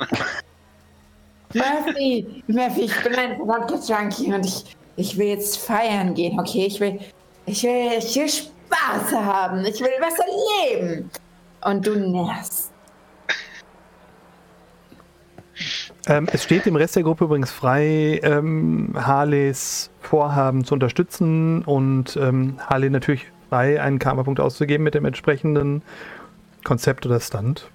Murphy, 1.53 2.43
Murphy, 2.47 2.81
ich 2.81 3.03
bin 3.03 3.15
ein 3.15 3.37
verdammter 3.37 3.75
Junkie 3.75 4.33
und 4.33 4.45
ich, 4.45 4.63
ich 4.95 5.17
will 5.17 5.27
jetzt 5.27 5.57
feiern 5.57 6.13
gehen, 6.13 6.39
okay? 6.39 6.65
Ich 6.65 6.79
will, 6.79 6.99
ich 7.45 7.63
will, 7.63 7.91
ich 7.97 8.15
will 8.15 8.29
Spaß 8.71 9.13
haben. 9.13 9.65
Ich 9.65 9.79
will 9.79 9.89
was 9.99 10.15
erleben. 10.19 11.09
Und 11.63 11.85
du 11.85 11.95
nervst. 11.95 12.71
Ähm, 16.07 16.27
es 16.31 16.43
steht 16.43 16.65
dem 16.65 16.75
Rest 16.75 16.95
der 16.95 17.03
Gruppe 17.03 17.25
übrigens 17.25 17.51
frei, 17.51 18.19
ähm, 18.23 18.95
Harleys 18.95 19.91
Vorhaben 19.99 20.65
zu 20.65 20.73
unterstützen 20.73 21.63
und 21.63 22.17
ähm, 22.17 22.57
Harley 22.67 22.89
natürlich 22.89 23.27
frei, 23.51 23.81
einen 23.81 23.99
Karma-Punkt 23.99 24.39
auszugeben 24.39 24.83
mit 24.83 24.93
dem 24.93 25.03
entsprechenden 25.03 25.81
Konzept 26.63 27.05
oder 27.05 27.19
Stand, 27.19 27.69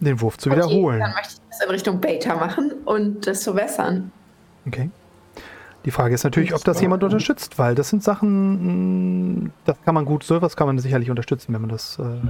den 0.00 0.22
Wurf 0.22 0.38
zu 0.38 0.48
okay, 0.48 0.58
wiederholen. 0.58 1.00
Dann 1.00 1.12
möchte 1.12 1.34
ich 1.34 1.40
das 1.50 1.60
in 1.64 1.70
Richtung 1.70 2.00
Beta 2.00 2.34
machen 2.34 2.72
und 2.86 3.26
das 3.26 3.44
verbessern. 3.44 4.10
Okay. 4.66 4.90
Die 5.84 5.90
Frage 5.90 6.14
ist 6.14 6.24
natürlich, 6.24 6.54
ob 6.54 6.64
das 6.64 6.80
jemand 6.80 7.04
unterstützt, 7.04 7.58
weil 7.58 7.74
das 7.74 7.90
sind 7.90 8.02
Sachen, 8.02 9.42
mm, 9.44 9.52
das 9.66 9.76
kann 9.84 9.94
man 9.94 10.06
gut, 10.06 10.24
sowas 10.24 10.56
kann 10.56 10.66
man 10.66 10.78
sicherlich 10.78 11.10
unterstützen, 11.10 11.52
wenn 11.52 11.60
man 11.60 11.70
das. 11.70 11.98
Äh 11.98 12.20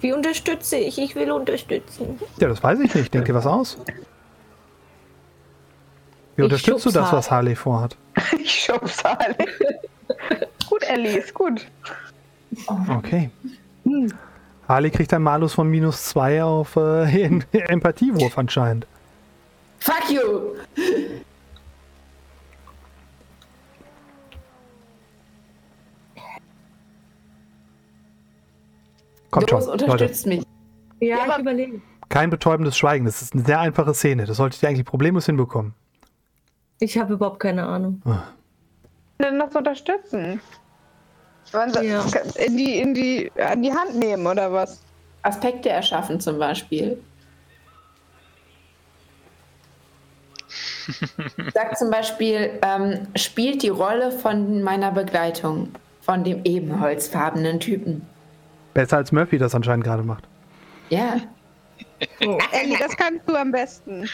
Wie 0.00 0.12
unterstütze 0.12 0.76
ich? 0.76 0.98
Ich 0.98 1.14
will 1.14 1.30
unterstützen. 1.30 2.18
Ja, 2.38 2.48
das 2.48 2.62
weiß 2.62 2.80
ich 2.80 2.94
nicht. 2.94 3.12
Denke 3.12 3.34
was 3.34 3.46
aus. 3.46 3.78
Wie 6.36 6.42
ich 6.42 6.44
unterstützt 6.44 6.86
du 6.86 6.90
das, 6.90 7.12
was 7.12 7.30
Harley 7.30 7.54
vorhat? 7.54 7.96
Ich 8.38 8.64
schub's 8.64 9.04
Harley. 9.04 9.46
gut, 10.68 10.82
Ellie, 10.84 11.18
ist 11.18 11.34
gut. 11.34 11.66
Okay. 12.88 13.30
Hm. 13.84 14.12
Harley 14.68 14.90
kriegt 14.90 15.12
ein 15.12 15.22
Malus 15.22 15.54
von 15.54 15.68
minus 15.68 16.04
zwei 16.04 16.42
auf 16.42 16.76
äh, 16.76 17.24
Empathiewurf 17.52 18.38
anscheinend. 18.38 18.86
Fuck 19.78 20.10
you! 20.10 20.54
Kommt 29.30 29.50
Los, 29.50 29.64
schon, 29.64 29.72
unterstützt 29.72 30.26
Leute. 30.26 30.38
mich. 30.38 30.46
Ja, 31.00 31.18
ja 31.18 31.34
ich 31.34 31.38
überlege. 31.38 31.80
Kein 32.08 32.30
betäubendes 32.30 32.76
Schweigen. 32.76 33.04
Das 33.04 33.22
ist 33.22 33.34
eine 33.34 33.44
sehr 33.44 33.60
einfache 33.60 33.94
Szene. 33.94 34.26
Das 34.26 34.36
solltet 34.36 34.62
ihr 34.62 34.68
eigentlich 34.68 34.84
problemlos 34.84 35.26
hinbekommen. 35.26 35.74
Ich 36.80 36.98
habe 36.98 37.14
überhaupt 37.14 37.40
keine 37.40 37.66
Ahnung. 37.66 38.02
Denn 39.20 39.38
das 39.38 39.54
unterstützen. 39.54 40.40
Ja. 41.52 42.04
In 42.36 42.56
die, 42.56 42.78
in 42.78 42.94
die, 42.94 43.30
an 43.36 43.62
die 43.62 43.72
Hand 43.72 43.96
nehmen 43.96 44.26
oder 44.26 44.52
was? 44.52 44.82
Aspekte 45.22 45.68
erschaffen 45.68 46.20
zum 46.20 46.38
Beispiel. 46.38 47.02
Sag 51.54 51.76
zum 51.76 51.90
Beispiel, 51.90 52.58
ähm, 52.62 53.06
spielt 53.16 53.62
die 53.62 53.68
Rolle 53.68 54.10
von 54.10 54.62
meiner 54.62 54.90
Begleitung, 54.90 55.68
von 56.00 56.24
dem 56.24 56.44
ebenholzfarbenen 56.44 57.60
Typen. 57.60 58.06
Besser 58.74 58.98
als 58.98 59.12
Murphy 59.12 59.38
das 59.38 59.54
anscheinend 59.54 59.84
gerade 59.84 60.02
macht. 60.02 60.24
Ja. 60.88 61.16
Oh, 62.26 62.38
Ellie, 62.52 62.78
das 62.78 62.96
kannst 62.96 63.28
du 63.28 63.34
am 63.34 63.52
besten. 63.52 64.08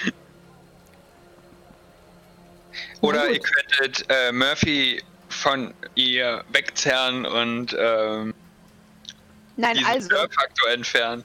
Oder 3.01 3.31
ihr 3.31 3.41
könntet 3.41 4.05
äh, 4.09 4.33
Murphy 4.33 5.03
von 5.29 5.75
ihr 5.95 6.45
wegzerren 6.53 7.27
und 7.27 7.77
ähm, 7.79 8.35
Nein, 9.57 9.75
diesen 9.75 9.87
also. 9.87 10.07
Störfaktor 10.07 10.71
entfernen. 10.71 11.25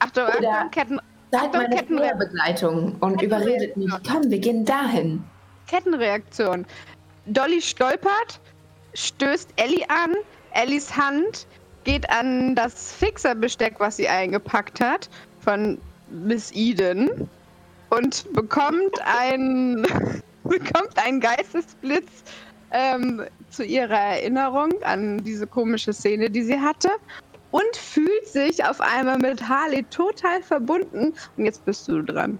Achtung, 0.00 0.24
Achtung, 0.24 0.70
Ketten. 0.70 1.00
Seid 1.30 1.52
meine 1.54 1.74
Kettenbegleitung 1.74 2.96
und 3.00 3.22
überredet 3.22 3.76
mich. 3.76 3.90
Komm, 4.06 4.30
wir 4.30 4.38
gehen 4.38 4.64
dahin. 4.66 5.24
Kettenreaktion. 5.66 6.66
Dolly 7.26 7.62
stolpert, 7.62 8.40
stößt 8.94 9.48
Ellie 9.56 9.88
an, 9.88 10.14
Ellies 10.52 10.94
Hand 10.94 11.46
geht 11.84 12.08
an 12.10 12.54
das 12.54 12.92
Fixerbesteck, 12.92 13.76
was 13.78 13.96
sie 13.96 14.08
eingepackt 14.08 14.80
hat, 14.80 15.08
von 15.40 15.78
Miss 16.10 16.52
Eden 16.52 17.28
und 17.90 18.30
bekommt 18.32 19.00
ein 19.04 19.86
bekommt 20.44 20.98
einen 21.04 21.20
Geistesblitz 21.20 22.24
ähm, 22.70 23.22
zu 23.50 23.64
ihrer 23.64 23.98
Erinnerung 23.98 24.70
an 24.82 25.22
diese 25.24 25.46
komische 25.46 25.92
Szene, 25.92 26.30
die 26.30 26.42
sie 26.42 26.58
hatte. 26.58 26.88
Und 27.50 27.76
fühlt 27.76 28.26
sich 28.26 28.64
auf 28.64 28.80
einmal 28.80 29.18
mit 29.18 29.46
Harley 29.46 29.84
total 29.90 30.42
verbunden. 30.42 31.12
Und 31.36 31.44
jetzt 31.44 31.64
bist 31.66 31.86
du 31.86 32.00
dran. 32.02 32.38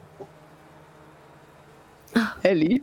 Ellie, 2.42 2.80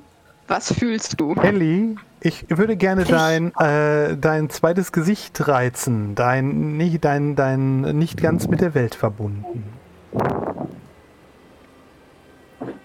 was 0.48 0.72
fühlst 0.72 1.20
du? 1.20 1.34
Ellie, 1.34 1.96
ich 2.22 2.46
würde 2.50 2.76
gerne 2.78 3.04
dein, 3.06 3.56
äh, 3.56 4.16
dein 4.16 4.50
zweites 4.50 4.92
Gesicht 4.92 5.48
reizen. 5.48 6.14
Dein 6.16 6.78
nicht, 6.78 7.04
dein, 7.04 7.36
dein 7.36 7.82
nicht 7.98 8.22
ganz 8.22 8.48
mit 8.48 8.62
der 8.62 8.76
Welt 8.76 8.94
verbunden. 8.94 9.64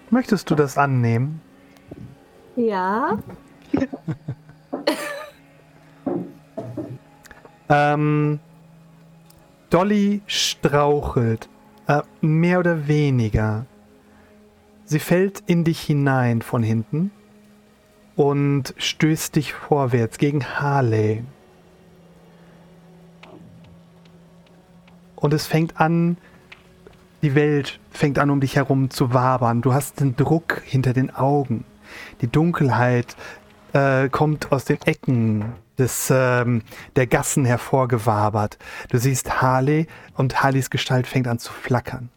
Möchtest 0.09 0.49
du 0.49 0.55
das 0.55 0.77
annehmen? 0.77 1.41
Ja. 2.55 3.17
Ähm, 7.67 8.39
Dolly 9.69 10.21
strauchelt, 10.27 11.49
äh, 11.87 12.01
mehr 12.21 12.59
oder 12.59 12.87
weniger. 12.87 13.65
Sie 14.85 14.99
fällt 14.99 15.41
in 15.47 15.63
dich 15.63 15.81
hinein 15.81 16.41
von 16.41 16.61
hinten 16.61 17.11
und 18.15 18.75
stößt 18.77 19.35
dich 19.35 19.53
vorwärts 19.53 20.19
gegen 20.19 20.45
Harley. 20.45 21.23
Und 25.15 25.33
es 25.33 25.47
fängt 25.47 25.81
an, 25.81 26.17
die 27.23 27.33
Welt 27.33 27.79
fängt 27.89 28.19
an, 28.19 28.29
um 28.29 28.41
dich 28.41 28.57
herum 28.57 28.91
zu 28.91 29.11
wabern. 29.13 29.63
Du 29.63 29.73
hast 29.73 29.99
den 29.99 30.15
Druck 30.15 30.61
hinter 30.63 30.93
den 30.93 31.09
Augen. 31.15 31.63
Die 32.21 32.27
Dunkelheit 32.27 33.15
äh, 33.73 34.09
kommt 34.09 34.51
aus 34.51 34.65
den 34.65 34.81
Ecken 34.85 35.53
des, 35.77 36.09
ähm, 36.11 36.61
der 36.95 37.07
Gassen 37.07 37.45
hervorgewabert. 37.45 38.57
Du 38.89 38.97
siehst 38.97 39.41
Harley 39.41 39.87
und 40.15 40.41
Harleys 40.41 40.69
Gestalt 40.69 41.07
fängt 41.07 41.27
an 41.27 41.39
zu 41.39 41.51
flackern. 41.51 42.09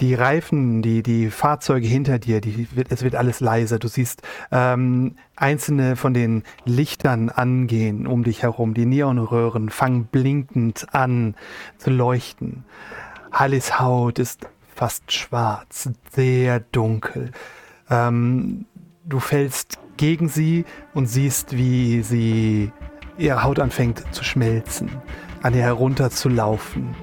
Die 0.00 0.14
Reifen, 0.14 0.80
die, 0.80 1.02
die 1.02 1.28
Fahrzeuge 1.28 1.86
hinter 1.86 2.18
dir, 2.18 2.40
die, 2.40 2.74
wird, 2.74 2.90
es 2.90 3.02
wird 3.02 3.14
alles 3.14 3.40
leiser. 3.40 3.78
Du 3.78 3.86
siehst 3.86 4.22
ähm, 4.50 5.16
einzelne 5.36 5.94
von 5.94 6.14
den 6.14 6.42
Lichtern 6.64 7.28
angehen 7.28 8.06
um 8.06 8.24
dich 8.24 8.42
herum. 8.42 8.72
Die 8.72 8.86
Neonröhren 8.86 9.68
fangen 9.68 10.06
blinkend 10.06 10.86
an 10.92 11.34
zu 11.76 11.90
leuchten. 11.90 12.64
Harleys 13.30 13.78
Haut 13.78 14.18
ist 14.18 14.48
fast 14.74 15.12
schwarz, 15.12 15.90
sehr 16.10 16.60
dunkel. 16.60 17.32
Ähm, 17.90 18.64
du 19.04 19.20
fällst 19.20 19.78
gegen 19.96 20.28
sie 20.28 20.64
und 20.94 21.06
siehst, 21.06 21.56
wie 21.56 22.02
sie 22.02 22.72
ihre 23.18 23.42
Haut 23.42 23.58
anfängt 23.58 24.02
zu 24.12 24.24
schmelzen, 24.24 24.90
an 25.42 25.54
ihr 25.54 25.62
herunterzulaufen. 25.62 26.94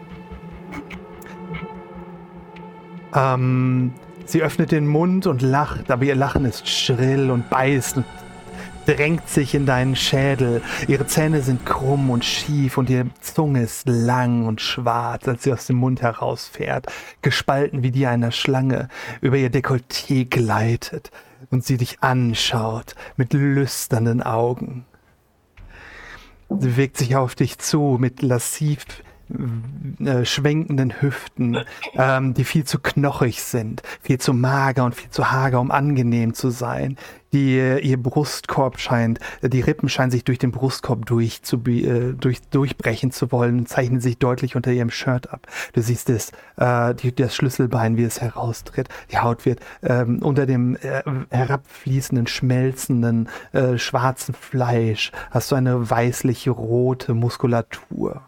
Ähm, 3.14 3.94
sie 4.26 4.42
öffnet 4.42 4.72
den 4.72 4.88
Mund 4.88 5.28
und 5.28 5.42
lacht, 5.42 5.92
aber 5.92 6.04
ihr 6.06 6.16
Lachen 6.16 6.46
ist 6.46 6.68
schrill 6.68 7.30
und 7.30 7.50
beißt 7.50 7.98
und 7.98 8.06
drängt 8.86 9.28
sich 9.28 9.54
in 9.54 9.66
deinen 9.66 9.96
Schädel. 9.96 10.62
Ihre 10.88 11.06
Zähne 11.06 11.42
sind 11.42 11.66
krumm 11.66 12.10
und 12.10 12.24
schief 12.24 12.78
und 12.78 12.90
ihre 12.90 13.08
Zunge 13.20 13.64
ist 13.64 13.88
lang 13.88 14.46
und 14.46 14.62
schwarz, 14.62 15.28
als 15.28 15.44
sie 15.44 15.52
aus 15.52 15.68
dem 15.68 15.76
Mund 15.76 16.02
herausfährt, 16.02 16.88
gespalten 17.22 17.84
wie 17.84 17.92
die 17.92 18.08
einer 18.08 18.32
Schlange, 18.32 18.88
über 19.20 19.36
ihr 19.36 19.52
Dekolleté 19.52 20.26
gleitet 20.26 21.12
und 21.50 21.66
sie 21.66 21.78
dich 21.78 22.02
anschaut 22.02 22.96
mit 23.16 23.34
lüsternen 23.34 24.22
Augen. 24.22 24.86
Sie 26.50 26.68
bewegt 26.68 26.98
sich 26.98 27.16
auf 27.16 27.36
dich 27.36 27.58
zu 27.58 27.98
mit 28.00 28.22
lassiv 28.22 28.86
äh, 30.00 30.24
schwenkenden 30.24 31.02
Hüften, 31.02 31.58
ähm, 31.96 32.34
die 32.34 32.46
viel 32.46 32.64
zu 32.64 32.80
knochig 32.80 33.42
sind, 33.42 33.82
viel 34.02 34.20
zu 34.20 34.34
mager 34.34 34.86
und 34.86 34.96
viel 34.96 35.10
zu 35.10 35.32
hager, 35.32 35.60
um 35.60 35.72
angenehm 35.72 36.34
zu 36.34 36.50
sein. 36.50 36.98
Die, 37.34 37.58
äh, 37.58 37.80
ihr 37.80 38.02
Brustkorb 38.02 38.80
scheint, 38.80 39.20
äh, 39.42 39.50
die 39.50 39.60
Rippen 39.60 39.90
scheinen 39.90 40.12
sich 40.12 40.24
durch 40.24 40.40
den 40.40 40.52
Brustkorb 40.52 41.06
durch 41.06 41.44
zu, 41.44 41.58
durch, 41.58 42.42
durchbrechen 42.50 43.12
zu 43.12 43.32
wollen, 43.32 43.66
zeichnen 43.66 44.00
sich 44.00 44.18
deutlich 44.18 44.56
unter 44.56 44.72
ihrem 44.72 44.92
Shirt 44.92 45.32
ab. 45.32 45.46
Du 45.74 45.82
siehst 45.82 46.10
es, 46.10 46.32
die, 46.58 47.14
das 47.14 47.36
Schlüsselbein, 47.36 47.98
wie 47.98 48.04
es 48.04 48.22
heraustritt. 48.22 48.88
Die 49.12 49.20
Haut 49.20 49.46
wird 49.46 49.60
ähm, 49.84 50.20
unter 50.24 50.46
dem 50.46 50.78
herabfließenden, 51.30 52.28
schmelzenden, 52.28 53.30
äh, 53.52 53.78
schwarzen 53.78 54.34
Fleisch, 54.34 55.12
hast 55.32 55.52
du 55.52 55.56
eine 55.56 55.90
weißliche, 55.90 56.52
rote 56.52 57.14
Muskulatur. 57.14 58.27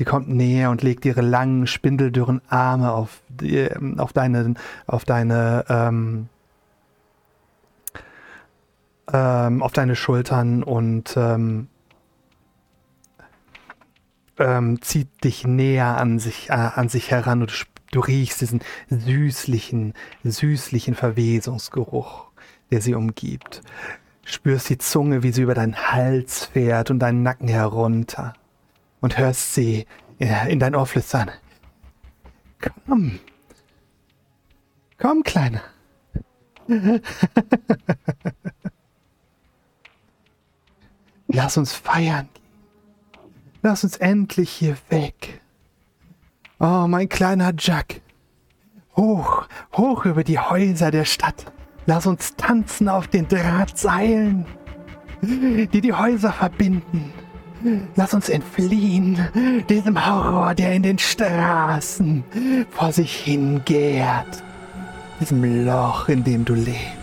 Sie 0.00 0.06
kommt 0.06 0.30
näher 0.30 0.70
und 0.70 0.80
legt 0.82 1.04
ihre 1.04 1.20
langen, 1.20 1.66
spindeldürren 1.66 2.40
Arme 2.48 2.90
auf, 2.90 3.20
die, 3.28 3.68
auf 3.98 4.14
deine, 4.14 4.54
auf 4.86 5.04
deine, 5.04 5.66
ähm, 5.68 6.30
ähm, 9.12 9.62
auf 9.62 9.72
deine 9.72 9.96
Schultern 9.96 10.62
und 10.62 11.18
ähm, 11.18 11.68
ähm, 14.38 14.80
zieht 14.80 15.22
dich 15.22 15.46
näher 15.46 15.98
an 15.98 16.18
sich, 16.18 16.48
äh, 16.48 16.52
an 16.54 16.88
sich 16.88 17.10
heran 17.10 17.42
und 17.42 17.66
du 17.92 18.00
riechst 18.00 18.40
diesen 18.40 18.62
süßlichen, 18.88 19.92
süßlichen 20.24 20.94
Verwesungsgeruch, 20.94 22.28
der 22.70 22.80
sie 22.80 22.94
umgibt. 22.94 23.60
Spürst 24.24 24.70
die 24.70 24.78
Zunge, 24.78 25.22
wie 25.22 25.32
sie 25.32 25.42
über 25.42 25.52
deinen 25.52 25.76
Hals 25.76 26.46
fährt 26.46 26.90
und 26.90 27.00
deinen 27.00 27.22
Nacken 27.22 27.48
herunter 27.48 28.32
und 29.00 29.18
hörst 29.18 29.54
sie 29.54 29.86
in 30.18 30.58
dein 30.58 30.74
Ohr 30.74 30.86
flüstern. 30.86 31.30
Komm. 32.60 33.18
Komm, 34.98 35.22
Kleiner. 35.22 35.62
Lass 41.28 41.56
uns 41.56 41.72
feiern. 41.72 42.28
Lass 43.62 43.84
uns 43.84 43.96
endlich 43.96 44.50
hier 44.50 44.76
weg. 44.88 45.40
Oh, 46.58 46.86
mein 46.88 47.08
kleiner 47.08 47.52
Jack. 47.56 48.02
Hoch, 48.96 49.46
hoch 49.76 50.04
über 50.04 50.24
die 50.24 50.38
Häuser 50.38 50.90
der 50.90 51.04
Stadt. 51.06 51.50
Lass 51.86 52.06
uns 52.06 52.36
tanzen 52.36 52.88
auf 52.88 53.08
den 53.08 53.28
Drahtseilen, 53.28 54.44
die 55.22 55.80
die 55.80 55.92
Häuser 55.92 56.32
verbinden. 56.32 57.12
Lass 57.96 58.14
uns 58.14 58.28
entfliehen, 58.28 59.18
diesem 59.68 60.06
Horror, 60.06 60.54
der 60.54 60.72
in 60.72 60.82
den 60.82 60.98
Straßen 60.98 62.24
vor 62.70 62.92
sich 62.92 63.14
hingärt. 63.14 64.42
Diesem 65.20 65.64
Loch, 65.66 66.08
in 66.08 66.24
dem 66.24 66.44
du 66.44 66.54
lebst. 66.54 67.00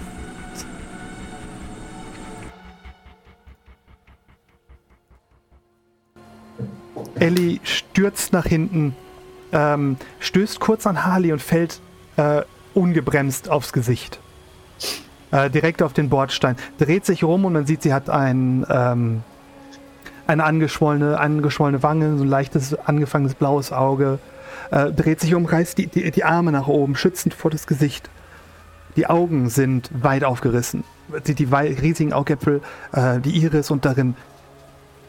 Ellie 7.20 7.60
stürzt 7.64 8.34
nach 8.34 8.46
hinten, 8.46 8.96
ähm, 9.52 9.98
stößt 10.20 10.60
kurz 10.60 10.86
an 10.88 11.06
Harley 11.06 11.32
und 11.32 11.42
fällt 11.42 11.82
äh, 12.16 12.42
ungebremst 12.74 13.50
aufs 13.50 13.74
Gesicht. 13.74 14.20
Äh, 15.32 15.50
direkt 15.50 15.82
auf 15.82 15.94
den 15.94 16.10
Bordstein. 16.10 16.56
Dreht 16.78 17.06
sich 17.06 17.24
rum 17.24 17.46
und 17.46 17.54
man 17.54 17.66
sieht, 17.66 17.82
sie 17.82 17.94
hat 17.94 18.10
ein, 18.10 18.66
ähm, 18.70 19.24
eine 20.28 20.44
angeschwollene, 20.44 21.20
angeschwollene 21.20 21.84
Wange, 21.84 22.18
so 22.18 22.24
ein 22.24 22.30
leichtes, 22.30 22.78
angefangenes 22.78 23.36
blaues 23.36 23.72
Auge. 23.72 24.20
Äh, 24.72 24.92
dreht 24.92 25.22
sich 25.22 25.34
um, 25.34 25.46
reißt 25.46 25.78
die, 25.78 25.88
die, 25.88 26.12
die 26.12 26.24
Arme 26.24 26.52
nach 26.52 26.68
oben, 26.68 26.96
schützend 26.96 27.34
vor 27.34 27.52
das 27.52 27.68
Gesicht. 27.68 28.10
Die 28.98 29.08
Augen 29.08 29.50
sind 29.50 29.90
weit 29.94 30.24
aufgerissen. 30.24 30.84
Die, 31.26 31.36
die 31.36 31.46
riesigen 31.46 32.14
Augäpfel, 32.14 32.62
äh, 32.92 33.20
die 33.20 33.38
Iris 33.38 33.72
und 33.72 33.86
darin 33.86 34.16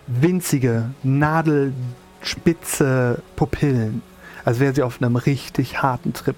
winzige, 0.07 0.91
nadelspitze 1.03 3.23
Pupillen. 3.37 4.03
Als 4.45 4.61
wäre 4.61 4.75
sie 4.75 4.83
auf 4.83 5.03
einem 5.03 5.17
richtig 5.17 5.83
harten 5.83 6.13
Trip. 6.13 6.37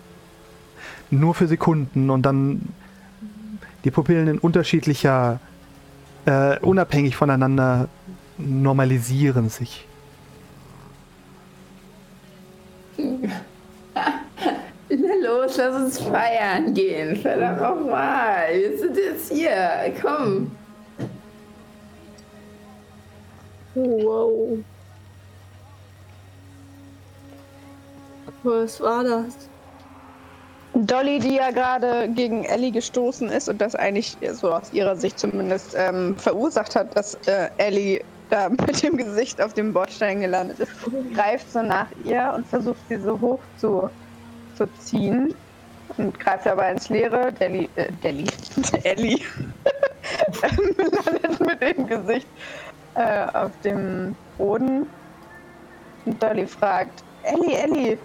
Nur 1.11 1.35
für 1.35 1.47
Sekunden 1.47 2.11
und 2.11 2.23
dann 2.23 2.63
die 3.85 3.91
Pupillen 3.91 4.29
in 4.29 4.39
unterschiedlicher, 4.39 5.41
äh, 6.25 6.59
unabhängig 6.61 7.17
voneinander 7.17 7.89
normalisieren 8.47 9.49
sich. 9.49 9.87
Na 12.97 13.41
los, 15.23 15.57
lass 15.57 15.77
uns 15.77 15.99
feiern 16.01 16.75
gehen. 16.75 17.17
Verdammt 17.17 17.61
nochmal. 17.61 18.49
Wir 18.53 18.79
sind 18.79 18.97
jetzt 18.97 19.33
hier. 19.33 19.95
Komm. 20.01 20.51
Wow. 23.75 24.59
Was 28.43 28.81
war 28.81 29.05
das? 29.05 29.51
Dolly, 30.75 31.19
die 31.19 31.35
ja 31.35 31.51
gerade 31.51 32.09
gegen 32.09 32.45
Ellie 32.45 32.71
gestoßen 32.71 33.29
ist 33.29 33.49
und 33.49 33.61
das 33.61 33.75
eigentlich 33.75 34.17
so 34.33 34.53
aus 34.53 34.73
ihrer 34.73 34.97
Sicht 34.97 35.19
zumindest 35.19 35.75
ähm, 35.77 36.17
verursacht 36.17 36.77
hat, 36.77 36.97
dass 36.97 37.15
äh, 37.27 37.51
Ellie 37.59 38.03
da 38.31 38.49
mit 38.49 38.83
dem 38.83 38.97
Gesicht 38.97 39.41
auf 39.41 39.53
dem 39.53 39.73
Bordstein 39.73 40.21
gelandet 40.21 40.61
ist, 40.61 40.73
greift 41.15 41.53
so 41.53 41.63
nach 41.63 41.89
ihr 42.05 42.33
und 42.37 42.47
versucht 42.47 42.81
sie 42.89 42.99
so 42.99 43.21
hoch 43.21 43.41
zu, 43.59 43.91
zu 44.57 44.67
ziehen 44.79 45.35
und 45.97 46.19
greift 46.19 46.47
dabei 46.47 46.73
ins 46.73 46.89
Leere. 46.89 47.33
Deli, 47.33 47.69
äh, 47.77 47.91
Deli, 48.03 48.27
Ellie 48.85 49.19
ähm, 50.43 50.75
landet 51.05 51.41
mit 51.41 51.61
dem 51.61 51.87
Gesicht 51.87 52.29
äh, 52.95 53.27
auf 53.33 53.51
dem 53.65 54.15
Boden. 54.39 54.87
Und 56.07 56.23
Dolly 56.23 56.47
fragt, 56.47 57.05
Ellie, 57.23 57.57
Ellie, 57.57 57.99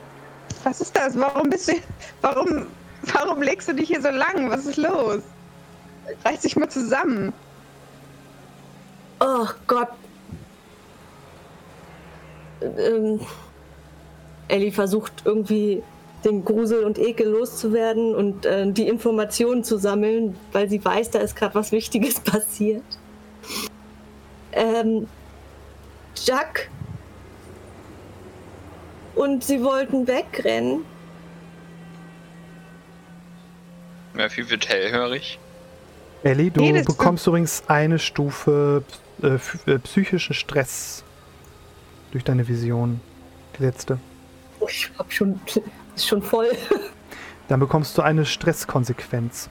was 0.63 0.81
ist 0.81 0.95
das? 0.95 1.17
Warum 1.17 1.49
bist 1.49 1.69
du, 1.69 1.73
warum, 2.21 2.67
warum 3.13 3.41
legst 3.41 3.69
du 3.69 3.73
dich 3.73 3.87
hier 3.87 4.01
so 4.01 4.09
lang? 4.09 4.49
Was 4.49 4.65
ist 4.65 4.77
los? 4.77 5.21
Reiß 6.23 6.41
dich 6.41 6.55
mal 6.55 6.69
zusammen. 6.69 7.33
Oh 9.19 9.47
Gott. 9.67 9.89
Ähm, 12.61 13.19
Ellie 14.47 14.71
versucht 14.71 15.13
irgendwie 15.25 15.83
den 16.23 16.43
Grusel 16.43 16.83
und 16.83 16.97
Ekel 16.97 17.27
loszuwerden 17.27 18.15
und 18.15 18.45
äh, 18.45 18.71
die 18.71 18.87
Informationen 18.87 19.63
zu 19.63 19.77
sammeln, 19.77 20.35
weil 20.51 20.69
sie 20.69 20.83
weiß, 20.83 21.11
da 21.11 21.19
ist 21.19 21.35
gerade 21.35 21.55
was 21.55 21.71
Wichtiges 21.71 22.19
passiert. 22.19 22.83
Ähm, 24.51 25.07
Jack 26.15 26.69
und 29.15 29.43
sie 29.43 29.61
wollten 29.63 30.07
wegrennen. 30.07 30.85
Murphy 34.13 34.49
wird 34.49 34.67
hellhörig. 34.69 35.39
Ellie, 36.23 36.49
du 36.49 36.61
Nee, 36.61 36.81
bekommst 36.81 37.27
übrigens 37.27 37.63
eine 37.67 37.99
Stufe 37.99 38.83
äh, 39.21 39.35
äh, 39.71 39.79
psychischen 39.79 40.33
Stress 40.33 41.04
durch 42.15 42.23
deine 42.23 42.47
Vision. 42.47 43.01
Die 43.59 43.63
letzte. 43.63 43.99
Oh, 44.61 44.67
ich 44.69 44.89
hab 44.97 45.11
schon, 45.11 45.37
ist 45.97 46.07
schon 46.07 46.21
voll. 46.21 46.47
Dann 47.49 47.59
bekommst 47.59 47.97
du 47.97 48.03
eine 48.03 48.25
Stresskonsequenz. 48.25 49.49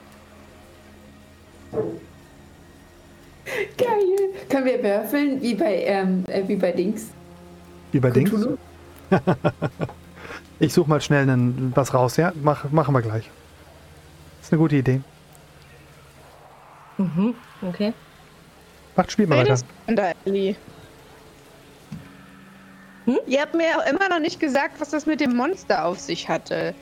Geil. 3.77 4.31
Können 4.49 4.65
wir 4.65 4.83
würfeln, 4.83 5.43
wie 5.43 5.55
bei, 5.55 5.85
ähm, 5.85 6.25
äh, 6.27 6.49
wie 6.49 6.57
bei 6.57 6.73
Dings? 6.73 7.09
Über 7.93 8.11
Dings. 8.11 8.31
Cthulhu? 8.31 8.57
Ich 10.61 10.73
suche 10.73 10.89
mal 10.89 11.01
schnell 11.01 11.29
einen, 11.29 11.73
was 11.75 11.93
raus, 11.93 12.17
ja? 12.17 12.33
Mach, 12.41 12.71
machen 12.71 12.95
wir 12.95 13.03
gleich. 13.03 13.29
Ist 14.41 14.53
eine 14.53 14.61
gute 14.61 14.77
Idee. 14.77 15.01
Mhm, 16.97 17.35
okay. 17.61 17.93
Macht, 18.95 19.11
spielt 19.11 19.29
mal 19.29 19.39
weiter. 19.39 19.49
Redest 19.49 19.67
du 19.89 19.95
da, 19.97 20.13
Ellie? 20.25 20.55
Hm? 23.07 23.19
Ihr 23.27 23.41
habt 23.41 23.55
mir 23.55 23.79
auch 23.79 23.87
immer 23.87 24.09
noch 24.09 24.21
nicht 24.21 24.41
gesagt, 24.41 24.81
was 24.81 24.91
das 24.91 25.07
mit 25.07 25.21
dem 25.21 25.37
Monster 25.37 25.85
auf 25.85 26.01
sich 26.01 26.29
hatte. 26.29 26.75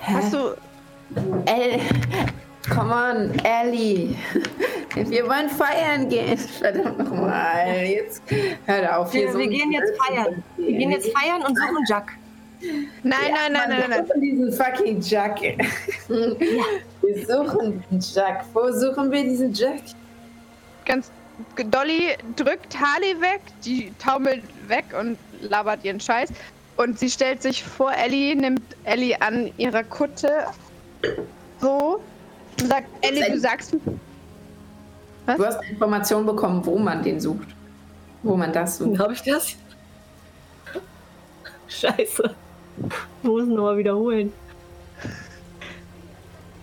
Hast 0.00 0.32
du. 0.32 0.54
El 1.46 1.80
Come 2.68 2.92
on, 2.92 3.38
Ellie. 3.44 4.14
Wir 4.94 5.26
wollen 5.26 5.48
feiern 5.48 6.08
gehen. 6.08 6.36
Verdammt 6.60 6.98
nochmal. 6.98 7.84
Jetzt 7.84 8.22
hör 8.66 8.98
auf. 8.98 9.12
hier 9.12 9.22
Wir, 9.26 9.32
so 9.32 9.38
wir 9.38 9.48
gehen 9.48 9.72
jetzt 9.72 9.92
feiern. 10.02 10.42
Wir 10.56 10.72
gehen 10.78 10.90
jetzt 10.90 11.10
feiern 11.16 11.42
und 11.42 11.56
suchen 11.56 11.84
Jack. 11.88 12.12
Nein, 13.02 13.18
Ja, 13.28 13.48
nein, 13.50 13.52
nein, 13.52 13.68
nein, 13.68 13.90
nein. 13.90 13.90
Wir 13.90 14.06
suchen 14.06 14.20
diesen 14.20 14.52
fucking 14.52 15.00
Jack. 15.00 15.40
Wir 16.08 17.26
suchen 17.26 17.84
den 17.90 18.00
Jack. 18.00 18.44
Wo 18.52 18.70
suchen 18.72 19.10
wir 19.10 19.22
diesen 19.22 19.52
Jack? 19.52 19.80
Ganz. 20.84 21.10
Dolly 21.56 22.16
drückt 22.36 22.78
Harley 22.78 23.20
weg, 23.20 23.40
die 23.64 23.92
taumelt 23.98 24.42
weg 24.68 24.84
und 24.98 25.18
labert 25.40 25.84
ihren 25.84 26.00
Scheiß. 26.00 26.30
Und 26.76 26.98
sie 26.98 27.10
stellt 27.10 27.42
sich 27.42 27.62
vor 27.62 27.92
Ellie, 27.92 28.36
nimmt 28.36 28.62
Ellie 28.84 29.20
an 29.20 29.52
ihrer 29.56 29.82
Kutte 29.82 30.46
so 31.60 32.00
und 32.60 32.68
sagt, 32.68 32.86
Ellie, 33.00 33.30
du 33.30 33.38
sagst. 33.38 33.74
Du 35.26 35.44
hast 35.44 35.62
Informationen 35.68 36.26
bekommen, 36.26 36.64
wo 36.64 36.78
man 36.78 37.02
den 37.02 37.20
sucht. 37.20 37.48
Wo 38.22 38.36
man 38.36 38.52
das 38.52 38.78
sucht. 38.78 38.98
Habe 38.98 39.12
ich 39.12 39.22
das? 39.22 39.56
Scheiße. 41.68 42.34
Ich 43.22 43.28
muss 43.28 43.46
nochmal 43.46 43.76
wiederholen. 43.76 44.32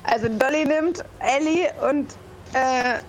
Also 0.04 0.28
Dolly 0.30 0.66
nimmt 0.66 1.04
Ellie 1.20 1.70
und 1.90 2.12
äh, 2.54 3.00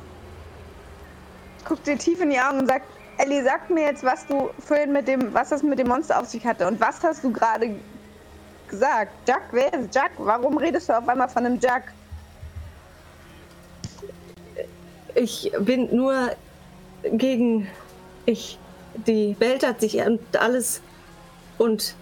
guckt 1.68 1.86
ihr 1.88 1.98
tief 1.98 2.20
in 2.20 2.30
die 2.30 2.38
Augen 2.38 2.60
und 2.60 2.66
sagt, 2.66 2.86
Ellie, 3.18 3.42
sag 3.42 3.70
mir 3.70 3.84
jetzt, 3.84 4.04
was 4.04 4.26
du 4.26 4.50
vorhin 4.58 4.92
mit 4.92 5.08
dem, 5.08 5.32
was 5.32 5.48
das 5.48 5.62
mit 5.62 5.78
dem 5.78 5.88
Monster 5.88 6.20
auf 6.20 6.26
sich 6.26 6.44
hatte. 6.44 6.66
Und 6.66 6.80
was 6.80 7.02
hast 7.02 7.24
du 7.24 7.32
gerade 7.32 7.76
gesagt? 8.68 9.12
Jack, 9.26 9.42
wer 9.52 9.72
ist 9.72 9.94
Jack? 9.94 10.12
Warum 10.18 10.58
redest 10.58 10.88
du 10.88 10.98
auf 10.98 11.08
einmal 11.08 11.28
von 11.28 11.46
einem 11.46 11.58
Jack? 11.58 11.92
Ich 15.14 15.50
bin 15.60 15.94
nur 15.94 16.32
gegen. 17.04 17.68
Ich. 18.26 18.58
Die 19.06 19.36
Welt 19.38 19.66
hat 19.66 19.80
sich 19.80 19.96
und 19.96 20.20
alles. 20.36 20.82
Und. 21.58 21.94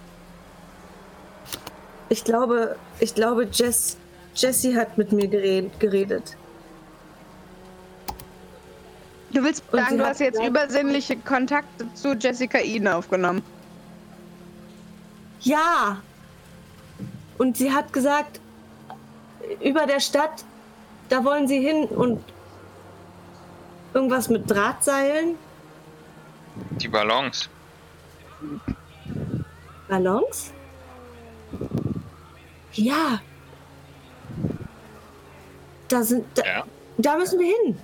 Ich 2.09 2.23
glaube. 2.23 2.75
Ich 2.99 3.15
glaube, 3.15 3.47
Jess. 3.51 3.97
Jessie 4.35 4.75
hat 4.75 4.97
mit 4.97 5.13
mir 5.13 5.29
geredet. 5.29 6.35
Du 9.35 9.43
willst 9.43 9.63
sagen, 9.69 9.97
du 9.97 10.05
hast 10.05 10.21
jetzt 10.21 10.41
übersinnliche 10.41 11.17
Kontakte 11.17 11.93
zu 11.93 12.13
Jessica 12.13 12.57
Eden 12.57 12.87
aufgenommen. 12.87 13.43
Ja! 15.41 16.01
Und 17.37 17.57
sie 17.57 17.73
hat 17.73 17.91
gesagt, 17.91 18.39
über 19.61 19.85
der 19.87 19.99
Stadt, 19.99 20.45
da 21.09 21.21
wollen 21.25 21.49
sie 21.49 21.59
hin 21.59 21.83
und 21.83 22.23
irgendwas 23.93 24.29
mit 24.29 24.49
Drahtseilen, 24.49 25.37
Die 26.79 26.87
Ballons. 26.87 27.49
Ballons? 29.89 30.53
Ja. 32.71 33.19
Da 35.89 36.03
sind, 36.03 36.25
da, 36.35 36.45
Ja. 36.45 36.63
da 36.97 37.17
müssen 37.17 37.37
wir 37.37 37.47
hin. 37.47 37.77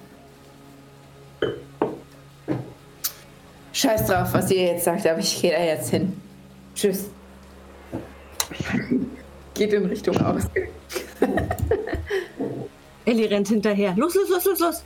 Scheiß 3.74 4.08
drauf, 4.08 4.34
was 4.34 4.52
ihr 4.52 4.64
jetzt 4.64 4.84
sagt, 4.86 5.08
aber 5.08 5.20
ich 5.20 5.42
gehe 5.42 5.52
da 5.52 5.64
jetzt 5.64 5.90
hin. 5.90 6.22
Tschüss. 6.76 7.10
Geht 9.54 9.74
in 9.74 9.86
Richtung 9.86 10.18
Ausgang. 10.18 10.68
Ellie 13.06 13.30
rennt 13.30 13.48
hinterher. 13.48 13.94
Los, 13.98 14.16
los, 14.16 14.30
los, 14.30 14.46
los, 14.46 14.60
los. 14.60 14.84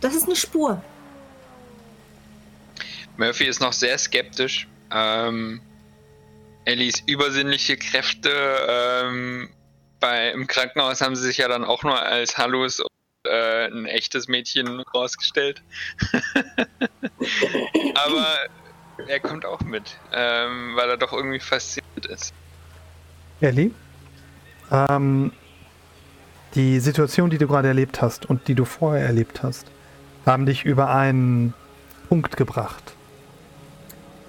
Das 0.00 0.14
ist 0.14 0.24
eine 0.24 0.36
Spur. 0.36 0.82
Murphy 3.16 3.44
ist 3.44 3.60
noch 3.60 3.72
sehr 3.72 3.98
skeptisch. 3.98 4.68
Ähm, 4.90 5.60
Ellies 6.64 7.02
übersinnliche 7.06 7.76
Kräfte 7.76 8.30
ähm, 8.68 9.50
bei, 10.00 10.30
im 10.30 10.46
Krankenhaus 10.46 11.00
haben 11.00 11.16
sie 11.16 11.24
sich 11.24 11.38
ja 11.38 11.48
dann 11.48 11.64
auch 11.64 11.82
nur 11.82 12.00
als 12.00 12.38
Hallus 12.38 12.82
äh, 13.28 13.66
ein 13.66 13.86
echtes 13.86 14.28
Mädchen 14.28 14.80
rausgestellt. 14.94 15.62
Aber 17.94 18.26
er 19.06 19.20
kommt 19.20 19.44
auch 19.44 19.60
mit, 19.60 19.98
ähm, 20.12 20.74
weil 20.74 20.90
er 20.90 20.96
doch 20.96 21.12
irgendwie 21.12 21.40
fasziniert 21.40 22.06
ist. 22.06 22.32
Ellie, 23.40 23.70
ähm, 24.70 25.32
die 26.54 26.80
Situation, 26.80 27.30
die 27.30 27.38
du 27.38 27.46
gerade 27.46 27.68
erlebt 27.68 28.02
hast 28.02 28.26
und 28.26 28.48
die 28.48 28.54
du 28.54 28.64
vorher 28.64 29.06
erlebt 29.06 29.42
hast, 29.42 29.66
haben 30.26 30.46
dich 30.46 30.64
über 30.64 30.90
einen 30.90 31.54
Punkt 32.08 32.36
gebracht. 32.36 32.94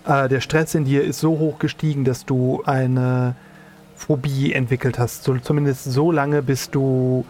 Äh, 0.06 0.28
der 0.30 0.42
Stress 0.42 0.76
in 0.76 0.86
dir 0.86 1.04
ist 1.04 1.20
so 1.20 1.40
hoch 1.40 1.60
gestiegen, 1.60 2.04
dass 2.04 2.26
du 2.26 2.64
eine 2.66 3.36
Phobie 3.96 4.54
entwickelt 4.54 5.00
hast. 5.00 5.24
So, 5.24 5.38
zumindest 5.38 5.86
so 5.86 6.12
lange, 6.12 6.42
bis 6.42 6.70
du 6.70 7.26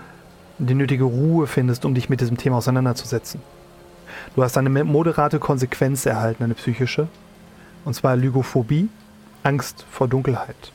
die 0.59 0.75
nötige 0.75 1.05
Ruhe 1.05 1.47
findest, 1.47 1.85
um 1.85 1.93
dich 1.95 2.09
mit 2.09 2.21
diesem 2.21 2.37
Thema 2.37 2.57
auseinanderzusetzen. 2.57 3.41
Du 4.35 4.43
hast 4.43 4.57
eine 4.57 4.69
moderate 4.69 5.39
Konsequenz 5.39 6.05
erhalten, 6.05 6.43
eine 6.43 6.53
psychische. 6.53 7.07
Und 7.85 7.93
zwar 7.93 8.15
Lygophobie, 8.15 8.89
Angst 9.43 9.85
vor 9.89 10.07
Dunkelheit. 10.07 10.71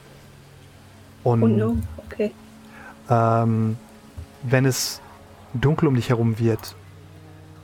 Und 1.22 1.42
Und 1.42 1.56
no. 1.56 1.76
Okay. 1.98 2.32
ähm, 3.10 3.76
wenn 4.42 4.64
es 4.64 5.00
dunkel 5.52 5.88
um 5.88 5.94
dich 5.94 6.08
herum 6.08 6.38
wird, 6.38 6.74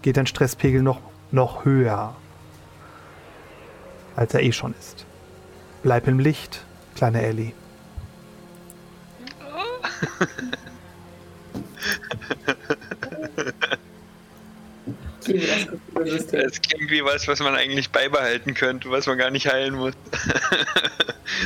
geht 0.03 0.17
dein 0.17 0.27
Stresspegel 0.27 0.83
noch, 0.83 1.01
noch 1.31 1.65
höher, 1.65 2.15
als 4.17 4.35
er 4.35 4.43
eh 4.43 4.53
schon 4.53 4.75
ist. 4.79 5.07
Bleib 5.83 6.07
im 6.07 6.19
Licht, 6.19 6.65
kleine 6.95 7.23
Ellie. 7.23 7.53
Das 15.93 16.61
klingt 16.63 16.91
wie 16.91 17.05
was, 17.05 17.29
was 17.29 17.41
man 17.41 17.55
eigentlich 17.55 17.91
beibehalten 17.91 18.55
könnte, 18.55 18.91
was 18.91 19.07
man 19.07 19.19
gar 19.19 19.31
nicht 19.31 19.47
heilen 19.47 19.75
muss. 19.75 19.93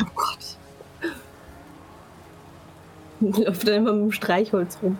Oh 0.01 0.11
Gott. 0.15 0.39
Läuft 3.47 3.67
dann 3.67 3.75
immer 3.75 3.93
mit 3.93 4.03
dem 4.05 4.13
Streichholz 4.13 4.79
rum. 4.83 4.99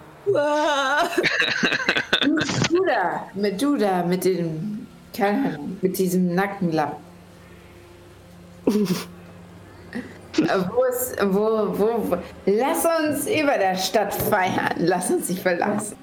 Meduda, 2.23 3.31
Meduda 3.35 4.03
mit 4.05 4.25
dem, 4.25 4.87
keine 5.17 5.49
Ahnung, 5.51 5.77
mit 5.83 5.99
diesem 5.99 6.35
Nackenlappen. 6.35 7.05
Wo 10.37 10.85
ist, 10.85 11.17
wo, 11.23 11.79
wo, 11.79 12.11
wo, 12.11 12.17
lass 12.47 12.85
uns 12.85 13.27
über 13.27 13.57
der 13.59 13.77
Stadt 13.77 14.13
feiern, 14.13 14.75
lass 14.79 15.11
uns 15.11 15.29
sich 15.29 15.41
verlassen. 15.41 15.97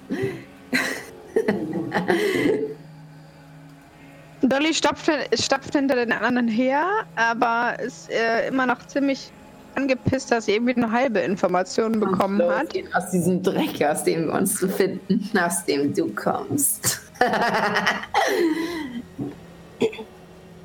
Dolly 4.42 4.74
stapft, 4.74 5.12
stapft 5.34 5.76
hinter 5.76 5.96
den 5.96 6.12
anderen 6.12 6.48
her, 6.48 6.86
aber 7.16 7.80
ist 7.80 8.10
äh, 8.10 8.48
immer 8.48 8.66
noch 8.66 8.86
ziemlich 8.88 9.32
angepisst, 9.76 10.32
dass 10.32 10.46
sie 10.46 10.54
irgendwie 10.54 10.76
eine 10.76 10.92
halbe 10.92 11.20
Information 11.20 12.00
bekommen 12.00 12.42
hat. 12.42 12.74
Aus 12.94 13.12
diesem 13.12 13.44
Dreck, 13.44 13.84
aus 13.84 14.04
dem 14.04 14.28
wir 14.28 14.34
uns 14.34 14.60
befinden, 14.60 15.38
aus 15.38 15.64
dem 15.66 15.94
du 15.94 16.08
kommst. 16.14 17.02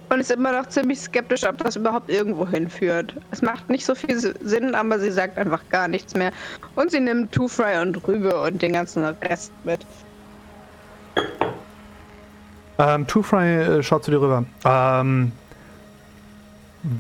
Und 0.09 0.21
ist 0.21 0.31
immer 0.31 0.53
noch 0.53 0.69
ziemlich 0.69 1.01
skeptisch, 1.01 1.45
ob 1.45 1.59
das 1.59 1.77
überhaupt 1.77 2.09
irgendwo 2.11 2.47
hinführt. 2.47 3.15
Es 3.33 3.43
macht 3.43 3.69
nicht 3.69 3.85
so 3.85 3.95
viel 3.95 4.19
Sinn, 4.41 4.75
aber 4.75 5.01
sie 5.01 5.11
sagt 5.11 5.37
einfach 5.37 5.63
gar 5.69 5.89
nichts 5.89 6.15
mehr. 6.15 6.33
Und 6.77 6.91
sie 6.93 7.01
nimmt 7.01 7.33
Two 7.33 7.49
Fry 7.49 7.81
und 7.81 8.07
Rübe 8.07 8.41
und 8.41 8.63
den 8.63 8.73
ganzen 8.73 9.05
Rest 9.05 9.53
mit. 9.65 9.85
Ähm, 12.79 13.07
Two 13.07 13.23
Fry 13.23 13.79
äh, 13.79 13.83
schaut 13.83 14.05
zu 14.05 14.11
dir 14.11 14.21
rüber. 14.21 14.45
Ähm, 14.65 15.33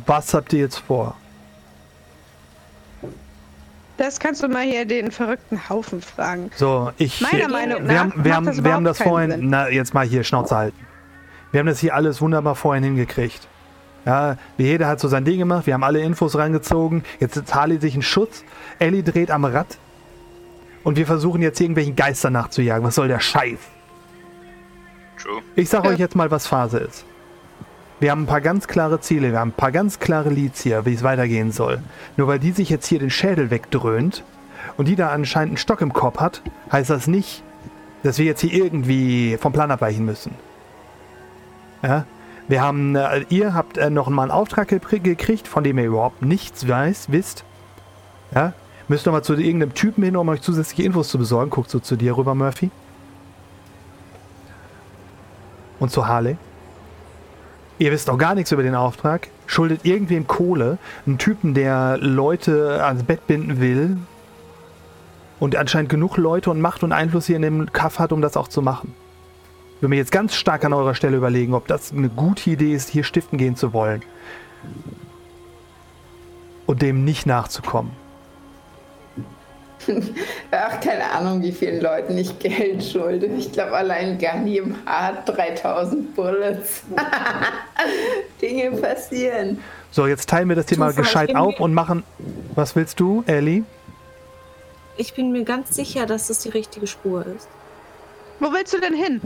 was 0.06 0.34
habt 0.34 0.52
ihr 0.52 0.60
jetzt 0.60 0.78
vor? 0.78 1.16
Das 3.98 4.18
kannst 4.20 4.42
du 4.42 4.48
mal 4.48 4.64
hier 4.64 4.84
den 4.84 5.10
verrückten 5.10 5.68
Haufen 5.68 6.02
fragen. 6.02 6.50
So, 6.56 6.92
ich. 6.98 7.20
Meiner 7.20 7.48
Meinung 7.48 7.86
wir 7.86 7.94
nach 7.94 8.00
haben, 8.00 8.24
wir 8.24 8.34
haben, 8.34 8.46
das 8.46 8.64
wir 8.64 8.72
haben 8.72 8.84
das 8.84 8.98
vorhin. 8.98 9.30
Sinn. 9.30 9.48
Na, 9.48 9.68
jetzt 9.70 9.94
mal 9.94 10.04
hier 10.04 10.22
Schnauze 10.22 10.56
halten. 10.56 10.86
Wir 11.52 11.60
haben 11.60 11.66
das 11.66 11.80
hier 11.80 11.94
alles 11.94 12.20
wunderbar 12.20 12.54
vorhin 12.54 12.84
hingekriegt. 12.84 13.48
Ja, 14.04 14.36
jeder 14.56 14.86
hat 14.86 15.00
so 15.00 15.08
sein 15.08 15.24
Ding 15.24 15.38
gemacht, 15.38 15.66
wir 15.66 15.74
haben 15.74 15.82
alle 15.82 16.00
Infos 16.00 16.36
reingezogen. 16.36 17.02
Jetzt 17.18 17.34
setzt 17.34 17.54
Harley 17.54 17.78
sich 17.78 17.94
in 17.96 18.02
Schutz, 18.02 18.44
Ellie 18.78 19.02
dreht 19.02 19.30
am 19.32 19.44
Rad 19.44 19.78
und 20.84 20.96
wir 20.96 21.06
versuchen 21.06 21.42
jetzt 21.42 21.60
irgendwelchen 21.60 21.96
Geistern 21.96 22.34
nachzujagen. 22.34 22.86
Was 22.86 22.94
soll 22.94 23.08
der 23.08 23.18
Scheiß? 23.18 23.58
True. 25.20 25.42
Ich 25.56 25.68
sag 25.68 25.84
Ja. 25.84 25.90
euch 25.90 25.98
jetzt 25.98 26.14
mal, 26.14 26.30
was 26.30 26.46
Phase 26.46 26.78
ist. 26.78 27.04
Wir 27.98 28.10
haben 28.10 28.24
ein 28.24 28.26
paar 28.26 28.42
ganz 28.42 28.68
klare 28.68 29.00
Ziele, 29.00 29.32
wir 29.32 29.40
haben 29.40 29.48
ein 29.50 29.54
paar 29.54 29.72
ganz 29.72 29.98
klare 29.98 30.28
Leads 30.28 30.62
hier, 30.62 30.84
wie 30.84 30.92
es 30.94 31.02
weitergehen 31.02 31.50
soll. 31.50 31.80
Nur 32.16 32.28
weil 32.28 32.38
die 32.38 32.52
sich 32.52 32.68
jetzt 32.68 32.86
hier 32.86 32.98
den 32.98 33.10
Schädel 33.10 33.50
wegdröhnt 33.50 34.22
und 34.76 34.86
die 34.86 34.96
da 34.96 35.08
anscheinend 35.10 35.52
einen 35.52 35.56
Stock 35.56 35.80
im 35.80 35.92
Kopf 35.92 36.18
hat, 36.20 36.42
heißt 36.70 36.90
das 36.90 37.06
nicht, 37.06 37.42
dass 38.02 38.18
wir 38.18 38.26
jetzt 38.26 38.42
hier 38.42 38.52
irgendwie 38.52 39.38
vom 39.40 39.52
Plan 39.52 39.70
abweichen 39.70 40.04
müssen. 40.04 40.32
Ja? 41.86 42.04
Wir 42.48 42.62
haben, 42.62 42.96
äh, 42.96 43.24
ihr 43.28 43.54
habt 43.54 43.78
äh, 43.78 43.90
noch 43.90 44.08
mal 44.08 44.22
einen 44.22 44.30
Auftrag 44.30 44.70
gekrie- 44.70 45.00
gekriegt, 45.00 45.48
von 45.48 45.64
dem 45.64 45.78
ihr 45.78 45.84
überhaupt 45.86 46.22
nichts 46.22 46.66
weiß, 46.68 47.06
wisst. 47.10 47.44
Ja? 48.34 48.52
Müsst 48.88 49.06
noch 49.06 49.12
mal 49.12 49.22
zu 49.22 49.34
irgendeinem 49.34 49.74
Typen 49.74 50.04
hin, 50.04 50.16
um 50.16 50.28
euch 50.28 50.42
zusätzliche 50.42 50.84
Infos 50.84 51.08
zu 51.08 51.18
besorgen. 51.18 51.50
Guckt 51.50 51.70
so 51.70 51.78
zu 51.78 51.96
dir 51.96 52.16
rüber, 52.16 52.34
Murphy. 52.34 52.70
Und 55.78 55.90
zu 55.90 56.06
Harley. 56.06 56.36
Ihr 57.78 57.92
wisst 57.92 58.08
auch 58.08 58.16
gar 58.16 58.34
nichts 58.34 58.52
über 58.52 58.62
den 58.62 58.74
Auftrag. 58.74 59.28
Schuldet 59.46 59.84
irgendwem 59.84 60.26
Kohle. 60.26 60.78
Einen 61.06 61.18
Typen, 61.18 61.52
der 61.52 61.98
Leute 61.98 62.84
ans 62.84 63.02
Bett 63.02 63.26
binden 63.26 63.60
will. 63.60 63.98
Und 65.38 65.54
anscheinend 65.56 65.90
genug 65.90 66.16
Leute 66.16 66.50
und 66.50 66.60
Macht 66.60 66.82
und 66.82 66.92
Einfluss 66.92 67.26
hier 67.26 67.36
in 67.36 67.42
dem 67.42 67.72
Kaff 67.72 67.98
hat, 67.98 68.12
um 68.12 68.22
das 68.22 68.36
auch 68.36 68.48
zu 68.48 68.62
machen. 68.62 68.94
Ich 69.86 69.88
würde 69.88 69.94
mir 69.94 70.00
jetzt 70.00 70.10
ganz 70.10 70.34
stark 70.34 70.64
an 70.64 70.72
eurer 70.72 70.96
Stelle 70.96 71.16
überlegen, 71.16 71.54
ob 71.54 71.68
das 71.68 71.92
eine 71.92 72.08
gute 72.08 72.50
Idee 72.50 72.74
ist, 72.74 72.88
hier 72.88 73.04
stiften 73.04 73.38
gehen 73.38 73.54
zu 73.54 73.72
wollen. 73.72 74.02
Und 76.66 76.82
dem 76.82 77.04
nicht 77.04 77.24
nachzukommen. 77.24 77.92
Ach, 80.50 80.80
keine 80.80 81.08
Ahnung, 81.12 81.40
wie 81.40 81.52
vielen 81.52 81.80
Leuten 81.80 82.18
ich 82.18 82.36
Geld 82.40 82.82
schulde. 82.82 83.26
Ich 83.26 83.52
glaube, 83.52 83.76
allein 83.76 84.18
Gandhi 84.18 84.60
hat 84.86 85.28
3000 85.28 86.16
Bullets. 86.16 86.82
Dinge 88.42 88.72
passieren. 88.78 89.60
So, 89.92 90.08
jetzt 90.08 90.28
teilen 90.28 90.48
wir 90.48 90.56
das 90.56 90.66
Thema 90.66 90.88
Zufall, 90.88 91.04
gescheit 91.04 91.36
auf 91.36 91.60
und 91.60 91.72
machen. 91.72 92.02
Was 92.56 92.74
willst 92.74 92.98
du, 92.98 93.22
Ellie? 93.28 93.62
Ich 94.96 95.14
bin 95.14 95.30
mir 95.30 95.44
ganz 95.44 95.76
sicher, 95.76 96.06
dass 96.06 96.26
das 96.26 96.40
die 96.40 96.48
richtige 96.48 96.88
Spur 96.88 97.24
ist. 97.24 97.46
Wo 98.40 98.52
willst 98.52 98.74
du 98.74 98.80
denn 98.80 98.94
hin? 98.94 99.20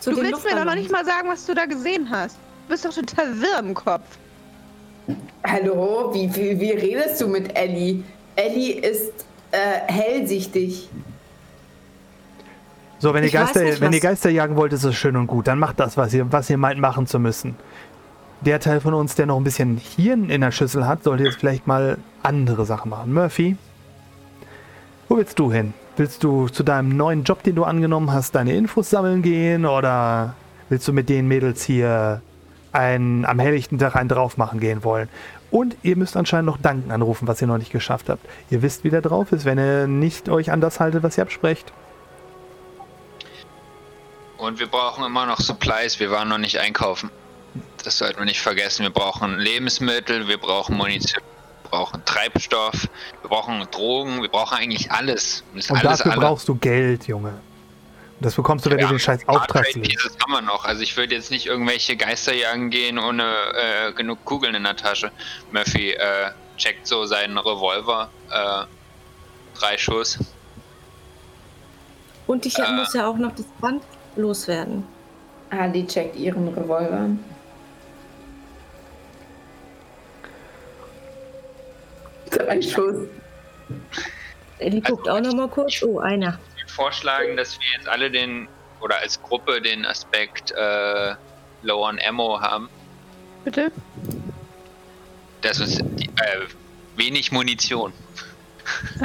Zu 0.00 0.10
Du 0.10 0.18
willst 0.18 0.44
mir 0.44 0.54
doch 0.56 0.64
noch 0.64 0.74
nicht 0.74 0.90
mal 0.90 1.04
sagen, 1.04 1.28
was 1.28 1.44
du 1.46 1.54
da 1.54 1.64
gesehen 1.66 2.08
hast. 2.10 2.36
Du 2.66 2.72
bist 2.72 2.84
doch 2.84 2.94
total 2.94 3.40
wirr 3.40 3.58
im 3.60 3.74
Kopf. 3.74 4.04
Hallo, 5.46 6.10
wie, 6.12 6.34
wie, 6.34 6.60
wie 6.60 6.72
redest 6.72 7.20
du 7.20 7.28
mit 7.28 7.56
Ellie? 7.56 8.02
Ellie 8.36 8.74
ist 8.74 9.12
äh, 9.50 9.90
hellsichtig. 9.90 10.88
So, 12.98 13.14
wenn 13.14 13.24
ihr, 13.24 13.30
Geister, 13.30 13.62
nicht, 13.62 13.80
wenn 13.80 13.92
ihr 13.92 14.00
Geister 14.00 14.28
jagen 14.28 14.56
wollt, 14.56 14.72
ist 14.72 14.84
es 14.84 14.94
schön 14.96 15.16
und 15.16 15.28
gut. 15.28 15.46
Dann 15.46 15.58
macht 15.58 15.80
das, 15.80 15.96
was 15.96 16.12
ihr, 16.12 16.30
was 16.32 16.50
ihr 16.50 16.58
meint, 16.58 16.80
machen 16.80 17.06
zu 17.06 17.18
müssen. 17.18 17.56
Der 18.40 18.60
Teil 18.60 18.80
von 18.80 18.94
uns, 18.94 19.14
der 19.14 19.26
noch 19.26 19.36
ein 19.36 19.44
bisschen 19.44 19.78
Hirn 19.78 20.30
in 20.30 20.40
der 20.40 20.50
Schüssel 20.52 20.86
hat, 20.86 21.04
sollte 21.04 21.24
jetzt 21.24 21.38
vielleicht 21.38 21.66
mal 21.66 21.98
andere 22.22 22.66
Sachen 22.66 22.90
machen. 22.90 23.12
Murphy, 23.12 23.56
wo 25.08 25.16
willst 25.16 25.38
du 25.38 25.52
hin? 25.52 25.74
Willst 25.98 26.22
du 26.22 26.46
zu 26.46 26.62
deinem 26.62 26.96
neuen 26.96 27.24
Job, 27.24 27.42
den 27.42 27.56
du 27.56 27.64
angenommen 27.64 28.12
hast, 28.12 28.36
deine 28.36 28.54
Infos 28.54 28.88
sammeln 28.88 29.20
gehen? 29.20 29.66
Oder 29.66 30.36
willst 30.68 30.86
du 30.86 30.92
mit 30.92 31.08
den 31.08 31.26
Mädels 31.26 31.64
hier 31.64 32.22
ein, 32.70 33.24
am 33.24 33.40
helllichten 33.40 33.80
Tag 33.80 33.96
einen 33.96 34.08
drauf 34.08 34.36
machen 34.36 34.60
gehen 34.60 34.84
wollen? 34.84 35.08
Und 35.50 35.74
ihr 35.82 35.96
müsst 35.96 36.16
anscheinend 36.16 36.46
noch 36.46 36.58
Danken 36.58 36.92
anrufen, 36.92 37.26
was 37.26 37.42
ihr 37.42 37.48
noch 37.48 37.58
nicht 37.58 37.72
geschafft 37.72 38.10
habt. 38.10 38.24
Ihr 38.48 38.62
wisst, 38.62 38.84
wie 38.84 38.90
der 38.90 39.00
drauf 39.00 39.32
ist, 39.32 39.44
wenn 39.44 39.58
ihr 39.58 39.88
nicht 39.88 40.28
euch 40.28 40.52
an 40.52 40.60
das 40.60 40.78
haltet, 40.78 41.02
was 41.02 41.18
ihr 41.18 41.22
absprecht. 41.22 41.72
Und 44.36 44.60
wir 44.60 44.68
brauchen 44.68 45.04
immer 45.04 45.26
noch 45.26 45.40
Supplies, 45.40 45.98
wir 45.98 46.12
waren 46.12 46.28
noch 46.28 46.38
nicht 46.38 46.60
einkaufen. 46.60 47.10
Das 47.82 47.98
sollten 47.98 48.20
wir 48.20 48.24
nicht 48.24 48.40
vergessen. 48.40 48.84
Wir 48.84 48.90
brauchen 48.90 49.36
Lebensmittel, 49.40 50.28
wir 50.28 50.38
brauchen 50.38 50.76
Munition, 50.76 51.24
wir 51.70 51.78
brauchen 51.78 52.02
Treibstoff, 52.04 52.88
wir 53.22 53.28
brauchen 53.28 53.66
Drogen, 53.70 54.22
wir 54.22 54.28
brauchen 54.28 54.56
eigentlich 54.58 54.90
alles. 54.90 55.44
Das 55.54 55.64
ist 55.64 55.70
Und 55.70 55.84
alles 55.84 55.98
dafür 55.98 56.12
alle. 56.12 56.20
brauchst 56.22 56.48
du 56.48 56.54
Geld, 56.56 57.06
Junge. 57.06 57.28
Und 57.30 58.24
das 58.24 58.34
bekommst 58.34 58.66
du, 58.66 58.70
wenn 58.70 58.78
du 58.78 58.86
den 58.88 58.98
scheiß 58.98 59.28
Auftrag 59.28 59.72
liest. 59.74 59.90
Pieces 59.90 60.16
haben 60.22 60.32
wir 60.32 60.40
noch. 60.42 60.64
Also 60.64 60.82
ich 60.82 60.96
würde 60.96 61.14
jetzt 61.14 61.30
nicht 61.30 61.46
irgendwelche 61.46 61.96
Geister 61.96 62.34
jagen 62.34 62.70
gehen 62.70 62.98
ohne 62.98 63.22
äh, 63.24 63.92
genug 63.92 64.24
Kugeln 64.24 64.54
in 64.54 64.64
der 64.64 64.76
Tasche. 64.76 65.12
Murphy 65.52 65.92
äh, 65.92 66.30
checkt 66.56 66.86
so 66.86 67.04
seinen 67.06 67.38
Revolver. 67.38 68.10
Äh, 68.30 68.64
drei 69.58 69.78
Schuss. 69.78 70.18
Und 72.26 72.44
ich 72.46 72.58
Äh. 72.58 72.72
muss 72.72 72.92
ja 72.94 73.06
auch 73.06 73.16
noch 73.16 73.34
das 73.36 73.46
Band 73.60 73.82
loswerden. 74.16 74.84
Ali 75.50 75.86
checkt 75.86 76.16
ihren 76.16 76.48
Revolver. 76.48 77.10
Drei 82.30 82.62
Schuss. 82.62 83.06
Die 84.60 84.80
guckt 84.80 85.08
auch 85.08 85.20
noch 85.20 85.34
mal 85.34 85.48
kurz. 85.48 85.82
Oh, 85.82 86.00
einer. 86.00 86.38
Ich 86.56 86.62
würde 86.62 86.72
vorschlagen, 86.72 87.36
dass 87.36 87.58
wir 87.58 87.66
jetzt 87.76 87.88
alle 87.88 88.10
den, 88.10 88.48
oder 88.80 88.98
als 88.98 89.20
Gruppe 89.22 89.60
den 89.60 89.86
Aspekt 89.86 90.50
äh, 90.52 91.14
Low 91.62 91.86
on 91.86 91.98
Ammo 92.06 92.40
haben. 92.40 92.68
Bitte? 93.44 93.70
Dass 95.42 95.60
uns 95.60 95.76
die, 95.76 96.06
äh, 96.06 96.46
wenig 96.96 97.30
Munition. 97.32 97.92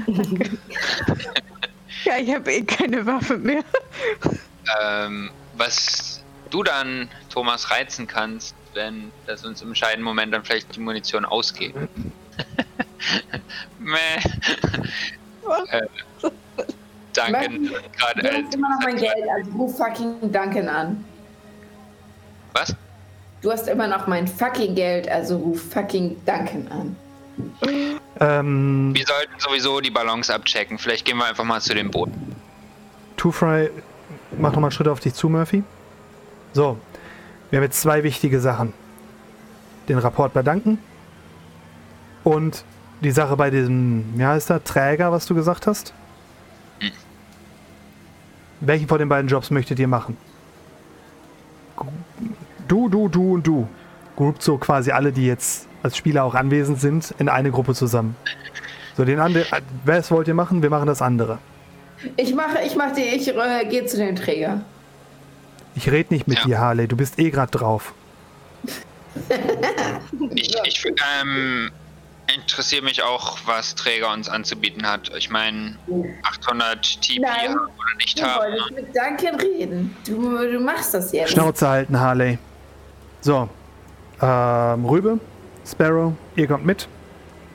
Ja, 2.04 2.18
ich 2.18 2.34
habe 2.34 2.52
eh 2.52 2.64
keine 2.64 3.06
Waffe 3.06 3.38
mehr. 3.38 3.64
Ähm, 4.82 5.30
was 5.56 6.22
du 6.50 6.64
dann, 6.64 7.10
Thomas, 7.30 7.72
reizen 7.72 8.08
kannst, 8.08 8.56
wenn 8.74 9.12
das 9.26 9.45
uns 9.45 9.62
im 9.62 9.70
entscheidenden 9.70 10.04
Moment 10.04 10.34
dann 10.34 10.44
vielleicht 10.44 10.76
die 10.76 10.80
Munition 10.80 11.26
ausgeht. 11.26 11.76
Meh. 13.80 13.98
äh, 15.72 15.82
danke. 17.14 17.60
Gerade 17.98 18.22
Du 18.22 18.30
hast 18.30 18.56
immer 18.56 18.70
noch 18.70 18.84
mein 18.84 18.96
Geld, 18.98 19.26
also 19.36 19.52
ruf 19.58 19.78
fucking 19.78 20.32
Duncan 20.32 20.70
an. 20.70 21.06
Was? 22.54 22.76
Du 23.42 23.52
hast 23.52 23.68
immer 23.68 23.88
noch 23.88 24.08
mein 24.08 24.28
fucking 24.28 24.76
Geld, 24.76 25.10
also 25.10 25.38
ruf 25.38 25.62
fucking 25.72 26.16
Duncan 26.26 26.68
an. 26.70 26.96
Ähm, 28.20 28.92
Wir 28.96 29.06
sollten 29.06 29.40
sowieso 29.40 29.82
die 29.82 29.90
Balance 29.90 30.34
abchecken. 30.34 30.78
Vielleicht 30.78 31.06
gehen 31.06 31.18
wir 31.18 31.26
einfach 31.26 31.44
mal 31.44 31.60
zu 31.60 31.74
dem 31.74 31.90
Boot. 31.92 32.10
Two-Fry, 33.18 33.70
mach 34.38 34.52
nochmal 34.52 34.66
einen 34.66 34.72
Schritt 34.72 34.88
auf 34.88 35.00
dich 35.00 35.14
zu, 35.14 35.30
Murphy. 35.30 35.64
So, 36.54 36.78
wir 37.50 37.58
haben 37.58 37.64
jetzt 37.64 37.82
zwei 37.82 38.04
wichtige 38.04 38.40
Sachen. 38.40 38.74
Den 39.90 39.98
Rapport 39.98 40.34
bei 40.34 40.44
Danken 40.44 40.78
und 42.24 42.64
die 43.04 43.12
Sache 43.12 43.36
bei 43.38 43.50
diesem, 43.50 44.04
wie 44.16 44.26
heißt 44.26 44.50
der, 44.50 44.64
Träger, 44.64 45.12
was 45.12 45.26
du 45.26 45.36
gesagt 45.36 45.68
hast. 45.68 45.94
Hm. 46.80 46.92
Welchen 48.62 48.88
von 48.88 49.00
den 49.00 49.10
beiden 49.10 49.28
Jobs 49.30 49.52
möchtet 49.52 49.80
ihr 49.80 49.88
machen? 49.88 50.18
Du, 52.68 52.90
du, 52.90 53.10
du 53.10 53.34
und 53.36 53.46
du. 53.46 53.68
Groupt 54.16 54.42
so 54.44 54.58
quasi 54.58 54.92
alle, 54.92 55.12
die 55.12 55.26
jetzt 55.26 55.68
als 55.82 55.98
Spieler 55.98 56.24
auch 56.24 56.36
anwesend 56.36 56.80
sind, 56.80 57.14
in 57.20 57.30
eine 57.30 57.52
Gruppe 57.52 57.74
zusammen. 57.74 58.16
So, 58.96 59.04
den 59.06 59.20
anderen, 59.20 59.46
was 59.86 60.12
wollt 60.12 60.28
ihr 60.28 60.34
machen? 60.34 60.62
Wir 60.62 60.70
machen 60.70 60.86
das 60.88 61.02
andere. 61.02 61.40
Ich 62.16 62.34
mache, 62.36 62.60
ich 62.66 62.76
mache 62.76 62.94
die, 62.96 63.02
ich 63.02 63.28
äh, 63.28 63.66
gehe 63.70 63.86
zu 63.86 63.98
dem 63.98 64.16
Träger. 64.16 64.62
Ich 65.76 65.90
rede 65.92 66.14
nicht 66.14 66.28
mit 66.28 66.40
Ja. 66.40 66.46
dir, 66.46 66.60
Harley. 66.60 66.88
Du 66.88 66.96
bist 66.96 67.18
eh 67.20 67.32
gerade 67.32 67.52
drauf. 67.52 67.94
Ich, 70.36 70.56
ich 70.64 70.86
ähm, 71.22 71.72
interessiere 72.34 72.84
mich 72.84 73.04
auch, 73.04 73.38
was 73.46 73.76
Träger 73.76 74.12
uns 74.12 74.30
anzubieten 74.30 74.88
hat. 74.88 75.12
Ich 75.16 75.30
meine, 75.30 75.78
800 76.24 77.02
TP 77.02 77.20
Nein. 77.20 77.32
haben 77.50 77.56
oder 77.60 77.96
nicht 77.98 78.20
Du 78.20 78.24
haben. 78.24 78.42
wolltest 78.52 78.72
mit 78.72 78.88
Duncan 78.96 79.36
reden. 79.40 79.96
Du, 80.08 80.38
du 80.38 80.60
machst 80.60 80.94
das 80.94 81.12
jetzt. 81.12 81.32
Schnauze 81.32 81.68
halten, 81.68 82.00
Harley. 82.00 82.38
So. 83.22 83.50
Ähm, 84.22 84.86
Rübe, 84.86 85.20
Sparrow, 85.66 86.14
ihr 86.36 86.48
kommt 86.48 86.66
mit. 86.66 86.88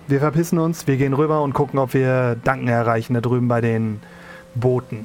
Wir 0.07 0.21
verpissen 0.21 0.59
uns, 0.59 0.87
wir 0.87 0.97
gehen 0.97 1.13
rüber 1.13 1.43
und 1.43 1.53
gucken, 1.53 1.79
ob 1.79 1.93
wir 1.95 2.35
Duncan 2.45 2.69
erreichen, 2.69 3.15
da 3.15 3.21
drüben 3.21 3.49
bei 3.49 3.61
den 3.61 4.01
Booten. 4.55 5.05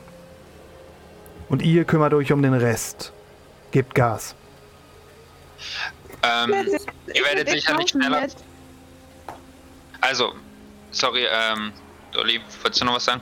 Und 1.49 1.61
ihr 1.61 1.83
kümmert 1.85 2.13
euch 2.13 2.31
um 2.31 2.41
den 2.41 2.53
Rest. 2.53 3.11
Gebt 3.71 3.93
Gas. 3.95 4.35
Ähm, 6.23 6.53
Ich 7.07 7.15
ihr 7.15 7.25
werdet 7.25 7.49
sicherlich 7.49 7.89
schneller. 7.89 8.21
mit. 8.21 8.35
Also, 10.03 10.33
sorry, 10.91 11.25
ähm, 11.31 11.71
Dolly, 12.11 12.41
wolltest 12.61 12.81
du 12.81 12.85
noch 12.85 12.95
was 12.95 13.05
sagen? 13.05 13.21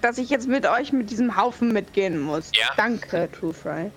Dass 0.00 0.16
ich 0.16 0.30
jetzt 0.30 0.46
mit 0.46 0.64
euch 0.64 0.92
mit 0.92 1.10
diesem 1.10 1.36
Haufen 1.36 1.72
mitgehen 1.72 2.20
muss. 2.20 2.50
Ja. 2.54 2.70
Danke, 2.76 3.28
True 3.32 3.52
Fry. 3.52 3.90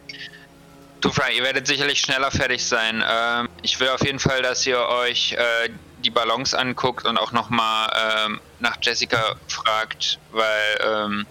Ihr 1.35 1.43
werdet 1.43 1.67
sicherlich 1.67 1.99
schneller 1.99 2.31
fertig 2.31 2.65
sein. 2.65 3.03
Ähm, 3.07 3.49
ich 3.61 3.79
will 3.79 3.89
auf 3.89 4.03
jeden 4.03 4.17
Fall, 4.17 4.41
dass 4.41 4.65
ihr 4.65 4.79
euch 4.79 5.33
äh, 5.33 5.69
die 5.99 6.09
Balance 6.09 6.57
anguckt 6.57 7.05
und 7.05 7.19
auch 7.19 7.31
nochmal 7.31 8.25
ähm, 8.25 8.41
nach 8.59 8.77
Jessica 8.81 9.35
fragt, 9.47 10.17
weil 10.31 10.79
ähm, 10.83 11.27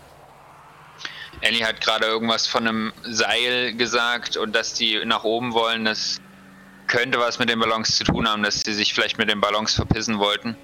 Ellie 1.40 1.66
hat 1.66 1.80
gerade 1.80 2.06
irgendwas 2.06 2.46
von 2.46 2.68
einem 2.68 2.92
Seil 3.02 3.74
gesagt 3.74 4.36
und 4.36 4.54
dass 4.54 4.74
die 4.74 5.04
nach 5.04 5.24
oben 5.24 5.52
wollen. 5.52 5.84
Das 5.84 6.20
könnte 6.94 7.18
was 7.18 7.38
mit 7.38 7.48
den 7.48 7.58
Ballons 7.58 7.96
zu 7.96 8.04
tun 8.04 8.28
haben, 8.28 8.42
dass 8.42 8.60
sie 8.60 8.72
sich 8.72 8.94
vielleicht 8.94 9.18
mit 9.18 9.28
den 9.28 9.40
Ballons 9.40 9.74
verpissen 9.74 10.18
wollten. 10.18 10.56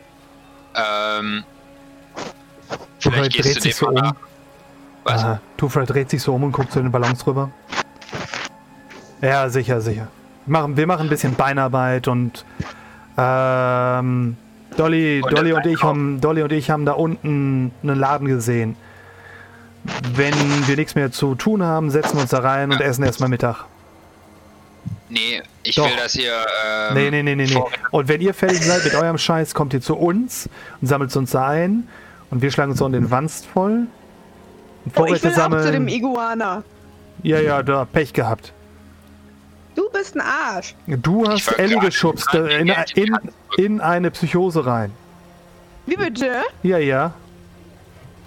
Ähm, 0.74 1.44
vielleicht 2.98 3.32
gehst 3.32 3.48
dreht 3.48 3.56
du 3.56 3.60
sich 3.60 3.76
dem 3.76 3.86
so 3.86 3.90
mal 3.92 4.06
um. 4.08 4.16
Was? 5.04 5.24
Aha. 5.24 5.40
Tufra 5.56 5.84
dreht 5.84 6.10
sich 6.10 6.22
so 6.22 6.34
um 6.34 6.44
und 6.44 6.52
guckt 6.52 6.72
zu 6.72 6.80
den 6.80 6.92
Ballons 6.92 7.26
rüber. 7.26 7.50
Ja, 9.22 9.48
sicher, 9.48 9.80
sicher. 9.80 10.08
Wir 10.46 10.52
machen, 10.52 10.76
wir 10.76 10.86
machen 10.86 11.06
ein 11.06 11.08
bisschen 11.08 11.34
Beinarbeit 11.34 12.08
und 12.08 12.44
ähm, 13.16 14.36
Dolly, 14.76 15.20
Und 15.22 15.32
Dolly 15.32 15.52
und 15.52 15.66
ich 15.66 15.82
haben 15.82 16.20
Dolly 16.20 16.42
und 16.42 16.52
ich 16.52 16.70
haben 16.70 16.84
da 16.84 16.92
unten 16.92 17.72
einen 17.82 17.98
Laden 17.98 18.28
gesehen. 18.28 18.76
Wenn 20.14 20.34
wir 20.66 20.76
nichts 20.76 20.94
mehr 20.94 21.10
zu 21.10 21.34
tun 21.34 21.62
haben, 21.62 21.90
setzen 21.90 22.16
wir 22.16 22.22
uns 22.22 22.30
da 22.30 22.40
rein 22.40 22.70
und 22.70 22.80
essen 22.80 23.02
erstmal 23.02 23.28
Mittag. 23.28 23.64
Nee, 25.10 25.42
ich 25.64 25.74
Doch. 25.74 25.86
will, 25.88 25.96
dass 25.96 26.14
ihr. 26.16 26.32
Ähm, 26.32 26.94
Nee, 26.94 27.10
nee, 27.10 27.22
nee, 27.22 27.34
nee, 27.34 27.46
nee. 27.46 27.62
Und 27.90 28.08
wenn 28.08 28.20
ihr 28.20 28.32
fertig 28.32 28.64
seid 28.64 28.84
mit 28.84 28.94
eurem 28.94 29.18
Scheiß, 29.18 29.54
kommt 29.54 29.74
ihr 29.74 29.80
zu 29.80 29.96
uns 29.96 30.48
und 30.80 30.86
sammelt 30.88 31.14
uns 31.16 31.32
da 31.32 31.48
ein 31.48 31.88
und 32.30 32.42
wir 32.42 32.50
schlagen 32.52 32.70
uns 32.70 32.80
auch 32.80 32.88
den 32.88 33.10
Wanst 33.10 33.46
voll. 33.46 33.86
Und 34.84 34.96
Oh, 34.96 35.04
ich 35.06 35.20
Vorräte 35.20 35.24
will 35.24 35.30
auch 35.32 35.34
zu 35.34 35.72
dem 35.72 35.72
sammeln. 35.72 35.88
Iguana. 35.88 36.62
Ja, 37.22 37.40
ja, 37.40 37.62
da 37.62 37.84
Pech 37.84 38.12
gehabt. 38.12 38.52
Du 39.74 39.90
bist 39.90 40.16
ein 40.16 40.22
Arsch. 40.22 40.74
Du 40.86 41.28
hast 41.28 41.48
Ellie 41.58 41.78
geschubst 41.80 42.32
äh, 42.34 42.60
in, 42.60 42.68
in 42.68 42.74
in, 42.94 43.18
in 43.64 43.80
eine 43.80 44.10
Psychose 44.10 44.64
rein. 44.64 44.92
Wie 45.86 45.96
bitte? 45.96 46.42
Ja, 46.62 46.78
ja. 46.78 47.12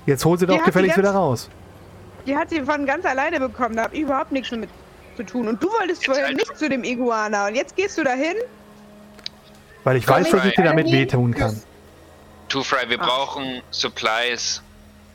Jetzt 0.05 0.26
hol 0.26 0.38
sie 0.38 0.45
doch 0.45 0.64
gefälligst 0.64 0.97
wieder 0.97 1.11
raus. 1.11 1.49
Die 2.27 2.35
hat 2.35 2.49
sie 2.49 2.61
von 2.61 2.85
ganz 2.85 3.05
alleine 3.05 3.39
bekommen. 3.39 3.76
Da 3.76 3.84
hab 3.84 3.93
ich 3.93 4.01
überhaupt 4.01 4.31
nichts 4.31 4.49
damit 4.49 4.69
zu 5.15 5.23
tun. 5.23 5.48
Und 5.48 5.61
du 5.64 5.68
wolltest 5.68 6.06
vorher 6.06 6.26
halt- 6.27 6.38
nicht 6.38 6.57
zu 6.57 6.69
dem 6.69 6.84
Iguana. 6.84 7.48
Und 7.48 7.56
jetzt 7.56 7.76
gehst 7.76 7.98
du 7.98 8.03
dahin? 8.03 8.35
Weil 9.84 9.98
ich 9.98 10.06
Komm, 10.06 10.18
weiß, 10.18 10.30
dass 10.31 10.45
ich 10.45 10.56
dir 10.56 10.64
damit 10.64 10.88
wehtun 10.91 11.34
kann. 11.34 11.61
Two 12.49 12.64
Fry, 12.64 12.88
wir 12.90 12.98
brauchen 12.98 13.61
Supplies. 13.72 14.61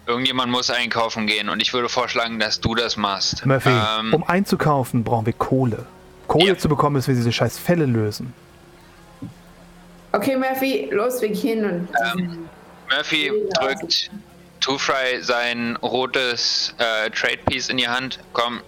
Irgendjemand 0.07 0.51
muss 0.51 0.71
einkaufen 0.71 1.27
gehen 1.27 1.49
und 1.51 1.61
ich 1.61 1.73
würde 1.75 1.89
vorschlagen, 1.91 2.39
dass 2.39 2.61
du 2.61 2.75
das 2.75 2.97
machst. 2.97 3.45
Murphy, 3.45 3.69
Ähm, 3.71 4.15
um 4.15 4.25
einzukaufen, 4.25 5.05
brauchen 5.05 5.27
wir 5.27 5.35
Kohle. 5.35 5.85
Kohle 6.27 6.47
Ja. 6.47 6.59
zu 6.59 6.69
bekommen, 6.69 6.95
müssen 6.95 7.09
wir 7.09 7.15
diese 7.15 7.31
scheiß 7.33 7.59
Fälle 7.59 7.85
lösen. 7.87 8.33
Okay, 10.13 10.37
Murphy, 10.37 10.89
los, 10.91 11.21
wir 11.21 11.29
gehen 11.29 11.65
und. 11.65 11.89
Ähm, 12.15 12.49
Murphy 12.91 13.31
drückt 13.61 14.11
Two 14.61 14.79
Fry 14.79 15.23
sein 15.23 15.77
rotes 15.83 16.75
äh, 16.79 17.11
Trade 17.11 17.39
Piece 17.47 17.69
in 17.69 17.77
die 17.77 17.87
Hand. 17.89 18.19
Komm, 18.33 18.61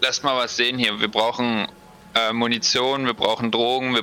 lass 0.00 0.22
mal 0.22 0.36
was 0.36 0.56
sehen 0.56 0.78
hier. 0.78 1.00
Wir 1.00 1.08
brauchen 1.08 1.66
äh, 2.14 2.32
Munition, 2.32 3.06
wir 3.06 3.14
brauchen 3.14 3.50
Drogen. 3.50 3.94
Wir, 3.94 4.02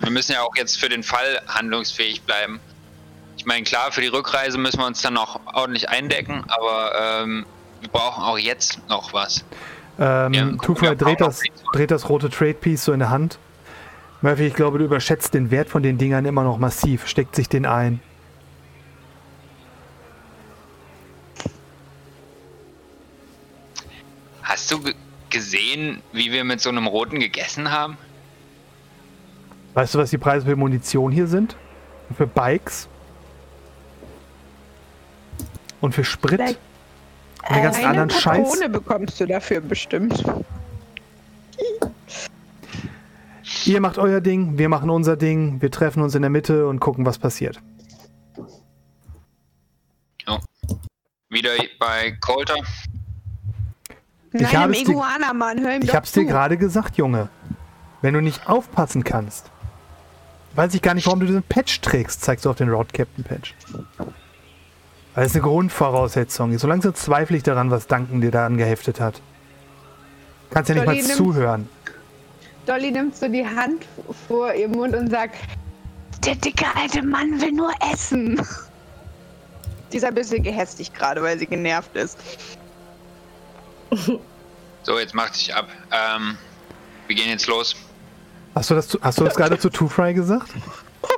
wir 0.00 0.10
müssen 0.10 0.32
ja 0.32 0.42
auch 0.42 0.56
jetzt 0.56 0.78
für 0.78 0.88
den 0.88 1.02
Fall 1.02 1.40
handlungsfähig 1.48 2.22
bleiben. 2.22 2.60
Ich 3.36 3.46
meine, 3.46 3.64
klar, 3.64 3.92
für 3.92 4.00
die 4.00 4.08
Rückreise 4.08 4.58
müssen 4.58 4.78
wir 4.78 4.86
uns 4.86 5.02
dann 5.02 5.14
noch 5.14 5.40
ordentlich 5.52 5.88
eindecken, 5.88 6.44
aber 6.48 6.92
ähm, 7.00 7.46
wir 7.80 7.88
brauchen 7.88 8.22
auch 8.22 8.38
jetzt 8.38 8.78
noch 8.88 9.12
was. 9.12 9.44
Ähm, 9.98 10.32
Ja, 10.80 10.94
dreht 10.94 11.20
das, 11.20 11.40
dreht 11.72 11.90
das 11.90 12.08
rote 12.08 12.30
Trade 12.30 12.54
Piece 12.54 12.84
so 12.84 12.92
in 12.92 13.00
der 13.00 13.10
Hand. 13.10 13.38
Murphy, 14.20 14.46
ich 14.46 14.54
glaube, 14.54 14.78
du 14.78 14.84
überschätzt 14.84 15.34
den 15.34 15.50
Wert 15.50 15.68
von 15.68 15.82
den 15.82 15.98
Dingern 15.98 16.24
immer 16.24 16.44
noch 16.44 16.58
massiv. 16.58 17.08
Steckt 17.08 17.34
sich 17.34 17.48
den 17.48 17.66
ein. 17.66 18.00
Hast 24.52 24.70
du 24.70 24.80
ge- 24.82 24.94
gesehen, 25.30 26.02
wie 26.12 26.30
wir 26.30 26.44
mit 26.44 26.60
so 26.60 26.68
einem 26.68 26.86
roten 26.86 27.18
gegessen 27.20 27.70
haben? 27.70 27.96
Weißt 29.72 29.94
du, 29.94 29.98
was 29.98 30.10
die 30.10 30.18
Preise 30.18 30.44
für 30.44 30.56
Munition 30.56 31.10
hier 31.10 31.26
sind? 31.26 31.56
Und 32.10 32.16
für 32.16 32.26
Bikes? 32.26 32.86
Und 35.80 35.94
für 35.94 36.04
Sprit? 36.04 36.38
Vielleicht- 36.38 36.60
Und 37.48 37.56
den 37.56 37.62
ganzen 37.62 37.78
Eine 37.80 37.88
anderen 37.88 38.10
Scheiß? 38.10 38.50
Patrone 38.50 38.68
bekommst 38.68 39.18
du 39.20 39.26
dafür 39.26 39.62
bestimmt. 39.62 40.22
Ihr 43.64 43.80
macht 43.80 43.96
euer 43.96 44.20
Ding, 44.20 44.58
wir 44.58 44.68
machen 44.68 44.90
unser 44.90 45.16
Ding, 45.16 45.62
wir 45.62 45.70
treffen 45.70 46.02
uns 46.02 46.14
in 46.14 46.20
der 46.20 46.30
Mitte 46.30 46.66
und 46.68 46.78
gucken, 46.78 47.06
was 47.06 47.16
passiert. 47.18 47.58
Wieder 51.30 51.52
bei 51.78 52.10
Coulter. 52.20 52.56
Nein, 54.32 54.52
habe 54.58 54.72
es 54.72 54.84
dir- 54.84 54.90
Iguana, 54.90 55.32
Mann. 55.32 55.60
Hör 55.60 55.74
ihm 55.76 55.82
Ich 55.82 55.94
hab's 55.94 56.12
dir 56.12 56.22
zu. 56.22 56.26
gerade 56.26 56.56
gesagt, 56.56 56.96
Junge. 56.96 57.28
Wenn 58.00 58.14
du 58.14 58.20
nicht 58.20 58.48
aufpassen 58.48 59.04
kannst, 59.04 59.50
weiß 60.54 60.74
ich 60.74 60.82
gar 60.82 60.94
nicht, 60.94 61.06
warum 61.06 61.20
du 61.20 61.26
diesen 61.26 61.42
Patch 61.42 61.80
trägst, 61.80 62.22
zeigst 62.22 62.44
du 62.44 62.50
auf 62.50 62.56
den 62.56 62.68
Road 62.68 62.92
Captain 62.92 63.24
Patch. 63.24 63.54
Weil 65.14 65.24
das 65.24 65.26
ist 65.26 65.34
eine 65.36 65.42
Grundvoraussetzung. 65.42 66.56
So 66.58 66.66
langsam 66.66 66.94
zweifle 66.94 67.36
ich 67.36 67.42
daran, 67.42 67.70
was 67.70 67.86
Duncan 67.86 68.20
dir 68.20 68.30
da 68.30 68.46
angeheftet 68.46 69.00
hat. 69.00 69.20
Kannst 70.50 70.68
ja 70.70 70.74
nicht 70.74 70.86
mal 70.86 70.94
Dolly, 70.94 71.06
nimm- 71.06 71.16
zuhören. 71.16 71.68
Dolly 72.66 72.90
nimmt 72.90 73.16
so 73.16 73.28
die 73.28 73.44
Hand 73.46 73.84
vor 74.28 74.54
ihrem 74.54 74.72
Mund 74.72 74.94
und 74.96 75.10
sagt, 75.10 75.36
der 76.24 76.34
dicke 76.36 76.64
alte 76.76 77.02
Mann 77.02 77.40
will 77.40 77.52
nur 77.52 77.70
essen. 77.92 78.40
Die 79.92 79.98
ist 79.98 80.04
ein 80.04 80.14
bisschen 80.14 80.42
gehässig 80.42 80.94
gerade, 80.94 81.22
weil 81.22 81.38
sie 81.38 81.44
genervt 81.46 81.94
ist. 81.96 82.16
So, 84.84 84.98
jetzt 84.98 85.14
macht 85.14 85.34
sich 85.36 85.54
ab. 85.54 85.68
Ähm, 85.92 86.36
wir 87.06 87.14
gehen 87.14 87.28
jetzt 87.28 87.46
los. 87.46 87.76
Hast 88.54 88.68
du 88.70 88.74
das, 88.74 88.88
zu- 88.88 88.98
hast 89.00 89.20
du 89.20 89.24
das 89.24 89.36
gerade 89.36 89.56
zu 89.56 89.70
Two-Fry 89.70 90.12
gesagt? 90.12 90.48
Oh 91.00 91.08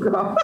Gott. 0.00 0.38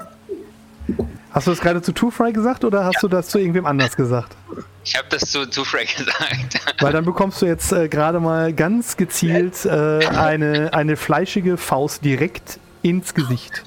Hast 1.32 1.47
du 1.47 1.51
das 1.53 1.61
gerade 1.61 1.81
zu 1.81 1.93
Two-Fry 1.93 2.32
gesagt 2.32 2.65
oder 2.65 2.85
hast 2.85 3.01
du 3.03 3.09
das 3.09 3.28
zu 3.28 3.39
irgendwem 3.39 3.66
anders 3.66 3.95
gesagt? 3.97 4.36
Ich 4.85 4.97
habe 4.97 5.07
das 5.11 5.31
zu, 5.31 5.47
zu 5.49 5.65
Frey 5.65 5.86
gesagt. 5.97 6.61
Weil 6.81 6.93
dann 6.93 7.05
bekommst 7.05 7.41
du 7.41 7.47
jetzt 7.47 7.73
äh, 7.73 7.89
gerade 7.89 8.20
mal 8.20 8.53
ganz 8.53 8.97
gezielt 8.97 9.65
äh, 9.65 10.05
eine, 10.09 10.74
eine 10.74 10.97
fleischige 10.97 11.57
Faust 11.57 12.05
direkt 12.05 12.59
ins 12.82 13.15
Gesicht. 13.15 13.62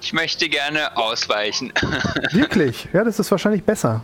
Ich 0.00 0.12
möchte 0.12 0.48
gerne 0.48 0.96
ausweichen. 0.96 1.72
Wirklich? 2.32 2.88
Ja, 2.92 3.02
das 3.02 3.18
ist 3.18 3.30
wahrscheinlich 3.30 3.64
besser. 3.64 4.02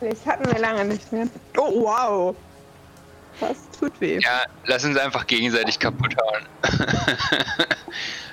Das 0.00 0.26
hatten 0.26 0.52
wir 0.52 0.58
lange 0.58 0.84
nicht 0.84 1.12
mehr. 1.12 1.26
Oh, 1.56 1.82
wow. 1.82 2.36
Das 3.40 3.56
tut 3.78 4.00
weh. 4.00 4.18
Ja, 4.18 4.42
lass 4.66 4.84
uns 4.84 4.96
einfach 4.96 5.26
gegenseitig 5.26 5.78
kaputt 5.78 6.14
hauen. 6.20 6.46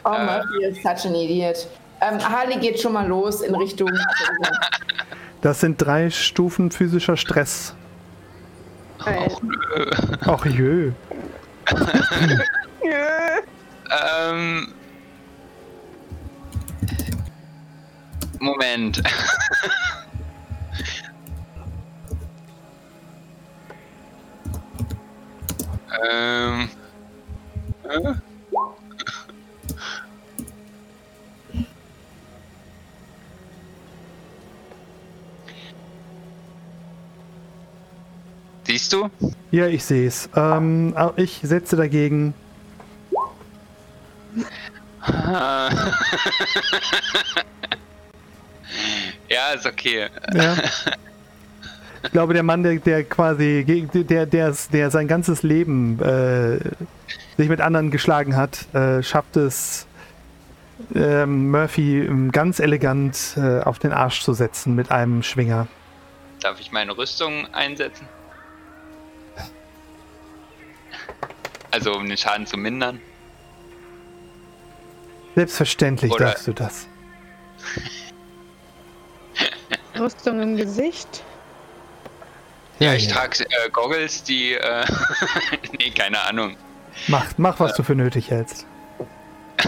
Oh, 0.06 0.10
Murphy 0.10 0.66
ist 0.66 0.84
such 0.84 1.10
an 1.10 1.16
idiot. 1.16 1.66
Ähm, 2.02 2.20
Harley 2.20 2.60
geht 2.60 2.78
schon 2.78 2.92
mal 2.92 3.08
los 3.08 3.40
in 3.40 3.56
Richtung. 3.56 3.90
Das 5.42 5.62
sind 5.62 5.82
drei 5.82 6.10
Stufen 6.10 6.72
physischer 6.72 7.16
Stress. 7.16 7.74
Ach 9.00 10.46
jö. 10.46 10.92
Ähm. 13.94 14.74
Moment. 18.44 19.02
ähm. 26.10 26.70
äh? 27.84 28.14
Siehst 38.66 38.92
du? 38.92 39.10
Ja, 39.52 39.68
ich 39.68 39.86
sehe 39.86 40.08
es. 40.08 40.28
Ähm, 40.36 40.94
ich 41.16 41.40
setze 41.44 41.78
dagegen. 41.78 42.34
ja, 49.50 49.56
ist 49.56 49.66
okay. 49.66 50.10
Ja. 50.34 50.56
Ich 52.06 52.12
glaube, 52.12 52.34
der 52.34 52.44
Mann, 52.44 52.64
der, 52.64 52.76
der 52.80 53.06
quasi, 53.06 53.64
der, 53.66 54.26
der, 54.26 54.54
der 54.74 54.92
sein 54.92 55.08
ganzes 55.08 55.42
Leben 55.42 55.98
äh, 56.02 56.60
sich 57.38 57.48
mit 57.48 57.62
anderen 57.62 57.92
geschlagen 57.92 58.36
hat, 58.36 58.68
äh, 58.76 59.02
schafft 59.02 59.38
es, 59.38 59.88
ähm, 60.94 61.50
Murphy 61.50 62.06
ähm, 62.06 62.32
ganz 62.34 62.60
elegant 62.60 63.38
äh, 63.38 63.62
auf 63.62 63.80
den 63.80 63.94
Arsch 63.94 64.22
zu 64.22 64.34
setzen 64.34 64.76
mit 64.76 64.92
einem 64.92 65.24
Schwinger. 65.24 65.68
Darf 66.42 66.60
ich 66.60 66.74
meine 66.74 66.98
Rüstung 66.98 67.48
einsetzen? 67.54 68.06
Also 71.72 71.94
um 71.96 72.06
den 72.06 72.18
Schaden 72.18 72.46
zu 72.46 72.58
mindern. 72.58 73.00
Selbstverständlich 75.36 76.12
Oder- 76.12 76.26
darfst 76.26 76.48
du 76.48 76.54
das. 76.54 76.88
Rüstung 80.00 80.42
im 80.42 80.58
Gesicht. 80.58 81.24
Ja, 82.80 82.94
ich 82.94 83.08
trage 83.08 83.46
äh, 83.46 83.70
Goggles, 83.72 84.24
die. 84.24 84.54
Äh, 84.54 84.86
nee, 85.80 85.92
keine 85.92 86.22
Ahnung. 86.22 86.58
Mach, 87.08 87.26
mach, 87.38 87.60
was 87.60 87.74
du 87.76 87.84
für 87.84 87.96
nötig 87.96 88.30
hältst. 88.32 88.66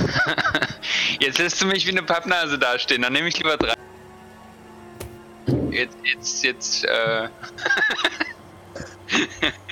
Jetzt 1.19 1.37
lässt 1.37 1.61
du 1.61 1.67
mich 1.67 1.85
wie 1.85 1.91
eine 1.91 2.03
Pappnase 2.03 2.57
dastehen, 2.59 3.01
dann 3.01 3.13
nehme 3.13 3.27
ich 3.27 3.37
lieber 3.37 3.57
drei. 3.57 3.73
Jetzt, 5.71 5.97
jetzt, 6.03 6.43
jetzt, 6.43 6.85
äh. 6.85 7.29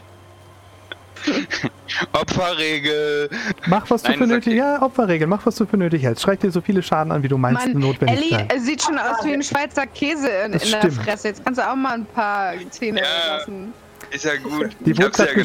Opferregel. 2.14 3.30
Mach, 3.68 3.90
was 3.90 4.04
du 4.04 4.10
Nein, 4.10 4.18
für 4.18 4.24
ist 4.26 4.30
nötig 4.30 4.54
Ja, 4.56 4.82
Opferregel. 4.82 5.28
Mach, 5.28 5.46
was 5.46 5.56
du 5.56 5.66
für 5.66 5.78
nötig 5.78 6.04
hältst. 6.04 6.24
Schreib 6.24 6.40
dir 6.40 6.52
so 6.52 6.62
viele 6.62 6.82
Schaden 6.82 7.12
an, 7.12 7.24
wie 7.24 7.28
du 7.28 7.38
meinst, 7.38 7.68
Mann, 7.68 7.80
notwendig 7.80 8.32
Ellie 8.32 8.48
sein. 8.50 8.60
sieht 8.62 8.82
schon 8.84 8.98
aus 8.98 9.24
wie 9.24 9.34
ein 9.34 9.44
Schweizer 9.44 9.86
Käse 9.88 10.28
in, 10.30 10.54
in 10.54 10.60
der. 10.72 10.92
Fresse. 10.92 11.28
Jetzt 11.30 11.44
kannst 11.44 11.60
du 11.60 11.70
auch 11.70 11.76
mal 11.76 11.94
ein 11.94 12.06
paar 12.06 12.54
Zähne 12.70 13.02
Ja. 13.02 13.38
lassen. 13.38 13.74
Ist 14.12 14.26
ja 14.26 14.36
gut. 14.38 14.70
Die 14.86 14.92
ich 14.92 14.98
wurde 14.98 15.08
hab's 15.08 15.18
ja 15.18 15.26
gerade 15.26 15.42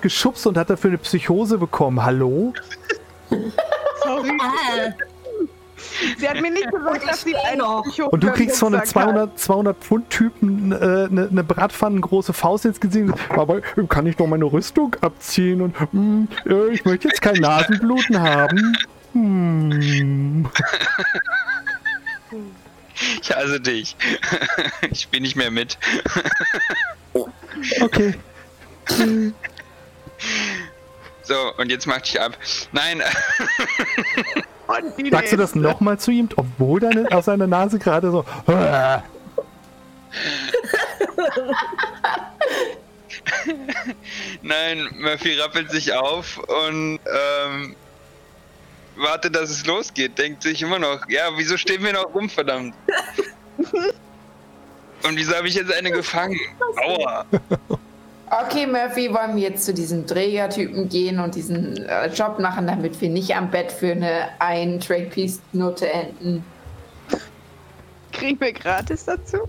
geschubst 0.00 0.46
und 0.46 0.56
hat 0.56 0.70
dafür 0.70 0.90
eine 0.90 0.98
Psychose 0.98 1.58
bekommen. 1.58 2.02
Hallo? 2.02 2.52
Sorry. 4.04 4.30
Sie 6.18 6.28
hat 6.28 6.40
mir 6.40 6.50
nicht 6.50 6.70
gesagt, 6.70 7.08
dass 7.08 7.22
sie 7.22 7.36
einen 7.36 7.62
Psycho 7.82 8.06
Und 8.06 8.22
du 8.22 8.30
kriegst 8.32 8.58
von 8.58 8.74
einem 8.74 8.82
gesagt 8.82 9.06
hat. 9.06 9.38
200, 9.38 9.38
200 9.38 9.76
Pfund 9.78 10.10
Typen 10.10 10.72
äh, 10.72 10.74
eine, 10.76 11.28
eine 11.30 11.44
Bratpfannengroße 11.44 12.32
Faust 12.32 12.64
ins 12.64 12.80
Gesicht. 12.80 13.12
Aber 13.30 13.60
kann 13.88 14.06
ich 14.06 14.16
doch 14.16 14.26
meine 14.26 14.44
Rüstung 14.44 14.96
abziehen 15.00 15.60
und 15.60 15.76
hm, 15.92 16.28
äh, 16.46 16.68
ich 16.72 16.84
möchte 16.84 17.08
jetzt 17.08 17.22
kein 17.22 17.36
Nasenbluten 17.36 18.20
haben. 18.20 18.76
Hm. 19.12 20.48
Ich 23.22 23.34
hasse 23.34 23.60
dich. 23.60 23.96
Ich 24.90 25.08
bin 25.08 25.22
nicht 25.22 25.36
mehr 25.36 25.50
mit. 25.50 25.78
Okay. 27.80 28.14
So, 31.22 31.54
und 31.56 31.70
jetzt 31.70 31.86
mach 31.86 32.00
dich 32.00 32.20
ab. 32.20 32.36
Nein, 32.72 33.02
Sagst 35.10 35.32
du 35.32 35.36
das 35.36 35.54
nochmal 35.54 35.98
zu 35.98 36.10
ihm, 36.10 36.28
obwohl 36.36 36.80
deine, 36.80 37.10
aus 37.12 37.26
seiner 37.26 37.46
Nase 37.46 37.78
gerade 37.78 38.10
so. 38.10 38.24
nein, 44.42 44.88
Murphy 44.98 45.34
rappelt 45.40 45.70
sich 45.70 45.92
auf 45.92 46.38
und 46.38 46.98
ähm, 47.06 47.76
wartet, 48.96 49.34
dass 49.36 49.50
es 49.50 49.66
losgeht. 49.66 50.18
Denkt 50.18 50.42
sich 50.42 50.62
immer 50.62 50.78
noch, 50.78 51.08
ja, 51.08 51.28
wieso 51.36 51.56
stehen 51.56 51.82
wir 51.82 51.92
noch 51.92 52.14
rum, 52.14 52.28
verdammt? 52.28 52.74
Und 55.02 55.16
wieso 55.16 55.34
habe 55.34 55.48
ich 55.48 55.54
jetzt 55.54 55.72
eine 55.72 55.90
gefangen? 55.90 56.38
Aua. 56.84 57.24
Okay, 58.30 58.64
Murphy, 58.64 59.12
wollen 59.12 59.34
wir 59.34 59.42
jetzt 59.42 59.64
zu 59.64 59.74
diesem 59.74 60.06
Trägertypen 60.06 60.88
gehen 60.88 61.18
und 61.18 61.34
diesen 61.34 61.84
äh, 61.86 62.06
Job 62.08 62.38
machen, 62.38 62.68
damit 62.68 63.00
wir 63.00 63.08
nicht 63.08 63.34
am 63.34 63.50
Bett 63.50 63.72
für 63.72 63.90
eine 63.90 64.28
ein 64.38 64.78
Trade 64.78 65.06
Piece 65.06 65.40
Note 65.52 65.90
enden? 65.90 66.44
Kriegen 68.12 68.40
wir 68.40 68.52
gratis 68.52 69.04
dazu? 69.04 69.48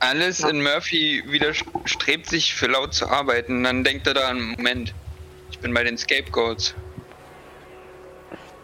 Alles 0.00 0.40
in 0.40 0.62
Murphy 0.62 1.24
widerstrebt 1.26 2.28
sich 2.28 2.54
für 2.54 2.66
laut 2.66 2.92
zu 2.92 3.08
arbeiten. 3.08 3.64
Dann 3.64 3.82
denkt 3.82 4.06
er 4.06 4.12
daran, 4.12 4.42
Moment, 4.42 4.92
ich 5.50 5.58
bin 5.58 5.72
bei 5.72 5.84
den 5.84 5.96
Scapegoats. 5.96 6.74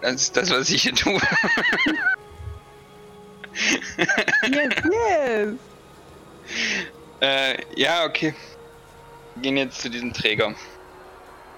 Das 0.02 0.14
ist 0.14 0.36
das, 0.36 0.51
was 0.51 0.68
ich 0.68 0.82
hier 0.82 0.94
tue. 0.94 1.18
Yes, 4.43 4.74
yes. 4.85 5.55
äh, 7.20 7.56
ja, 7.77 8.05
okay. 8.05 8.35
Wir 9.35 9.43
gehen 9.43 9.57
jetzt 9.57 9.81
zu 9.81 9.90
diesem 9.90 10.12
Träger. 10.12 10.55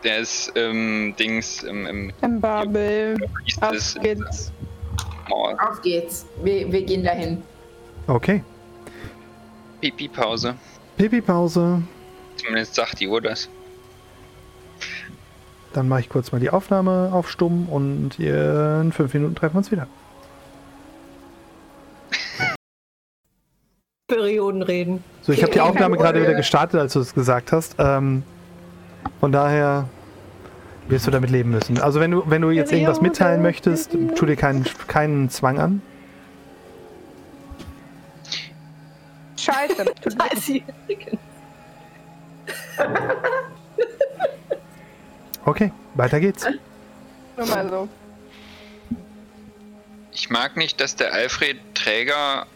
Der 0.05 0.19
ist 0.19 0.53
ähm, 0.57 1.15
Dings 1.19 1.63
im, 1.63 1.87
im 1.87 2.13
Im 2.23 2.41
Babel. 2.41 3.17
Auf 3.61 3.95
geht's. 4.01 4.53
Auf 5.31 5.83
geht's. 5.83 6.27
Wir, 6.43 6.71
wir 6.71 6.83
gehen 6.83 7.05
dahin. 7.05 7.43
Okay. 8.07 8.43
Pipi-Pause. 9.81 10.57
Pipi-Pause. 10.97 11.83
Zumindest 12.37 12.75
sagt 12.75 13.01
die 13.01 13.09
Uhr 13.09 13.21
das. 13.21 13.49
Dann 15.73 15.89
mache 15.89 16.01
ich 16.01 16.09
kurz 16.09 16.33
mal 16.33 16.41
die 16.41 16.51
Aufnahme 16.51 17.11
auf 17.13 17.31
stumm 17.31 17.69
und 17.69 18.19
in 18.19 18.93
fünf 18.93 19.15
Minuten 19.15 19.35
treffen 19.35 19.55
wir 19.55 19.59
uns 19.59 19.71
wieder. 19.71 19.87
Perioden 24.09 24.63
reden. 24.63 25.03
So, 25.23 25.33
ich 25.33 25.43
habe 25.43 25.53
die 25.53 25.61
Aufnahme 25.61 25.97
gerade 25.97 26.21
wieder 26.21 26.35
gestartet, 26.35 26.81
als 26.81 26.95
du 26.95 27.01
es 27.01 27.15
gesagt 27.15 27.53
hast. 27.53 27.77
Ähm, 27.79 28.25
von 29.21 29.31
daher 29.31 29.89
wirst 30.89 31.07
du 31.07 31.13
damit 31.13 31.31
leben 31.31 31.51
müssen. 31.51 31.81
Also 31.81 32.01
wenn 32.01 32.11
du, 32.11 32.25
wenn 32.27 32.43
du 32.43 32.51
jetzt 32.51 32.73
irgendwas 32.73 33.01
mitteilen 33.01 33.41
möchtest, 33.41 33.93
tu 33.93 34.27
dir 34.27 34.37
keinen, 34.37 34.65
keinen 34.89 35.31
Zwang 35.31 35.59
an. 35.59 35.83
Scheiße. 39.37 39.85
Okay, 45.45 45.73
weiter 45.95 46.21
geht's. 46.21 46.47
Nur 47.37 47.47
mal 47.49 47.69
so. 47.69 47.89
Ich 50.13 50.31
mag 50.31 50.57
nicht, 50.57 50.81
dass 50.81 50.95
der 50.95 51.13
Alfred 51.13 51.59
Träger 51.75 52.47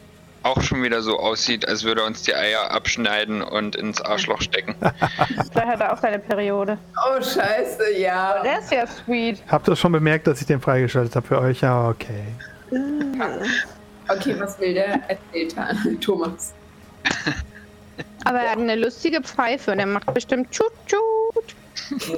auch 0.47 0.63
schon 0.63 0.83
wieder 0.83 1.03
so 1.03 1.19
aussieht, 1.19 1.69
als 1.69 1.85
würde 1.85 2.03
er 2.03 2.07
uns 2.07 2.23
die 2.23 2.35
Eier 2.35 2.71
abschneiden 2.71 3.43
und 3.43 3.77
ins 3.77 4.01
Arschloch 4.01 4.41
stecken. 4.41 4.75
Vielleicht 5.53 5.55
hat 5.55 5.81
er 5.81 5.93
auch 5.93 6.01
seine 6.01 6.19
Periode. 6.19 6.79
Oh, 6.97 7.21
scheiße, 7.21 7.99
ja. 7.99 8.43
Der 8.43 8.61
ist 8.61 8.71
ja 8.71 8.87
sweet. 8.87 9.43
Habt 9.49 9.69
ihr 9.69 9.77
schon 9.77 9.93
bemerkt, 9.93 10.27
dass 10.27 10.41
ich 10.41 10.47
den 10.47 10.61
freigeschaltet 10.61 11.17
habe 11.17 11.27
für 11.27 11.41
euch? 11.41 11.61
Ja, 11.61 11.89
okay. 11.89 12.25
Okay, 14.09 14.37
was 14.39 14.59
will 14.61 14.75
der 14.75 15.01
erzählt? 15.09 15.57
Thomas. 16.01 16.55
Aber 18.25 18.39
er 18.39 18.51
hat 18.53 18.59
eine 18.59 18.77
lustige 18.77 19.21
Pfeife 19.23 19.73
und 19.73 19.79
er 19.79 19.87
macht 19.87 20.13
bestimmt 20.15 20.51
tschut 20.51 20.73
tschut. 20.87 21.55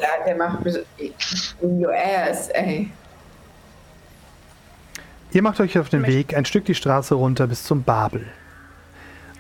Ja, 0.01 0.25
der 0.27 0.37
macht 0.37 0.65
your 1.63 1.93
ass, 1.93 2.49
ey. 2.51 2.91
Ihr 5.31 5.43
macht 5.43 5.61
euch 5.61 5.79
auf 5.79 5.91
den 5.91 6.07
Weg 6.07 6.35
ein 6.35 6.47
Stück 6.47 6.65
die 6.65 6.75
Straße 6.75 7.15
runter 7.15 7.47
bis 7.47 7.63
zum 7.63 7.83
Babel. 7.83 8.27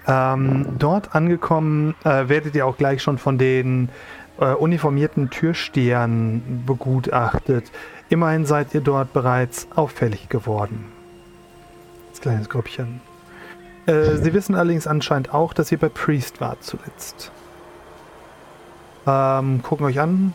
Ähm, 0.07 0.77
dort 0.79 1.15
angekommen 1.15 1.95
äh, 2.05 2.29
werdet 2.29 2.55
ihr 2.55 2.67
auch 2.67 2.77
gleich 2.77 3.03
schon 3.03 3.19
von 3.19 3.39
den 3.39 3.89
äh, 4.39 4.53
uniformierten 4.53 5.31
Türstehern 5.31 6.63
begutachtet. 6.67 7.71
Immerhin 8.11 8.45
seid 8.45 8.75
ihr 8.75 8.81
dort 8.83 9.13
bereits 9.13 9.67
auffällig 9.75 10.29
geworden. 10.29 10.87
Das 12.11 12.21
kleines 12.21 12.49
Grüppchen. 12.49 13.01
Äh, 13.87 14.17
sie 14.17 14.35
wissen 14.35 14.55
allerdings 14.55 14.87
anscheinend 14.87 15.33
auch, 15.33 15.55
dass 15.55 15.73
ihr 15.73 15.79
bei 15.79 15.89
Priest 15.89 16.41
wart 16.41 16.63
zuletzt. 16.63 17.33
Ähm, 19.07 19.63
gucken 19.63 19.87
euch 19.87 20.01
an, 20.01 20.35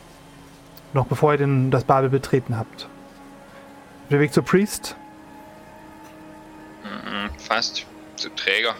noch 0.94 1.06
bevor 1.06 1.34
ihr 1.34 1.38
den, 1.38 1.70
das 1.70 1.84
Babel 1.84 2.10
betreten 2.10 2.58
habt. 2.58 2.90
Dem 4.10 4.20
Weg 4.20 4.34
zu 4.34 4.42
Priest. 4.42 4.96
Mhm, 6.94 7.30
Fast. 7.40 7.86
Zu 8.16 8.30
Träger. 8.36 8.76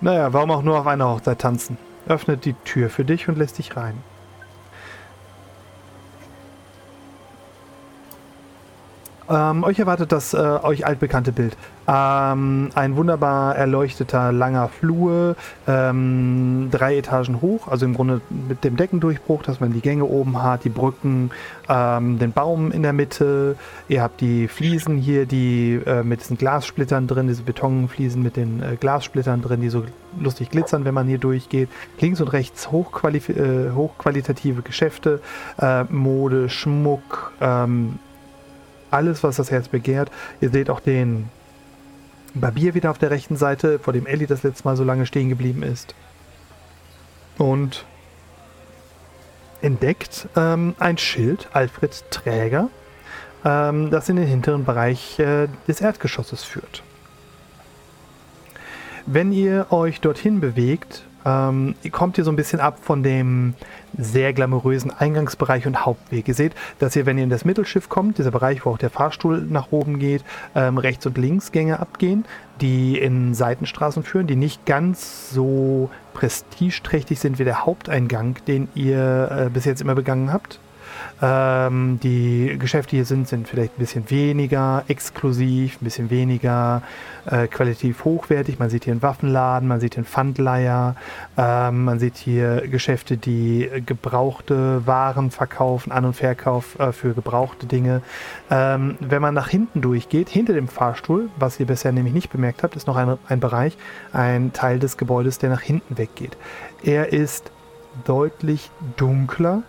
Naja, 0.00 0.32
warum 0.32 0.50
auch 0.50 0.62
nur 0.62 0.80
auf 0.80 0.86
einer 0.86 1.08
Hochzeit 1.08 1.40
tanzen? 1.40 1.78
Öffnet 2.08 2.44
die 2.44 2.54
Tür 2.64 2.90
für 2.90 3.04
dich 3.04 3.28
und 3.28 3.38
lässt 3.38 3.58
dich 3.58 3.76
rein. 3.76 4.02
Ähm, 9.28 9.64
euch 9.64 9.78
erwartet 9.78 10.12
das 10.12 10.34
äh, 10.34 10.36
euch 10.36 10.86
altbekannte 10.86 11.32
Bild. 11.32 11.56
Ähm, 11.88 12.70
ein 12.74 12.96
wunderbar 12.96 13.56
erleuchteter 13.56 14.32
langer 14.32 14.68
Flur, 14.68 15.36
ähm, 15.66 16.68
drei 16.70 16.98
Etagen 16.98 17.40
hoch, 17.40 17.68
also 17.68 17.86
im 17.86 17.94
Grunde 17.94 18.20
mit 18.48 18.64
dem 18.64 18.76
Deckendurchbruch, 18.76 19.42
dass 19.42 19.60
man 19.60 19.72
die 19.72 19.80
Gänge 19.80 20.04
oben 20.04 20.42
hat, 20.42 20.64
die 20.64 20.68
Brücken, 20.68 21.30
ähm, 21.68 22.18
den 22.18 22.32
Baum 22.32 22.72
in 22.72 22.82
der 22.82 22.92
Mitte. 22.92 23.56
Ihr 23.88 24.02
habt 24.02 24.20
die 24.20 24.48
Fliesen 24.48 24.98
hier, 24.98 25.26
die 25.26 25.80
äh, 25.86 26.02
mit 26.02 26.20
diesen 26.20 26.38
Glassplittern 26.38 27.06
drin, 27.06 27.28
diese 27.28 27.42
Betonfliesen 27.42 28.22
mit 28.22 28.36
den 28.36 28.62
äh, 28.62 28.76
Glassplittern 28.76 29.42
drin, 29.42 29.60
die 29.60 29.68
so 29.68 29.84
lustig 30.20 30.50
glitzern, 30.50 30.84
wenn 30.84 30.94
man 30.94 31.06
hier 31.06 31.18
durchgeht. 31.18 31.68
Links 32.00 32.20
und 32.20 32.28
rechts 32.28 32.70
hochqualif 32.70 33.28
äh, 33.28 33.70
hochqualitative 33.72 34.62
Geschäfte, 34.62 35.20
äh, 35.58 35.84
Mode, 35.84 36.48
Schmuck, 36.48 37.32
ähm, 37.40 37.98
alles, 38.96 39.22
was 39.22 39.36
das 39.36 39.50
Herz 39.50 39.68
begehrt. 39.68 40.10
Ihr 40.40 40.50
seht 40.50 40.70
auch 40.70 40.80
den 40.80 41.28
Barbier 42.34 42.74
wieder 42.74 42.90
auf 42.90 42.98
der 42.98 43.10
rechten 43.10 43.36
Seite, 43.36 43.78
vor 43.78 43.92
dem 43.92 44.06
Ellie 44.06 44.26
das 44.26 44.42
letzte 44.42 44.64
Mal 44.64 44.76
so 44.76 44.84
lange 44.84 45.06
stehen 45.06 45.28
geblieben 45.28 45.62
ist. 45.62 45.94
Und 47.38 47.84
entdeckt 49.62 50.28
ähm, 50.36 50.74
ein 50.78 50.98
Schild, 50.98 51.48
Alfred 51.52 52.04
Träger, 52.10 52.68
ähm, 53.44 53.90
das 53.90 54.08
in 54.08 54.16
den 54.16 54.26
hinteren 54.26 54.64
Bereich 54.64 55.18
äh, 55.18 55.48
des 55.66 55.80
Erdgeschosses 55.80 56.44
führt. 56.44 56.82
Wenn 59.06 59.32
ihr 59.32 59.66
euch 59.70 60.00
dorthin 60.00 60.40
bewegt, 60.40 61.04
ähm, 61.26 61.74
kommt 61.90 62.16
ihr 62.16 62.24
so 62.24 62.30
ein 62.30 62.36
bisschen 62.36 62.60
ab 62.60 62.78
von 62.80 63.02
dem 63.02 63.54
sehr 63.98 64.32
glamourösen 64.32 64.92
Eingangsbereich 64.92 65.66
und 65.66 65.84
Hauptweg. 65.84 66.28
Ihr 66.28 66.34
seht, 66.34 66.52
dass 66.78 66.94
ihr, 66.94 67.04
wenn 67.04 67.18
ihr 67.18 67.24
in 67.24 67.30
das 67.30 67.44
Mittelschiff 67.44 67.88
kommt, 67.88 68.18
dieser 68.18 68.30
Bereich, 68.30 68.64
wo 68.64 68.70
auch 68.70 68.78
der 68.78 68.90
Fahrstuhl 68.90 69.44
nach 69.48 69.72
oben 69.72 69.98
geht, 69.98 70.22
ähm, 70.54 70.78
rechts 70.78 71.04
und 71.06 71.18
links 71.18 71.50
Gänge 71.50 71.80
abgehen, 71.80 72.24
die 72.60 72.98
in 72.98 73.34
Seitenstraßen 73.34 74.04
führen, 74.04 74.26
die 74.26 74.36
nicht 74.36 74.64
ganz 74.66 75.30
so 75.30 75.90
prestigeträchtig 76.14 77.18
sind 77.18 77.38
wie 77.38 77.44
der 77.44 77.66
Haupteingang, 77.66 78.36
den 78.46 78.68
ihr 78.74 79.46
äh, 79.46 79.50
bis 79.50 79.64
jetzt 79.64 79.80
immer 79.80 79.94
begangen 79.94 80.32
habt. 80.32 80.60
Ähm, 81.20 81.98
die 82.02 82.56
Geschäfte 82.58 82.96
hier 82.96 83.04
sind, 83.04 83.28
sind 83.28 83.48
vielleicht 83.48 83.76
ein 83.76 83.80
bisschen 83.80 84.10
weniger 84.10 84.84
exklusiv, 84.88 85.80
ein 85.80 85.84
bisschen 85.84 86.10
weniger 86.10 86.82
äh, 87.26 87.46
qualitativ 87.46 88.04
hochwertig. 88.04 88.58
Man 88.58 88.70
sieht 88.70 88.84
hier 88.84 88.92
einen 88.92 89.02
Waffenladen, 89.02 89.68
man 89.68 89.80
sieht 89.80 89.94
hier 89.94 90.02
einen 90.02 90.06
Pfandleier, 90.06 90.96
ähm, 91.36 91.84
man 91.84 91.98
sieht 91.98 92.16
hier 92.16 92.68
Geschäfte, 92.68 93.16
die 93.16 93.70
gebrauchte 93.84 94.86
Waren 94.86 95.30
verkaufen, 95.30 95.92
An- 95.92 96.04
und 96.04 96.14
Verkauf 96.14 96.78
äh, 96.78 96.92
für 96.92 97.14
gebrauchte 97.14 97.66
Dinge. 97.66 98.02
Ähm, 98.50 98.96
wenn 99.00 99.22
man 99.22 99.34
nach 99.34 99.48
hinten 99.48 99.80
durchgeht, 99.80 100.28
hinter 100.28 100.52
dem 100.52 100.68
Fahrstuhl, 100.68 101.30
was 101.36 101.58
ihr 101.58 101.66
bisher 101.66 101.92
nämlich 101.92 102.14
nicht 102.14 102.30
bemerkt 102.30 102.62
habt, 102.62 102.76
ist 102.76 102.86
noch 102.86 102.96
ein, 102.96 103.18
ein 103.28 103.40
Bereich, 103.40 103.76
ein 104.12 104.52
Teil 104.52 104.78
des 104.78 104.96
Gebäudes, 104.96 105.38
der 105.38 105.50
nach 105.50 105.62
hinten 105.62 105.98
weggeht. 105.98 106.36
Er 106.82 107.12
ist 107.12 107.50
deutlich 108.04 108.70
dunkler. 108.96 109.62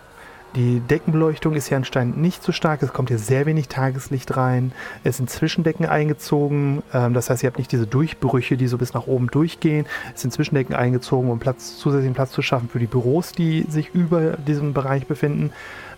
Die 0.58 0.80
Deckenbeleuchtung 0.80 1.54
ist 1.54 1.68
hier 1.68 1.76
anscheinend 1.76 2.16
nicht 2.16 2.42
so 2.42 2.50
stark. 2.50 2.82
Es 2.82 2.92
kommt 2.92 3.10
hier 3.10 3.20
sehr 3.20 3.46
wenig 3.46 3.68
Tageslicht 3.68 4.36
rein. 4.36 4.72
Es 5.04 5.18
sind 5.18 5.30
Zwischendecken 5.30 5.86
eingezogen. 5.86 6.82
Ähm, 6.92 7.14
das 7.14 7.30
heißt, 7.30 7.44
ihr 7.44 7.46
habt 7.46 7.58
nicht 7.58 7.70
diese 7.70 7.86
Durchbrüche, 7.86 8.56
die 8.56 8.66
so 8.66 8.76
bis 8.76 8.92
nach 8.92 9.06
oben 9.06 9.28
durchgehen. 9.28 9.86
Es 10.16 10.22
sind 10.22 10.32
Zwischendecken 10.32 10.74
eingezogen, 10.74 11.30
um 11.30 11.38
Platz, 11.38 11.78
zusätzlichen 11.78 12.14
Platz 12.14 12.32
zu 12.32 12.42
schaffen 12.42 12.68
für 12.68 12.80
die 12.80 12.88
Büros, 12.88 13.30
die 13.30 13.66
sich 13.68 13.94
über 13.94 14.32
diesem 14.32 14.72
Bereich 14.72 15.06
befinden. 15.06 15.52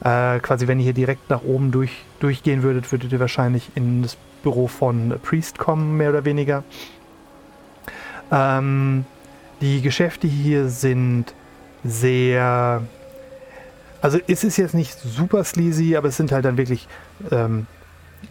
Äh, 0.05 0.41
quasi, 0.41 0.69
wenn 0.69 0.79
ihr 0.79 0.85
hier 0.85 0.93
direkt 0.93 1.31
nach 1.31 1.43
oben 1.43 1.71
durch, 1.71 2.05
durchgehen 2.19 2.63
würdet, 2.63 2.93
würdet 2.93 3.11
ihr 3.13 3.21
wahrscheinlich 3.21 3.71
in 3.77 4.03
das 4.03 4.19
Büro 4.43 4.67
von 4.67 5.19
Priest 5.23 5.57
kommen, 5.57 5.97
mehr 5.97 6.11
oder 6.11 6.27
weniger. 6.27 6.65
Ähm, 8.31 9.07
die 9.63 9.81
Geschäfte 9.81 10.27
hier 10.27 10.69
sind 10.69 11.33
sehr 11.83 12.83
also 14.03 14.19
es 14.27 14.45
ist 14.45 14.57
jetzt 14.57 14.75
nicht 14.75 14.99
super 14.99 15.45
sleazy, 15.45 15.97
aber 15.97 16.09
es 16.09 16.17
sind 16.17 16.33
halt 16.33 16.45
dann 16.45 16.57
wirklich 16.57 16.89
ähm, 17.31 17.67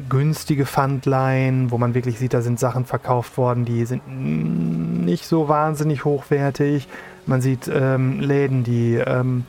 günstige 0.08 0.66
Pfandleihen, 0.66 1.72
wo 1.72 1.78
man 1.78 1.94
wirklich 1.94 2.20
sieht, 2.20 2.34
da 2.34 2.41
sind 2.41 2.60
Sachen 2.60 2.86
verkauft 2.86 3.38
worden, 3.38 3.66
die 3.66 3.86
sind 3.86 4.08
nicht 5.06 5.26
so 5.26 5.48
wahnsinnig 5.48 6.06
hochwertig. 6.06 6.88
Man 7.26 7.41
sieht 7.41 7.70
ähm, 7.72 8.20
Läden, 8.20 8.64
die 8.64 8.96
ähm, 8.96 9.46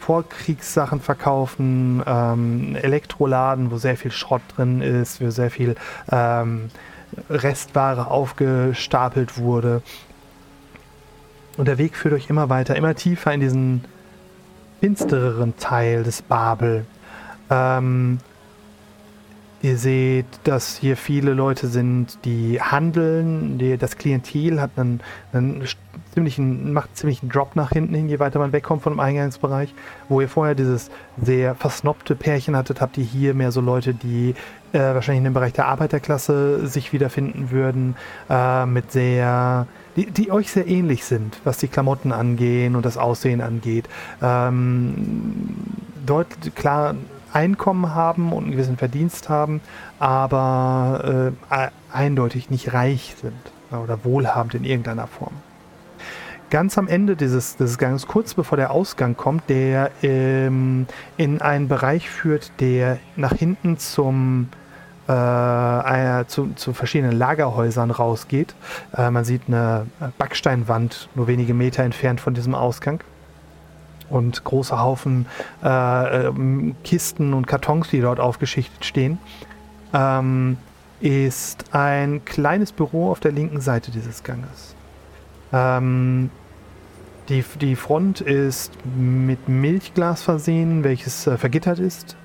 Vorkriegssachen 0.00 1.00
verkaufen, 1.00 2.02
ähm, 2.06 2.76
Elektroladen, 2.76 3.70
wo 3.70 3.76
sehr 3.76 3.96
viel 3.96 4.10
Schrott 4.10 4.42
drin 4.56 4.80
ist, 4.80 5.20
wo 5.20 5.30
sehr 5.30 5.50
viel 5.50 5.76
ähm, 6.10 6.70
Restware 7.28 8.08
aufgestapelt 8.08 9.38
wurde. 9.38 9.82
Und 11.56 11.68
der 11.68 11.78
Weg 11.78 11.96
führt 11.96 12.14
euch 12.14 12.30
immer 12.30 12.48
weiter, 12.48 12.74
immer 12.74 12.94
tiefer 12.94 13.32
in 13.32 13.40
diesen 13.40 13.84
finstereren 14.80 15.56
Teil 15.58 16.02
des 16.02 16.22
Babel. 16.22 16.86
Ähm, 17.50 18.18
ihr 19.62 19.76
seht, 19.76 20.26
dass 20.44 20.76
hier 20.76 20.96
viele 20.96 21.34
Leute 21.34 21.68
sind, 21.68 22.18
die 22.24 22.60
handeln. 22.60 23.58
Die, 23.58 23.76
das 23.76 23.98
Klientel 23.98 24.60
hat 24.60 24.70
einen, 24.76 25.00
einen 25.32 25.64
ziemlichen, 26.14 26.72
macht 26.72 26.90
einen 27.04 27.28
Drop 27.28 27.56
nach 27.56 27.70
hinten 27.70 27.94
hin, 27.94 28.08
je 28.08 28.18
weiter 28.18 28.38
man 28.38 28.52
wegkommt 28.52 28.82
vom 28.82 28.98
Eingangsbereich. 28.98 29.74
Wo 30.08 30.20
ihr 30.20 30.28
vorher 30.28 30.54
dieses 30.54 30.90
sehr 31.22 31.54
versnobte 31.54 32.14
Pärchen 32.14 32.56
hattet, 32.56 32.80
habt 32.80 32.96
ihr 32.96 33.04
hier 33.04 33.34
mehr 33.34 33.52
so 33.52 33.60
Leute, 33.60 33.92
die 33.92 34.34
äh, 34.72 34.78
wahrscheinlich 34.78 35.18
in 35.18 35.24
dem 35.24 35.34
Bereich 35.34 35.52
der 35.52 35.66
Arbeiterklasse 35.66 36.66
sich 36.66 36.92
wiederfinden 36.92 37.50
würden, 37.50 37.96
äh, 38.30 38.64
mit 38.64 38.92
sehr 38.92 39.66
die, 39.96 40.06
die 40.06 40.30
euch 40.30 40.50
sehr 40.50 40.66
ähnlich 40.66 41.04
sind, 41.04 41.38
was 41.44 41.58
die 41.58 41.68
Klamotten 41.68 42.12
angehen 42.12 42.76
und 42.76 42.84
das 42.84 42.96
Aussehen 42.96 43.40
angeht. 43.40 43.88
Ähm, 44.22 45.56
deutlich 46.06 46.54
klar 46.54 46.94
Einkommen 47.32 47.94
haben 47.94 48.32
und 48.32 48.44
einen 48.44 48.52
gewissen 48.52 48.76
Verdienst 48.76 49.28
haben, 49.28 49.60
aber 50.00 51.32
äh, 51.50 51.68
eindeutig 51.92 52.50
nicht 52.50 52.72
reich 52.72 53.14
sind 53.20 53.34
oder 53.70 54.04
wohlhabend 54.04 54.54
in 54.54 54.64
irgendeiner 54.64 55.06
Form. 55.06 55.34
Ganz 56.50 56.76
am 56.76 56.88
Ende 56.88 57.14
dieses, 57.14 57.56
dieses 57.56 57.78
Ganges, 57.78 58.08
kurz 58.08 58.34
bevor 58.34 58.56
der 58.56 58.72
Ausgang 58.72 59.16
kommt, 59.16 59.48
der 59.48 59.92
ähm, 60.02 60.88
in 61.16 61.40
einen 61.40 61.68
Bereich 61.68 62.10
führt, 62.10 62.50
der 62.58 62.98
nach 63.14 63.34
hinten 63.34 63.78
zum 63.78 64.48
äh, 65.10 66.24
zu, 66.26 66.52
zu, 66.54 66.72
verschiedenen 66.72 67.16
Lagerhäusern 67.16 67.90
rausgeht. 67.90 68.54
Äh, 68.96 69.10
man 69.10 69.24
sieht 69.24 69.42
eine 69.48 69.86
Backsteinwand 70.18 71.08
nur 71.14 71.26
wenige 71.26 71.54
Meter 71.54 71.82
entfernt 71.82 72.20
von 72.20 72.34
diesem 72.34 72.54
Ausgang. 72.54 73.02
Und 74.08 74.42
große 74.42 74.78
Haufen 74.78 75.26
äh, 75.62 76.26
ähm, 76.26 76.74
Kisten 76.82 77.32
und 77.32 77.46
Kartons, 77.46 77.88
die 77.90 78.00
dort 78.00 78.18
aufgeschichtet 78.18 78.84
stehen. 78.84 79.18
Ähm, 79.94 80.56
ist 81.00 81.74
ein 81.74 82.24
kleines 82.24 82.72
Büro 82.72 83.10
auf 83.10 83.20
der 83.20 83.32
linken 83.32 83.60
Seite 83.60 83.90
dieses 83.90 84.22
Ganges. 84.22 84.74
Ähm, 85.52 86.30
die, 87.28 87.44
die 87.60 87.76
Front 87.76 88.20
ist 88.20 88.72
mit 88.96 89.48
Milchglas 89.48 90.22
versehen, 90.22 90.84
welches 90.84 91.26
äh, 91.26 91.38
vergittert 91.38 91.78
ist. 91.78 92.16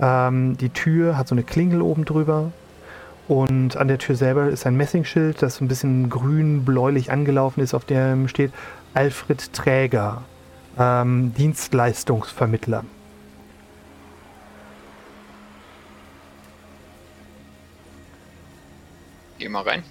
Ähm, 0.00 0.56
die 0.56 0.70
Tür 0.70 1.16
hat 1.16 1.28
so 1.28 1.34
eine 1.34 1.42
Klingel 1.42 1.82
oben 1.82 2.04
drüber. 2.04 2.52
Und 3.28 3.76
an 3.76 3.86
der 3.86 3.98
Tür 3.98 4.16
selber 4.16 4.48
ist 4.48 4.66
ein 4.66 4.76
Messingschild, 4.76 5.40
das 5.40 5.56
so 5.56 5.64
ein 5.64 5.68
bisschen 5.68 6.10
grün-bläulich 6.10 7.12
angelaufen 7.12 7.60
ist, 7.60 7.74
auf 7.74 7.84
dem 7.84 8.26
steht 8.26 8.52
Alfred 8.92 9.52
Träger, 9.52 10.22
ähm, 10.76 11.32
Dienstleistungsvermittler. 11.34 12.84
Geh 19.38 19.48
mal 19.48 19.62
rein. 19.62 19.84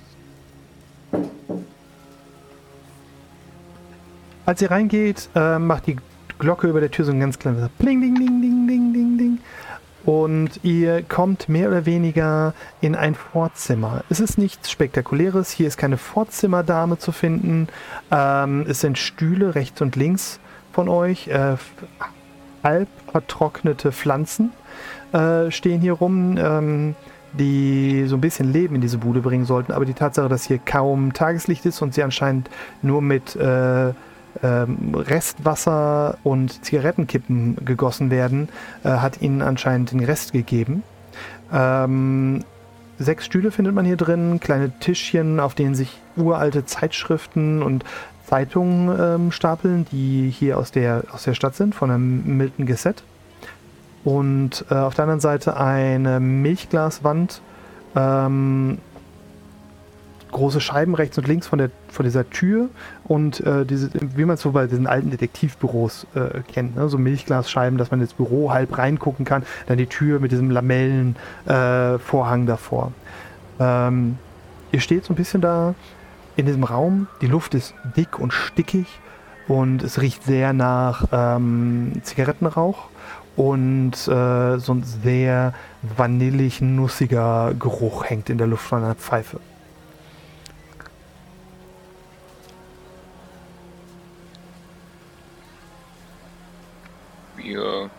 Als 4.46 4.62
ihr 4.62 4.70
reingeht, 4.70 5.30
äh, 5.36 5.60
macht 5.60 5.88
die 5.88 5.96
Glocke 6.40 6.68
über 6.68 6.80
der 6.82 6.92
Tür 6.92 7.06
so 7.06 7.12
ein 7.12 7.20
ganz 7.20 7.40
kleines 7.40 7.70
Pling, 7.80 8.02
ding, 8.02 8.16
ding, 8.16 8.42
ding, 8.42 8.68
ding, 8.68 8.94
ding, 8.94 9.18
ding. 9.18 9.38
Und 10.06 10.64
ihr 10.64 11.04
kommt 11.04 11.50
mehr 11.50 11.68
oder 11.68 11.86
weniger 11.86 12.54
in 12.82 12.96
ein 12.96 13.16
Vorzimmer. 13.16 14.04
Es 14.10 14.20
ist 14.20 14.38
nichts 14.38 14.72
Spektakuläres. 14.72 15.52
Hier 15.52 15.68
ist 15.68 15.78
keine 15.78 15.98
Vorzimmerdame 15.98 16.98
zu 16.98 17.12
finden. 17.12 17.68
Ähm, 18.12 18.66
es 18.68 18.82
sind 18.82 18.98
Stühle 18.98 19.56
rechts 19.56 19.82
und 19.82 19.96
links 19.96 20.40
von 20.72 20.90
euch. 20.90 21.28
Äh, 21.28 21.58
halb 22.64 22.88
vertrocknete 23.12 23.92
Pflanzen 23.92 24.52
äh, 25.12 25.52
stehen 25.52 25.82
hier 25.82 25.94
rum. 25.94 26.36
Ähm, 26.38 26.96
die 27.34 28.06
so 28.08 28.16
ein 28.16 28.22
bisschen 28.22 28.52
Leben 28.52 28.76
in 28.76 28.82
diese 28.82 28.98
Bude 28.98 29.22
bringen 29.22 29.46
sollten. 29.46 29.72
Aber 29.72 29.86
die 29.86 29.94
Tatsache, 29.94 30.30
dass 30.30 30.46
hier 30.46 30.60
kaum 30.60 31.14
Tageslicht 31.14 31.66
ist 31.66 31.82
und 31.82 31.94
sie 31.94 32.04
anscheinend 32.04 32.50
nur 32.82 33.02
mit 33.02 33.36
äh, 33.36 33.94
ähm, 34.44 34.96
Restwasser 34.96 36.18
und 36.24 36.64
Zigarettenkippen 36.64 37.58
gegossen 37.66 38.10
werden, 38.12 38.50
äh, 38.84 38.90
hat 38.90 39.22
ihnen 39.22 39.42
anscheinend 39.42 39.92
den 39.92 40.04
Rest 40.04 40.34
gegeben. 40.34 40.84
Ähm, 41.52 42.44
sechs 42.98 43.26
Stühle 43.26 43.52
findet 43.52 43.74
man 43.74 43.86
hier 43.86 43.98
drin, 43.98 44.40
kleine 44.40 44.72
Tischchen, 44.80 45.40
auf 45.40 45.56
denen 45.56 45.76
sich 45.76 45.98
uralte 46.16 46.66
Zeitschriften 46.66 47.62
und 47.62 47.84
Zeitungen 48.26 48.98
ähm, 49.00 49.32
stapeln, 49.32 49.86
die 49.92 50.30
hier 50.30 50.58
aus 50.58 50.72
der, 50.72 51.04
aus 51.12 51.24
der 51.24 51.34
Stadt 51.34 51.56
sind, 51.56 51.74
von 51.74 51.90
der 51.90 51.98
Milton 51.98 52.66
Gazette. 52.66 53.04
Und 54.04 54.66
äh, 54.70 54.76
auf 54.76 54.94
der 54.94 55.04
anderen 55.04 55.20
Seite 55.20 55.58
eine 55.58 56.20
Milchglaswand, 56.20 57.42
ähm, 57.96 58.78
große 60.32 60.62
Scheiben 60.62 60.96
rechts 60.96 61.18
und 61.18 61.28
links 61.28 61.48
von, 61.48 61.60
der, 61.60 61.72
von 61.90 62.06
dieser 62.06 62.30
Tür 62.30 62.70
und 63.06 63.40
äh, 63.42 63.66
diese, 63.66 63.90
wie 64.16 64.26
man 64.26 64.36
es 64.36 64.42
so 64.42 64.52
bei 64.52 64.68
diesen 64.68 64.88
alten 64.88 65.10
Detektivbüros 65.12 66.08
äh, 66.16 66.42
kennt, 66.52 66.76
ne? 66.76 66.90
so 66.90 66.98
Milchglasscheiben, 66.98 67.78
dass 67.78 67.92
man 67.92 68.02
ins 68.02 68.14
Büro 68.14 68.52
halb 68.52 68.78
reingucken 68.78 69.26
kann, 69.26 69.44
dann 69.68 69.78
die 69.78 69.88
Tür 69.88 70.20
mit 70.20 70.32
diesem 70.32 70.52
Lamellenvorhang 70.52 72.44
äh, 72.44 72.48
davor. 72.48 72.92
Ähm, 73.60 74.18
ihr 74.72 74.80
steht 74.80 75.06
so 75.06 75.14
ein 75.14 75.16
bisschen 75.16 75.42
da 75.42 75.76
in 76.36 76.46
diesem 76.46 76.64
Raum, 76.64 77.08
die 77.22 77.28
Luft 77.28 77.54
ist 77.54 77.74
dick 77.98 78.20
und 78.20 78.32
stickig 78.32 78.88
und 79.48 79.84
es 79.84 80.00
riecht 80.00 80.24
sehr 80.24 80.54
nach 80.54 81.06
ähm, 81.12 81.94
Zigarettenrauch 82.04 82.90
und 83.36 83.94
äh, 83.94 84.58
so 84.58 84.74
ein 84.74 84.84
sehr 84.84 85.54
vanillig 85.82 86.62
nussiger 86.62 87.54
Geruch 87.58 88.06
hängt 88.06 88.30
in 88.30 88.38
der 88.38 88.48
Luft 88.48 88.68
von 88.68 88.84
einer 88.84 88.96
Pfeife. 88.96 89.40
Wir 97.50 97.90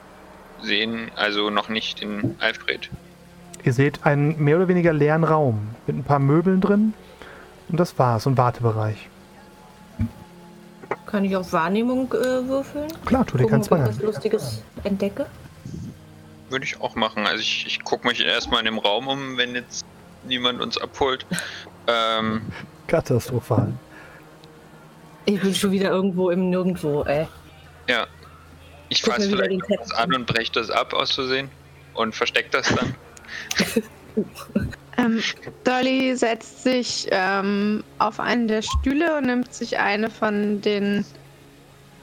sehen 0.63 1.11
also 1.17 1.51
noch 1.51 1.69
nicht 1.69 2.01
den 2.01 2.37
Alfred. 2.39 2.89
Ihr 3.65 3.73
seht 3.73 4.07
einen 4.07 4.43
mehr 4.43 4.57
oder 4.57 4.69
weniger 4.69 4.93
leeren 4.93 5.25
Raum 5.25 5.71
mit 5.89 5.97
ein 5.97 6.05
paar 6.05 6.21
Möbeln 6.21 6.61
drin 6.61 6.95
und 7.69 7.81
das 7.81 7.99
war's, 7.99 8.27
ein 8.27 8.39
Wartebereich. 8.39 9.09
Kann 11.07 11.25
ich 11.25 11.35
auf 11.35 11.53
Wahrnehmung 11.53 12.13
äh, 12.15 12.47
würfeln? 12.49 12.87
Klar, 13.05 13.27
tu 13.27 13.39
dir 13.39 13.49
keinen 13.49 13.65
Zwang 13.65 13.91
ich 13.91 14.01
Lustiges 14.01 14.63
entdecke? 14.85 15.27
Würde 16.49 16.65
ich 16.65 16.81
auch 16.81 16.95
machen. 16.95 17.27
Also 17.27 17.41
ich, 17.41 17.67
ich 17.67 17.83
gucke 17.83 18.07
mich 18.07 18.25
erstmal 18.25 18.61
in 18.61 18.67
dem 18.67 18.79
Raum 18.79 19.09
um, 19.09 19.37
wenn 19.37 19.57
jetzt 19.57 19.85
niemand 20.27 20.61
uns 20.61 20.79
abholt. 20.79 21.27
Ähm, 21.87 22.43
Katastrophal. 22.87 23.73
Ich 25.25 25.41
bin 25.41 25.55
schon 25.55 25.73
wieder 25.73 25.89
irgendwo 25.91 26.31
im 26.31 26.51
Nirgendwo, 26.51 27.03
ey. 27.03 27.27
ja. 27.89 28.07
Ich 28.91 29.03
fasse 29.03 29.31
vielleicht 29.31 29.63
was 29.79 29.93
an 29.93 30.15
und 30.15 30.27
breche 30.27 30.53
das 30.53 30.71
ab 30.71 30.93
aus 30.93 31.13
Versehen 31.13 31.49
und 31.95 32.15
versteck 32.15 32.51
das 32.51 32.73
dann. 32.75 32.95
Ähm, 34.97 35.23
Dolly 35.65 36.15
setzt 36.17 36.65
sich 36.65 37.09
ähm, 37.11 37.83
auf 37.99 38.21
einen 38.21 38.49
der 38.49 38.61
Stühle 38.61 39.17
und 39.17 39.27
nimmt 39.27 39.55
sich 39.55 39.79
eine 39.79 40.11
von 40.11 40.61
den 40.61 41.05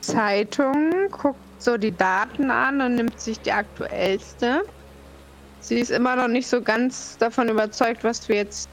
Zeitungen, 0.01 1.11
guckt 1.11 1.37
so 1.59 1.77
die 1.77 1.95
Daten 1.95 2.49
an 2.49 2.81
und 2.81 2.95
nimmt 2.95 3.19
sich 3.19 3.39
die 3.39 3.51
aktuellste. 3.51 4.63
Sie 5.59 5.79
ist 5.79 5.91
immer 5.91 6.15
noch 6.15 6.27
nicht 6.27 6.47
so 6.47 6.61
ganz 6.61 7.17
davon 7.17 7.49
überzeugt, 7.49 8.03
was 8.03 8.27
wir 8.29 8.37
jetzt. 8.37 8.69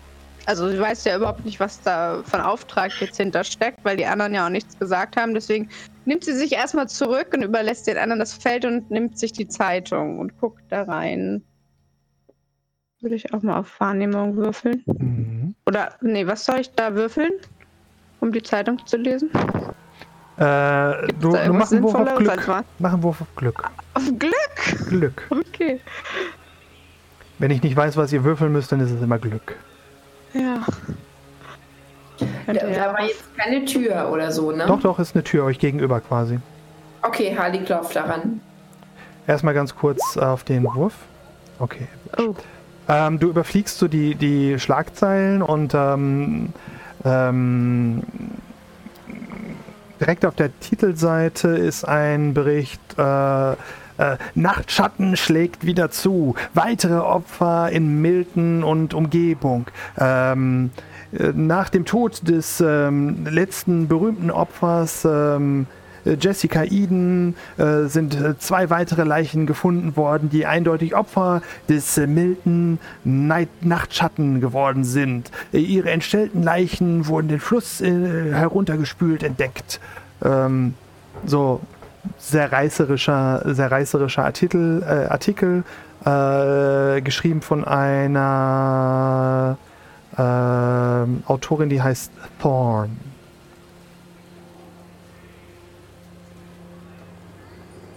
Also 0.47 0.71
sie 0.71 0.79
weiß 0.79 1.05
ja 1.05 1.17
überhaupt 1.17 1.45
nicht, 1.45 1.59
was 1.59 1.81
da 1.83 2.23
von 2.25 2.41
Auftrag 2.41 2.93
jetzt 3.01 3.17
hintersteckt, 3.17 3.79
weil 3.83 3.97
die 3.97 4.07
anderen 4.07 4.35
ja 4.35 4.47
auch 4.47 4.51
nichts 4.51 4.79
gesagt 4.79 5.17
haben. 5.17 5.35
Deswegen 5.35 5.69
nimmt 6.07 6.25
sie 6.25 6.35
sich 6.35 6.53
erstmal 6.53 6.89
zurück 6.89 7.29
und 7.35 7.43
überlässt 7.43 7.87
den 7.87 7.99
anderen 7.99 8.21
das 8.21 8.35
Feld 8.35 8.65
und 8.65 8.91
nimmt 8.91 9.19
sich 9.19 9.33
die 9.33 9.49
Zeitung 9.49 10.19
und 10.19 10.39
guckt 10.39 10.63
da 10.69 10.83
rein. 10.83 11.43
Würde 13.01 13.17
ich 13.17 13.35
auch 13.35 13.43
mal 13.43 13.59
auf 13.59 13.81
Wahrnehmung 13.81 14.37
würfeln. 14.37 14.83
Mhm. 14.87 15.55
Oder, 15.67 15.95
nee, 16.01 16.27
was 16.27 16.45
soll 16.45 16.61
ich 16.61 16.71
da 16.73 16.95
würfeln? 16.95 17.33
Um 18.21 18.33
die 18.33 18.43
Zeitung 18.43 18.85
zu 18.87 18.97
lesen? 18.97 19.31
Äh, 20.37 21.07
du, 21.21 21.31
du 21.31 21.37
irgendwas 21.37 21.71
mach 21.71 21.73
einen 21.73 21.83
Wurf 21.83 21.95
auf 21.95 22.15
Glück. 22.17 22.65
Mach 22.79 22.93
einen 22.93 23.03
Wurf 23.03 23.21
auf 23.21 23.37
Glück. 23.37 23.71
Auf 23.95 24.11
Glück! 24.19 24.89
Glück. 24.89 25.23
Okay. 25.31 25.81
Wenn 27.39 27.51
ich 27.51 27.63
nicht 27.63 27.77
weiß, 27.77 27.97
was 27.97 28.13
ihr 28.13 28.25
würfeln 28.25 28.53
müsst, 28.53 28.71
dann 28.73 28.81
ist 28.81 28.91
es 28.91 29.03
immer 29.03 29.19
Glück. 29.19 29.57
Ja. 30.33 30.65
Da, 32.47 32.53
da 32.53 32.93
war 32.93 33.03
jetzt 33.03 33.37
keine 33.37 33.65
Tür 33.65 34.11
oder 34.13 34.31
so, 34.31 34.53
ne? 34.53 34.65
Doch, 34.67 34.81
doch, 34.81 34.99
ist 34.99 35.15
eine 35.15 35.25
Tür 35.25 35.45
euch 35.45 35.59
gegenüber 35.59 36.01
quasi. 36.01 36.39
Okay, 37.03 37.37
Harley 37.37 37.61
klopft 37.63 37.97
daran. 37.97 38.41
Erstmal 39.27 39.55
ganz 39.55 39.75
kurz 39.75 40.17
auf 40.17 40.45
den 40.45 40.65
Wurf. 40.65 40.95
Okay. 41.59 41.87
Oh. 42.19 42.35
Ähm, 42.89 43.19
du 43.19 43.31
überfliegst 43.31 43.79
so 43.79 43.89
die, 43.89 44.15
die 44.15 44.59
Schlagzeilen 44.59 45.43
und 45.43 45.75
ähm, 45.75 46.53
ähm, 47.05 48.03
direkt 50.01 50.25
auf 50.27 50.35
der 50.35 50.59
Titelseite 50.61 51.49
ist 51.49 51.85
ein 51.85 52.35
Bericht. 52.35 52.81
Äh, 52.99 53.53
äh, 53.97 54.17
Nachtschatten 54.35 55.17
schlägt 55.17 55.65
wieder 55.65 55.91
zu. 55.91 56.35
Weitere 56.53 56.99
Opfer 56.99 57.71
in 57.71 58.03
Milton 58.03 58.65
und 58.65 58.93
Umgebung. 58.93 59.67
Ähm, 59.99 60.71
äh, 60.77 60.94
nach 61.35 61.69
dem 61.69 61.85
Tod 61.85 62.29
des 62.29 62.61
ähm, 62.61 63.27
letzten 63.27 63.89
berühmten 63.89 64.31
Opfers 64.31 65.05
ähm, 65.05 65.67
äh, 66.05 66.17
Jessica 66.21 66.65
Eden 66.65 67.35
äh, 67.57 67.85
sind 67.85 68.21
äh, 68.21 68.39
zwei 68.39 68.71
weitere 68.71 69.05
Leichen 69.05 69.47
gefunden 69.47 69.97
worden, 69.97 70.31
die 70.31 70.47
eindeutig 70.47 70.95
Opfer 70.95 71.43
des 71.69 71.99
äh, 71.99 72.07
Milton 72.07 72.79
Night 73.05 73.49
Nachtschatten 73.63 74.41
geworden 74.41 74.85
sind. 74.85 75.31
Äh, 75.53 75.59
ihre 75.59 75.91
entstellten 75.91 76.43
Leichen 76.43 77.07
wurden 77.07 77.29
den 77.29 77.41
Fluss 77.41 77.81
äh, 77.81 78.33
heruntergespült 78.33 79.23
entdeckt. 79.23 79.81
Ähm, 80.23 80.75
so 81.27 81.61
sehr 82.19 82.53
reißerischer, 82.53 83.43
sehr 83.55 83.71
reißerischer 83.71 84.25
Artikel, 84.25 84.83
äh, 84.83 85.07
Artikel 85.11 85.65
äh, 86.05 87.01
geschrieben 87.01 87.41
von 87.41 87.65
einer 87.65 89.57
ähm, 90.19 91.23
Autorin, 91.27 91.69
die 91.69 91.83
heißt 91.83 92.13
Thorn. 92.41 92.97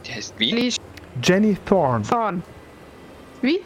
Der 0.05 0.15
heißt 0.15 0.33
wie? 0.37 0.73
Jenny 1.23 1.57
Thorn. 1.65 2.03
Thorn. 2.03 2.43
Wie? 3.41 3.59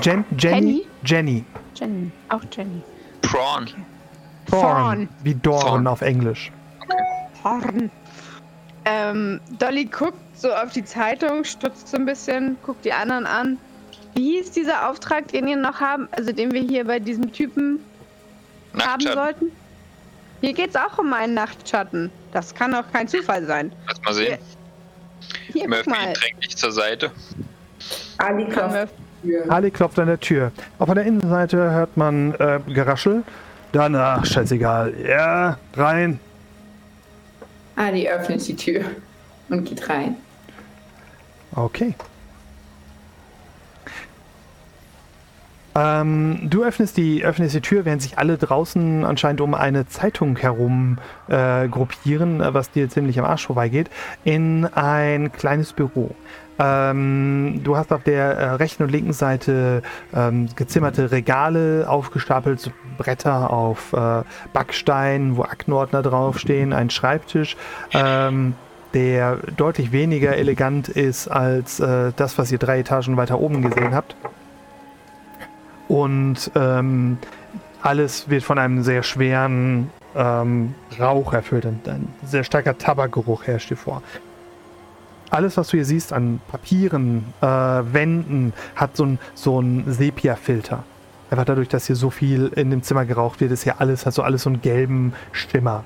Jen, 0.00 0.24
Jenny? 0.38 0.86
Jenny. 1.04 1.44
Jenny. 1.74 2.10
Auch 2.28 2.42
Jenny. 2.50 2.82
Prawn. 3.22 3.66
Thorn. 4.48 4.62
Thorn. 4.62 5.08
Wie 5.22 5.34
Dorn 5.34 5.60
Thorn. 5.60 5.86
auf 5.86 6.02
Englisch. 6.02 6.50
Thorn. 7.42 7.90
Ähm, 8.84 9.40
Dolly 9.58 9.84
guckt 9.84 10.18
so 10.34 10.52
auf 10.52 10.72
die 10.72 10.84
Zeitung, 10.84 11.44
stutzt 11.44 11.88
so 11.88 11.96
ein 11.96 12.04
bisschen, 12.04 12.56
guckt 12.62 12.84
die 12.84 12.92
anderen 12.92 13.26
an. 13.26 13.58
Wie 14.14 14.36
hieß 14.36 14.50
dieser 14.50 14.90
Auftrag, 14.90 15.28
den 15.28 15.46
wir 15.46 15.56
noch 15.56 15.80
haben, 15.80 16.08
also 16.12 16.32
den 16.32 16.52
wir 16.52 16.62
hier 16.62 16.84
bei 16.84 16.98
diesem 16.98 17.32
Typen 17.32 17.80
haben 18.80 19.00
sollten? 19.00 19.52
Hier 20.40 20.52
geht's 20.52 20.74
auch 20.76 20.98
um 20.98 21.12
einen 21.12 21.34
Nachtschatten. 21.34 22.10
Das 22.32 22.54
kann 22.54 22.72
doch 22.72 22.84
kein 22.92 23.06
Zufall 23.06 23.44
sein. 23.46 23.72
Lass 23.86 24.02
mal 24.02 24.14
sehen. 24.14 24.38
Hier, 25.52 25.62
guck 25.62 25.70
Murphy 25.70 25.90
mal. 25.90 26.12
drängt 26.14 26.44
dich 26.44 26.56
zur 26.56 26.72
Seite. 26.72 27.10
Harley 28.20 28.48
klopft. 28.48 28.92
Ali 29.48 29.70
klopft 29.70 29.98
an 30.00 30.08
der 30.08 30.18
Tür. 30.18 30.50
Auf 30.78 30.92
der 30.92 31.04
Innenseite 31.04 31.56
hört 31.56 31.96
man 31.96 32.34
äh, 32.34 32.58
Geraschel. 32.66 33.22
Danach, 33.70 34.24
scheißegal. 34.26 34.94
Ja, 35.06 35.58
rein. 35.76 36.18
Ali 37.76 38.08
öffnet 38.08 38.46
die 38.46 38.56
Tür 38.56 38.84
und 39.48 39.64
geht 39.64 39.88
rein. 39.88 40.16
Okay. 41.54 41.94
Ähm, 45.74 46.48
du 46.50 46.64
öffnest 46.64 46.96
die, 46.96 47.24
öffnest 47.24 47.54
die 47.54 47.60
Tür, 47.60 47.84
während 47.84 48.02
sich 48.02 48.18
alle 48.18 48.36
draußen 48.36 49.04
anscheinend 49.04 49.40
um 49.40 49.54
eine 49.54 49.86
Zeitung 49.86 50.36
herum 50.36 50.98
äh, 51.28 51.68
gruppieren, 51.68 52.42
was 52.44 52.70
dir 52.70 52.88
ziemlich 52.90 53.18
am 53.18 53.24
Arsch 53.24 53.46
vorbeigeht, 53.46 53.90
in 54.24 54.66
ein 54.66 55.32
kleines 55.32 55.72
Büro. 55.72 56.14
Ähm, 56.58 57.60
du 57.64 57.76
hast 57.76 57.92
auf 57.92 58.02
der 58.02 58.24
äh, 58.36 58.50
rechten 58.52 58.82
und 58.82 58.90
linken 58.90 59.14
Seite 59.14 59.82
ähm, 60.14 60.48
gezimmerte 60.54 61.10
Regale 61.10 61.86
aufgestapelt, 61.88 62.60
so 62.60 62.70
Bretter 62.98 63.50
auf 63.50 63.94
äh, 63.94 64.22
Backstein, 64.52 65.36
wo 65.36 65.42
Aktenordner 65.42 66.02
draufstehen, 66.02 66.72
ein 66.72 66.90
Schreibtisch. 66.90 67.56
Ähm, 67.94 68.54
der 68.92 69.38
deutlich 69.56 69.90
weniger 69.90 70.36
elegant 70.36 70.90
ist 70.90 71.26
als 71.26 71.80
äh, 71.80 72.12
das, 72.14 72.36
was 72.36 72.52
ihr 72.52 72.58
drei 72.58 72.80
Etagen 72.80 73.16
weiter 73.16 73.40
oben 73.40 73.62
gesehen 73.62 73.94
habt. 73.94 74.14
Und 75.88 76.50
ähm, 76.54 77.18
alles 77.82 78.28
wird 78.30 78.44
von 78.44 78.58
einem 78.58 78.82
sehr 78.82 79.02
schweren 79.02 79.90
ähm, 80.14 80.74
Rauch 80.98 81.32
erfüllt. 81.32 81.66
Ein 81.66 82.08
sehr 82.24 82.44
starker 82.44 82.78
Tabakgeruch 82.78 83.46
herrscht 83.46 83.68
hier 83.68 83.76
vor. 83.76 84.02
Alles, 85.30 85.56
was 85.56 85.68
du 85.68 85.78
hier 85.78 85.86
siehst 85.86 86.12
an 86.12 86.40
Papieren, 86.48 87.24
äh, 87.40 87.46
Wänden, 87.46 88.52
hat 88.76 88.96
so 88.96 89.06
ein, 89.06 89.18
so 89.34 89.62
Sepia-Filter. 89.86 90.84
Einfach 91.30 91.46
dadurch, 91.46 91.68
dass 91.68 91.86
hier 91.86 91.96
so 91.96 92.10
viel 92.10 92.52
in 92.54 92.70
dem 92.70 92.82
Zimmer 92.82 93.06
geraucht 93.06 93.40
wird, 93.40 93.50
ist 93.52 93.62
hier 93.62 93.80
alles, 93.80 94.04
hat 94.04 94.12
so 94.12 94.22
alles 94.22 94.42
so 94.42 94.50
einen 94.50 94.60
gelben 94.60 95.14
Schimmer. 95.32 95.84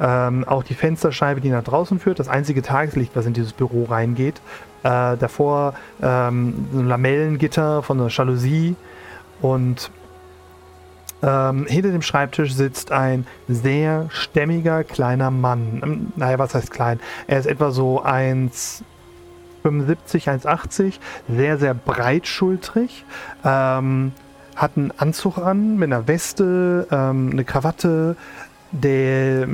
Ähm, 0.00 0.44
auch 0.46 0.64
die 0.64 0.74
Fensterscheibe, 0.74 1.40
die 1.40 1.50
nach 1.50 1.62
draußen 1.62 2.00
führt, 2.00 2.18
das 2.18 2.28
einzige 2.28 2.62
Tageslicht, 2.62 3.14
was 3.14 3.26
in 3.26 3.32
dieses 3.32 3.52
Büro 3.52 3.84
reingeht. 3.84 4.40
Äh, 4.82 5.16
davor 5.16 5.74
ähm, 6.02 6.66
so 6.72 6.80
ein 6.80 6.88
Lamellengitter 6.88 7.82
von 7.84 8.00
einer 8.00 8.10
Jalousie 8.10 8.74
und 9.40 9.90
ähm, 11.22 11.66
hinter 11.66 11.90
dem 11.90 12.02
Schreibtisch 12.02 12.54
sitzt 12.54 12.92
ein 12.92 13.26
sehr 13.48 14.06
stämmiger 14.10 14.84
kleiner 14.84 15.30
Mann. 15.30 15.80
Ähm, 15.82 16.12
naja, 16.16 16.38
was 16.38 16.54
heißt 16.54 16.70
klein? 16.70 17.00
Er 17.26 17.40
ist 17.40 17.46
etwa 17.46 17.70
so 17.72 18.04
1,75, 18.04 18.84
1,80, 19.64 20.98
sehr, 21.28 21.58
sehr 21.58 21.74
breitschultrig. 21.74 23.04
Ähm, 23.44 24.12
hat 24.54 24.76
einen 24.76 24.92
Anzug 24.96 25.38
an 25.38 25.76
mit 25.76 25.92
einer 25.92 26.06
Weste, 26.06 26.86
ähm, 26.90 27.30
eine 27.32 27.44
Krawatte. 27.44 28.16
Der, 28.70 29.48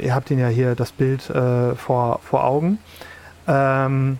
ihr 0.00 0.14
habt 0.14 0.30
ihn 0.30 0.38
ja 0.38 0.46
hier 0.48 0.76
das 0.76 0.92
Bild 0.92 1.28
äh, 1.28 1.74
vor, 1.74 2.20
vor 2.22 2.44
Augen. 2.44 2.78
Ähm, 3.48 4.18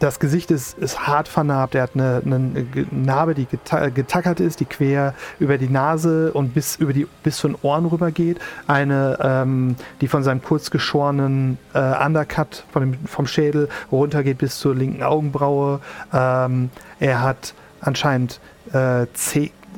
das 0.00 0.18
Gesicht 0.18 0.50
ist, 0.50 0.76
ist 0.78 1.06
hart 1.06 1.28
vernarbt. 1.28 1.74
Er 1.74 1.82
hat 1.82 1.90
eine, 1.94 2.22
eine 2.24 2.66
Narbe, 2.90 3.34
die 3.34 3.44
geta 3.44 3.90
getackert 3.90 4.40
ist, 4.40 4.60
die 4.60 4.64
quer 4.64 5.14
über 5.38 5.58
die 5.58 5.68
Nase 5.68 6.32
und 6.32 6.54
bis, 6.54 6.76
über 6.76 6.92
die, 6.92 7.06
bis 7.22 7.36
zu 7.36 7.48
den 7.48 7.56
Ohren 7.62 7.84
rüber 7.84 8.10
geht. 8.10 8.40
Eine, 8.66 9.18
ähm, 9.22 9.76
die 10.00 10.08
von 10.08 10.22
seinem 10.22 10.42
kurz 10.42 10.70
geschorenen 10.70 11.58
äh, 11.74 11.78
Undercut 11.78 12.64
von 12.72 12.82
dem, 12.82 13.06
vom 13.06 13.26
Schädel 13.26 13.68
runtergeht 13.92 14.38
bis 14.38 14.58
zur 14.58 14.74
linken 14.74 15.02
Augenbraue. 15.02 15.80
Ähm, 16.12 16.70
er 16.98 17.22
hat 17.22 17.54
anscheinend 17.82 18.40
äh, 18.72 19.06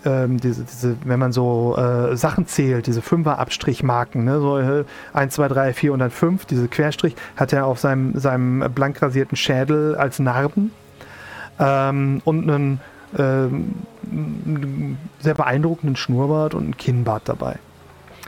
ähm, 0.04 0.38
diese, 0.38 0.64
diese, 0.64 0.96
wenn 1.04 1.18
man 1.18 1.32
so 1.32 1.76
äh, 1.76 2.16
Sachen 2.16 2.46
zählt, 2.46 2.86
diese 2.86 3.02
Fünfer-Abstrichmarken, 3.02 4.24
ne, 4.24 4.40
so 4.40 4.58
äh, 4.58 4.84
1, 5.12 5.34
2, 5.34 5.48
3, 5.48 5.72
4 5.72 5.92
und 5.92 5.98
dann 6.00 6.10
5, 6.10 6.44
diese 6.46 6.68
Querstrich, 6.68 7.14
hat 7.36 7.52
er 7.52 7.66
auf 7.66 7.78
seinem, 7.78 8.18
seinem 8.18 8.72
blank 8.74 9.00
rasierten 9.00 9.36
Schädel 9.36 9.94
als 9.96 10.18
Narben 10.18 10.72
ähm, 11.58 12.20
und 12.24 12.50
einen 12.50 12.80
ähm, 13.18 13.74
sehr 15.20 15.34
beeindruckenden 15.34 15.96
Schnurrbart 15.96 16.54
und 16.54 16.70
ein 16.70 16.76
Kinnbart 16.76 17.28
dabei. 17.28 17.56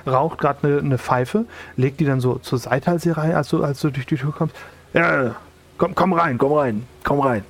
Raucht 0.06 0.38
gerade 0.38 0.66
eine, 0.66 0.78
eine 0.78 0.98
Pfeife, 0.98 1.46
legt 1.76 2.00
die 2.00 2.04
dann 2.04 2.20
so 2.20 2.36
zur 2.36 2.58
Seite, 2.58 2.90
als, 2.90 3.06
rein, 3.16 3.34
als, 3.34 3.48
du, 3.48 3.62
als 3.64 3.80
du 3.80 3.90
durch 3.90 4.06
die 4.06 4.16
Tür 4.16 4.32
kommst. 4.32 4.54
Ja, 4.92 5.34
komm, 5.78 5.94
komm 5.94 6.12
rein, 6.12 6.38
komm 6.38 6.52
rein, 6.52 6.86
komm 7.02 7.20
rein. 7.20 7.44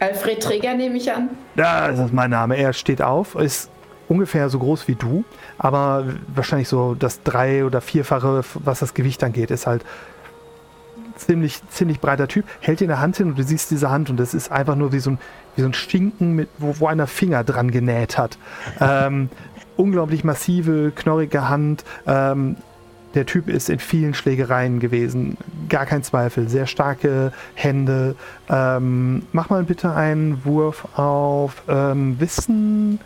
Alfred 0.00 0.42
Träger 0.42 0.74
nehme 0.74 0.96
ich 0.96 1.12
an. 1.12 1.30
Ja, 1.56 1.88
das 1.88 2.00
ist 2.00 2.12
mein 2.12 2.30
Name. 2.30 2.56
Er 2.56 2.72
steht 2.72 3.02
auf, 3.02 3.34
ist 3.34 3.70
ungefähr 4.08 4.48
so 4.48 4.58
groß 4.58 4.88
wie 4.88 4.96
du, 4.96 5.24
aber 5.58 6.04
wahrscheinlich 6.34 6.68
so 6.68 6.94
das 6.94 7.22
drei- 7.22 7.64
oder 7.64 7.80
vierfache, 7.80 8.42
was 8.54 8.80
das 8.80 8.94
Gewicht 8.94 9.22
angeht, 9.22 9.50
ist 9.50 9.66
halt 9.66 9.84
ziemlich, 11.16 11.60
ziemlich 11.68 12.00
breiter 12.00 12.26
Typ. 12.26 12.44
Hält 12.60 12.80
dir 12.80 12.84
eine 12.84 12.98
Hand 12.98 13.18
hin 13.18 13.28
und 13.28 13.38
du 13.38 13.44
siehst 13.44 13.70
diese 13.70 13.90
Hand 13.90 14.10
und 14.10 14.18
das 14.18 14.34
ist 14.34 14.50
einfach 14.50 14.74
nur 14.74 14.92
wie 14.92 14.98
so 14.98 15.10
ein, 15.10 15.18
wie 15.54 15.62
so 15.62 15.68
ein 15.68 15.74
Stinken, 15.74 16.32
mit, 16.32 16.48
wo, 16.58 16.80
wo 16.80 16.86
einer 16.86 17.06
Finger 17.06 17.44
dran 17.44 17.70
genäht 17.70 18.18
hat. 18.18 18.38
Ähm, 18.80 19.28
unglaublich 19.76 20.24
massive, 20.24 20.92
knorrige 20.94 21.48
Hand. 21.48 21.84
Ähm, 22.06 22.56
der 23.14 23.26
Typ 23.26 23.48
ist 23.48 23.68
in 23.68 23.80
vielen 23.80 24.14
Schlägereien 24.14 24.78
gewesen, 24.78 25.36
gar 25.68 25.84
kein 25.86 26.02
Zweifel. 26.02 26.48
Sehr 26.48 26.66
starke 26.66 27.32
Hände. 27.54 28.14
Ähm, 28.48 29.22
mach 29.32 29.50
mal 29.50 29.64
bitte 29.64 29.92
einen 29.94 30.44
Wurf 30.44 30.86
auf 30.96 31.62
ähm, 31.68 32.20
Wissen, 32.20 33.00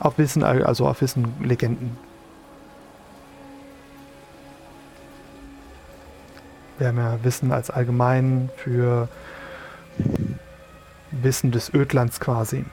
auf 0.00 0.18
Wissen, 0.18 0.42
also 0.42 0.86
auf 0.86 1.00
Wissen 1.00 1.32
Legenden. 1.42 1.96
Wir 6.78 6.88
haben 6.88 6.98
ja 6.98 7.18
Wissen 7.22 7.50
als 7.50 7.70
allgemein 7.70 8.50
für 8.56 9.08
Wissen 11.10 11.50
des 11.50 11.72
Ödlands 11.74 12.20
quasi. 12.20 12.64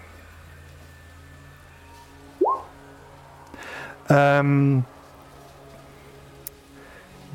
Ähm, 4.10 4.84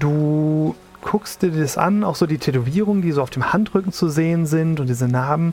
Du 0.00 0.74
guckst 1.02 1.42
dir 1.42 1.50
das 1.50 1.78
an, 1.78 2.04
auch 2.04 2.16
so 2.16 2.26
die 2.26 2.38
Tätowierungen, 2.38 3.02
die 3.02 3.12
so 3.12 3.22
auf 3.22 3.30
dem 3.30 3.52
Handrücken 3.52 3.92
zu 3.92 4.08
sehen 4.08 4.46
sind 4.46 4.80
und 4.80 4.88
diese 4.88 5.06
Narben. 5.06 5.52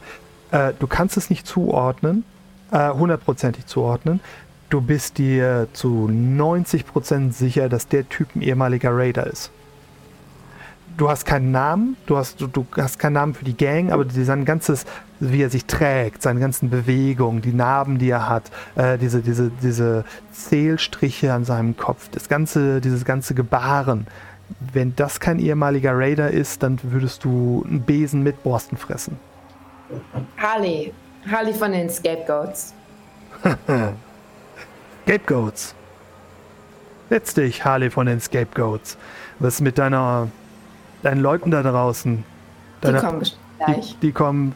Äh, 0.52 0.74
du 0.80 0.88
kannst 0.88 1.18
es 1.18 1.30
nicht 1.30 1.46
zuordnen, 1.46 2.24
äh, 2.72 2.90
hundertprozentig 2.90 3.66
äh, 3.66 3.68
zuordnen. 3.68 4.22
Du 4.70 4.82
bist 4.82 5.18
dir 5.18 5.68
zu 5.74 6.10
90% 6.10 7.34
sicher, 7.34 7.70
dass 7.70 7.88
der 7.88 8.08
Typ 8.08 8.36
ein 8.36 8.42
ehemaliger 8.42 8.96
Raider 8.96 9.28
ist. 9.28 9.52
Du 10.98 11.10
hast 11.10 11.26
keinen 11.26 11.52
Namen, 11.52 11.96
du 12.06 12.18
hast, 12.18 12.42
du, 12.42 12.48
du 12.48 12.66
hast 12.76 12.98
keinen 12.98 13.14
Namen 13.14 13.34
für 13.36 13.46
die 13.46 13.56
Gang, 13.56 13.92
aber 13.92 14.06
sein 14.10 14.46
ganzes, 14.46 14.86
wie 15.20 15.44
er 15.44 15.50
sich 15.50 15.66
trägt, 15.66 16.24
seine 16.24 16.40
ganzen 16.40 16.70
Bewegungen, 16.70 17.42
die 17.42 17.54
Narben, 17.54 18.00
die 18.00 18.10
er 18.10 18.28
hat, 18.28 18.50
äh, 18.76 18.98
diese, 18.98 19.22
diese, 19.22 19.52
diese 19.62 20.06
Zählstriche 20.32 21.34
an 21.34 21.46
seinem 21.46 21.78
Kopf, 21.78 22.10
das 22.12 22.30
ganze, 22.30 22.82
dieses 22.82 23.06
ganze 23.06 23.36
Gebaren, 23.36 24.08
wenn 24.74 24.96
das 24.96 25.20
kein 25.20 25.40
ehemaliger 25.40 25.98
Raider 25.98 26.32
ist, 26.32 26.64
dann 26.64 26.80
würdest 26.84 27.24
du 27.24 27.64
einen 27.68 27.82
Besen 27.82 28.24
mit 28.24 28.44
Borsten 28.44 28.78
fressen. 28.78 29.20
Harley. 30.38 30.94
Harley 31.30 31.54
von 31.54 31.72
den 31.72 31.90
Scapegoats. 31.90 32.74
Scapegoats. 35.04 35.76
Setz 37.10 37.34
dich, 37.34 37.64
Harley 37.64 37.90
von 37.90 38.08
den 38.08 38.20
Scapegoats. 38.20 38.98
Was 39.40 39.56
ist 39.56 39.62
mit 39.62 39.78
deiner, 39.78 40.30
deinen 41.04 41.22
Leuten 41.22 41.52
da 41.52 41.64
draußen? 41.64 42.24
Deiner, 42.82 43.00
die 43.00 43.06
kommen 43.06 43.20
gleich. 43.20 43.96
Die, 44.02 44.08
die 44.08 44.12
kommen, 44.12 44.56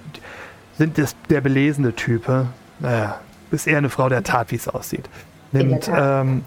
sind 0.78 0.98
das 0.98 1.16
der 1.30 1.42
belesene 1.42 1.96
Typ? 1.96 2.28
Naja, 2.80 3.20
bist 3.50 3.68
eher 3.68 3.78
eine 3.78 3.90
Frau 3.90 4.10
der 4.10 4.24
Tat, 4.24 4.52
wie 4.52 4.56
es 4.56 4.68
aussieht. 4.68 5.08
Nimmt, 5.52 5.90
ähm, 5.94 6.44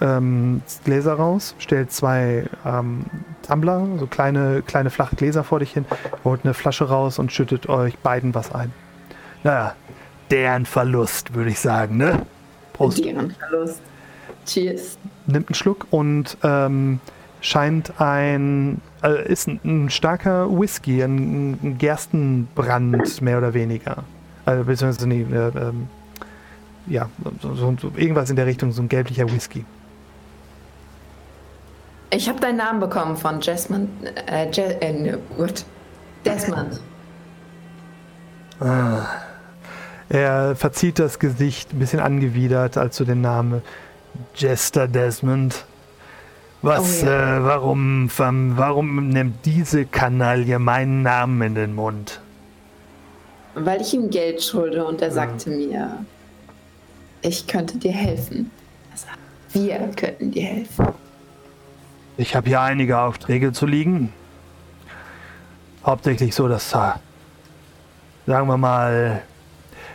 ähm, 0.00 0.62
Gläser 0.84 1.14
raus, 1.14 1.54
stellt 1.58 1.92
zwei 1.92 2.44
ähm, 2.64 3.04
Tumbler, 3.46 3.86
so 3.98 4.06
kleine, 4.06 4.62
kleine 4.62 4.90
flache 4.90 5.16
Gläser 5.16 5.44
vor 5.44 5.60
dich 5.60 5.72
hin, 5.72 5.84
holt 6.24 6.44
eine 6.44 6.54
Flasche 6.54 6.88
raus 6.88 7.18
und 7.18 7.32
schüttet 7.32 7.68
euch 7.68 7.96
beiden 7.98 8.34
was 8.34 8.52
ein. 8.52 8.72
Naja, 9.44 9.74
deren 10.30 10.66
Verlust, 10.66 11.34
würde 11.34 11.50
ich 11.50 11.60
sagen, 11.60 11.96
ne? 11.96 12.26
Prost. 12.72 13.04
Deren 13.04 13.30
Verlust. 13.30 13.80
Cheers. 14.44 14.98
Nimmt 15.26 15.48
einen 15.48 15.54
Schluck 15.54 15.86
und 15.90 16.36
ähm, 16.42 17.00
scheint 17.40 18.00
ein, 18.00 18.80
äh, 19.02 19.30
ist 19.30 19.48
ein, 19.48 19.60
ein, 19.64 19.90
starker 19.90 20.48
Whisky, 20.50 21.02
ein, 21.02 21.52
ein, 21.62 21.78
Gerstenbrand, 21.78 23.22
mehr 23.22 23.38
oder 23.38 23.54
weniger. 23.54 24.04
Also, 24.44 24.64
beziehungsweise, 24.64 25.08
nee, 25.08 25.22
äh, 25.22 25.48
ähm, 25.48 25.88
ja, 26.86 27.08
so, 27.42 27.54
so, 27.54 27.74
irgendwas 27.96 28.30
in 28.30 28.36
der 28.36 28.46
Richtung, 28.46 28.72
so 28.72 28.82
ein 28.82 28.88
gelblicher 28.88 29.30
Whisky. 29.30 29.64
Ich 32.10 32.28
habe 32.28 32.40
deinen 32.40 32.56
Namen 32.56 32.80
bekommen 32.80 33.16
von 33.16 33.40
Jasmine. 33.40 33.88
Äh, 34.26 34.48
Je 34.50 34.62
äh, 34.62 35.18
gut. 35.36 35.64
Desmond. 36.24 36.80
Ah. 38.60 39.06
Er 40.08 40.54
verzieht 40.56 40.98
das 40.98 41.18
Gesicht 41.18 41.72
ein 41.72 41.78
bisschen 41.78 42.00
angewidert, 42.00 42.76
als 42.76 42.96
du 42.96 43.04
den 43.04 43.20
Namen 43.20 43.62
Jester 44.34 44.86
Desmond. 44.88 45.64
Was, 46.62 47.02
Oh 47.02 47.06
ja. 47.06 47.38
äh, 47.38 47.44
warum, 47.44 48.10
warum, 48.18 49.08
nimmt 49.08 49.44
diese 49.44 49.84
Kanaille 49.84 50.58
meinen 50.58 51.02
Namen 51.02 51.42
in 51.42 51.54
den 51.54 51.74
Mund? 51.74 52.20
Weil 53.54 53.80
ich 53.80 53.94
ihm 53.94 54.10
Geld 54.10 54.42
schulde 54.42 54.84
und 54.84 55.02
er 55.02 55.10
sagte 55.10 55.50
mir, 55.50 56.04
ich 57.22 57.46
könnte 57.46 57.78
dir 57.78 57.92
helfen. 57.92 58.50
Also, 58.92 59.06
wir 59.52 59.90
könnten 59.96 60.30
dir 60.30 60.44
helfen. 60.44 60.86
Ich 62.18 62.34
habe 62.34 62.48
hier 62.48 62.60
einige 62.60 62.98
Aufträge 62.98 63.52
zu 63.52 63.66
liegen. 63.66 64.12
Hauptsächlich 65.84 66.34
so 66.34 66.48
das, 66.48 66.72
äh, 66.72 66.92
sagen 68.26 68.48
wir 68.48 68.56
mal, 68.56 69.22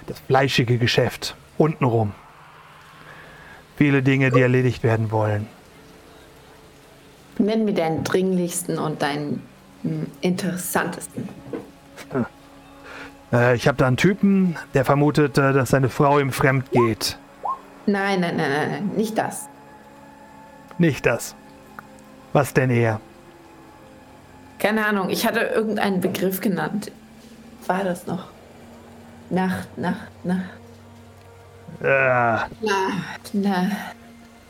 das 0.07 0.19
fleischige 0.19 0.77
Geschäft 0.77 1.35
untenrum. 1.57 2.14
Viele 3.76 4.03
Dinge, 4.03 4.30
die 4.30 4.41
erledigt 4.41 4.84
werden 4.84 5.11
wollen. 5.11 5.48
Nenn 7.39 7.65
mir 7.65 7.73
deinen 7.73 8.03
dringlichsten 8.03 8.77
und 8.77 9.02
deinen 9.02 9.41
hm, 9.81 10.06
interessantesten. 10.22 11.27
Äh, 13.34 13.56
ich 13.56 13.68
habe 13.68 13.77
da 13.77 13.88
einen 13.88 13.98
Typen, 13.98 14.57
der 14.76 14.85
vermutet, 14.85 15.38
äh, 15.39 15.53
dass 15.53 15.69
seine 15.69 15.89
Frau 15.89 16.19
ihm 16.19 16.31
fremd 16.31 16.69
geht. 16.72 17.18
Nein, 17.88 18.19
nein, 18.19 18.38
nein, 18.38 18.52
nein, 18.52 18.91
nicht 18.95 19.18
das. 19.18 19.48
Nicht 20.77 21.06
das. 21.06 21.35
Was 22.34 22.53
denn 22.53 22.70
eher? 22.70 22.99
Keine 24.60 24.86
Ahnung, 24.86 25.10
ich 25.10 25.26
hatte 25.26 25.40
irgendeinen 25.40 26.02
Begriff 26.02 26.40
genannt. 26.40 26.91
War 27.68 27.84
das 27.84 28.06
noch? 28.08 28.28
Nacht, 29.30 29.78
Nacht, 29.78 30.10
Nacht. 30.24 30.49
Äh, 31.82 31.84
Na, 31.84 33.72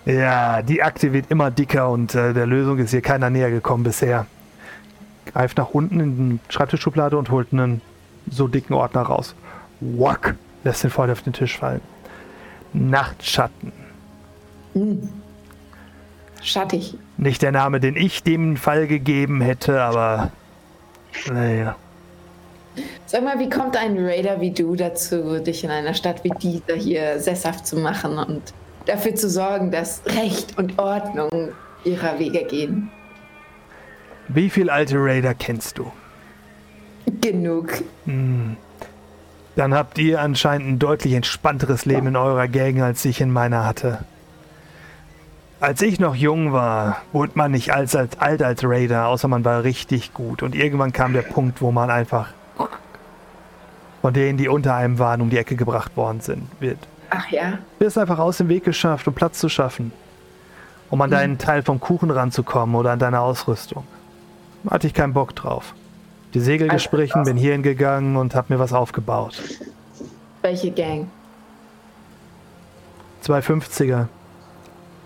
ja, 0.05 0.61
die 0.63 0.81
Akte 0.81 1.13
wird 1.13 1.29
immer 1.29 1.51
dicker 1.51 1.89
und 1.89 2.15
äh, 2.15 2.33
der 2.33 2.47
Lösung 2.47 2.79
ist 2.79 2.89
hier 2.91 3.01
keiner 3.01 3.29
näher 3.29 3.51
gekommen 3.51 3.83
bisher. 3.83 4.25
Greift 5.25 5.57
nach 5.57 5.69
unten 5.69 5.99
in 5.99 6.29
die 6.31 6.39
Schreibtischschublade 6.51 7.17
und 7.17 7.29
holt 7.29 7.53
einen 7.53 7.81
so 8.29 8.47
dicken 8.47 8.73
Ordner 8.73 9.03
raus. 9.03 9.35
Wack! 9.79 10.35
Lässt 10.63 10.83
den 10.83 10.89
voll 10.89 11.11
auf 11.11 11.21
den 11.21 11.33
Tisch 11.33 11.57
fallen. 11.57 11.81
Nachtschatten. 12.73 13.71
Schattig. 16.43 16.95
Nicht 17.17 17.41
der 17.41 17.51
Name, 17.51 17.79
den 17.79 17.95
ich 17.95 18.23
dem 18.23 18.57
Fall 18.57 18.87
gegeben 18.87 19.41
hätte, 19.41 19.81
aber. 19.81 20.31
Naja. 21.31 21.75
Sag 23.05 23.23
mal, 23.23 23.37
wie 23.39 23.49
kommt 23.49 23.75
ein 23.75 23.97
Raider 23.97 24.39
wie 24.39 24.51
du 24.51 24.75
dazu, 24.75 25.39
dich 25.39 25.63
in 25.63 25.69
einer 25.69 25.93
Stadt 25.93 26.23
wie 26.23 26.29
dieser 26.29 26.75
hier 26.75 27.19
sesshaft 27.19 27.67
zu 27.67 27.75
machen 27.77 28.17
und 28.17 28.41
dafür 28.85 29.13
zu 29.15 29.29
sorgen, 29.29 29.71
dass 29.71 30.01
Recht 30.05 30.57
und 30.57 30.79
Ordnung 30.79 31.49
ihrer 31.83 32.17
Wege 32.17 32.45
gehen? 32.45 32.89
Wie 34.29 34.49
viel 34.49 34.69
alte 34.69 34.95
Raider 34.97 35.33
kennst 35.33 35.77
du? 35.77 35.91
Genug. 37.19 37.83
Dann 38.05 39.73
habt 39.73 39.97
ihr 39.97 40.21
anscheinend 40.21 40.67
ein 40.67 40.79
deutlich 40.79 41.13
entspannteres 41.13 41.83
Leben 41.83 42.07
in 42.07 42.15
eurer 42.15 42.47
Gang, 42.47 42.81
als 42.81 43.03
ich 43.03 43.19
in 43.19 43.31
meiner 43.31 43.65
hatte. 43.65 44.05
Als 45.61 45.81
ich 45.83 45.99
noch 45.99 46.15
jung 46.15 46.53
war, 46.53 46.97
wurde 47.13 47.33
man 47.35 47.51
nicht 47.51 47.71
als, 47.71 47.95
als 47.95 48.19
alt 48.19 48.41
als 48.41 48.63
Raider, 48.63 49.07
außer 49.07 49.27
man 49.27 49.45
war 49.45 49.63
richtig 49.63 50.11
gut. 50.11 50.41
Und 50.41 50.55
irgendwann 50.55 50.91
kam 50.91 51.13
der 51.13 51.21
Punkt, 51.21 51.61
wo 51.61 51.71
man 51.71 51.91
einfach 51.91 52.29
von 54.01 54.11
denen, 54.13 54.39
die 54.39 54.47
unter 54.47 54.73
einem 54.73 54.97
waren, 54.97 55.21
um 55.21 55.29
die 55.29 55.37
Ecke 55.37 55.55
gebracht 55.55 55.95
worden 55.95 56.19
sind, 56.21 56.47
wird. 56.59 56.79
Ach 57.11 57.29
ja, 57.29 57.59
Du 57.77 57.85
hast 57.85 57.97
einfach 57.99 58.17
aus 58.17 58.37
dem 58.37 58.49
Weg 58.49 58.63
geschafft, 58.63 59.07
um 59.07 59.13
Platz 59.13 59.37
zu 59.37 59.49
schaffen. 59.49 59.91
Um 60.89 60.99
an 61.01 61.11
deinen 61.11 61.37
Teil 61.37 61.61
vom 61.61 61.79
Kuchen 61.79 62.09
ranzukommen 62.09 62.75
oder 62.75 62.91
an 62.91 62.99
deine 62.99 63.19
Ausrüstung. 63.21 63.85
Hatte 64.67 64.87
ich 64.87 64.95
keinen 64.95 65.13
Bock 65.13 65.35
drauf. 65.35 65.75
Die 66.33 66.39
Segel 66.39 66.69
Also 66.71 66.77
gestrichen, 66.77 67.23
bin 67.23 67.37
hierhin 67.37 67.61
gegangen 67.61 68.15
und 68.17 68.33
hab 68.33 68.49
mir 68.49 68.57
was 68.57 68.73
aufgebaut. 68.73 69.39
welche 70.41 70.71
Gang? 70.71 71.07
250er. 73.23 74.07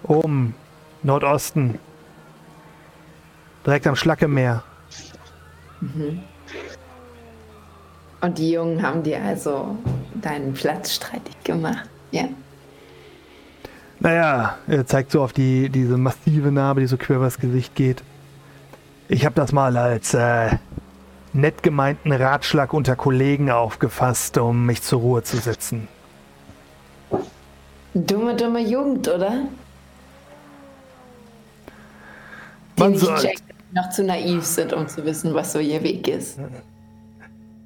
Oben, 0.07 0.55
Nordosten. 1.03 1.79
Direkt 3.65 3.87
am 3.87 3.95
Schlackemeer. 3.95 4.63
Und 8.21 8.37
die 8.37 8.51
Jungen 8.51 8.81
haben 8.81 9.03
dir 9.03 9.21
also 9.23 9.77
deinen 10.15 10.53
Platz 10.53 10.95
streitig 10.95 11.35
gemacht, 11.43 11.89
ja? 12.11 12.25
Naja, 13.99 14.57
er 14.67 14.85
zeigt 14.85 15.11
so 15.11 15.23
auf 15.23 15.33
die, 15.33 15.69
diese 15.69 15.97
massive 15.97 16.51
Narbe, 16.51 16.81
die 16.81 16.87
so 16.87 16.97
quer 16.97 17.15
übers 17.17 17.39
Gesicht 17.39 17.75
geht. 17.75 18.03
Ich 19.07 19.25
habe 19.25 19.35
das 19.35 19.51
mal 19.51 19.77
als 19.77 20.13
äh, 20.13 20.57
nett 21.33 21.63
gemeinten 21.63 22.11
Ratschlag 22.11 22.73
unter 22.73 22.95
Kollegen 22.95 23.51
aufgefasst, 23.51 24.37
um 24.37 24.65
mich 24.65 24.81
zur 24.81 24.99
Ruhe 24.99 25.23
zu 25.23 25.37
setzen. 25.37 25.87
Dumme, 27.93 28.35
dumme 28.35 28.59
Jugend, 28.59 29.07
oder? 29.07 29.43
Die 32.64 32.64
Man 32.77 32.95
soll- 32.97 33.17
checken, 33.17 33.45
noch 33.73 33.89
zu 33.89 34.03
naiv 34.03 34.43
sind, 34.45 34.73
um 34.73 34.87
zu 34.87 35.05
wissen, 35.05 35.33
was 35.33 35.51
so 35.53 35.59
ihr 35.59 35.81
Weg 35.83 36.07
ist. 36.07 36.39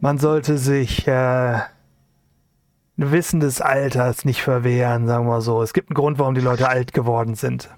Man 0.01 0.17
sollte 0.17 0.57
sich 0.57 1.07
äh, 1.07 1.59
Wissen 2.97 3.39
des 3.39 3.61
Alters 3.61 4.25
nicht 4.25 4.41
verwehren, 4.41 5.07
sagen 5.07 5.27
wir 5.27 5.41
so. 5.41 5.61
Es 5.61 5.73
gibt 5.73 5.89
einen 5.89 5.95
Grund, 5.95 6.19
warum 6.19 6.35
die 6.35 6.41
Leute 6.41 6.67
alt 6.69 6.93
geworden 6.93 7.35
sind. 7.35 7.69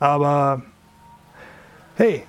Aber 0.00 0.62
hey, 1.96 2.24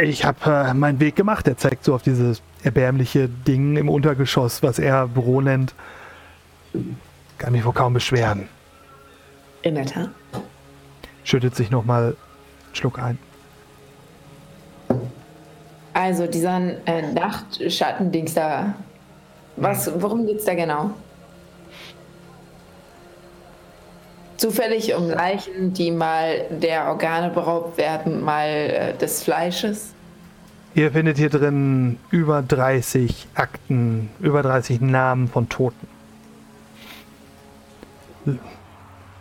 ich 0.00 0.24
habe 0.24 0.38
äh, 0.50 0.74
meinen 0.74 1.00
Weg 1.00 1.16
gemacht. 1.16 1.46
Er 1.48 1.56
zeigt 1.56 1.84
so 1.84 1.94
auf 1.94 2.02
dieses 2.02 2.42
erbärmliche 2.62 3.28
Ding 3.28 3.76
im 3.76 3.88
Untergeschoss, 3.88 4.62
was 4.62 4.78
er 4.78 5.06
Büro 5.08 5.40
nennt. 5.40 5.74
Kann 7.38 7.52
mich 7.52 7.64
wohl 7.64 7.72
kaum 7.72 7.94
beschweren. 7.94 8.48
In 9.62 9.74
der 9.74 9.86
Tat. 9.86 10.10
Schüttet 11.24 11.54
sich 11.56 11.70
nochmal 11.70 12.04
einen 12.04 12.74
Schluck 12.74 12.98
ein. 12.98 13.18
Also 15.92 16.26
dieser 16.26 16.60
äh, 16.86 17.12
Nachtschattendings 17.12 18.34
da. 18.34 18.74
Was, 19.56 19.90
worum 20.00 20.26
geht's 20.26 20.44
da 20.44 20.54
genau? 20.54 20.90
Zufällig 24.36 24.94
um 24.94 25.10
Leichen, 25.10 25.74
die 25.74 25.90
mal 25.90 26.42
der 26.50 26.86
Organe 26.86 27.30
beraubt 27.30 27.76
werden, 27.76 28.22
mal 28.22 28.46
äh, 28.46 28.94
des 28.96 29.24
Fleisches. 29.24 29.92
Ihr 30.74 30.92
findet 30.92 31.18
hier 31.18 31.30
drin 31.30 31.98
über 32.10 32.42
30 32.42 33.26
Akten, 33.34 34.10
über 34.20 34.42
30 34.42 34.80
Namen 34.80 35.26
von 35.26 35.48
Toten. 35.48 35.88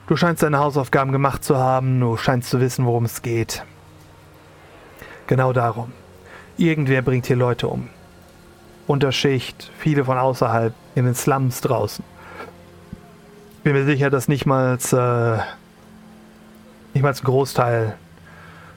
Du 0.07 0.15
scheinst 0.15 0.44
deine 0.44 0.60
Hausaufgaben 0.60 1.11
gemacht 1.11 1.44
zu 1.44 1.57
haben, 1.57 1.99
du 1.99 2.15
scheinst 2.18 2.52
zu 2.52 2.61
wissen, 2.61 2.85
worum 2.85 3.06
es 3.06 3.23
geht. 3.23 3.64
Genau 5.28 5.54
darum. 5.54 5.91
Irgendwer 6.58 7.02
bringt 7.02 7.28
hier 7.28 7.36
Leute 7.36 7.68
um. 7.68 7.90
Unterschicht, 8.88 9.72
viele 9.78 10.06
von 10.06 10.18
außerhalb, 10.18 10.74
in 10.95 11.06
den 11.06 11.14
Slums 11.14 11.62
draußen. 11.62 12.04
Bin 13.64 13.74
mir 13.74 13.86
sicher, 13.86 14.10
dass 14.10 14.30
nicht 14.30 14.45
mal 14.45 14.78
äh, 14.94 15.40
ein 16.98 17.14
Großteil 17.24 17.98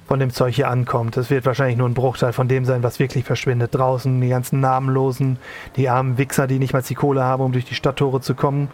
von 0.08 0.18
dem 0.18 0.32
Zeug 0.32 0.56
hier 0.56 0.68
ankommt. 0.68 1.16
Es 1.16 1.30
wird 1.30 1.46
wahrscheinlich 1.46 1.76
nur 1.78 1.88
ein 1.88 1.94
Bruchteil 1.94 2.32
von 2.32 2.48
dem 2.48 2.64
sein, 2.64 2.82
was 2.82 2.98
wirklich 2.98 3.24
verschwindet. 3.24 3.72
Draußen 3.72 4.20
die 4.20 4.28
ganzen 4.28 4.58
Namenlosen, 4.58 5.38
die 5.76 5.88
armen 5.88 6.18
Wichser, 6.18 6.48
die 6.48 6.58
nicht 6.58 6.72
mal 6.72 6.82
die 6.82 6.96
Kohle 6.96 7.22
haben, 7.22 7.44
um 7.44 7.52
durch 7.52 7.64
die 7.64 7.76
Stadttore 7.76 8.20
zu 8.20 8.34
kommen. 8.34 8.68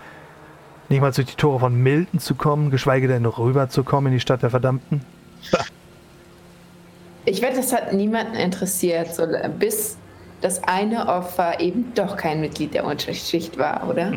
Nicht 0.89 1.03
mal 1.03 1.13
durch 1.13 1.27
die 1.27 1.37
Tore 1.37 1.61
von 1.61 1.75
Milton 1.75 2.21
zu 2.21 2.35
kommen, 2.37 2.71
geschweige 2.71 3.09
denn 3.09 3.27
rüber 3.27 3.69
zu 3.69 3.85
kommen 3.85 4.07
in 4.07 4.13
die 4.15 4.21
Stadt 4.21 4.43
der 4.43 4.51
Verdammten. 4.51 5.03
Ich 7.27 7.43
wette, 7.43 7.57
das 7.57 7.73
hat 7.73 7.93
niemanden 7.93 8.37
interessiert, 8.37 9.15
so, 9.15 9.27
bis 9.59 9.99
das 10.41 10.63
eine 10.65 11.09
Opfer 11.09 11.61
eben 11.61 11.93
doch 11.95 12.17
kein 12.17 12.41
Mitglied 12.41 12.73
der 12.73 12.85
Unterschicht 12.85 13.59
war, 13.59 13.89
oder? 13.89 14.13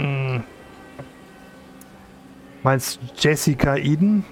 Meinst 2.62 3.00
Jessica 3.18 3.76
Eden? 3.76 4.24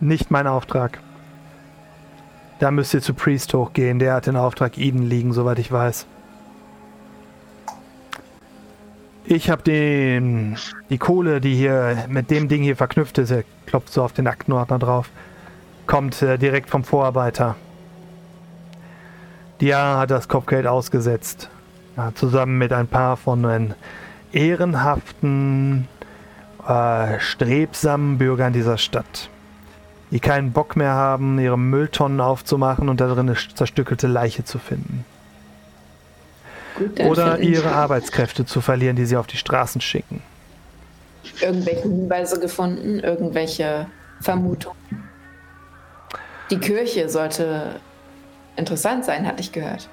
Nicht 0.00 0.30
mein 0.30 0.46
Auftrag. 0.46 1.00
Da 2.58 2.70
müsst 2.70 2.94
ihr 2.94 3.00
zu 3.00 3.14
Priest 3.14 3.54
hochgehen. 3.54 3.98
Der 3.98 4.14
hat 4.14 4.26
den 4.26 4.36
Auftrag 4.36 4.78
Eden 4.78 5.08
liegen, 5.08 5.32
soweit 5.32 5.58
ich 5.58 5.72
weiß. 5.72 6.06
Ich 9.26 9.48
habe 9.48 9.62
den 9.62 10.56
die 10.90 10.98
Kohle, 10.98 11.40
die 11.40 11.54
hier 11.54 12.04
mit 12.08 12.30
dem 12.30 12.48
Ding 12.48 12.62
hier 12.62 12.76
verknüpft 12.76 13.16
ist, 13.18 13.30
er 13.30 13.44
klopft 13.64 13.92
so 13.92 14.02
auf 14.02 14.12
den 14.12 14.26
Aktenordner 14.26 14.78
drauf, 14.78 15.08
kommt 15.86 16.20
äh, 16.22 16.38
direkt 16.38 16.70
vom 16.70 16.84
Vorarbeiter. 16.84 17.56
Dia 19.60 19.98
hat 19.98 20.10
das 20.10 20.28
Kopfgeld 20.28 20.66
ausgesetzt. 20.66 21.48
Ja, 21.96 22.12
zusammen 22.14 22.58
mit 22.58 22.72
ein 22.72 22.88
paar 22.88 23.16
von 23.16 23.42
den 23.42 23.74
ehrenhaften, 24.32 25.86
äh, 26.66 27.20
strebsamen 27.20 28.18
Bürgern 28.18 28.52
dieser 28.52 28.78
Stadt, 28.78 29.30
die 30.10 30.18
keinen 30.18 30.52
Bock 30.52 30.74
mehr 30.76 30.92
haben, 30.94 31.38
ihre 31.38 31.58
Mülltonnen 31.58 32.20
aufzumachen 32.20 32.88
und 32.88 33.00
darin 33.00 33.28
eine 33.28 33.34
zerstückelte 33.34 34.08
Leiche 34.08 34.44
zu 34.44 34.58
finden. 34.58 35.04
Gut, 36.76 36.98
Oder 37.00 37.38
ihre 37.38 37.70
Arbeitskräfte 37.70 38.44
zu 38.44 38.60
verlieren, 38.60 38.96
die 38.96 39.06
sie 39.06 39.16
auf 39.16 39.28
die 39.28 39.36
Straßen 39.36 39.80
schicken. 39.80 40.22
irgendwelche 41.40 41.82
Hinweise 41.82 42.40
gefunden, 42.40 42.98
irgendwelche 42.98 43.86
Vermutungen. 44.20 44.76
Die 46.50 46.58
Kirche 46.58 47.08
sollte 47.08 47.80
interessant 48.56 49.04
sein, 49.04 49.26
hatte 49.26 49.40
ich 49.40 49.52
gehört. 49.52 49.88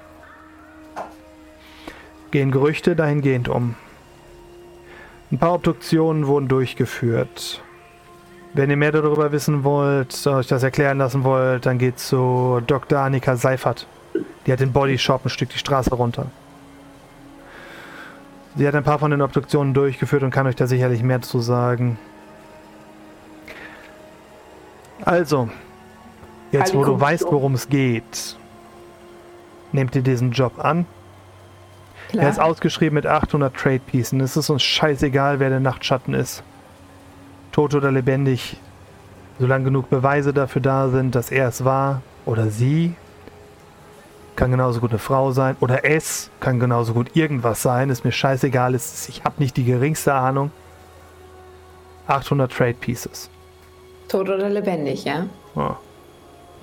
Gehen 2.30 2.50
Gerüchte 2.50 2.94
dahingehend 2.94 3.48
um. 3.48 3.74
Ein 5.30 5.38
paar 5.38 5.54
Obduktionen 5.54 6.26
wurden 6.26 6.48
durchgeführt. 6.48 7.62
Wenn 8.54 8.68
ihr 8.68 8.76
mehr 8.76 8.92
darüber 8.92 9.32
wissen 9.32 9.64
wollt, 9.64 10.26
euch 10.26 10.46
das 10.46 10.62
erklären 10.62 10.98
lassen 10.98 11.24
wollt, 11.24 11.64
dann 11.64 11.78
geht 11.78 11.98
zu 11.98 12.60
Dr. 12.66 12.98
Annika 12.98 13.36
Seifert. 13.36 13.86
Die 14.46 14.52
hat 14.52 14.60
den 14.60 14.72
Bodyshop 14.72 15.24
ein 15.24 15.30
Stück 15.30 15.48
die 15.48 15.58
Straße 15.58 15.94
runter. 15.94 16.26
Sie 18.56 18.68
hat 18.68 18.74
ein 18.74 18.84
paar 18.84 18.98
von 18.98 19.10
den 19.10 19.22
Obduktionen 19.22 19.72
durchgeführt 19.72 20.22
und 20.22 20.30
kann 20.30 20.46
euch 20.46 20.56
da 20.56 20.66
sicherlich 20.66 21.02
mehr 21.02 21.22
zu 21.22 21.40
sagen. 21.40 21.98
Also, 25.02 25.48
jetzt 26.52 26.74
wo 26.74 26.84
du 26.84 27.00
weißt, 27.00 27.24
um. 27.24 27.32
worum 27.32 27.54
es 27.54 27.68
geht, 27.68 28.36
nehmt 29.72 29.94
ihr 29.96 30.02
diesen 30.02 30.32
Job 30.32 30.64
an? 30.64 30.86
Klar. 32.10 32.24
Er 32.24 32.30
ist 32.30 32.40
ausgeschrieben 32.40 32.94
mit 32.94 33.06
800 33.06 33.54
Trade 33.54 33.80
Pieces. 33.80 34.12
Es 34.20 34.36
ist 34.36 34.50
uns 34.50 34.62
scheißegal, 34.62 35.40
wer 35.40 35.48
der 35.48 35.60
Nachtschatten 35.60 36.12
ist. 36.12 36.42
Tot 37.52 37.74
oder 37.74 37.90
lebendig. 37.90 38.58
Solange 39.38 39.64
genug 39.64 39.88
Beweise 39.88 40.32
dafür 40.34 40.60
da 40.60 40.88
sind, 40.88 41.14
dass 41.14 41.30
er 41.30 41.48
es 41.48 41.64
war 41.64 42.02
oder 42.26 42.48
sie. 42.48 42.94
Kann 44.36 44.50
genauso 44.50 44.80
gut 44.80 44.90
eine 44.90 44.98
Frau 44.98 45.32
sein. 45.32 45.56
Oder 45.60 45.84
es 45.84 46.30
kann 46.40 46.60
genauso 46.60 46.92
gut 46.92 47.16
irgendwas 47.16 47.62
sein. 47.62 47.88
Ist 47.88 48.04
mir 48.04 48.12
scheißegal. 48.12 48.74
Ist, 48.74 49.08
ich 49.08 49.24
habe 49.24 49.36
nicht 49.38 49.56
die 49.56 49.64
geringste 49.64 50.12
Ahnung. 50.12 50.50
800 52.06 52.52
Trade 52.52 52.74
Pieces. 52.74 53.30
Tot 54.08 54.28
oder 54.28 54.48
lebendig, 54.50 55.04
ja? 55.04 55.26
Ja. 55.54 55.78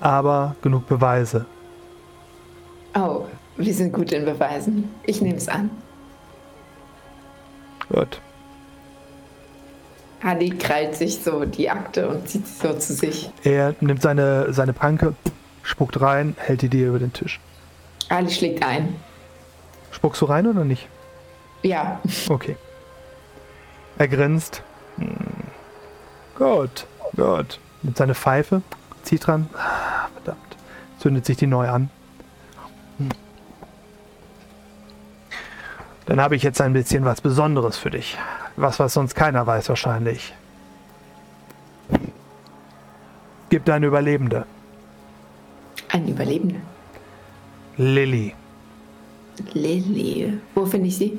Aber 0.00 0.56
genug 0.62 0.86
Beweise. 0.88 1.46
Oh, 2.94 3.26
wir 3.56 3.74
sind 3.74 3.92
gut 3.92 4.12
in 4.12 4.24
Beweisen. 4.24 4.90
Ich 5.04 5.20
nehme 5.20 5.36
es 5.36 5.48
an. 5.48 5.70
Gut. 7.88 8.20
Hadi 10.22 10.50
krallt 10.50 10.96
sich 10.96 11.18
so 11.22 11.44
die 11.44 11.70
Akte 11.70 12.08
und 12.08 12.28
zieht 12.28 12.46
sie 12.46 12.66
so 12.68 12.74
zu 12.74 12.92
sich. 12.94 13.30
Er 13.42 13.74
nimmt 13.80 14.02
seine, 14.02 14.52
seine 14.52 14.72
Pranke, 14.72 15.14
spuckt 15.62 16.00
rein, 16.00 16.36
hält 16.38 16.62
die 16.62 16.68
dir 16.68 16.88
über 16.88 16.98
den 16.98 17.12
Tisch. 17.12 17.40
Ali 18.08 18.30
schlägt 18.30 18.64
ein. 18.64 18.96
Spuckst 19.92 20.20
du 20.20 20.26
rein 20.26 20.46
oder 20.46 20.64
nicht? 20.64 20.88
Ja, 21.62 22.00
Okay. 22.28 22.56
Er 23.98 24.08
grinst. 24.08 24.62
Hm. 24.96 25.14
Gut, 26.36 26.86
gut. 27.16 27.60
Nimmt 27.82 27.96
seine 27.98 28.14
Pfeife, 28.14 28.62
zieht 29.04 29.26
dran. 29.26 29.48
Ah, 29.54 30.08
verdammt. 30.14 30.56
Zündet 30.98 31.26
sich 31.26 31.36
die 31.36 31.46
neu 31.46 31.68
an. 31.68 31.90
Hm. 32.98 33.08
Dann 36.06 36.20
habe 36.20 36.36
ich 36.36 36.42
jetzt 36.42 36.60
ein 36.60 36.72
bisschen 36.72 37.04
was 37.04 37.20
Besonderes 37.20 37.76
für 37.76 37.90
dich. 37.90 38.18
Was, 38.56 38.78
was 38.80 38.94
sonst 38.94 39.14
keiner 39.14 39.46
weiß 39.46 39.68
wahrscheinlich. 39.68 40.34
Gibt 43.48 43.68
eine 43.70 43.86
Überlebende. 43.86 44.46
ein 45.88 46.08
Überlebender. 46.08 46.60
Lilly. 47.76 48.34
Lilly. 49.54 50.38
Wo 50.54 50.66
finde 50.66 50.88
ich 50.88 50.96
sie? 50.96 51.18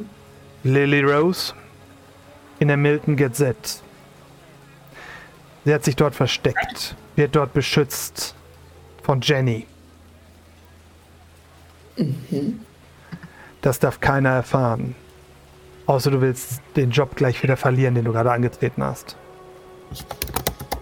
Lily 0.63 1.01
Rose 1.01 1.53
in 2.59 2.67
der 2.67 2.77
Milton 2.77 3.15
Gazette. 3.15 3.79
Sie 5.65 5.73
hat 5.73 5.83
sich 5.83 5.95
dort 5.95 6.15
versteckt, 6.15 6.95
wird 7.15 7.35
dort 7.35 7.53
beschützt 7.53 8.35
von 9.03 9.21
Jenny. 9.21 9.65
Das 13.61 13.79
darf 13.79 13.99
keiner 13.99 14.29
erfahren. 14.29 14.95
Außer 15.85 16.11
du 16.11 16.21
willst 16.21 16.61
den 16.75 16.91
Job 16.91 17.15
gleich 17.15 17.41
wieder 17.43 17.57
verlieren, 17.57 17.95
den 17.95 18.05
du 18.05 18.11
gerade 18.11 18.31
angetreten 18.31 18.83
hast. 18.83 19.17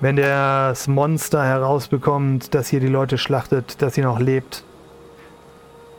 Wenn 0.02 0.16
das 0.16 0.88
Monster 0.88 1.44
herausbekommt, 1.44 2.54
dass 2.54 2.70
hier 2.70 2.80
die 2.80 2.88
Leute 2.88 3.18
schlachtet, 3.18 3.82
dass 3.82 3.96
sie 3.96 4.02
noch 4.02 4.20
lebt, 4.20 4.64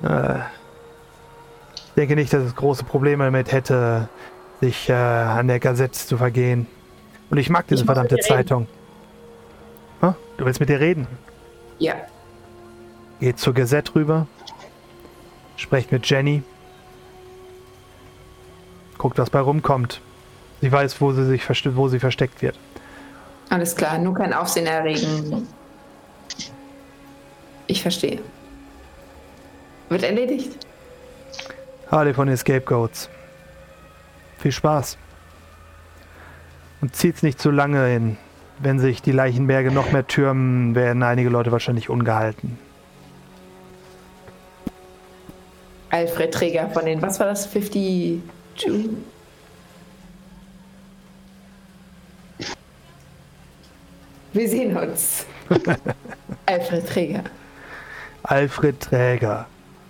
äh, 0.02 0.39
ich 1.74 1.94
denke 1.97 2.15
nicht, 2.15 2.32
dass 2.32 2.44
es 2.44 2.55
große 2.55 2.85
Probleme 2.85 3.24
damit 3.24 3.52
hätte, 3.52 4.09
sich 4.61 4.89
äh, 4.89 4.93
an 4.93 5.48
der 5.48 5.59
Gazette 5.61 5.98
zu 5.98 6.16
vergehen. 6.16 6.66
Und 7.31 7.39
ich 7.39 7.51
mag 7.51 7.66
diese 7.66 7.82
Ich 7.82 7.86
verdammte 7.86 8.16
dir 8.16 8.39
reden. 8.39 8.66
Hä? 10.01 10.15
Du 10.37 10.45
willst 10.45 10.61
mit 10.61 10.69
dir 10.69 10.81
reden? 10.81 11.07
Ja. 11.79 11.95
Geht 13.21 13.39
zur 13.39 13.55
Gazette 13.55 13.95
rüber. 13.95 14.27
Sprecht 15.57 15.93
mit 15.93 16.09
Jenny. 16.09 16.43
Guckt, 18.97 19.19
was 19.19 19.31
bei 19.31 19.41
rumkommt. 19.41 20.01
Sie 20.61 20.71
weiß, 20.71 21.01
wo 21.01 21.13
sie 21.13 21.25
sich 21.27 21.45
verste 21.45 21.77
wo 21.77 21.89
sie 21.89 22.01
versteckt 22.01 22.43
wird. 22.43 22.59
Alles 23.49 23.75
klar, 23.75 23.99
nur 23.99 24.15
kein 24.15 24.33
Aufsehen 24.33 24.67
erregen. 24.67 25.47
Ich 27.67 27.83
verstehe. 27.83 28.21
Wird 29.89 30.03
erledigt. 30.03 30.57
Harley 31.91 32.15
von 32.15 32.29
den 32.29 32.37
Scapegoats. 32.37 33.09
Viel 34.39 34.53
Spaß. 34.53 34.97
Und 36.81 36.95
zieht's 36.95 37.23
nicht 37.23 37.41
zu 37.41 37.51
lange 37.51 37.85
hin. 37.87 38.17
Wenn 38.62 38.78
sich 38.78 39.01
die 39.01 39.12
Leichenberge 39.12 39.70
noch 39.70 39.91
mehr 39.91 40.07
türmen, 40.07 40.74
werden 40.74 41.03
einige 41.03 41.31
Leute 41.31 41.51
wahrscheinlich 41.51 41.89
ungehalten. 41.89 42.59
Alfred 45.89 46.32
Träger 46.32 46.69
von 46.69 46.85
den, 46.85 47.01
was 47.01 47.19
war 47.19 47.27
das? 47.27 47.51
52? 47.51 48.20
Wir 54.32 54.49
sehen 54.49 54.77
uns. 54.77 55.24
Alfred 56.47 56.87
Träger. 56.87 57.24
Alfred 58.23 58.78
Träger, 58.78 59.47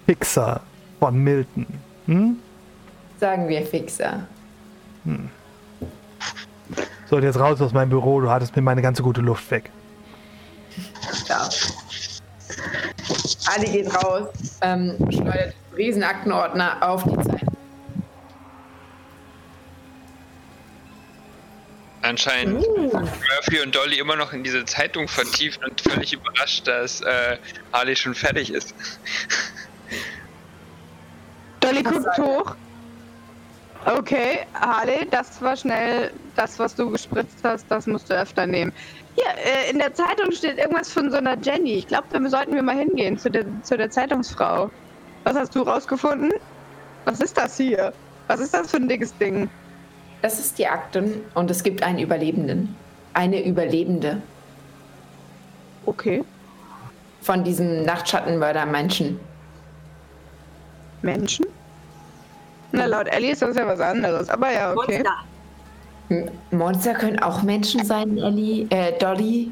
Fixer 0.07 0.61
von 1.01 1.19
Milton. 1.19 1.67
Hm? 2.07 2.37
Sagen 3.19 3.49
wir 3.49 3.67
Fixer. 3.67 4.27
So, 7.09 7.17
und 7.17 7.23
jetzt 7.23 7.39
raus 7.39 7.61
aus 7.61 7.73
meinem 7.73 7.91
Büro, 7.91 8.21
du 8.21 8.31
hattest 8.31 8.55
mir 8.55 8.63
meine 8.63 8.83
ganze 8.83 9.03
gute 9.03 9.21
Luft 9.21 9.51
weg. 9.51 9.71
Ja. 11.27 11.49
Ali 13.47 13.71
geht 13.71 13.95
raus, 13.95 14.29
ähm, 14.61 14.97
schleudert 15.11 15.55
Riesenaktenordner 15.77 16.77
auf 16.81 17.03
die 17.05 17.17
Zeit. 17.17 17.47
Anscheinend 22.03 22.67
Murphy 22.67 23.61
und 23.63 23.75
Dolly 23.75 23.99
immer 23.99 24.17
noch 24.17 24.33
in 24.33 24.43
diese 24.43 24.65
Zeitung 24.65 25.07
vertieft 25.07 25.63
und 25.65 25.81
völlig 25.81 26.13
überrascht, 26.13 26.67
dass 26.67 27.03
äh, 27.03 27.37
Harley 27.73 27.95
schon 27.95 28.15
fertig 28.15 28.53
ist. 28.53 28.75
Dolly 31.61 31.83
guckt 31.83 32.19
hoch. 32.19 32.57
Okay, 33.87 34.41
Harley, 34.55 35.07
das 35.11 35.41
war 35.41 35.57
schnell 35.57 36.13
das, 36.37 36.59
was 36.59 36.75
du 36.75 36.91
gespritzt 36.91 37.39
hast, 37.43 37.67
das 37.71 37.87
musst 37.87 38.11
du 38.11 38.15
öfter 38.15 38.47
nehmen. 38.47 38.73
Hier, 39.15 39.25
äh, 39.27 39.71
in 39.71 39.79
der 39.79 39.95
Zeitung 39.95 40.31
steht 40.33 40.59
irgendwas 40.59 40.93
von 40.93 41.11
so 41.11 41.17
einer 41.17 41.39
Jenny. 41.41 41.75
Ich 41.75 41.87
glaube, 41.87 42.07
da 42.13 42.29
sollten 42.29 42.55
wir 42.55 42.63
mal 42.63 42.77
hingehen 42.77 43.19
zu 43.19 43.31
der, 43.31 43.47
zu 43.63 43.77
der 43.77 43.91
Zeitungsfrau. 43.91 44.71
Was 45.25 45.35
hast 45.35 45.55
du 45.55 45.63
rausgefunden? 45.63 46.33
Was 47.07 47.21
ist 47.21 47.37
das 47.39 47.57
hier? 47.57 47.93
Was 48.29 48.41
ist 48.41 48.53
das 48.53 48.71
für 48.71 48.77
ein 48.77 48.89
dickes 48.89 49.17
Ding? 49.17 49.49
Das 50.23 50.39
ist 50.39 50.59
die 50.59 50.67
Akten 50.67 51.23
und 51.35 51.51
es 51.51 51.63
gibt 51.63 51.83
einen 51.83 51.99
Überlebenden. 51.99 52.77
Eine 53.15 53.45
Überlebende 53.45 54.21
Okay, 55.87 56.23
von 57.23 57.43
diesem 57.43 57.85
Nachtschattenmörder-Menschen. 57.85 59.19
Menschen? 61.03 61.47
Na, 62.73 62.87
laut 62.87 63.09
Ellie 63.09 63.33
ist 63.33 63.43
das 63.43 63.57
ja 63.57 63.67
was 63.67 63.81
anderes, 63.81 64.29
aber 64.29 64.53
ja, 64.53 64.73
okay. 64.73 65.03
Monster. 66.09 66.31
Monster 66.51 66.95
können 66.95 67.19
auch 67.21 67.43
Menschen 67.43 67.85
sein, 67.85 68.19
Ellie, 68.19 68.67
äh, 68.71 68.93
Dolly. 68.99 69.51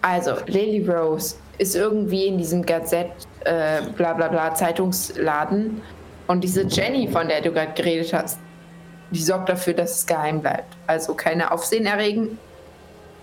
Also, 0.00 0.32
Lily 0.46 0.88
Rose 0.88 1.36
ist 1.58 1.76
irgendwie 1.76 2.26
in 2.26 2.38
diesem 2.38 2.64
Gazette, 2.64 3.12
äh, 3.44 3.82
bla 3.96 4.14
bla 4.14 4.28
bla, 4.28 4.54
Zeitungsladen 4.54 5.80
Und 6.26 6.42
diese 6.42 6.62
Jenny, 6.62 7.08
von 7.08 7.28
der 7.28 7.40
du 7.40 7.52
gerade 7.52 7.72
geredet 7.74 8.12
hast, 8.12 8.38
die 9.10 9.22
sorgt 9.22 9.48
dafür, 9.48 9.74
dass 9.74 9.98
es 9.98 10.06
geheim 10.06 10.40
bleibt. 10.40 10.74
Also 10.86 11.14
keine 11.14 11.52
Aufsehen 11.52 11.86
erregen. 11.86 12.38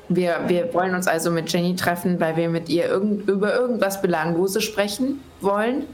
Wir, 0.08 0.42
wir 0.48 0.74
wollen 0.74 0.96
uns 0.96 1.08
also 1.08 1.32
mit 1.32 1.52
Jenny 1.52 1.76
treffen, 1.76 2.20
weil 2.20 2.36
wir 2.36 2.50
mit 2.50 2.70
ihr 2.70 2.86
irgend, 2.86 3.28
über 3.28 3.54
irgendwas 3.54 4.02
Belangloses 4.02 4.64
sprechen 4.64 5.22
wollen. 5.42 5.86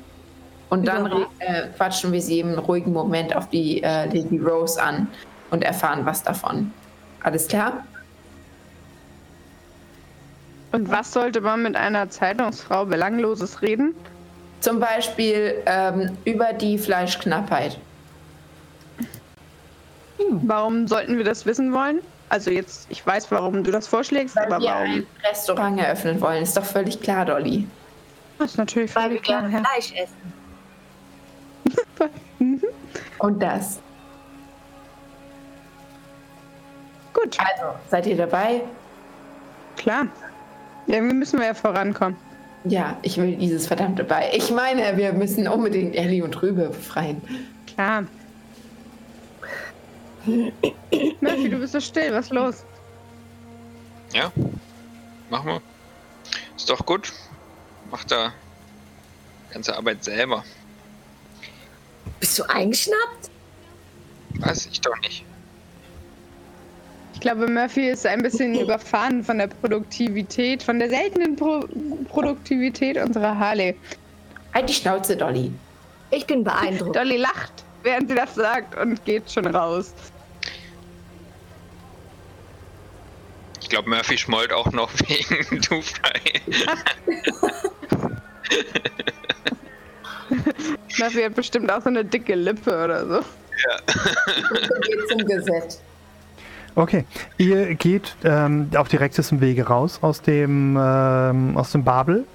Und 0.69 0.87
dann 0.87 1.25
äh, 1.39 1.67
quatschen 1.77 2.11
wir 2.11 2.21
sie 2.21 2.39
im 2.39 2.57
ruhigen 2.57 2.91
Moment 2.91 3.35
auf 3.35 3.49
die 3.49 3.83
äh, 3.83 4.05
Lady 4.05 4.39
Rose 4.39 4.81
an 4.81 5.07
und 5.51 5.63
erfahren 5.63 6.05
was 6.05 6.23
davon. 6.23 6.71
Alles 7.21 7.47
klar? 7.47 7.83
Und 10.71 10.89
was 10.91 11.13
sollte 11.13 11.39
man 11.41 11.61
mit 11.63 11.75
einer 11.75 12.09
Zeitungsfrau 12.09 12.85
Belangloses 12.85 13.61
reden? 13.61 13.95
Zum 14.59 14.79
Beispiel 14.79 15.61
ähm, 15.65 16.17
über 16.25 16.51
die 16.53 16.77
Fleischknappheit. 16.77 17.77
Warum 20.31 20.87
sollten 20.87 21.17
wir 21.17 21.23
das 21.23 21.45
wissen 21.45 21.71
wollen? 21.73 21.99
Also 22.29 22.49
jetzt, 22.49 22.87
ich 22.89 23.05
weiß, 23.05 23.29
warum 23.31 23.63
du 23.63 23.71
das 23.71 23.87
vorschlägst, 23.87 24.35
Weil 24.35 24.45
aber 24.45 24.59
wir 24.59 24.69
warum? 24.69 24.85
ein 24.91 25.07
Restaurant 25.23 25.79
eröffnen 25.79 26.19
wollen. 26.19 26.41
Ist 26.43 26.57
doch 26.57 26.65
völlig 26.65 26.99
klar, 27.01 27.25
Dolly. 27.25 27.67
Das 28.39 28.51
ist 28.51 28.57
natürlich 28.57 28.95
Weil 28.95 29.03
wir 29.03 29.09
völlig 29.17 29.23
klar. 29.23 29.41
gerne 29.41 29.53
Ja. 29.53 29.63
Fleisch 29.63 29.93
essen. 29.93 30.33
Und 33.19 33.41
das. 33.41 33.79
Gut, 37.13 37.37
Also, 37.39 37.75
seid 37.89 38.05
ihr 38.07 38.17
dabei? 38.17 38.61
klar. 39.77 40.07
Müssen 40.87 41.39
wir 41.39 41.47
ja 41.47 41.53
vorankommen. 41.53 42.15
Ja, 42.65 42.97
ich 43.01 43.17
will 43.17 43.35
dieses 43.35 43.67
verdammte 43.67 44.03
Bei. 44.03 44.29
Ich 44.33 44.51
meine, 44.51 44.95
wir 44.97 45.13
müssen 45.13 45.47
unbedingt 45.47 45.95
Ellie 45.95 46.23
und 46.23 46.39
Rübe 46.41 46.67
befreien. 46.69 47.21
Klar. 47.67 48.05
Murphy, 50.25 51.49
du 51.49 51.57
bist 51.59 51.73
so 51.73 51.79
still. 51.79 52.13
Was 52.13 52.25
ist 52.25 52.31
los? 52.33 52.63
Ja, 54.13 54.31
machen 55.29 55.47
wir. 55.47 55.61
Ist 56.55 56.69
doch 56.69 56.85
gut. 56.85 57.11
Macht 57.91 58.11
da 58.11 58.31
ganze 59.51 59.75
Arbeit 59.75 60.03
selber. 60.03 60.43
Bist 62.19 62.39
du 62.39 62.43
eingeschnappt? 62.43 63.29
Weiß 64.39 64.67
ich 64.71 64.81
doch 64.81 64.97
nicht. 65.01 65.25
Ich 67.13 67.21
glaube, 67.21 67.47
Murphy 67.47 67.89
ist 67.89 68.05
ein 68.05 68.21
bisschen 68.21 68.55
überfahren 68.59 69.23
von 69.23 69.37
der 69.37 69.47
Produktivität, 69.47 70.61
von 70.61 70.79
der 70.79 70.89
seltenen 70.89 71.35
Pro 71.35 71.65
Produktivität 72.09 72.97
unserer 72.97 73.37
Harley. 73.37 73.75
Halt 74.53 74.69
die 74.69 74.73
Schnauze, 74.73 75.17
Dolly. 75.17 75.51
Ich 76.11 76.25
bin 76.25 76.43
beeindruckt. 76.43 76.95
Dolly 76.95 77.17
lacht, 77.17 77.63
während 77.83 78.09
sie 78.09 78.15
das 78.15 78.35
sagt 78.35 78.77
und 78.77 79.03
geht 79.05 79.31
schon 79.31 79.47
raus. 79.47 79.93
Ich 83.61 83.69
glaube, 83.69 83.89
Murphy 83.89 84.17
schmollt 84.17 84.53
auch 84.53 84.71
noch 84.71 84.91
wegen 85.07 85.61
Two-Fry. 85.61 86.41
Murphy 90.99 91.23
hat 91.23 91.35
bestimmt 91.35 91.71
auch 91.71 91.81
so 91.81 91.89
eine 91.89 92.05
dicke 92.05 92.35
Lippe 92.35 92.83
oder 92.83 93.05
so. 93.05 93.19
Geht 94.81 95.09
zum 95.09 95.27
Gesetz. 95.27 95.81
Okay, 96.75 97.05
ihr 97.37 97.75
geht 97.75 98.15
ähm, 98.25 98.69
auf 98.75 98.89
direktestem 98.89 99.39
Wege 99.39 99.67
raus 99.67 99.99
aus 100.01 100.21
dem, 100.21 100.77
ähm, 100.77 101.55
aus 101.55 101.71
dem 101.71 101.85
Babel 101.85 102.25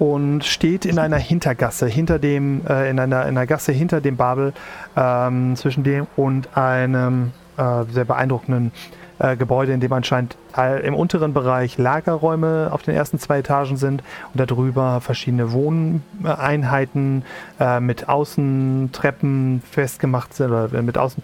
und 0.00 0.44
steht 0.44 0.84
in 0.84 0.98
einer 0.98 1.16
Hintergasse, 1.16 1.86
hinter 1.86 2.18
dem, 2.18 2.66
äh, 2.66 2.90
in, 2.90 2.98
einer, 2.98 3.22
in 3.22 3.36
einer 3.36 3.46
Gasse 3.46 3.70
hinter 3.70 4.00
dem 4.00 4.16
Babel, 4.16 4.52
ähm, 4.96 5.54
zwischen 5.54 5.84
dem 5.84 6.08
und 6.16 6.56
einem 6.56 7.32
äh, 7.56 7.84
sehr 7.92 8.04
beeindruckenden 8.04 8.72
äh, 9.18 9.36
Gebäude, 9.36 9.72
in 9.72 9.80
dem 9.80 9.92
anscheinend 9.92 10.36
äh, 10.56 10.86
im 10.86 10.94
unteren 10.94 11.32
Bereich 11.32 11.78
Lagerräume 11.78 12.68
auf 12.72 12.82
den 12.82 12.94
ersten 12.94 13.18
zwei 13.18 13.38
Etagen 13.38 13.76
sind 13.76 14.02
und 14.34 14.50
darüber 14.50 15.00
verschiedene 15.00 15.52
Wohneinheiten 15.52 17.24
äh, 17.60 17.80
mit 17.80 18.08
Außentreppen 18.08 19.62
festgemacht 19.70 20.34
sind 20.34 20.50
oder 20.50 20.82
mit 20.82 20.98
Außen, 20.98 21.22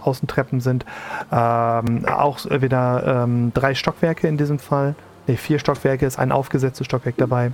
Außentreppen 0.00 0.60
sind. 0.60 0.84
Ähm, 1.32 2.06
auch 2.06 2.38
wieder 2.50 3.24
ähm, 3.24 3.52
drei 3.54 3.74
Stockwerke 3.74 4.26
in 4.28 4.36
diesem 4.36 4.58
Fall. 4.58 4.94
Ne, 5.26 5.36
vier 5.36 5.58
Stockwerke, 5.58 6.06
ist 6.06 6.18
ein 6.18 6.32
aufgesetztes 6.32 6.86
Stockwerk 6.86 7.16
dabei. 7.16 7.52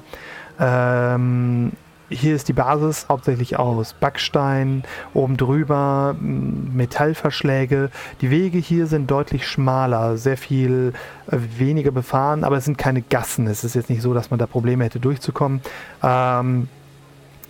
Ähm, 0.59 1.73
hier 2.11 2.35
ist 2.35 2.49
die 2.49 2.53
Basis 2.53 3.07
hauptsächlich 3.09 3.59
aus 3.59 3.95
Backstein, 3.95 4.83
oben 5.15 5.37
drüber 5.37 6.17
Metallverschläge. 6.21 7.91
Die 8.21 8.31
Wege 8.31 8.59
hier 8.59 8.87
sind 8.87 9.11
deutlich 9.11 9.47
schmaler, 9.47 10.17
sehr 10.17 10.37
viel 10.37 10.93
äh, 11.31 11.39
weniger 11.57 11.93
befahren, 11.93 12.45
aber 12.45 12.57
es 12.57 12.65
sind 12.65 12.77
keine 12.77 13.03
Gassen. 13.03 13.47
Es 13.47 13.65
ist 13.65 13.75
jetzt 13.75 13.91
nicht 13.91 14.03
so, 14.03 14.13
dass 14.13 14.31
man 14.31 14.39
da 14.39 14.47
Probleme 14.47 14.85
hätte 14.85 15.01
durchzukommen. 15.01 15.61
Ähm, 16.03 16.69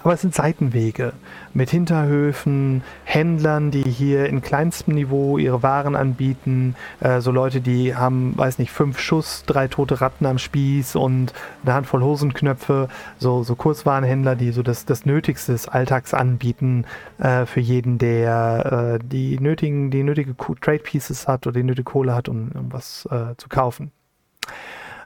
aber 0.02 0.14
es 0.14 0.20
sind 0.20 0.34
Seitenwege 0.34 1.12
mit 1.52 1.70
Hinterhöfen, 1.70 2.82
Händlern, 3.04 3.70
die 3.70 3.82
hier 3.82 4.26
in 4.26 4.42
kleinstem 4.42 4.94
Niveau 4.94 5.38
ihre 5.38 5.62
Waren 5.62 5.96
anbieten. 5.96 6.76
Äh, 7.00 7.20
so 7.20 7.30
Leute, 7.30 7.60
die 7.60 7.94
haben, 7.94 8.36
weiß 8.36 8.58
nicht, 8.58 8.70
fünf 8.70 8.98
Schuss, 8.98 9.44
drei 9.46 9.68
tote 9.68 10.00
Ratten 10.00 10.26
am 10.26 10.38
Spieß 10.38 10.96
und 10.96 11.32
eine 11.62 11.74
Handvoll 11.74 12.02
Hosenknöpfe. 12.02 12.88
So, 13.18 13.42
so 13.42 13.54
Kurzwarenhändler, 13.54 14.36
die 14.36 14.52
so 14.52 14.62
das, 14.62 14.84
das 14.84 15.06
Nötigste 15.06 15.52
des 15.52 15.68
Alltags 15.68 16.14
anbieten 16.14 16.84
äh, 17.18 17.46
für 17.46 17.60
jeden, 17.60 17.98
der 17.98 18.98
äh, 19.00 19.04
die 19.04 19.38
nötigen, 19.38 19.90
die 19.90 20.02
nötige 20.02 20.36
Trade 20.36 20.78
Pieces 20.78 21.26
hat 21.26 21.46
oder 21.46 21.58
die 21.58 21.64
nötige 21.64 21.84
Kohle 21.84 22.14
hat, 22.14 22.28
um, 22.28 22.50
um 22.54 22.72
was 22.72 23.06
äh, 23.10 23.36
zu 23.36 23.48
kaufen. 23.48 23.90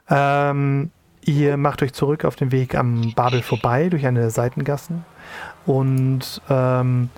Ähm, 0.09 0.91
Ihr 1.27 1.57
macht 1.57 1.81
euch 1.81 1.91
zurück 1.93 2.23
auf 2.23 2.35
den 2.35 2.51
Weg 2.51 2.75
am 2.75 3.13
Babel 3.15 3.41
vorbei 3.41 3.89
durch 3.89 4.05
eine 4.05 4.19
der 4.19 4.29
Seitengassen 4.29 5.03
und 5.65 6.41
ähm, 6.49 7.09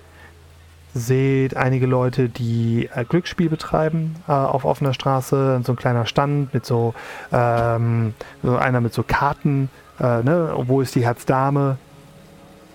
seht 0.94 1.56
einige 1.56 1.86
Leute, 1.86 2.30
die 2.30 2.90
äh, 2.94 3.06
Glücksspiel 3.06 3.50
betreiben 3.50 4.16
äh, 4.28 4.32
auf 4.32 4.66
offener 4.66 4.94
Straße. 4.94 5.62
So 5.64 5.74
ein 5.74 5.76
kleiner 5.76 6.06
Stand 6.06 6.54
mit 6.54 6.66
so, 6.66 6.94
ähm, 7.32 8.14
so 8.44 8.58
einer 8.58 8.82
mit 8.82 8.94
so 8.94 9.04
Karten. 9.04 9.70
Äh, 10.00 10.24
ne? 10.24 10.54
Wo 10.58 10.82
ist 10.82 10.96
die 10.96 11.06
Herzdame? 11.06 11.78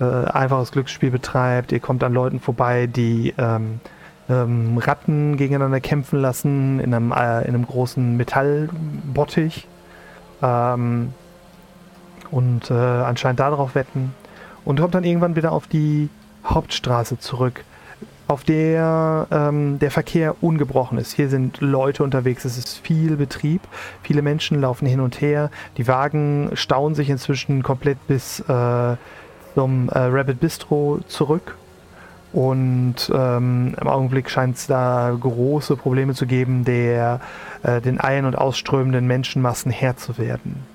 Äh, 0.01 0.05
einfaches 0.05 0.73
Glücksspiel 0.73 1.11
betreibt. 1.11 1.73
Ihr 1.73 1.81
kommt 1.81 2.03
an 2.05 2.13
Leuten 2.13 2.41
vorbei, 2.41 2.87
die 2.87 3.35
ähm, 3.39 3.81
ähm, 4.29 4.79
Ratten 4.79 5.37
gegeneinander 5.37 5.81
kämpfen 5.81 6.21
lassen 6.21 6.81
in 6.81 6.95
einem, 6.95 7.13
äh, 7.13 7.43
in 7.43 7.55
einem 7.55 7.67
großen 7.67 8.17
Metallbottich. 8.17 9.67
Ähm, 10.43 11.13
und 12.31 12.71
äh, 12.71 12.75
anscheinend 12.75 13.41
darauf 13.41 13.75
wetten. 13.75 14.15
Und 14.65 14.81
kommt 14.81 14.95
dann 14.95 15.05
irgendwann 15.05 15.37
wieder 15.37 15.53
auf 15.53 15.67
die 15.67 16.09
Hauptstraße 16.45 17.19
zurück, 17.19 17.65
auf 18.29 18.45
der 18.45 19.27
ähm, 19.31 19.79
der 19.79 19.91
Verkehr 19.91 20.43
ungebrochen 20.43 20.99
ist. 20.99 21.13
Hier 21.13 21.29
sind 21.29 21.61
Leute 21.61 22.03
unterwegs, 22.03 22.45
es 22.45 22.57
ist 22.57 22.79
viel 22.79 23.17
Betrieb, 23.17 23.63
viele 24.03 24.23
Menschen 24.23 24.61
laufen 24.61 24.87
hin 24.87 25.01
und 25.01 25.21
her, 25.21 25.51
die 25.77 25.89
Wagen 25.89 26.51
stauen 26.55 26.95
sich 26.95 27.11
inzwischen 27.11 27.63
komplett 27.63 28.07
bis 28.07 28.41
äh, 28.41 28.97
zum 29.55 29.89
äh, 29.89 29.99
Rabbit 29.99 30.41
Bistro 30.41 31.01
zurück. 31.07 31.57
Und 32.33 33.13
ähm, 33.15 33.75
im 33.79 33.89
Augenblick 33.89 34.31
scheint 34.31 34.57
es 34.57 34.67
da 34.67 35.15
große 35.19 35.77
Probleme 35.77 36.15
zu 36.15 36.27
geben, 36.27 36.65
der 36.65 37.21
äh, 37.63 37.83
den 37.83 38.01
ein- 38.01 38.25
und 38.25 38.39
ausströmenden 38.39 39.07
Menschenmassen 39.07 39.71
Herr 39.71 39.99
zu 39.99 40.17
werden. 40.17 40.72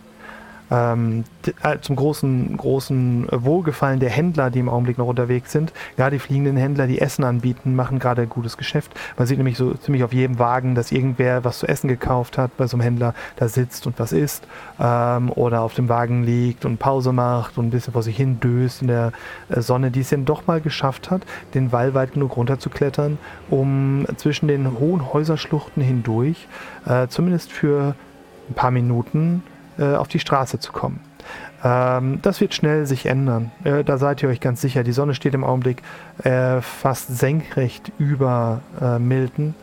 Ähm, 0.69 1.23
äh, 1.63 1.77
zum 1.79 1.95
großen, 1.95 2.57
großen 2.57 3.27
Wohlgefallen 3.31 3.99
der 3.99 4.09
Händler, 4.09 4.49
die 4.49 4.59
im 4.59 4.69
Augenblick 4.69 4.97
noch 4.97 5.07
unterwegs 5.07 5.51
sind. 5.51 5.71
Gerade 5.95 6.17
die 6.17 6.19
fliegenden 6.19 6.57
Händler, 6.57 6.87
die 6.87 6.99
Essen 6.99 7.23
anbieten, 7.23 7.75
machen 7.75 7.99
gerade 7.99 8.27
gutes 8.27 8.57
Geschäft. 8.57 8.91
Man 9.17 9.27
sieht 9.27 9.37
nämlich 9.37 9.57
so 9.57 9.73
ziemlich 9.73 10.03
auf 10.03 10.13
jedem 10.13 10.39
Wagen, 10.39 10.75
dass 10.75 10.91
irgendwer 10.91 11.43
was 11.43 11.59
zu 11.59 11.67
essen 11.67 11.87
gekauft 11.87 12.37
hat 12.37 12.55
bei 12.57 12.67
so 12.67 12.75
einem 12.75 12.81
Händler, 12.81 13.13
da 13.37 13.47
sitzt 13.47 13.87
und 13.87 13.97
was 13.99 14.11
isst. 14.11 14.47
Ähm, 14.79 15.31
oder 15.31 15.61
auf 15.61 15.73
dem 15.73 15.89
Wagen 15.89 16.23
liegt 16.23 16.65
und 16.65 16.77
Pause 16.77 17.13
macht 17.13 17.57
und 17.57 17.67
ein 17.67 17.71
bisschen 17.71 17.93
vor 17.93 18.03
sich 18.03 18.17
hin 18.17 18.39
döst 18.39 18.81
in 18.81 18.87
der 18.87 19.13
äh, 19.49 19.61
Sonne, 19.61 19.91
die 19.91 20.01
es 20.01 20.09
dann 20.09 20.25
doch 20.25 20.47
mal 20.47 20.61
geschafft 20.61 21.09
hat, 21.11 21.21
den 21.53 21.71
Wall 21.71 21.93
weit 21.93 22.13
genug 22.13 22.35
runterzuklettern, 22.35 23.17
um 23.49 24.05
zwischen 24.17 24.47
den 24.47 24.79
hohen 24.79 25.13
Häuserschluchten 25.13 25.81
hindurch, 25.81 26.47
äh, 26.85 27.07
zumindest 27.07 27.51
für 27.51 27.95
ein 28.49 28.53
paar 28.53 28.71
Minuten, 28.71 29.43
äh, 29.77 29.95
auf 29.95 30.07
die 30.07 30.19
Straße 30.19 30.59
zu 30.59 30.71
kommen. 30.71 30.99
Ähm, 31.63 32.19
das 32.21 32.39
wird 32.39 32.53
schnell 32.53 32.85
sich 32.85 33.05
ändern. 33.05 33.51
Äh, 33.63 33.83
da 33.83 33.97
seid 33.97 34.21
ihr 34.23 34.29
euch 34.29 34.39
ganz 34.39 34.61
sicher. 34.61 34.83
Die 34.83 34.91
Sonne 34.91 35.13
steht 35.15 35.33
im 35.33 35.43
Augenblick 35.43 35.81
äh, 36.23 36.61
fast 36.61 37.17
senkrecht 37.17 37.91
über 37.97 38.61
äh, 38.79 38.99
Milton. 38.99 39.55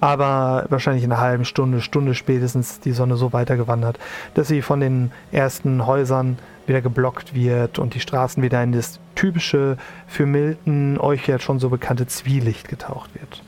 aber 0.00 0.66
wahrscheinlich 0.68 1.02
in 1.02 1.10
einer 1.10 1.20
halben 1.20 1.44
Stunde, 1.44 1.80
Stunde 1.80 2.14
spätestens 2.14 2.78
die 2.78 2.92
Sonne 2.92 3.16
so 3.16 3.32
weitergewandert, 3.32 3.98
dass 4.34 4.46
sie 4.46 4.62
von 4.62 4.78
den 4.78 5.10
ersten 5.32 5.86
Häusern 5.86 6.38
wieder 6.66 6.80
geblockt 6.80 7.34
wird 7.34 7.80
und 7.80 7.94
die 7.94 8.00
Straßen 8.00 8.42
wieder 8.42 8.62
in 8.62 8.72
das 8.72 9.00
typische, 9.16 9.76
für 10.06 10.26
Milton 10.26 10.98
euch 10.98 11.26
jetzt 11.26 11.42
schon 11.42 11.58
so 11.58 11.70
bekannte 11.70 12.06
Zwielicht 12.06 12.68
getaucht 12.68 13.10
wird. 13.14 13.42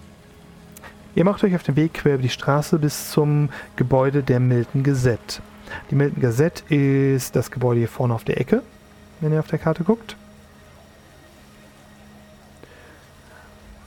Ihr 1.15 1.25
macht 1.25 1.43
euch 1.43 1.55
auf 1.55 1.63
den 1.63 1.77
Weg 1.77 1.95
quer 1.95 2.15
über 2.15 2.23
die 2.23 2.29
Straße 2.29 2.79
bis 2.79 3.11
zum 3.11 3.49
Gebäude 3.77 4.23
der 4.23 4.39
Milton 4.39 4.83
Gazette. 4.83 5.43
Die 5.91 5.95
Milton 5.95 6.23
Gazette 6.23 6.63
ist 6.73 7.35
das 7.35 7.51
Gebäude 7.51 7.81
hier 7.81 7.89
vorne 7.89 8.15
auf 8.15 8.25
der 8.25 8.41
Ecke, 8.41 8.63
wenn 9.21 9.33
ihr 9.33 9.41
auf 9.41 9.49
der 9.49 9.59
Karte 9.59 9.83
guckt. 9.83 10.17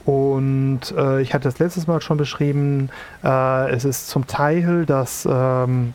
Und 0.06 0.82
äh, 0.98 1.22
ich 1.22 1.34
hatte 1.34 1.46
das 1.46 1.60
letztes 1.60 1.88
Mal 1.88 2.02
schon 2.02 2.18
beschrieben, 2.18 2.90
äh, 3.24 3.72
es 3.72 3.86
ist 3.86 4.10
zum 4.10 4.28
Teil 4.28 4.86
das 4.86 5.26
ähm, 5.30 5.94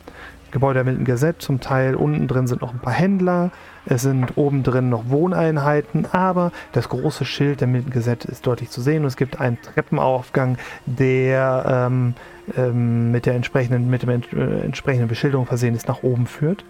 Gebäude 0.50 0.74
der 0.74 0.84
Milton 0.84 1.04
Gazette, 1.04 1.38
zum 1.38 1.60
Teil. 1.60 1.94
Unten 1.94 2.28
drin 2.28 2.46
sind 2.46 2.62
noch 2.62 2.72
ein 2.72 2.78
paar 2.78 2.92
Händler, 2.92 3.50
es 3.86 4.02
sind 4.02 4.36
oben 4.36 4.62
drin 4.62 4.88
noch 4.90 5.08
Wohneinheiten, 5.08 6.06
aber 6.12 6.52
das 6.72 6.88
große 6.88 7.24
Schild 7.24 7.60
der 7.60 7.68
Milton 7.68 7.90
Gazette 7.90 8.28
ist 8.28 8.46
deutlich 8.46 8.70
zu 8.70 8.80
sehen. 8.80 9.02
Und 9.02 9.08
es 9.08 9.16
gibt 9.16 9.40
einen 9.40 9.60
Treppenaufgang, 9.62 10.58
der 10.86 11.88
ähm, 11.88 12.14
ähm, 12.56 13.10
mit 13.10 13.26
der 13.26 13.34
entsprechenden, 13.34 13.88
mit 13.88 14.02
dem 14.02 14.10
äh, 14.10 14.60
entsprechenden 14.64 15.08
Beschilderung 15.08 15.46
versehen 15.46 15.74
ist, 15.74 15.88
nach 15.88 16.02
oben 16.02 16.26
führt. 16.26 16.64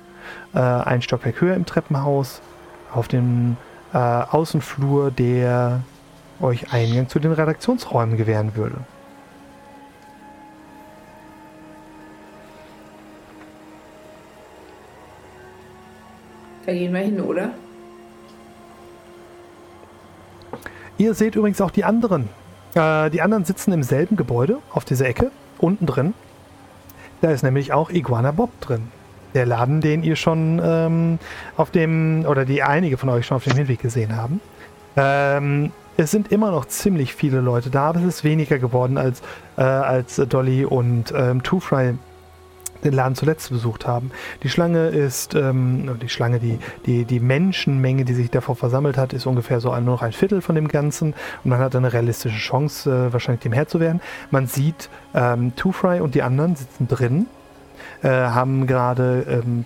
Äh, 0.55 0.59
ein 0.59 1.03
Stockwerk 1.03 1.41
höher 1.41 1.55
im 1.55 1.67
Treppenhaus, 1.67 2.41
auf 2.93 3.09
dem 3.09 3.57
äh, 3.93 3.99
Außenflur, 3.99 5.11
der 5.11 5.81
euch 6.41 6.73
Eingang 6.73 7.09
zu 7.09 7.19
den 7.19 7.33
Redaktionsräumen 7.33 8.17
gewähren 8.17 8.55
würde. 8.55 8.77
Da 16.69 16.75
gehen 16.75 16.93
wir 16.93 17.01
hin, 17.01 17.19
oder? 17.19 17.53
Ihr 20.99 21.15
seht 21.15 21.35
übrigens 21.35 21.63
auch 21.63 21.71
die 21.71 21.83
anderen. 21.83 22.29
Äh, 22.75 23.09
die 23.09 23.23
anderen 23.23 23.47
sitzen 23.47 23.73
im 23.73 23.83
selben 23.83 24.17
Gebäude, 24.17 24.59
auf 24.75 24.85
dieser 24.85 25.07
Ecke, 25.07 25.31
unten 25.57 25.87
drin. 25.87 26.13
Da 27.23 27.31
ist 27.31 27.43
nämlich 27.43 27.73
auch 27.73 27.89
Iguana 27.89 28.33
Bob 28.33 28.51
drin. 28.61 28.89
Der 29.33 29.47
Laden, 29.47 29.81
den 29.81 30.03
ihr 30.03 30.15
schon 30.15 30.61
ähm, 30.63 31.19
auf 31.57 31.71
dem, 31.71 32.27
oder 32.29 32.45
die 32.45 32.63
einige 32.63 32.99
von 32.99 33.09
euch 33.09 33.25
schon 33.25 33.39
auf 33.39 33.45
dem 33.45 33.57
Hinweg 33.57 33.81
gesehen 33.81 34.15
haben. 34.15 34.43
Ähm, 34.95 35.73
es 35.97 36.11
sind 36.11 36.31
immer 36.31 36.51
noch 36.51 36.67
ziemlich 36.67 37.15
viele 37.15 37.41
Leute 37.41 37.71
da, 37.71 37.89
aber 37.89 38.01
es 38.01 38.05
ist 38.05 38.25
weniger 38.25 38.59
geworden, 38.59 38.99
als, 38.99 39.23
äh, 39.57 39.63
als 39.63 40.17
Dolly 40.17 40.67
und 40.67 41.15
ähm, 41.17 41.43
Two 41.43 41.61
Fry 41.61 41.95
den 42.85 42.93
Laden 42.93 43.15
zuletzt 43.15 43.51
besucht 43.51 43.87
haben. 43.87 44.11
Die 44.43 44.49
Schlange 44.49 44.89
ist, 44.89 45.35
ähm, 45.35 45.99
die 46.01 46.09
Schlange, 46.09 46.39
die, 46.39 46.59
die, 46.87 47.05
die 47.05 47.21
Menschenmenge, 47.21 48.05
die 48.05 48.15
sich 48.15 48.31
davor 48.31 48.57
versammelt 48.57 48.97
hat, 48.97 49.13
ist 49.13 49.27
ungefähr 49.27 49.61
so 49.61 49.71
ein, 49.71 49.85
nur 49.85 49.95
noch 49.95 50.03
ein 50.03 50.13
Viertel 50.13 50.41
von 50.41 50.55
dem 50.55 50.69
Ganzen 50.69 51.15
und 51.45 51.51
man 51.51 51.59
hat 51.59 51.75
eine 51.75 51.93
realistische 51.93 52.39
Chance, 52.39 52.91
äh, 52.91 53.13
wahrscheinlich 53.13 53.43
dem 53.43 53.53
Herr 53.53 53.69
zu 53.69 53.81
werden. 53.81 54.01
Man 54.31 54.47
sieht, 54.47 54.89
ähm, 55.15 55.55
Two 55.57 55.73
Fry 55.73 56.01
und 56.01 56.15
die 56.15 56.23
anderen 56.23 56.57
sitzen 56.57 56.89
drin, 56.89 57.27
äh, 58.03 58.09
haben 58.09 58.67
gerade 58.67 59.27
ähm, 59.29 59.65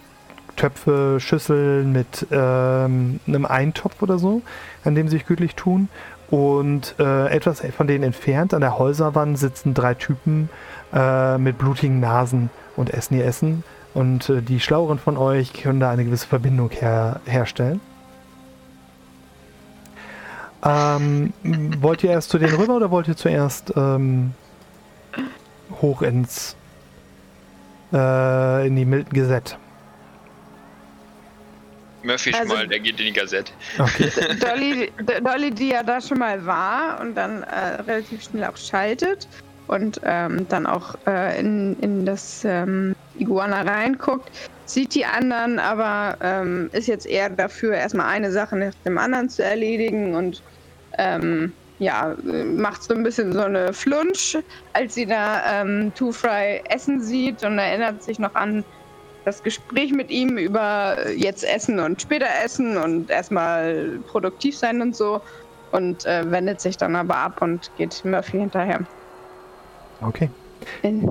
Töpfe, 0.56 1.18
Schüsseln 1.18 1.92
mit 1.92 2.26
ähm, 2.30 3.20
einem 3.26 3.46
Eintopf 3.46 4.02
oder 4.02 4.18
so, 4.18 4.42
an 4.84 4.94
dem 4.94 5.08
sie 5.08 5.16
sich 5.16 5.26
gütlich 5.26 5.54
tun 5.54 5.88
und 6.30 6.94
äh, 6.98 7.28
etwas 7.28 7.62
von 7.76 7.86
denen 7.86 8.04
entfernt 8.04 8.54
an 8.54 8.62
der 8.62 8.78
Häuserwand 8.78 9.38
sitzen 9.38 9.74
drei 9.74 9.94
Typen 9.94 10.48
äh, 10.92 11.36
mit 11.36 11.58
blutigen 11.58 12.00
Nasen 12.00 12.50
und 12.82 12.90
essen 12.90 13.16
ihr 13.16 13.24
Essen. 13.24 13.64
Und 13.94 14.28
äh, 14.28 14.42
die 14.42 14.60
Schlaueren 14.60 14.98
von 14.98 15.16
euch 15.16 15.52
können 15.52 15.80
da 15.80 15.90
eine 15.90 16.04
gewisse 16.04 16.26
Verbindung 16.26 16.70
her 16.70 17.20
herstellen. 17.24 17.80
Ähm, 20.64 21.32
wollt 21.80 22.02
ihr 22.04 22.10
erst 22.10 22.30
zu 22.30 22.38
denen 22.38 22.54
rüber 22.54 22.76
oder 22.76 22.90
wollt 22.90 23.08
ihr 23.08 23.16
zuerst 23.16 23.72
ähm, 23.76 24.34
hoch 25.80 26.02
ins 26.02 26.56
äh, 27.92 28.66
in 28.66 28.76
die 28.76 28.84
Milton 28.84 29.12
Gazette? 29.12 29.56
Murphy 32.04 32.34
Also- 32.34 32.54
mal, 32.54 32.66
der 32.66 32.80
geht 32.80 32.98
in 32.98 33.06
die 33.06 33.12
Gazette. 33.12 33.52
Okay. 33.78 34.10
Dolly, 34.40 34.92
Dolly, 35.22 35.50
die 35.52 35.68
ja 35.68 35.82
da 35.84 36.00
schon 36.00 36.18
mal 36.18 36.44
war 36.44 37.00
und 37.00 37.14
dann 37.14 37.44
äh, 37.44 37.80
relativ 37.82 38.24
schnell 38.24 38.44
auch 38.44 38.56
schaltet 38.56 39.28
und 39.72 40.00
ähm, 40.04 40.46
dann 40.48 40.66
auch 40.66 40.94
äh, 41.06 41.40
in, 41.40 41.76
in 41.80 42.04
das 42.04 42.44
ähm, 42.44 42.94
Iguana 43.18 43.62
reinguckt, 43.62 44.30
sieht 44.66 44.94
die 44.94 45.04
anderen, 45.04 45.58
aber 45.58 46.16
ähm, 46.22 46.70
ist 46.72 46.88
jetzt 46.88 47.06
eher 47.06 47.30
dafür, 47.30 47.74
erstmal 47.74 48.06
eine 48.06 48.30
Sache 48.30 48.56
nach 48.56 48.74
dem 48.84 48.98
anderen 48.98 49.28
zu 49.28 49.42
erledigen 49.42 50.14
und 50.14 50.42
ähm, 50.98 51.52
ja, 51.78 52.14
macht 52.56 52.82
so 52.84 52.94
ein 52.94 53.02
bisschen 53.02 53.32
so 53.32 53.40
eine 53.40 53.72
Flunsch, 53.72 54.38
als 54.72 54.94
sie 54.94 55.06
da 55.06 55.62
ähm, 55.62 55.92
Two 55.96 56.12
Fry 56.12 56.62
essen 56.68 57.00
sieht 57.00 57.42
und 57.42 57.58
erinnert 57.58 58.02
sich 58.02 58.18
noch 58.18 58.34
an 58.34 58.64
das 59.24 59.42
Gespräch 59.42 59.92
mit 59.92 60.10
ihm 60.10 60.36
über 60.36 60.96
jetzt 61.16 61.44
essen 61.44 61.78
und 61.78 62.00
später 62.00 62.26
essen 62.44 62.76
und 62.76 63.10
erstmal 63.10 63.98
produktiv 64.08 64.56
sein 64.56 64.80
und 64.80 64.94
so 64.94 65.20
und 65.72 66.04
äh, 66.06 66.30
wendet 66.30 66.60
sich 66.60 66.76
dann 66.76 66.94
aber 66.94 67.16
ab 67.16 67.42
und 67.42 67.70
geht 67.76 68.04
Murphy 68.04 68.38
hinterher. 68.38 68.80
Okay. 70.02 70.30
In, 70.82 71.08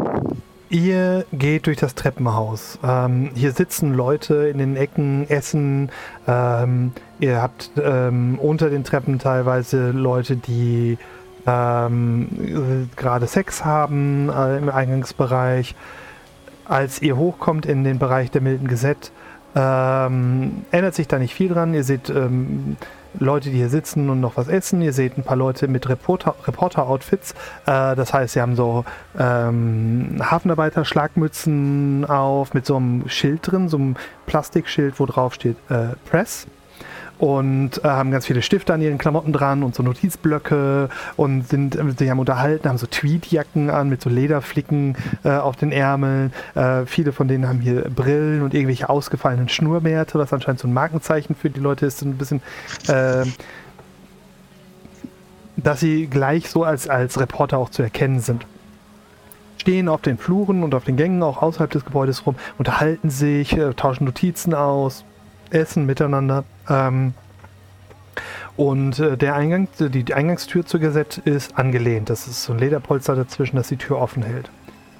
Ihr 0.71 1.25
geht 1.33 1.67
durch 1.67 1.77
das 1.77 1.95
Treppenhaus. 1.95 2.79
Ähm, 2.81 3.31
hier 3.35 3.51
sitzen 3.51 3.93
Leute 3.93 4.47
in 4.47 4.57
den 4.57 4.77
Ecken, 4.77 5.29
essen. 5.29 5.89
Ähm, 6.25 6.93
ihr 7.19 7.41
habt 7.41 7.71
ähm, 7.75 8.39
unter 8.39 8.69
den 8.69 8.85
Treppen 8.85 9.19
teilweise 9.19 9.91
Leute, 9.91 10.37
die 10.37 10.97
ähm, 11.45 12.29
äh, 12.39 12.95
gerade 12.95 13.27
Sex 13.27 13.65
haben 13.65 14.29
äh, 14.29 14.59
im 14.59 14.69
Eingangsbereich. 14.69 15.75
Als 16.63 17.01
ihr 17.01 17.17
hochkommt 17.17 17.65
in 17.65 17.83
den 17.83 17.99
Bereich 17.99 18.31
der 18.31 18.39
milden 18.39 18.69
Gesetz, 18.69 19.11
ähm, 19.53 20.63
ändert 20.71 20.95
sich 20.95 21.09
da 21.09 21.19
nicht 21.19 21.33
viel 21.33 21.49
dran. 21.49 21.73
Ihr 21.73 21.83
seht 21.83 22.09
ähm, 22.09 22.77
Leute, 23.19 23.49
die 23.49 23.57
hier 23.57 23.69
sitzen 23.69 24.09
und 24.09 24.19
noch 24.21 24.37
was 24.37 24.47
essen. 24.47 24.81
Ihr 24.81 24.93
seht 24.93 25.17
ein 25.17 25.23
paar 25.23 25.37
Leute 25.37 25.67
mit 25.67 25.87
Reporter- 25.89 26.35
Reporter-Outfits. 26.47 27.33
äh, 27.65 27.95
das 27.95 28.13
heißt, 28.13 28.33
sie 28.33 28.41
haben 28.41 28.55
so 28.55 28.85
ähm, 29.17 30.17
Hafenarbeiter-Schlagmützen 30.21 32.05
auf 32.05 32.53
mit 32.53 32.65
so 32.65 32.77
einem 32.77 33.07
Schild 33.09 33.39
drin, 33.43 33.69
so 33.69 33.77
einem 33.77 33.95
Plastikschild, 34.25 34.99
wo 34.99 35.05
drauf 35.05 35.33
steht 35.33 35.57
äh, 35.69 35.89
Press. 36.09 36.47
Und 37.21 37.85
äh, 37.85 37.87
haben 37.87 38.09
ganz 38.09 38.25
viele 38.25 38.41
Stifte 38.41 38.73
an 38.73 38.81
ihren 38.81 38.97
Klamotten 38.97 39.31
dran 39.31 39.61
und 39.61 39.75
so 39.75 39.83
Notizblöcke 39.83 40.89
und 41.17 41.47
sind 41.47 41.75
äh, 41.75 41.91
sich 41.95 42.09
am 42.09 42.17
unterhalten, 42.17 42.67
haben 42.67 42.79
so 42.79 42.87
Tweedjacken 42.87 43.69
an 43.69 43.89
mit 43.89 44.01
so 44.01 44.09
Lederflicken 44.09 44.97
äh, 45.23 45.29
auf 45.29 45.55
den 45.55 45.71
Ärmeln. 45.71 46.33
Äh, 46.55 46.87
viele 46.87 47.11
von 47.11 47.27
denen 47.27 47.47
haben 47.47 47.59
hier 47.59 47.83
Brillen 47.95 48.41
und 48.41 48.55
irgendwelche 48.55 48.89
ausgefallenen 48.89 49.49
Schnurrbärte, 49.49 50.17
was 50.17 50.33
anscheinend 50.33 50.61
so 50.61 50.67
ein 50.67 50.73
Markenzeichen 50.73 51.35
für 51.35 51.51
die 51.51 51.59
Leute 51.59 51.85
ist, 51.85 51.99
so 51.99 52.07
ein 52.07 52.17
bisschen, 52.17 52.41
äh, 52.87 53.23
dass 55.57 55.79
sie 55.79 56.07
gleich 56.07 56.49
so 56.49 56.63
als, 56.63 56.89
als 56.89 57.19
Reporter 57.19 57.59
auch 57.59 57.69
zu 57.69 57.83
erkennen 57.83 58.19
sind. 58.19 58.47
Stehen 59.59 59.89
auf 59.89 60.01
den 60.01 60.17
Fluren 60.17 60.63
und 60.63 60.73
auf 60.73 60.85
den 60.85 60.97
Gängen 60.97 61.21
auch 61.21 61.39
außerhalb 61.39 61.69
des 61.69 61.85
Gebäudes 61.85 62.25
rum, 62.25 62.33
unterhalten 62.57 63.11
sich, 63.11 63.55
äh, 63.55 63.75
tauschen 63.75 64.05
Notizen 64.05 64.55
aus, 64.55 65.05
essen 65.51 65.85
miteinander. 65.85 66.43
Ähm, 66.69 67.13
und 68.57 68.99
äh, 68.99 69.17
der 69.17 69.35
Eingang, 69.35 69.67
die, 69.79 70.13
Eingangstür 70.13 70.65
zur 70.65 70.79
Gazette 70.79 71.21
ist 71.21 71.57
angelehnt. 71.57 72.09
Das 72.09 72.27
ist 72.27 72.43
so 72.43 72.53
ein 72.53 72.59
Lederpolster 72.59 73.15
dazwischen, 73.15 73.55
das 73.55 73.69
die 73.69 73.77
Tür 73.77 73.99
offen 73.99 74.23
hält. 74.23 74.49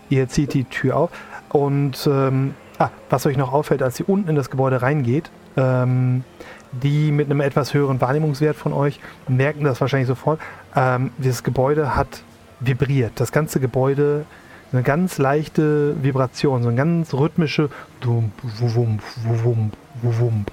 Ihr 0.09 0.27
zieht 0.30 0.53
die 0.53 0.63
Tür 0.63 0.97
auf 0.97 1.11
und 1.49 2.07
ähm, 2.11 2.53
ah, 2.80 2.89
was 3.09 3.25
euch 3.25 3.38
noch 3.38 3.53
auffällt, 3.53 3.81
als 3.81 3.99
ihr 3.99 4.09
unten 4.09 4.30
in 4.30 4.35
das 4.35 4.49
Gebäude 4.49 4.81
reingeht, 4.81 5.31
ähm, 5.57 6.23
die 6.71 7.11
mit 7.11 7.27
einem 7.27 7.41
etwas 7.41 7.73
höheren 7.73 7.99
Wahrnehmungswert 7.99 8.55
von 8.55 8.73
euch 8.73 8.99
merken 9.27 9.63
das 9.63 9.80
wahrscheinlich 9.81 10.07
sofort. 10.07 10.39
Ähm, 10.75 11.11
dieses 11.17 11.43
Gebäude 11.43 11.95
hat 11.95 12.23
vibriert. 12.59 13.13
Das 13.15 13.31
ganze 13.31 13.59
Gebäude 13.59 14.25
eine 14.72 14.83
ganz 14.83 15.17
leichte 15.17 16.01
Vibration, 16.01 16.64
so 16.64 16.69
eine 16.69 16.77
ganz 16.77 17.14
rhythmische 17.14 17.69
Dum, 18.00 18.32
wuwum, 18.41 19.00
wuwum, 19.24 19.72
wuwum. 20.01 20.45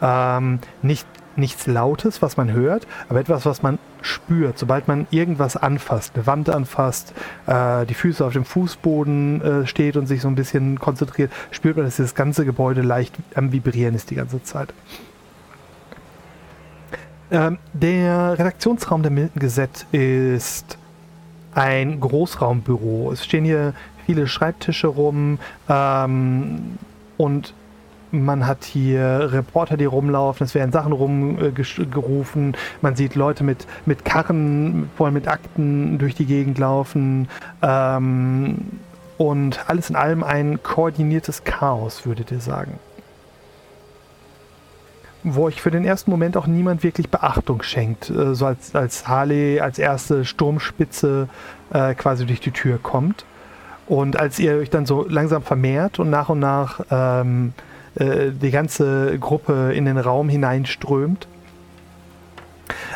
Ähm, 0.00 0.58
nicht 0.82 1.06
nichts 1.36 1.66
Lautes, 1.66 2.22
was 2.22 2.36
man 2.36 2.52
hört, 2.52 2.86
aber 3.08 3.20
etwas, 3.20 3.46
was 3.46 3.62
man 3.62 3.78
spürt. 4.00 4.58
Sobald 4.58 4.88
man 4.88 5.06
irgendwas 5.10 5.56
anfasst, 5.56 6.14
eine 6.14 6.26
Wand 6.26 6.50
anfasst, 6.50 7.14
äh, 7.46 7.86
die 7.86 7.94
Füße 7.94 8.24
auf 8.24 8.32
dem 8.32 8.44
Fußboden 8.44 9.42
äh, 9.42 9.66
steht 9.66 9.96
und 9.96 10.06
sich 10.06 10.20
so 10.20 10.28
ein 10.28 10.34
bisschen 10.34 10.78
konzentriert, 10.78 11.32
spürt 11.50 11.76
man, 11.76 11.86
dass 11.86 11.96
das 11.96 12.14
ganze 12.14 12.44
Gebäude 12.44 12.82
leicht 12.82 13.14
am 13.34 13.52
Vibrieren 13.52 13.94
ist 13.94 14.10
die 14.10 14.16
ganze 14.16 14.42
Zeit. 14.42 14.74
Ähm, 17.30 17.58
der 17.72 18.38
Redaktionsraum 18.38 19.02
der 19.02 19.10
Milton 19.10 19.40
Gazette 19.40 19.86
ist 19.96 20.76
ein 21.54 22.00
Großraumbüro. 22.00 23.12
Es 23.12 23.24
stehen 23.24 23.44
hier 23.44 23.74
viele 24.06 24.26
Schreibtische 24.26 24.88
rum 24.88 25.38
ähm, 25.68 26.78
und 27.16 27.54
man 28.12 28.46
hat 28.46 28.64
hier 28.64 29.32
Reporter, 29.32 29.76
die 29.76 29.86
rumlaufen, 29.86 30.44
es 30.44 30.54
werden 30.54 30.70
Sachen 30.70 30.92
rumgerufen, 30.92 32.56
man 32.82 32.94
sieht 32.94 33.14
Leute 33.14 33.42
mit, 33.42 33.66
mit 33.86 34.04
Karren 34.04 34.90
voll 34.96 35.10
mit 35.10 35.28
Akten 35.28 35.98
durch 35.98 36.14
die 36.14 36.26
Gegend 36.26 36.58
laufen. 36.58 37.28
Ähm, 37.62 38.58
und 39.18 39.68
alles 39.68 39.88
in 39.88 39.96
allem 39.96 40.24
ein 40.24 40.62
koordiniertes 40.62 41.44
Chaos, 41.44 42.04
würdet 42.04 42.32
ihr 42.32 42.40
sagen. 42.40 42.78
Wo 45.24 45.44
euch 45.44 45.62
für 45.62 45.70
den 45.70 45.84
ersten 45.84 46.10
Moment 46.10 46.36
auch 46.36 46.46
niemand 46.46 46.82
wirklich 46.82 47.08
Beachtung 47.08 47.62
schenkt, 47.62 48.10
äh, 48.10 48.34
so 48.34 48.46
als, 48.46 48.74
als 48.74 49.06
Harley 49.06 49.60
als 49.60 49.78
erste 49.78 50.24
Sturmspitze 50.24 51.28
äh, 51.72 51.94
quasi 51.94 52.26
durch 52.26 52.40
die 52.40 52.50
Tür 52.50 52.78
kommt. 52.82 53.24
Und 53.86 54.18
als 54.18 54.38
ihr 54.38 54.54
euch 54.56 54.70
dann 54.70 54.86
so 54.86 55.06
langsam 55.08 55.42
vermehrt 55.42 55.98
und 55.98 56.10
nach 56.10 56.28
und 56.28 56.38
nach 56.38 56.80
ähm, 56.90 57.52
äh, 57.94 58.30
die 58.30 58.50
ganze 58.50 59.18
Gruppe 59.18 59.72
in 59.74 59.84
den 59.84 59.98
Raum 59.98 60.28
hineinströmt, 60.28 61.26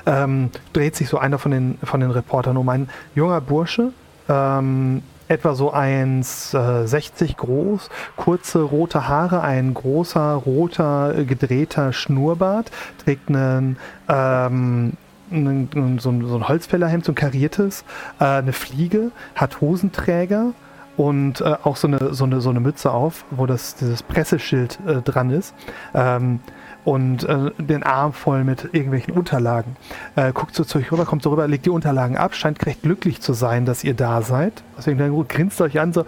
ähm, 0.07 0.51
dreht 0.73 0.97
sich 0.97 1.09
so 1.09 1.19
einer 1.19 1.39
von 1.39 1.51
den, 1.51 1.79
von 1.83 2.01
den 2.01 2.11
Reportern 2.11 2.57
um. 2.57 2.69
Ein 2.69 2.89
junger 3.15 3.41
Bursche, 3.41 3.93
ähm, 4.29 5.03
etwa 5.29 5.55
so 5.55 5.73
1,60 5.73 7.23
äh, 7.23 7.33
groß, 7.35 7.91
kurze 8.17 8.63
rote 8.63 9.09
Haare, 9.09 9.43
ein 9.43 9.75
großer 9.75 10.33
roter 10.35 11.25
gedrehter 11.25 11.93
Schnurrbart, 11.93 12.71
trägt 13.05 13.29
einen, 13.29 13.77
ähm, 14.09 14.93
einen 15.31 15.99
so, 15.99 16.11
ein, 16.11 16.27
so 16.27 16.37
ein 16.37 16.49
Holzfällerhemd, 16.49 17.05
so 17.05 17.13
ein 17.13 17.17
kariertes, 17.17 17.85
äh, 18.21 18.25
eine 18.25 18.53
Fliege, 18.53 19.11
hat 19.35 19.61
Hosenträger 19.61 20.53
und 20.97 21.41
äh, 21.41 21.57
auch 21.63 21.77
so 21.77 21.89
eine, 21.89 22.15
so, 22.15 22.25
eine, 22.25 22.41
so 22.41 22.51
eine 22.51 22.61
Mütze 22.61 22.91
auf, 22.91 23.25
wo 23.31 23.47
das, 23.47 23.75
dieses 23.75 24.03
Presseschild 24.03 24.79
äh, 24.87 25.03
dran 25.03 25.31
ist. 25.31 25.55
Ähm, 25.95 26.41
und 26.87 27.25
äh, 27.25 27.51
den 27.59 27.83
Arm 27.83 28.13
voll 28.13 28.45
mit 28.45 28.69
irgendwelchen 28.73 29.13
Unterlagen. 29.13 29.77
Äh, 30.15 30.33
guckt 30.33 30.55
so 30.55 30.63
zu 30.63 30.79
euch 30.79 30.93
rüber, 30.93 31.05
kommt 31.05 31.25
so 31.25 31.31
rüber, 31.31 31.49
legt 31.49 31.67
die 31.67 31.71
Unterlagen 31.71 32.17
ab, 32.17 32.37
scheint 32.37 32.65
recht 32.65 32.83
glücklich 32.83 33.21
zu 33.21 33.33
sein, 33.33 33.67
dass 33.67 33.83
ihr 33.83 33.95
da 33.95 34.23
seid. 34.23 34.63
Deswegen 34.79 34.97
dann 34.97 35.27
grinst 35.27 35.61
euch 35.61 35.81
an, 35.81 35.93
so, 35.93 36.07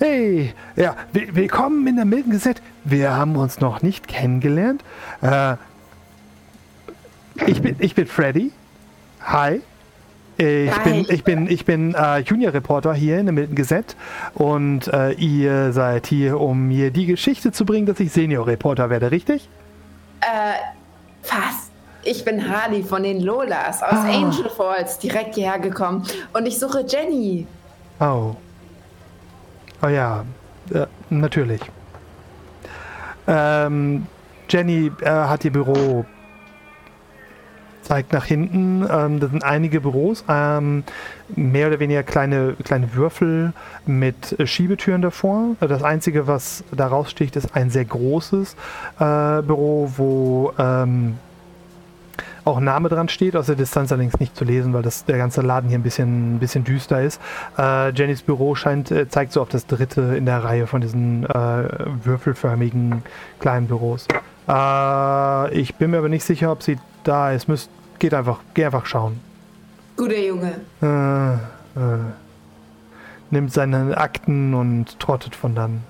hey, 0.00 0.52
ja, 0.74 0.96
willkommen 1.12 1.86
in 1.86 1.94
der 1.94 2.04
Milton 2.04 2.32
Gazette. 2.32 2.60
Wir 2.82 3.14
haben 3.14 3.36
uns 3.36 3.60
noch 3.60 3.80
nicht 3.80 4.08
kennengelernt. 4.08 4.82
Äh, 5.22 5.54
ich 7.46 7.62
bin, 7.62 7.76
ich 7.78 7.94
bin 7.94 8.06
Freddy. 8.08 8.50
Hi. 9.22 9.60
Ich 10.36 10.46
Hi. 10.46 10.82
bin, 10.82 11.06
ich 11.08 11.22
bin, 11.22 11.48
ich 11.48 11.64
bin 11.64 11.94
äh, 11.94 12.18
Junior 12.18 12.52
Reporter 12.52 12.92
hier 12.92 13.20
in 13.20 13.26
der 13.26 13.32
Milton 13.32 13.54
Gazette 13.54 13.94
und 14.34 14.88
äh, 14.88 15.12
ihr 15.12 15.72
seid 15.72 16.08
hier, 16.08 16.40
um 16.40 16.66
mir 16.66 16.90
die 16.90 17.06
Geschichte 17.06 17.52
zu 17.52 17.64
bringen, 17.64 17.86
dass 17.86 18.00
ich 18.00 18.10
Senior 18.10 18.48
Reporter 18.48 18.90
werde, 18.90 19.12
richtig? 19.12 19.48
Äh, 20.28 20.58
fast. 21.22 21.70
Ich 22.02 22.24
bin 22.24 22.48
Harley 22.48 22.82
von 22.82 23.02
den 23.02 23.20
Lolas 23.20 23.82
aus 23.82 23.92
ah. 23.92 24.10
Angel 24.10 24.50
Falls, 24.54 24.98
direkt 24.98 25.34
hierher 25.34 25.58
gekommen. 25.58 26.06
Und 26.32 26.46
ich 26.46 26.58
suche 26.58 26.84
Jenny. 26.86 27.46
Oh. 27.98 28.34
Oh 29.82 29.86
ja, 29.86 30.24
äh, 30.72 30.86
natürlich. 31.10 31.60
Ähm, 33.26 34.06
Jenny 34.48 34.92
äh, 35.00 35.08
hat 35.08 35.44
ihr 35.44 35.52
Büro. 35.52 36.04
Zeigt 37.88 38.12
nach 38.12 38.26
hinten. 38.26 38.82
Ähm, 38.82 39.18
da 39.18 39.28
sind 39.28 39.42
einige 39.42 39.80
Büros. 39.80 40.22
Ähm, 40.28 40.84
mehr 41.34 41.68
oder 41.68 41.80
weniger 41.80 42.02
kleine, 42.02 42.54
kleine 42.62 42.94
Würfel 42.94 43.54
mit 43.86 44.38
äh, 44.38 44.46
Schiebetüren 44.46 45.00
davor. 45.00 45.56
Das 45.60 45.82
Einzige, 45.82 46.26
was 46.26 46.64
da 46.70 46.86
raussticht, 46.86 47.34
ist 47.36 47.56
ein 47.56 47.70
sehr 47.70 47.86
großes 47.86 48.56
äh, 49.00 49.40
Büro, 49.40 49.90
wo 49.96 50.52
ähm, 50.58 51.16
auch 52.44 52.60
Name 52.60 52.90
dran 52.90 53.08
steht, 53.08 53.36
aus 53.36 53.46
der 53.46 53.54
Distanz 53.54 53.90
allerdings 53.90 54.20
nicht 54.20 54.36
zu 54.36 54.44
lesen, 54.44 54.74
weil 54.74 54.82
das, 54.82 55.06
der 55.06 55.16
ganze 55.16 55.40
Laden 55.40 55.70
hier 55.70 55.78
ein 55.78 55.82
bisschen, 55.82 56.36
ein 56.36 56.38
bisschen 56.40 56.64
düster 56.64 57.00
ist. 57.00 57.22
Äh, 57.56 57.88
Jennys 57.92 58.20
Büro 58.20 58.54
scheint, 58.54 58.90
äh, 58.90 59.08
zeigt 59.08 59.32
so 59.32 59.40
auf 59.40 59.48
das 59.48 59.66
dritte 59.66 60.14
in 60.14 60.26
der 60.26 60.44
Reihe 60.44 60.66
von 60.66 60.82
diesen 60.82 61.24
äh, 61.24 61.68
würfelförmigen 62.04 63.02
kleinen 63.40 63.66
Büros. 63.66 64.06
Äh, 64.46 65.54
ich 65.58 65.76
bin 65.76 65.90
mir 65.90 65.98
aber 65.98 66.10
nicht 66.10 66.24
sicher, 66.24 66.52
ob 66.52 66.62
sie 66.62 66.76
da 67.04 67.32
ist. 67.32 67.48
Müsst, 67.48 67.70
geht 67.98 68.14
einfach, 68.14 68.40
geh 68.54 68.64
einfach 68.64 68.86
schauen. 68.86 69.20
Guter 69.96 70.18
Junge. 70.18 70.60
Äh, 70.82 71.34
äh, 71.34 71.98
nimmt 73.30 73.52
seine 73.52 73.96
Akten 73.98 74.54
und 74.54 74.98
trottet 74.98 75.34
von 75.34 75.54
dann. 75.54 75.82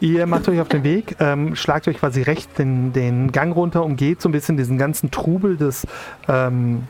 Ihr 0.00 0.26
macht 0.26 0.48
euch 0.48 0.60
auf 0.60 0.68
den 0.68 0.84
Weg, 0.84 1.16
ähm, 1.20 1.56
schlagt 1.56 1.88
euch 1.88 1.98
quasi 1.98 2.20
rechts 2.20 2.52
den, 2.54 2.92
den 2.92 3.32
Gang 3.32 3.56
runter, 3.56 3.82
umgeht 3.82 4.20
so 4.20 4.28
ein 4.28 4.32
bisschen 4.32 4.58
diesen 4.58 4.76
ganzen 4.76 5.10
Trubel 5.10 5.56
des, 5.56 5.86
ähm, 6.28 6.86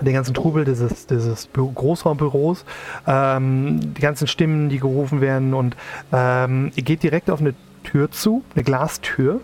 den 0.00 0.14
ganzen 0.14 0.34
Trubel 0.34 0.64
dieses, 0.64 1.06
dieses 1.06 1.48
Großraumbüros, 1.52 2.64
ähm, 3.06 3.94
die 3.94 4.00
ganzen 4.00 4.26
Stimmen, 4.26 4.68
die 4.68 4.78
gerufen 4.78 5.20
werden 5.20 5.54
und 5.54 5.76
ähm, 6.12 6.72
ihr 6.74 6.82
geht 6.82 7.02
direkt 7.02 7.30
auf 7.30 7.40
eine 7.40 7.54
Tür 7.84 8.10
zu, 8.10 8.42
eine 8.54 8.64
Glastür. 8.64 9.40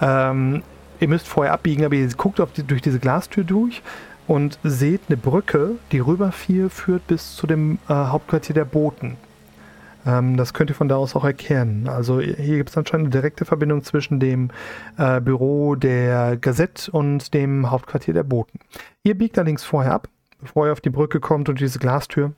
Ähm, 0.00 0.62
ihr 1.00 1.08
müsst 1.08 1.28
vorher 1.28 1.52
abbiegen, 1.52 1.84
aber 1.84 1.94
ihr 1.94 2.08
guckt 2.16 2.40
die, 2.54 2.62
durch 2.62 2.82
diese 2.82 2.98
Glastür 2.98 3.44
durch 3.44 3.82
und 4.26 4.58
seht 4.62 5.02
eine 5.08 5.16
Brücke, 5.16 5.72
die 5.90 5.98
rüber 5.98 6.32
führt 6.70 7.06
bis 7.06 7.36
zu 7.36 7.46
dem 7.46 7.78
äh, 7.88 7.92
Hauptquartier 7.94 8.54
der 8.54 8.64
Boten. 8.64 9.16
Ähm, 10.06 10.36
das 10.36 10.54
könnt 10.54 10.70
ihr 10.70 10.76
von 10.76 10.88
da 10.88 10.96
aus 10.96 11.14
auch 11.16 11.24
erkennen. 11.24 11.88
Also 11.88 12.20
hier 12.20 12.56
gibt 12.56 12.70
es 12.70 12.76
anscheinend 12.76 13.06
eine 13.06 13.10
direkte 13.12 13.44
Verbindung 13.44 13.82
zwischen 13.82 14.20
dem 14.20 14.50
äh, 14.98 15.20
Büro 15.20 15.74
der 15.74 16.36
Gazette 16.36 16.90
und 16.90 17.34
dem 17.34 17.70
Hauptquartier 17.70 18.14
der 18.14 18.24
Boten. 18.24 18.58
Ihr 19.04 19.16
biegt 19.16 19.38
allerdings 19.38 19.64
vorher 19.64 19.92
ab, 19.92 20.08
bevor 20.40 20.66
ihr 20.66 20.72
auf 20.72 20.80
die 20.80 20.90
Brücke 20.90 21.20
kommt 21.20 21.48
und 21.48 21.60
diese 21.60 21.78
Glastür 21.78 22.32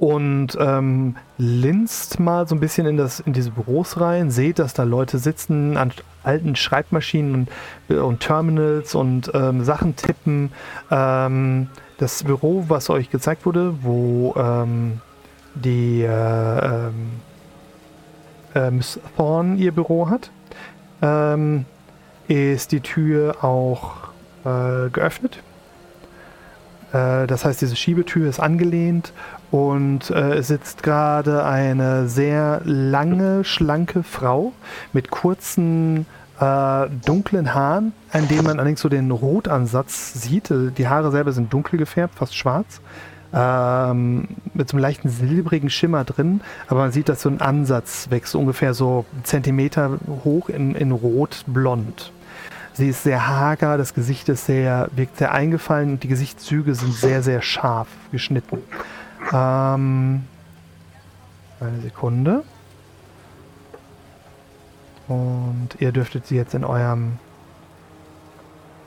und 0.00 0.56
ähm, 0.58 1.14
linst 1.36 2.18
mal 2.18 2.48
so 2.48 2.54
ein 2.54 2.60
bisschen 2.60 2.86
in, 2.86 2.96
das, 2.96 3.20
in 3.20 3.34
diese 3.34 3.50
Büros 3.50 4.00
rein, 4.00 4.30
seht, 4.30 4.58
dass 4.58 4.72
da 4.72 4.84
Leute 4.84 5.18
sitzen 5.18 5.76
an 5.76 5.92
alten 6.22 6.56
Schreibmaschinen 6.56 7.34
und, 7.34 7.50
äh, 7.90 7.98
und 7.98 8.20
Terminals 8.20 8.94
und 8.94 9.30
ähm, 9.34 9.62
Sachen 9.62 9.96
tippen. 9.96 10.52
Ähm, 10.90 11.68
das 11.98 12.24
Büro, 12.24 12.64
was 12.68 12.88
euch 12.88 13.10
gezeigt 13.10 13.44
wurde, 13.44 13.74
wo 13.82 14.34
ähm, 14.38 15.02
die 15.54 16.02
äh, 16.02 16.08
ähm, 16.08 17.20
äh, 18.54 18.70
Miss 18.70 18.98
Thorne 19.16 19.56
ihr 19.56 19.72
Büro 19.72 20.08
hat, 20.08 20.30
ähm, 21.02 21.64
ist 22.28 22.72
die 22.72 22.80
Tür 22.80 23.44
auch 23.44 24.10
äh, 24.44 24.90
geöffnet. 24.90 25.42
Äh, 26.92 27.26
das 27.26 27.44
heißt, 27.44 27.60
diese 27.60 27.76
Schiebetür 27.76 28.28
ist 28.28 28.40
angelehnt 28.40 29.12
und 29.50 30.10
äh, 30.10 30.34
es 30.34 30.48
sitzt 30.48 30.82
gerade 30.82 31.44
eine 31.44 32.08
sehr 32.08 32.60
lange, 32.64 33.44
schlanke 33.44 34.02
Frau 34.02 34.52
mit 34.92 35.10
kurzen, 35.10 36.06
äh, 36.38 36.86
dunklen 37.04 37.54
Haaren, 37.54 37.92
an 38.12 38.28
denen 38.28 38.44
man 38.44 38.58
allerdings 38.58 38.80
so 38.80 38.88
den 38.88 39.10
Rotansatz 39.10 40.14
sieht. 40.14 40.50
Die 40.50 40.88
Haare 40.88 41.10
selber 41.10 41.32
sind 41.32 41.52
dunkel 41.52 41.78
gefärbt, 41.78 42.14
fast 42.16 42.34
schwarz. 42.34 42.80
Ähm, 43.32 44.26
mit 44.54 44.68
so 44.68 44.76
einem 44.76 44.82
leichten 44.82 45.08
silbrigen 45.08 45.70
Schimmer 45.70 46.04
drin, 46.04 46.40
aber 46.66 46.80
man 46.80 46.92
sieht, 46.92 47.08
dass 47.08 47.22
so 47.22 47.28
ein 47.28 47.40
Ansatz 47.40 48.08
wächst, 48.10 48.34
ungefähr 48.34 48.74
so 48.74 49.04
Zentimeter 49.22 49.98
hoch 50.24 50.48
in, 50.48 50.74
in 50.74 50.90
rot-blond. 50.90 52.12
Sie 52.72 52.88
ist 52.88 53.04
sehr 53.04 53.28
hager, 53.28 53.78
das 53.78 53.94
Gesicht 53.94 54.28
ist 54.28 54.46
sehr, 54.46 54.88
wirkt 54.96 55.16
sehr 55.18 55.32
eingefallen 55.32 55.92
und 55.92 56.02
die 56.02 56.08
Gesichtszüge 56.08 56.74
sind 56.74 56.92
sehr, 56.92 57.22
sehr 57.22 57.42
scharf 57.42 57.88
geschnitten. 58.10 58.58
Ähm, 59.32 60.24
eine 61.60 61.80
Sekunde. 61.82 62.42
Und 65.06 65.68
ihr 65.78 65.92
dürftet 65.92 66.26
sie 66.26 66.36
jetzt 66.36 66.54
in 66.54 66.64
eurem 66.64 67.18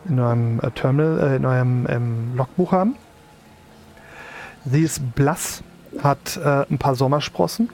in 0.06 0.20
eurem 0.20 0.60
äh, 0.60 0.72
Terminal, 0.72 1.20
äh, 1.20 1.36
in 1.36 1.46
eurem 1.46 1.88
ähm, 1.90 2.36
Logbuch 2.36 2.72
haben. 2.72 2.96
Sie 4.66 4.82
ist 4.82 5.16
blass, 5.16 5.64
hat 6.02 6.40
äh, 6.44 6.66
ein 6.70 6.78
paar 6.78 6.96
Sommersprossen. 6.96 7.70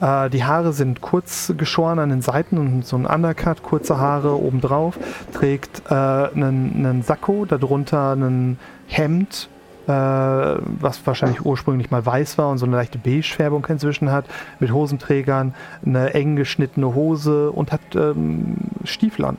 Äh, 0.00 0.30
die 0.30 0.44
Haare 0.44 0.72
sind 0.72 1.00
kurz 1.00 1.52
geschoren 1.56 1.98
an 1.98 2.10
den 2.10 2.22
Seiten 2.22 2.58
und 2.58 2.86
so 2.86 2.96
ein 2.96 3.06
Undercut, 3.06 3.62
kurze 3.62 3.98
Haare 3.98 4.40
obendrauf. 4.40 4.98
Trägt 5.32 5.82
äh, 5.90 5.94
einen, 5.94 6.72
einen 6.76 7.02
Sakko, 7.02 7.44
darunter 7.44 8.14
ein 8.14 8.58
Hemd 8.86 9.48
äh, 9.86 9.90
was 9.90 11.06
wahrscheinlich 11.06 11.44
ursprünglich 11.44 11.90
mal 11.90 12.04
weiß 12.04 12.38
war 12.38 12.48
und 12.48 12.58
so 12.58 12.64
eine 12.66 12.76
leichte 12.76 12.98
Beige-Färbung 12.98 13.66
inzwischen 13.66 14.10
hat, 14.10 14.24
mit 14.58 14.72
Hosenträgern, 14.72 15.54
eine 15.84 16.14
eng 16.14 16.36
geschnittene 16.36 16.94
Hose 16.94 17.50
und 17.50 17.70
hat 17.70 17.80
ähm, 17.94 18.56
Stiefel 18.84 19.26
an. 19.26 19.36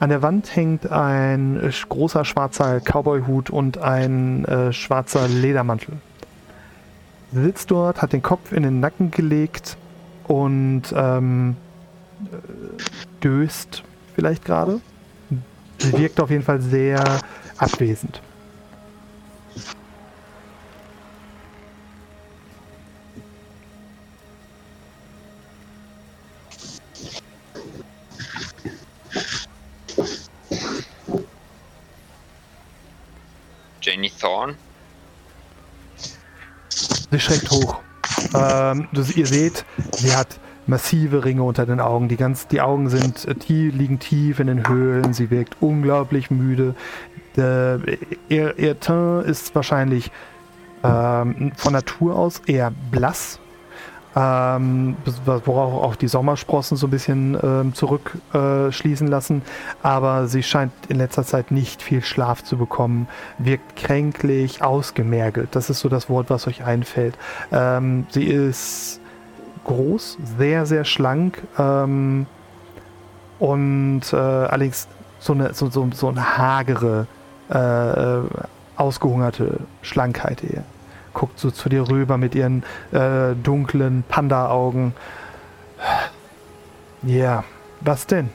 An 0.00 0.08
der 0.08 0.22
Wand 0.22 0.56
hängt 0.56 0.90
ein 0.90 1.60
großer 1.88 2.24
schwarzer 2.24 2.80
Cowboyhut 2.80 3.50
und 3.50 3.78
ein 3.78 4.44
äh, 4.46 4.72
schwarzer 4.72 5.28
Ledermantel. 5.28 5.98
Sitzt 7.34 7.70
dort, 7.70 8.02
hat 8.02 8.12
den 8.12 8.20
Kopf 8.20 8.52
in 8.52 8.62
den 8.62 8.80
Nacken 8.80 9.10
gelegt 9.10 9.78
und 10.22 10.82
ähm, 10.94 11.56
äh, 12.30 12.36
döst 13.24 13.82
vielleicht 14.14 14.44
gerade. 14.44 14.82
Sie 15.78 15.92
wirkt 15.96 16.20
auf 16.20 16.30
jeden 16.30 16.42
Fall 16.42 16.60
sehr 16.60 17.20
abwesend. 17.56 18.20
Janie 33.80 34.10
Thorne. 34.10 34.56
Sie 37.12 37.20
schreckt 37.20 37.50
hoch. 37.50 37.80
Ähm, 38.34 38.88
ihr 39.14 39.26
seht, 39.26 39.64
sie 39.96 40.14
hat 40.16 40.40
massive 40.66 41.24
Ringe 41.24 41.42
unter 41.42 41.66
den 41.66 41.80
Augen. 41.80 42.08
Die, 42.08 42.16
ganz, 42.16 42.48
die 42.48 42.60
Augen 42.60 42.88
sind 42.88 43.26
äh, 43.26 43.34
tief, 43.34 43.74
liegen 43.74 43.98
tief 43.98 44.40
in 44.40 44.46
den 44.46 44.66
Höhlen. 44.66 45.12
Sie 45.12 45.30
wirkt 45.30 45.56
unglaublich 45.60 46.30
müde. 46.30 46.74
Der, 47.36 47.80
ihr, 48.28 48.58
ihr 48.58 48.80
Teint 48.80 49.26
ist 49.26 49.54
wahrscheinlich 49.54 50.10
ähm, 50.82 51.52
von 51.56 51.72
Natur 51.72 52.16
aus 52.16 52.40
eher 52.46 52.72
blass. 52.90 53.38
Ähm, 54.14 54.96
worauf 55.26 55.82
auch 55.82 55.96
die 55.96 56.08
Sommersprossen 56.08 56.76
so 56.76 56.86
ein 56.86 56.90
bisschen 56.90 57.38
ähm, 57.42 57.74
zurückschließen 57.74 59.06
äh, 59.06 59.10
lassen. 59.10 59.42
Aber 59.82 60.26
sie 60.26 60.42
scheint 60.42 60.72
in 60.88 60.98
letzter 60.98 61.24
Zeit 61.24 61.50
nicht 61.50 61.82
viel 61.82 62.02
Schlaf 62.02 62.44
zu 62.44 62.56
bekommen. 62.58 63.08
Wirkt 63.38 63.76
kränklich, 63.76 64.62
ausgemergelt. 64.62 65.48
Das 65.52 65.70
ist 65.70 65.80
so 65.80 65.88
das 65.88 66.10
Wort, 66.10 66.28
was 66.30 66.46
euch 66.46 66.64
einfällt. 66.64 67.16
Ähm, 67.50 68.06
sie 68.10 68.24
ist 68.24 69.00
groß, 69.64 70.18
sehr, 70.38 70.66
sehr 70.66 70.84
schlank 70.84 71.42
ähm, 71.58 72.26
und 73.38 74.02
äh, 74.12 74.16
allerdings 74.16 74.88
so 75.18 75.32
eine, 75.32 75.54
so, 75.54 75.70
so, 75.70 75.88
so 75.94 76.08
eine 76.08 76.36
hagere, 76.36 77.06
äh, 77.50 78.18
äh, 78.18 78.22
ausgehungerte 78.76 79.60
Schlankheit 79.82 80.42
eher. 80.42 80.64
Guckt 81.14 81.38
so 81.38 81.50
zu 81.50 81.68
dir 81.68 81.88
rüber 81.88 82.16
mit 82.18 82.34
ihren 82.34 82.62
äh, 82.92 83.34
dunklen 83.34 84.04
Panda-Augen. 84.08 84.94
Ja, 87.02 87.44
was 87.80 88.06
denn? 88.06 88.30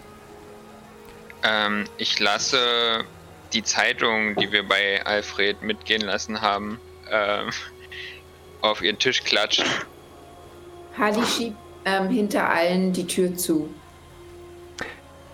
Ähm, 1.44 1.86
ich 1.98 2.20
lasse 2.20 2.58
die 3.54 3.64
Zeitung, 3.64 4.36
die 4.36 4.52
wir 4.52 4.68
bei 4.68 5.06
Alfred 5.06 5.62
mitgehen 5.64 6.02
lassen 6.02 6.42
haben, 6.42 6.80
ähm, 7.12 7.50
auf 8.62 8.82
ihren 8.82 9.00
Tisch 9.00 9.24
klatschen. 9.24 9.66
Harley 10.98 11.26
schiebt 11.26 11.58
ähm, 11.86 12.10
hinter 12.10 12.50
allen 12.50 12.92
die 12.92 13.08
Tür 13.08 13.36
zu. 13.36 13.70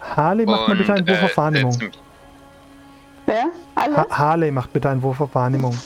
Harley, 0.02 0.46
macht 0.46 0.68
mal 0.68 0.76
bitte 0.78 0.94
einen 0.94 1.08
Wurf 1.08 1.22
äh, 1.22 1.26
auf 1.26 1.38
Wahrnehmung. 1.38 1.78
mich- 1.78 1.92
Wer? 3.26 3.46
Alle? 3.76 3.98
Ha 3.98 4.06
Harley, 4.12 4.52
macht 4.52 4.74
bitte 4.74 4.90
einen 4.90 5.02
Wurf 5.02 5.22
auf 5.22 5.34
Wahrnehmung. 5.34 5.78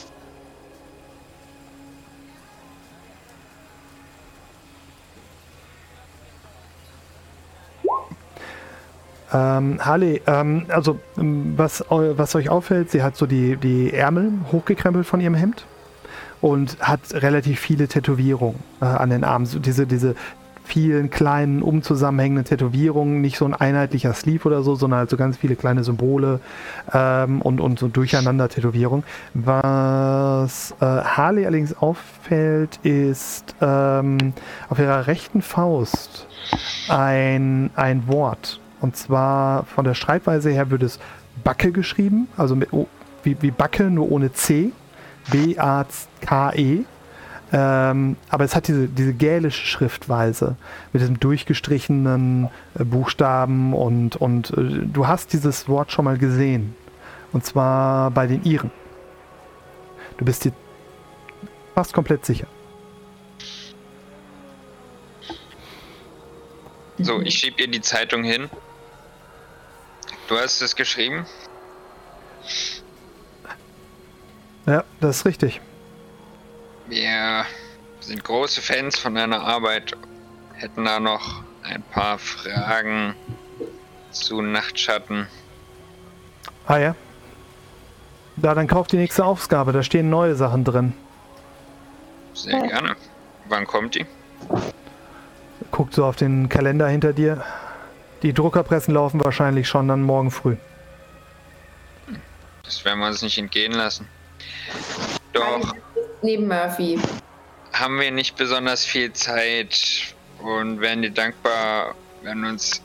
Ähm, 9.33 9.77
Harley, 9.79 10.21
ähm, 10.25 10.65
also 10.69 10.99
ähm, 11.17 11.53
was, 11.57 11.83
was 11.89 12.35
euch 12.35 12.49
auffällt, 12.49 12.91
sie 12.91 13.03
hat 13.03 13.17
so 13.17 13.25
die, 13.25 13.57
die 13.57 13.93
Ärmel 13.93 14.31
hochgekrempelt 14.51 15.05
von 15.05 15.19
ihrem 15.19 15.35
Hemd 15.35 15.65
und 16.39 16.77
hat 16.79 17.01
relativ 17.13 17.59
viele 17.59 17.87
Tätowierungen 17.87 18.61
äh, 18.81 18.85
an 18.85 19.09
den 19.09 19.23
Armen. 19.23 19.45
So 19.45 19.59
diese, 19.59 19.85
diese 19.85 20.15
vielen 20.67 21.09
kleinen, 21.09 21.61
umzusammenhängenden 21.61 22.45
Tätowierungen, 22.45 23.21
nicht 23.21 23.37
so 23.37 23.45
ein 23.45 23.53
einheitlicher 23.53 24.13
Sleeve 24.13 24.45
oder 24.47 24.63
so, 24.63 24.75
sondern 24.75 24.99
halt 24.99 25.09
so 25.09 25.17
ganz 25.17 25.37
viele 25.37 25.55
kleine 25.55 25.83
Symbole 25.83 26.41
ähm, 26.93 27.41
und, 27.41 27.61
und 27.61 27.79
so 27.79 27.87
durcheinander 27.87 28.49
Tätowierungen. 28.49 29.05
Was 29.33 30.75
äh, 30.81 30.85
Harley 30.85 31.45
allerdings 31.45 31.75
auffällt, 31.77 32.79
ist 32.83 33.55
ähm, 33.61 34.33
auf 34.69 34.79
ihrer 34.79 35.07
rechten 35.07 35.41
Faust 35.41 36.27
ein, 36.89 37.71
ein 37.75 38.07
Wort. 38.07 38.59
Und 38.79 38.95
zwar 38.95 39.65
von 39.65 39.85
der 39.85 39.93
Schreibweise 39.95 40.49
her 40.51 40.69
wird 40.69 40.83
es 40.83 40.99
Backe 41.43 41.71
geschrieben, 41.71 42.27
also 42.37 42.55
mit, 42.55 42.71
O- 42.73 42.87
wie, 43.23 43.35
wie 43.41 43.51
Backe, 43.51 43.85
nur 43.89 44.11
ohne 44.11 44.31
C. 44.33 44.71
B-A-K-E. 45.31 46.85
Ähm, 47.53 48.17
aber 48.29 48.43
es 48.43 48.55
hat 48.55 48.67
diese, 48.67 48.87
diese 48.87 49.13
gälische 49.13 49.65
Schriftweise 49.65 50.57
mit 50.91 51.01
diesem 51.01 51.19
durchgestrichenen 51.19 52.49
äh, 52.77 52.83
Buchstaben 52.83 53.73
und, 53.73 54.17
und 54.17 54.51
äh, 54.51 54.85
du 54.85 55.07
hast 55.07 55.31
dieses 55.31 55.69
Wort 55.69 55.91
schon 55.91 56.05
mal 56.05 56.17
gesehen. 56.17 56.75
Und 57.31 57.45
zwar 57.45 58.11
bei 58.11 58.27
den 58.27 58.43
Iren. 58.43 58.71
Du 60.17 60.25
bist 60.25 60.43
dir 60.43 60.51
fast 61.73 61.93
komplett 61.93 62.25
sicher. 62.25 62.47
So, 66.99 67.21
ich 67.21 67.35
schieb 67.35 67.59
ihr 67.59 67.67
die 67.67 67.81
Zeitung 67.81 68.23
hin. 68.23 68.49
Du 70.27 70.37
hast 70.37 70.61
es 70.61 70.75
geschrieben? 70.75 71.25
Ja, 74.65 74.83
das 74.99 75.17
ist 75.17 75.25
richtig. 75.25 75.61
Wir 76.87 77.45
sind 78.01 78.23
große 78.23 78.61
Fans 78.61 78.99
von 78.99 79.15
deiner 79.15 79.41
Arbeit. 79.41 79.93
Hätten 80.53 80.85
da 80.85 80.99
noch 80.99 81.43
ein 81.63 81.81
paar 81.81 82.17
Fragen 82.17 83.15
zu 84.11 84.41
Nachtschatten. 84.41 85.27
Ah 86.65 86.77
ja. 86.77 86.95
Da, 88.35 88.53
dann 88.53 88.67
kauft 88.67 88.91
die 88.91 88.97
nächste 88.97 89.23
Ausgabe. 89.23 89.71
Da 89.71 89.83
stehen 89.83 90.09
neue 90.09 90.35
Sachen 90.35 90.63
drin. 90.63 90.93
Sehr 92.33 92.61
gerne. 92.61 92.95
Wann 93.47 93.65
kommt 93.65 93.95
die? 93.95 94.05
Guckt 95.71 95.93
so 95.93 96.05
auf 96.05 96.17
den 96.17 96.49
Kalender 96.49 96.87
hinter 96.87 97.13
dir. 97.13 97.43
Die 98.27 98.33
Druckerpressen 98.33 98.93
laufen 98.93 99.23
wahrscheinlich 99.23 99.69
schon 99.69 99.87
dann 99.87 100.01
morgen 100.03 100.31
früh. 100.31 100.57
Das 102.61 102.83
werden 102.83 102.99
wir 102.99 103.07
uns 103.07 103.21
nicht 103.21 103.37
entgehen 103.37 103.71
lassen. 103.71 104.05
Doch 105.31 105.73
Neben 106.21 106.45
Murphy. 106.45 106.99
haben 107.71 107.97
wir 107.97 108.11
nicht 108.11 108.35
besonders 108.35 108.83
viel 108.83 109.13
Zeit 109.13 110.13
und 110.39 110.81
wären 110.81 111.03
dir 111.03 111.11
dankbar, 111.11 111.95
wenn 112.21 112.41
du 112.41 112.49
uns 112.49 112.81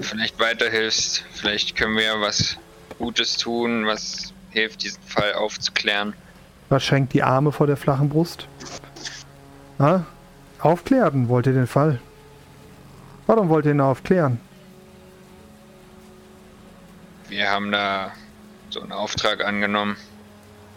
vielleicht 0.00 0.40
weiterhilfst. 0.40 1.22
Vielleicht 1.32 1.76
können 1.76 1.94
wir 1.94 2.02
ja 2.02 2.20
was 2.20 2.56
Gutes 2.98 3.36
tun, 3.36 3.86
was 3.86 4.32
hilft, 4.50 4.82
diesen 4.82 5.00
Fall 5.04 5.32
aufzuklären. 5.34 6.12
Was 6.70 6.82
schenkt 6.82 7.12
die 7.12 7.22
Arme 7.22 7.52
vor 7.52 7.68
der 7.68 7.76
flachen 7.76 8.08
Brust? 8.08 8.48
Ah, 9.78 10.00
aufklären 10.58 11.28
wollt 11.28 11.46
ihr 11.46 11.52
den 11.52 11.68
Fall. 11.68 12.00
Warum 13.28 13.48
wollt 13.48 13.66
ihr 13.66 13.70
ihn 13.70 13.80
aufklären? 13.80 14.40
Wir 17.32 17.50
haben 17.50 17.72
da 17.72 18.12
so 18.68 18.82
einen 18.82 18.92
Auftrag 18.92 19.42
angenommen. 19.42 19.96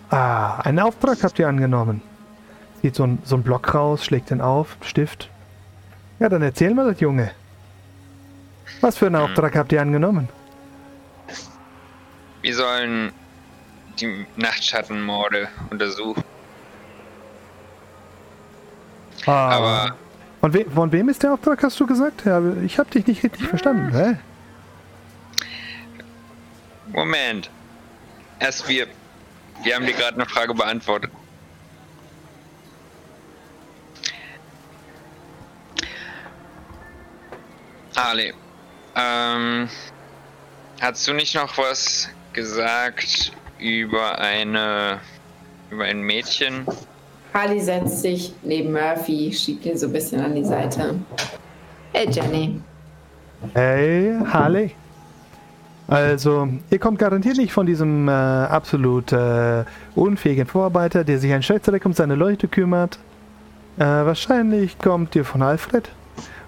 Ah, 0.10 0.62
einen 0.62 0.80
Auftrag 0.80 1.22
habt 1.22 1.38
ihr 1.38 1.50
angenommen. 1.50 2.02
Zieht 2.82 2.96
so 2.96 3.04
ein, 3.04 3.20
so 3.26 3.36
ein 3.36 3.44
Block 3.44 3.74
raus, 3.74 4.06
schlägt 4.06 4.30
den 4.30 4.40
auf, 4.40 4.78
Stift. 4.82 5.30
Ja, 6.20 6.30
dann 6.30 6.42
erzähl 6.42 6.74
mal 6.74 6.90
das, 6.90 7.02
Junge. 7.02 7.32
Was 8.80 8.98
für 8.98 9.08
einen 9.08 9.18
Auftrag 9.18 9.58
habt 9.58 9.74
ihr 9.74 9.82
angenommen? 9.82 10.30
Wir 12.42 12.56
sollen 12.56 13.12
die 14.00 14.26
Nachtschattenmorde 14.38 15.50
untersuchen. 15.72 16.24
Ah, 19.26 19.50
Aber 19.50 19.96
von, 20.40 20.54
we 20.54 20.66
von 20.74 20.90
wem 20.94 21.10
ist 21.10 21.22
der 21.22 21.34
Auftrag, 21.34 21.62
hast 21.64 21.78
du 21.82 21.86
gesagt? 21.86 22.24
Ja, 22.24 22.42
ich 22.64 22.80
hab 22.80 22.90
dich 22.92 23.06
nicht 23.08 23.24
richtig 23.26 23.46
verstanden. 23.46 23.92
Hä? 23.94 24.16
Moment. 26.96 27.50
Erst 28.40 28.68
wir. 28.70 28.88
Wir 29.64 29.76
haben 29.76 29.86
dir 29.86 29.94
gerade 29.94 30.16
eine 30.16 30.26
Frage 30.26 30.54
beantwortet. 30.54 31.12
Ali, 37.96 38.34
ähm, 38.96 39.70
hast 40.82 41.08
du 41.08 41.14
nicht 41.14 41.36
noch 41.36 41.58
was 41.58 42.10
gesagt 42.34 43.32
über 43.58 44.20
eine, 44.20 45.00
über 45.70 45.86
ein 45.86 46.02
Mädchen? 46.02 46.66
Harley 47.34 47.60
setzt 47.60 48.02
sich 48.02 48.34
neben 48.44 48.72
Murphy, 48.72 49.34
schiebt 49.34 49.66
ihn 49.66 49.78
so 49.78 49.88
ein 49.88 49.94
bisschen 49.94 50.22
an 50.22 50.36
die 50.36 50.44
Seite. 50.44 51.00
Hey 51.94 52.10
Jenny. 52.10 52.62
Hey, 53.54 54.18
Harley. 54.26 54.76
Also, 55.88 56.48
ihr 56.72 56.80
kommt 56.80 56.98
garantiert 56.98 57.38
nicht 57.38 57.54
von 57.54 57.66
diesem 57.66 58.08
äh, 58.08 58.12
absolut 58.12 59.12
äh, 59.12 59.66
unfähigen 59.94 60.48
Vorarbeiter, 60.48 61.04
der 61.04 61.20
sich 61.20 61.32
ein 61.32 61.44
Scheißdreck 61.44 61.86
um 61.86 61.94
seine 61.94 62.16
Leute 62.16 62.48
kümmert. 62.48 62.98
Äh, 63.78 63.84
wahrscheinlich 63.84 64.80
kommt 64.80 65.16
ihr 65.16 65.26
von 65.26 65.42
Alfred. 65.44 65.92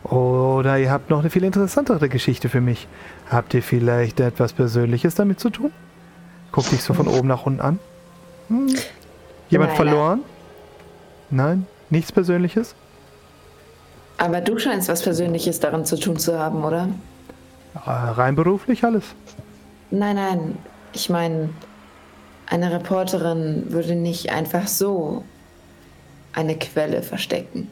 Oder 0.04 0.80
ihr 0.80 0.90
habt 0.90 1.10
noch 1.10 1.20
eine 1.20 1.30
viel 1.30 1.44
interessantere 1.44 2.10
Geschichte 2.10 2.50
für 2.50 2.62
mich. 2.62 2.88
Habt 3.30 3.54
ihr 3.54 3.62
vielleicht 3.62 4.20
etwas 4.20 4.54
Persönliches 4.54 5.16
damit 5.16 5.40
zu 5.40 5.50
tun? 5.50 5.72
Guck 6.52 6.70
dich 6.70 6.82
so 6.82 6.94
von 6.94 7.08
oben 7.08 7.28
nach 7.28 7.46
unten 7.46 7.60
an. 7.60 7.80
Hm. 8.48 8.74
Jemand 9.50 9.72
Nein, 9.72 9.76
verloren? 9.76 10.22
Nein? 11.30 11.68
Nichts 11.90 12.12
Persönliches? 12.12 12.74
Aber 14.18 14.42
du 14.42 14.58
scheinst 14.58 14.90
was 14.90 15.04
Persönliches 15.04 15.60
daran 15.60 15.86
zu 15.86 16.00
tun 16.00 16.18
zu 16.18 16.40
haben, 16.40 16.64
oder? 16.64 16.90
Äh, 17.86 17.90
rein 17.90 18.36
beruflich 18.36 18.84
alles. 18.84 19.04
Nein, 19.92 20.16
nein. 20.16 20.58
Ich 20.94 21.10
meine, 21.10 21.50
eine 22.48 22.72
Reporterin 22.72 23.72
würde 23.72 23.96
nicht 23.96 24.32
einfach 24.32 24.68
so 24.68 25.24
eine 26.34 26.58
Quelle 26.58 27.02
verstecken. 27.02 27.70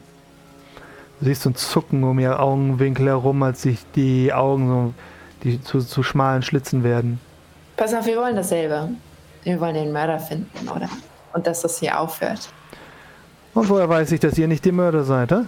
Du 1.20 1.26
siehst 1.26 1.42
so 1.42 1.50
ein 1.50 1.54
Zucken 1.54 2.04
um 2.04 2.18
ihr 2.18 2.40
Augenwinkel 2.40 3.06
herum, 3.06 3.42
als 3.42 3.62
sich 3.62 3.78
die 3.94 4.32
Augen 4.32 4.68
so 4.68 4.94
die 5.42 5.62
zu, 5.62 5.78
zu 5.78 6.02
schmalen 6.02 6.42
Schlitzen 6.42 6.82
werden. 6.82 7.20
Pass 7.76 7.94
auf, 7.94 8.06
wir 8.06 8.16
wollen 8.16 8.36
dasselbe. 8.36 8.90
Wir 9.44 9.60
wollen 9.60 9.74
den 9.74 9.92
Mörder 9.92 10.18
finden, 10.18 10.68
oder? 10.68 10.88
Und 11.32 11.46
dass 11.46 11.62
das 11.62 11.78
hier 11.78 11.98
aufhört. 12.00 12.48
Und 13.54 13.68
woher 13.68 13.88
weiß 13.88 14.12
ich, 14.12 14.20
dass 14.20 14.36
ihr 14.36 14.48
nicht 14.48 14.64
die 14.64 14.72
Mörder 14.72 15.04
seid, 15.04 15.30
hä? 15.30 15.42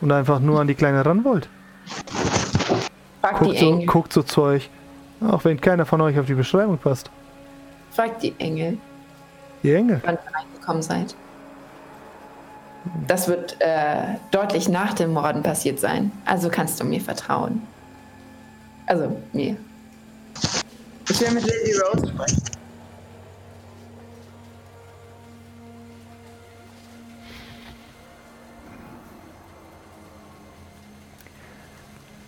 Und 0.00 0.12
einfach 0.12 0.40
nur 0.40 0.60
an 0.60 0.66
die 0.66 0.74
Kleine 0.74 1.06
ran 1.06 1.24
wollt? 1.24 1.48
Frag 3.26 3.38
die 3.40 3.44
Guckt 3.46 3.58
so, 3.58 3.66
Engel. 3.70 3.86
guckt 3.86 4.12
so 4.12 4.22
zu 4.22 4.42
euch. 4.42 4.70
Auch 5.20 5.44
wenn 5.44 5.60
keiner 5.60 5.84
von 5.86 6.00
euch 6.00 6.18
auf 6.18 6.26
die 6.26 6.34
Beschreibung 6.34 6.78
passt. 6.78 7.10
Frag 7.90 8.20
die 8.20 8.34
Engel, 8.38 8.78
Die 9.62 9.74
Engel. 9.74 10.00
wann 10.04 10.14
ihr 10.14 10.34
reingekommen 10.36 10.82
seid. 10.82 11.14
Das 13.08 13.26
wird 13.26 13.56
äh, 13.60 14.14
deutlich 14.30 14.68
nach 14.68 14.94
dem 14.94 15.12
Morden 15.12 15.42
passiert 15.42 15.80
sein. 15.80 16.12
Also 16.24 16.50
kannst 16.50 16.78
du 16.78 16.84
mir 16.84 17.00
vertrauen. 17.00 17.62
Also 18.86 19.16
mir. 19.32 19.56
Ich 21.08 21.20
will 21.20 21.32
mit 21.32 21.42
Lady 21.42 21.72
Rose 21.80 22.06
sprechen. 22.12 22.42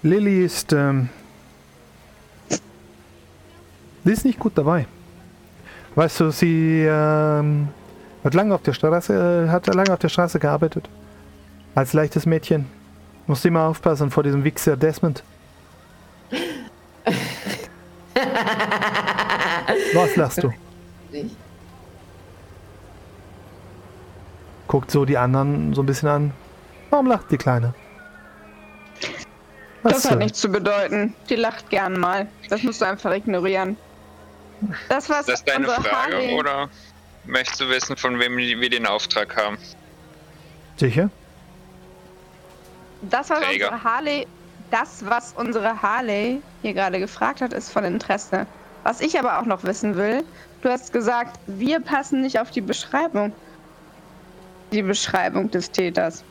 Lilly 0.02 0.44
ist, 0.44 0.72
ähm, 0.72 1.08
sie 2.48 4.12
ist 4.12 4.24
nicht 4.24 4.38
gut 4.38 4.52
dabei. 4.56 4.86
Weißt 5.94 6.20
du, 6.20 6.30
sie 6.30 6.86
ähm, 6.88 7.68
hat 8.22 8.34
lange 8.34 8.54
auf 8.54 8.62
der 8.62 8.72
Straße, 8.72 9.46
äh, 9.46 9.50
hat 9.50 9.66
lange 9.66 9.92
auf 9.92 9.98
der 9.98 10.08
Straße 10.08 10.38
gearbeitet. 10.38 10.88
Als 11.74 11.92
leichtes 11.92 12.24
Mädchen. 12.26 12.66
Musst 13.26 13.44
immer 13.44 13.62
aufpassen 13.64 14.10
vor 14.10 14.22
diesem 14.22 14.44
Wichser 14.44 14.76
Desmond. 14.76 15.24
Was 19.94 20.16
lachst 20.16 20.42
du? 20.42 20.52
Guckt 24.66 24.90
so 24.90 25.04
die 25.04 25.18
anderen 25.18 25.74
so 25.74 25.82
ein 25.82 25.86
bisschen 25.86 26.08
an. 26.08 26.32
Warum 26.90 27.06
lacht 27.06 27.30
die 27.30 27.36
Kleine? 27.36 27.74
Was 29.82 29.92
Das 29.94 30.04
hat 30.04 30.10
soll- 30.12 30.18
nichts 30.18 30.40
zu 30.40 30.48
bedeuten. 30.48 31.14
Die 31.28 31.36
lacht 31.36 31.70
gern 31.70 31.98
mal. 31.98 32.26
Das 32.48 32.62
musst 32.62 32.80
du 32.80 32.84
einfach 32.86 33.12
ignorieren. 33.12 33.76
Das, 34.88 35.08
was 35.08 35.20
Ist 35.20 35.28
das 35.28 35.44
deine 35.44 35.68
unsere 35.68 35.82
Frage 35.82 36.16
Harley- 36.16 36.34
oder 36.34 36.68
möchtest 37.24 37.60
du 37.60 37.68
wissen, 37.68 37.96
von 37.96 38.18
wem 38.18 38.36
wir 38.36 38.70
den 38.70 38.86
Auftrag 38.86 39.36
haben? 39.36 39.56
Sicher? 40.76 41.10
Das, 43.02 43.30
was 43.30 43.40
Träger. 43.40 43.70
unsere 43.72 43.84
Harley, 43.84 44.26
das, 44.72 45.04
was 45.06 45.32
unsere 45.34 45.80
Harley 45.80 46.42
hier 46.62 46.74
gerade 46.74 46.98
gefragt 46.98 47.40
hat, 47.40 47.52
ist 47.52 47.70
von 47.70 47.84
Interesse. 47.84 48.46
Was 48.82 49.00
ich 49.00 49.16
aber 49.18 49.38
auch 49.38 49.44
noch 49.44 49.62
wissen 49.62 49.96
will, 49.96 50.24
du 50.62 50.68
hast 50.68 50.92
gesagt, 50.92 51.38
wir 51.46 51.78
passen 51.80 52.22
nicht 52.22 52.40
auf 52.40 52.50
die 52.50 52.60
Beschreibung. 52.60 53.32
Die 54.72 54.82
Beschreibung 54.82 55.50
des 55.50 55.70
Täters. 55.70 56.24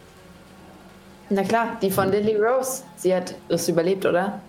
Na 1.29 1.43
klar, 1.43 1.77
die 1.81 1.91
von 1.91 2.09
Lily 2.09 2.37
Rose. 2.37 2.83
Sie 2.95 3.13
hat 3.13 3.35
es 3.49 3.67
überlebt, 3.67 4.05
oder? 4.05 4.39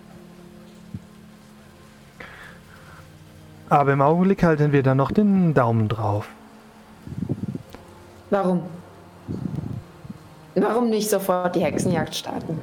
Aber 3.69 3.93
im 3.93 4.01
Augenblick 4.01 4.43
halten 4.43 4.71
wir 4.71 4.81
da 4.81 4.95
noch 4.95 5.11
den 5.11 5.53
Daumen 5.53 5.87
drauf. 5.87 6.27
Warum? 8.29 8.63
Warum 10.55 10.89
nicht 10.89 11.09
sofort 11.09 11.55
die 11.55 11.61
Hexenjagd 11.61 12.15
starten? 12.15 12.59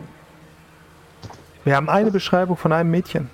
Wir 1.64 1.76
haben 1.76 1.88
eine 1.88 2.10
Beschreibung 2.10 2.56
von 2.56 2.72
einem 2.72 2.90
Mädchen. 2.90 3.30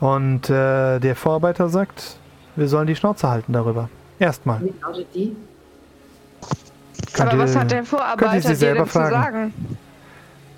Und 0.00 0.48
äh, 0.48 0.98
der 0.98 1.16
Vorarbeiter 1.16 1.68
sagt, 1.68 2.18
wir 2.56 2.68
sollen 2.68 2.86
die 2.86 2.96
Schnauze 2.96 3.28
halten 3.28 3.52
darüber. 3.52 3.88
Erstmal. 4.18 4.60
Wie 4.62 4.72
lautet 4.80 5.06
die? 5.14 5.36
Könnt 7.18 7.32
aber 7.32 7.42
was 7.42 7.54
ihr- 7.54 7.60
hat 7.60 7.70
der 7.70 7.78
könnt 7.78 7.92
ihr 7.92 7.98
Vorarbeiter 7.98 8.40
sie 8.40 8.48
dir 8.48 8.54
selber 8.56 8.78
denn 8.80 8.86
zu 8.86 8.92
fragen. 8.92 9.12
sagen? 9.12 9.54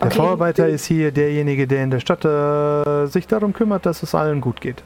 Der 0.00 0.06
Okay. 0.06 0.16
Vorarbeiter 0.16 0.68
ist 0.68 0.86
hier 0.86 1.12
derjenige, 1.12 1.66
der 1.66 1.84
in 1.84 1.90
der 1.90 2.00
Stadt 2.00 2.24
äh, 2.24 3.06
sich 3.06 3.26
darum 3.26 3.52
kümmert, 3.52 3.84
dass 3.84 4.02
es 4.02 4.14
allen 4.14 4.40
gut 4.40 4.60
geht. 4.60 4.82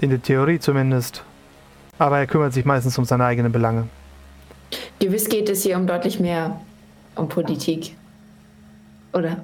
In 0.00 0.10
der 0.10 0.20
Theorie 0.22 0.58
zumindest. 0.60 1.24
Aber 1.98 2.18
er 2.18 2.26
kümmert 2.26 2.52
sich 2.52 2.64
meistens 2.64 2.96
um 2.98 3.04
seine 3.04 3.24
eigenen 3.24 3.50
Belange. 3.50 3.88
Gewiss 5.00 5.28
geht 5.28 5.48
es 5.48 5.62
hier 5.62 5.76
um 5.76 5.86
deutlich 5.86 6.20
mehr 6.20 6.60
um 7.16 7.28
Politik. 7.28 7.96
Oder? 9.12 9.38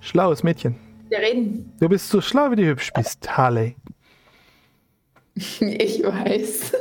Schlaues 0.00 0.42
Mädchen. 0.42 0.76
Wir 1.10 1.18
reden. 1.18 1.70
Du 1.80 1.88
bist 1.88 2.08
so 2.08 2.20
schlau, 2.20 2.50
wie 2.50 2.56
du 2.56 2.64
hübsch 2.64 2.92
bist, 2.94 3.36
Harley. 3.36 3.76
Ich 5.36 6.02
weiß. 6.02 6.72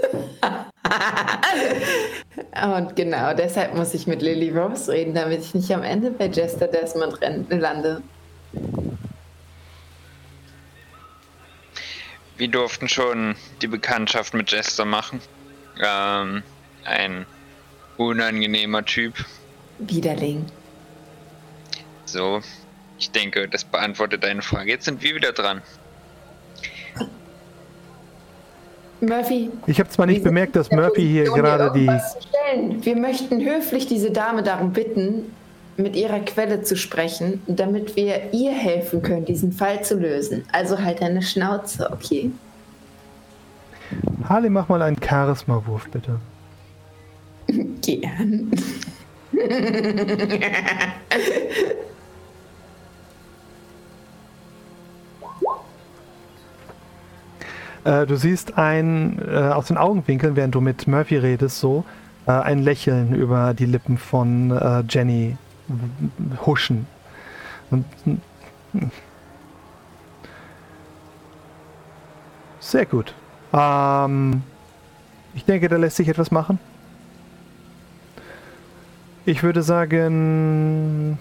Und 2.64 2.96
genau 2.96 3.34
deshalb 3.34 3.76
muss 3.76 3.94
ich 3.94 4.08
mit 4.08 4.22
Lily 4.22 4.50
Rose 4.52 4.92
reden, 4.92 5.14
damit 5.14 5.42
ich 5.42 5.54
nicht 5.54 5.72
am 5.72 5.84
Ende 5.84 6.12
bei 6.12 6.28
Jester 6.28 6.68
Desmond 6.68 7.20
lande. 7.50 8.02
Wir 12.38 12.48
durften 12.48 12.90
schon 12.90 13.36
die 13.62 13.68
Bekanntschaft 13.68 14.34
mit 14.34 14.52
Jester 14.52 14.86
machen. 14.86 15.22
Ähm, 15.82 16.44
ein 16.84 17.26
unangenehmer 17.98 18.84
Typ. 18.84 19.14
Widerling. 19.80 20.46
So, 22.06 22.42
ich 23.00 23.12
denke, 23.12 23.48
das 23.48 23.64
beantwortet 23.64 24.24
deine 24.24 24.42
Frage. 24.42 24.72
Jetzt 24.72 24.86
sind 24.86 25.02
wir 25.02 25.16
wieder 25.16 25.32
dran. 25.32 25.62
Murphy. 29.06 29.50
Ich 29.68 29.80
habe 29.80 29.90
zwar 29.90 30.06
nicht 30.06 30.24
bemerkt, 30.24 30.56
dass 30.56 30.72
Murphy 30.72 31.02
hier 31.02 31.26
gerade 31.26 31.72
die. 31.74 31.90
Wir 32.84 32.96
möchten 32.96 33.44
höflich 33.44 33.88
diese 33.88 34.12
Dame 34.12 34.44
darum 34.44 34.74
bitten, 34.74 35.32
mit 35.78 35.96
ihrer 35.96 36.20
Quelle 36.20 36.62
zu 36.62 36.76
sprechen, 36.76 37.42
damit 37.48 37.96
wir 37.96 38.34
ihr 38.34 38.52
helfen 38.52 39.02
können, 39.02 39.26
diesen 39.26 39.52
Fall 39.52 39.84
zu 39.84 39.96
lösen. 39.96 40.44
Also 40.52 40.80
halt 40.80 41.02
deine 41.02 41.22
Schnauze, 41.22 41.90
okay? 41.92 42.32
Harley, 44.28 44.50
mach 44.50 44.70
mal 44.70 44.82
einen 44.82 44.98
Charisma-Wurf, 45.02 45.90
bitte. 45.90 46.20
Gern. 47.82 48.52
Äh, 57.84 58.06
du 58.06 58.16
siehst 58.16 58.58
ein, 58.58 59.20
äh, 59.28 59.38
aus 59.38 59.68
den 59.68 59.78
Augenwinkeln, 59.78 60.36
während 60.36 60.56
du 60.56 60.62
mit 60.62 60.88
Murphy 60.88 61.18
redest, 61.18 61.60
so 61.60 61.84
äh, 62.28 62.32
ein 62.32 62.60
Lächeln 62.60 63.14
über 63.14 63.54
die 63.54 63.66
Lippen 63.66 63.98
von 63.98 64.52
äh, 64.52 64.84
Jenny 64.90 65.38
huschen. 66.46 66.88
Und, 67.72 67.86
hm. 68.04 68.22
sehr 72.60 72.86
gut. 72.86 73.14
Ähm, 73.52 74.44
ich 75.34 75.46
denke, 75.46 75.68
da 75.68 75.78
lässt 75.78 75.98
sich 75.98 76.08
etwas 76.08 76.32
machen. 76.32 76.60
Ich 79.26 79.42
würde 79.42 79.62
sagen, 79.62 81.18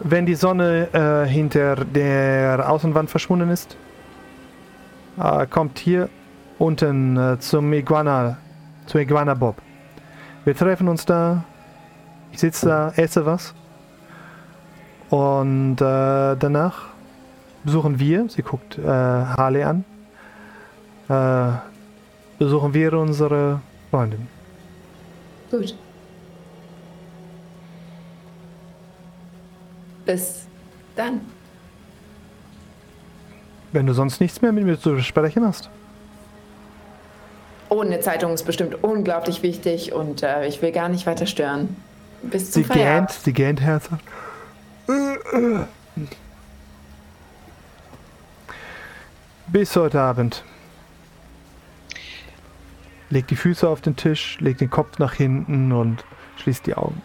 wenn 0.00 0.26
die 0.26 0.34
Sonne 0.34 0.88
äh, 0.92 1.28
hinter 1.28 1.84
der 1.84 2.68
Außenwand 2.68 3.10
verschwunden 3.10 3.48
ist, 3.50 3.76
äh, 5.18 5.46
kommt 5.46 5.78
hier 5.78 6.08
unten 6.58 7.16
äh, 7.16 7.38
zum 7.38 7.72
Iguana, 7.72 8.36
zum 8.86 9.00
Iguana 9.00 9.34
Bob. 9.34 9.56
Wir 10.44 10.56
treffen 10.56 10.88
uns 10.88 11.04
da. 11.04 11.44
Ich 12.32 12.40
sitze 12.40 12.66
da, 12.66 12.92
esse 12.96 13.26
was. 13.26 13.54
Und 15.10 15.76
äh, 15.80 16.36
danach 16.36 16.86
besuchen 17.64 17.98
wir, 17.98 18.28
sie 18.28 18.42
guckt 18.42 18.78
äh, 18.78 18.86
Harley 18.86 19.62
an, 19.62 19.84
äh, 21.08 21.58
besuchen 22.38 22.72
wir 22.72 22.94
unsere 22.94 23.60
Freundin. 23.90 24.26
Gut. 25.50 25.76
Bis 30.06 30.46
dann. 30.96 31.20
Wenn 33.72 33.86
du 33.86 33.94
sonst 33.94 34.20
nichts 34.20 34.42
mehr 34.42 34.52
mit 34.52 34.64
mir 34.64 34.78
zu 34.78 34.94
besprechen 34.94 35.46
hast. 35.46 35.70
Oh, 37.70 37.80
eine 37.80 38.00
Zeitung 38.00 38.34
ist 38.34 38.44
bestimmt 38.44 38.84
unglaublich 38.84 39.42
wichtig 39.42 39.94
und 39.94 40.22
äh, 40.22 40.46
ich 40.46 40.60
will 40.60 40.72
gar 40.72 40.90
nicht 40.90 41.06
weiter 41.06 41.24
stören. 41.26 41.74
Bis 42.22 42.50
zum 42.50 42.62
Sie 42.62 42.68
gähnt, 42.68 42.78
Feierabend. 42.78 43.10
sie 43.12 43.32
gähnt 43.32 43.60
herzhaft. 43.62 44.04
Bis 49.46 49.74
heute 49.74 50.00
Abend. 50.00 50.44
Legt 53.10 53.30
die 53.30 53.36
Füße 53.36 53.68
auf 53.68 53.80
den 53.80 53.96
Tisch, 53.96 54.38
legt 54.40 54.60
den 54.60 54.70
Kopf 54.70 54.98
nach 54.98 55.14
hinten 55.14 55.72
und 55.72 56.04
schließt 56.36 56.66
die 56.66 56.74
Augen. 56.74 57.02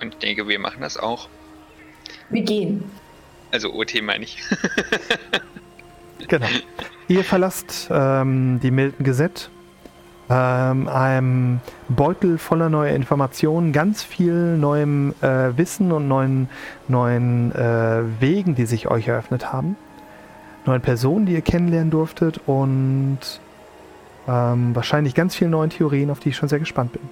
Und 0.00 0.14
ich 0.14 0.18
denke, 0.18 0.46
wir 0.46 0.58
machen 0.58 0.80
das 0.80 0.96
auch. 0.96 1.28
Wir 2.30 2.42
gehen. 2.42 2.84
Also 3.56 3.72
OT 3.72 4.02
meine 4.02 4.24
ich. 4.24 4.38
Genau. 6.28 6.46
Ihr 7.06 7.22
verlasst 7.22 7.88
ähm, 7.88 8.58
die 8.60 8.72
Milton 8.72 9.06
Gazette. 9.06 9.48
Ähm, 10.28 10.88
einem 10.88 11.60
Beutel 11.88 12.36
voller 12.36 12.68
neuer 12.68 12.92
Informationen, 12.96 13.72
ganz 13.72 14.02
viel 14.02 14.56
neuem 14.56 15.14
äh, 15.20 15.56
Wissen 15.56 15.92
und 15.92 16.08
neuen, 16.08 16.48
neuen 16.88 17.54
äh, 17.54 18.02
Wegen, 18.18 18.56
die 18.56 18.66
sich 18.66 18.88
euch 18.88 19.06
eröffnet 19.06 19.52
haben. 19.52 19.76
Neuen 20.64 20.82
Personen, 20.82 21.26
die 21.26 21.34
ihr 21.34 21.42
kennenlernen 21.42 21.92
durftet 21.92 22.40
und 22.46 23.20
ähm, 24.26 24.74
wahrscheinlich 24.74 25.14
ganz 25.14 25.36
viele 25.36 25.50
neuen 25.50 25.70
Theorien, 25.70 26.10
auf 26.10 26.18
die 26.18 26.30
ich 26.30 26.36
schon 26.36 26.48
sehr 26.48 26.58
gespannt 26.58 26.92
bin. 26.92 27.02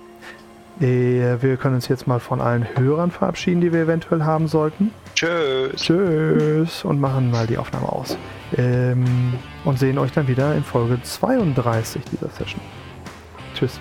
Äh, 0.81 1.36
wir 1.41 1.57
können 1.57 1.77
uns 1.77 1.89
jetzt 1.89 2.07
mal 2.07 2.20
von 2.20 2.41
allen 2.41 2.67
Hörern 2.77 3.11
verabschieden, 3.11 3.61
die 3.61 3.73
wir 3.73 3.83
eventuell 3.83 4.25
haben 4.25 4.49
sollten. 4.49 4.91
Tschüss. 5.15 5.81
Tschüss 5.81 6.85
und 6.85 7.01
machen 7.01 7.31
mal 7.31 7.47
die 7.47 7.59
Aufnahme 7.59 7.91
aus. 7.91 8.19
Ähm, 8.57 9.35
und 9.65 9.78
sehen 9.78 9.99
euch 9.99 10.12
dann 10.12 10.28
wieder 10.28 10.55
in 10.55 10.65
Folge 10.65 11.01
32 11.03 12.03
dieser 12.05 12.28
Session. 12.28 12.61
Tschüss. 13.55 13.81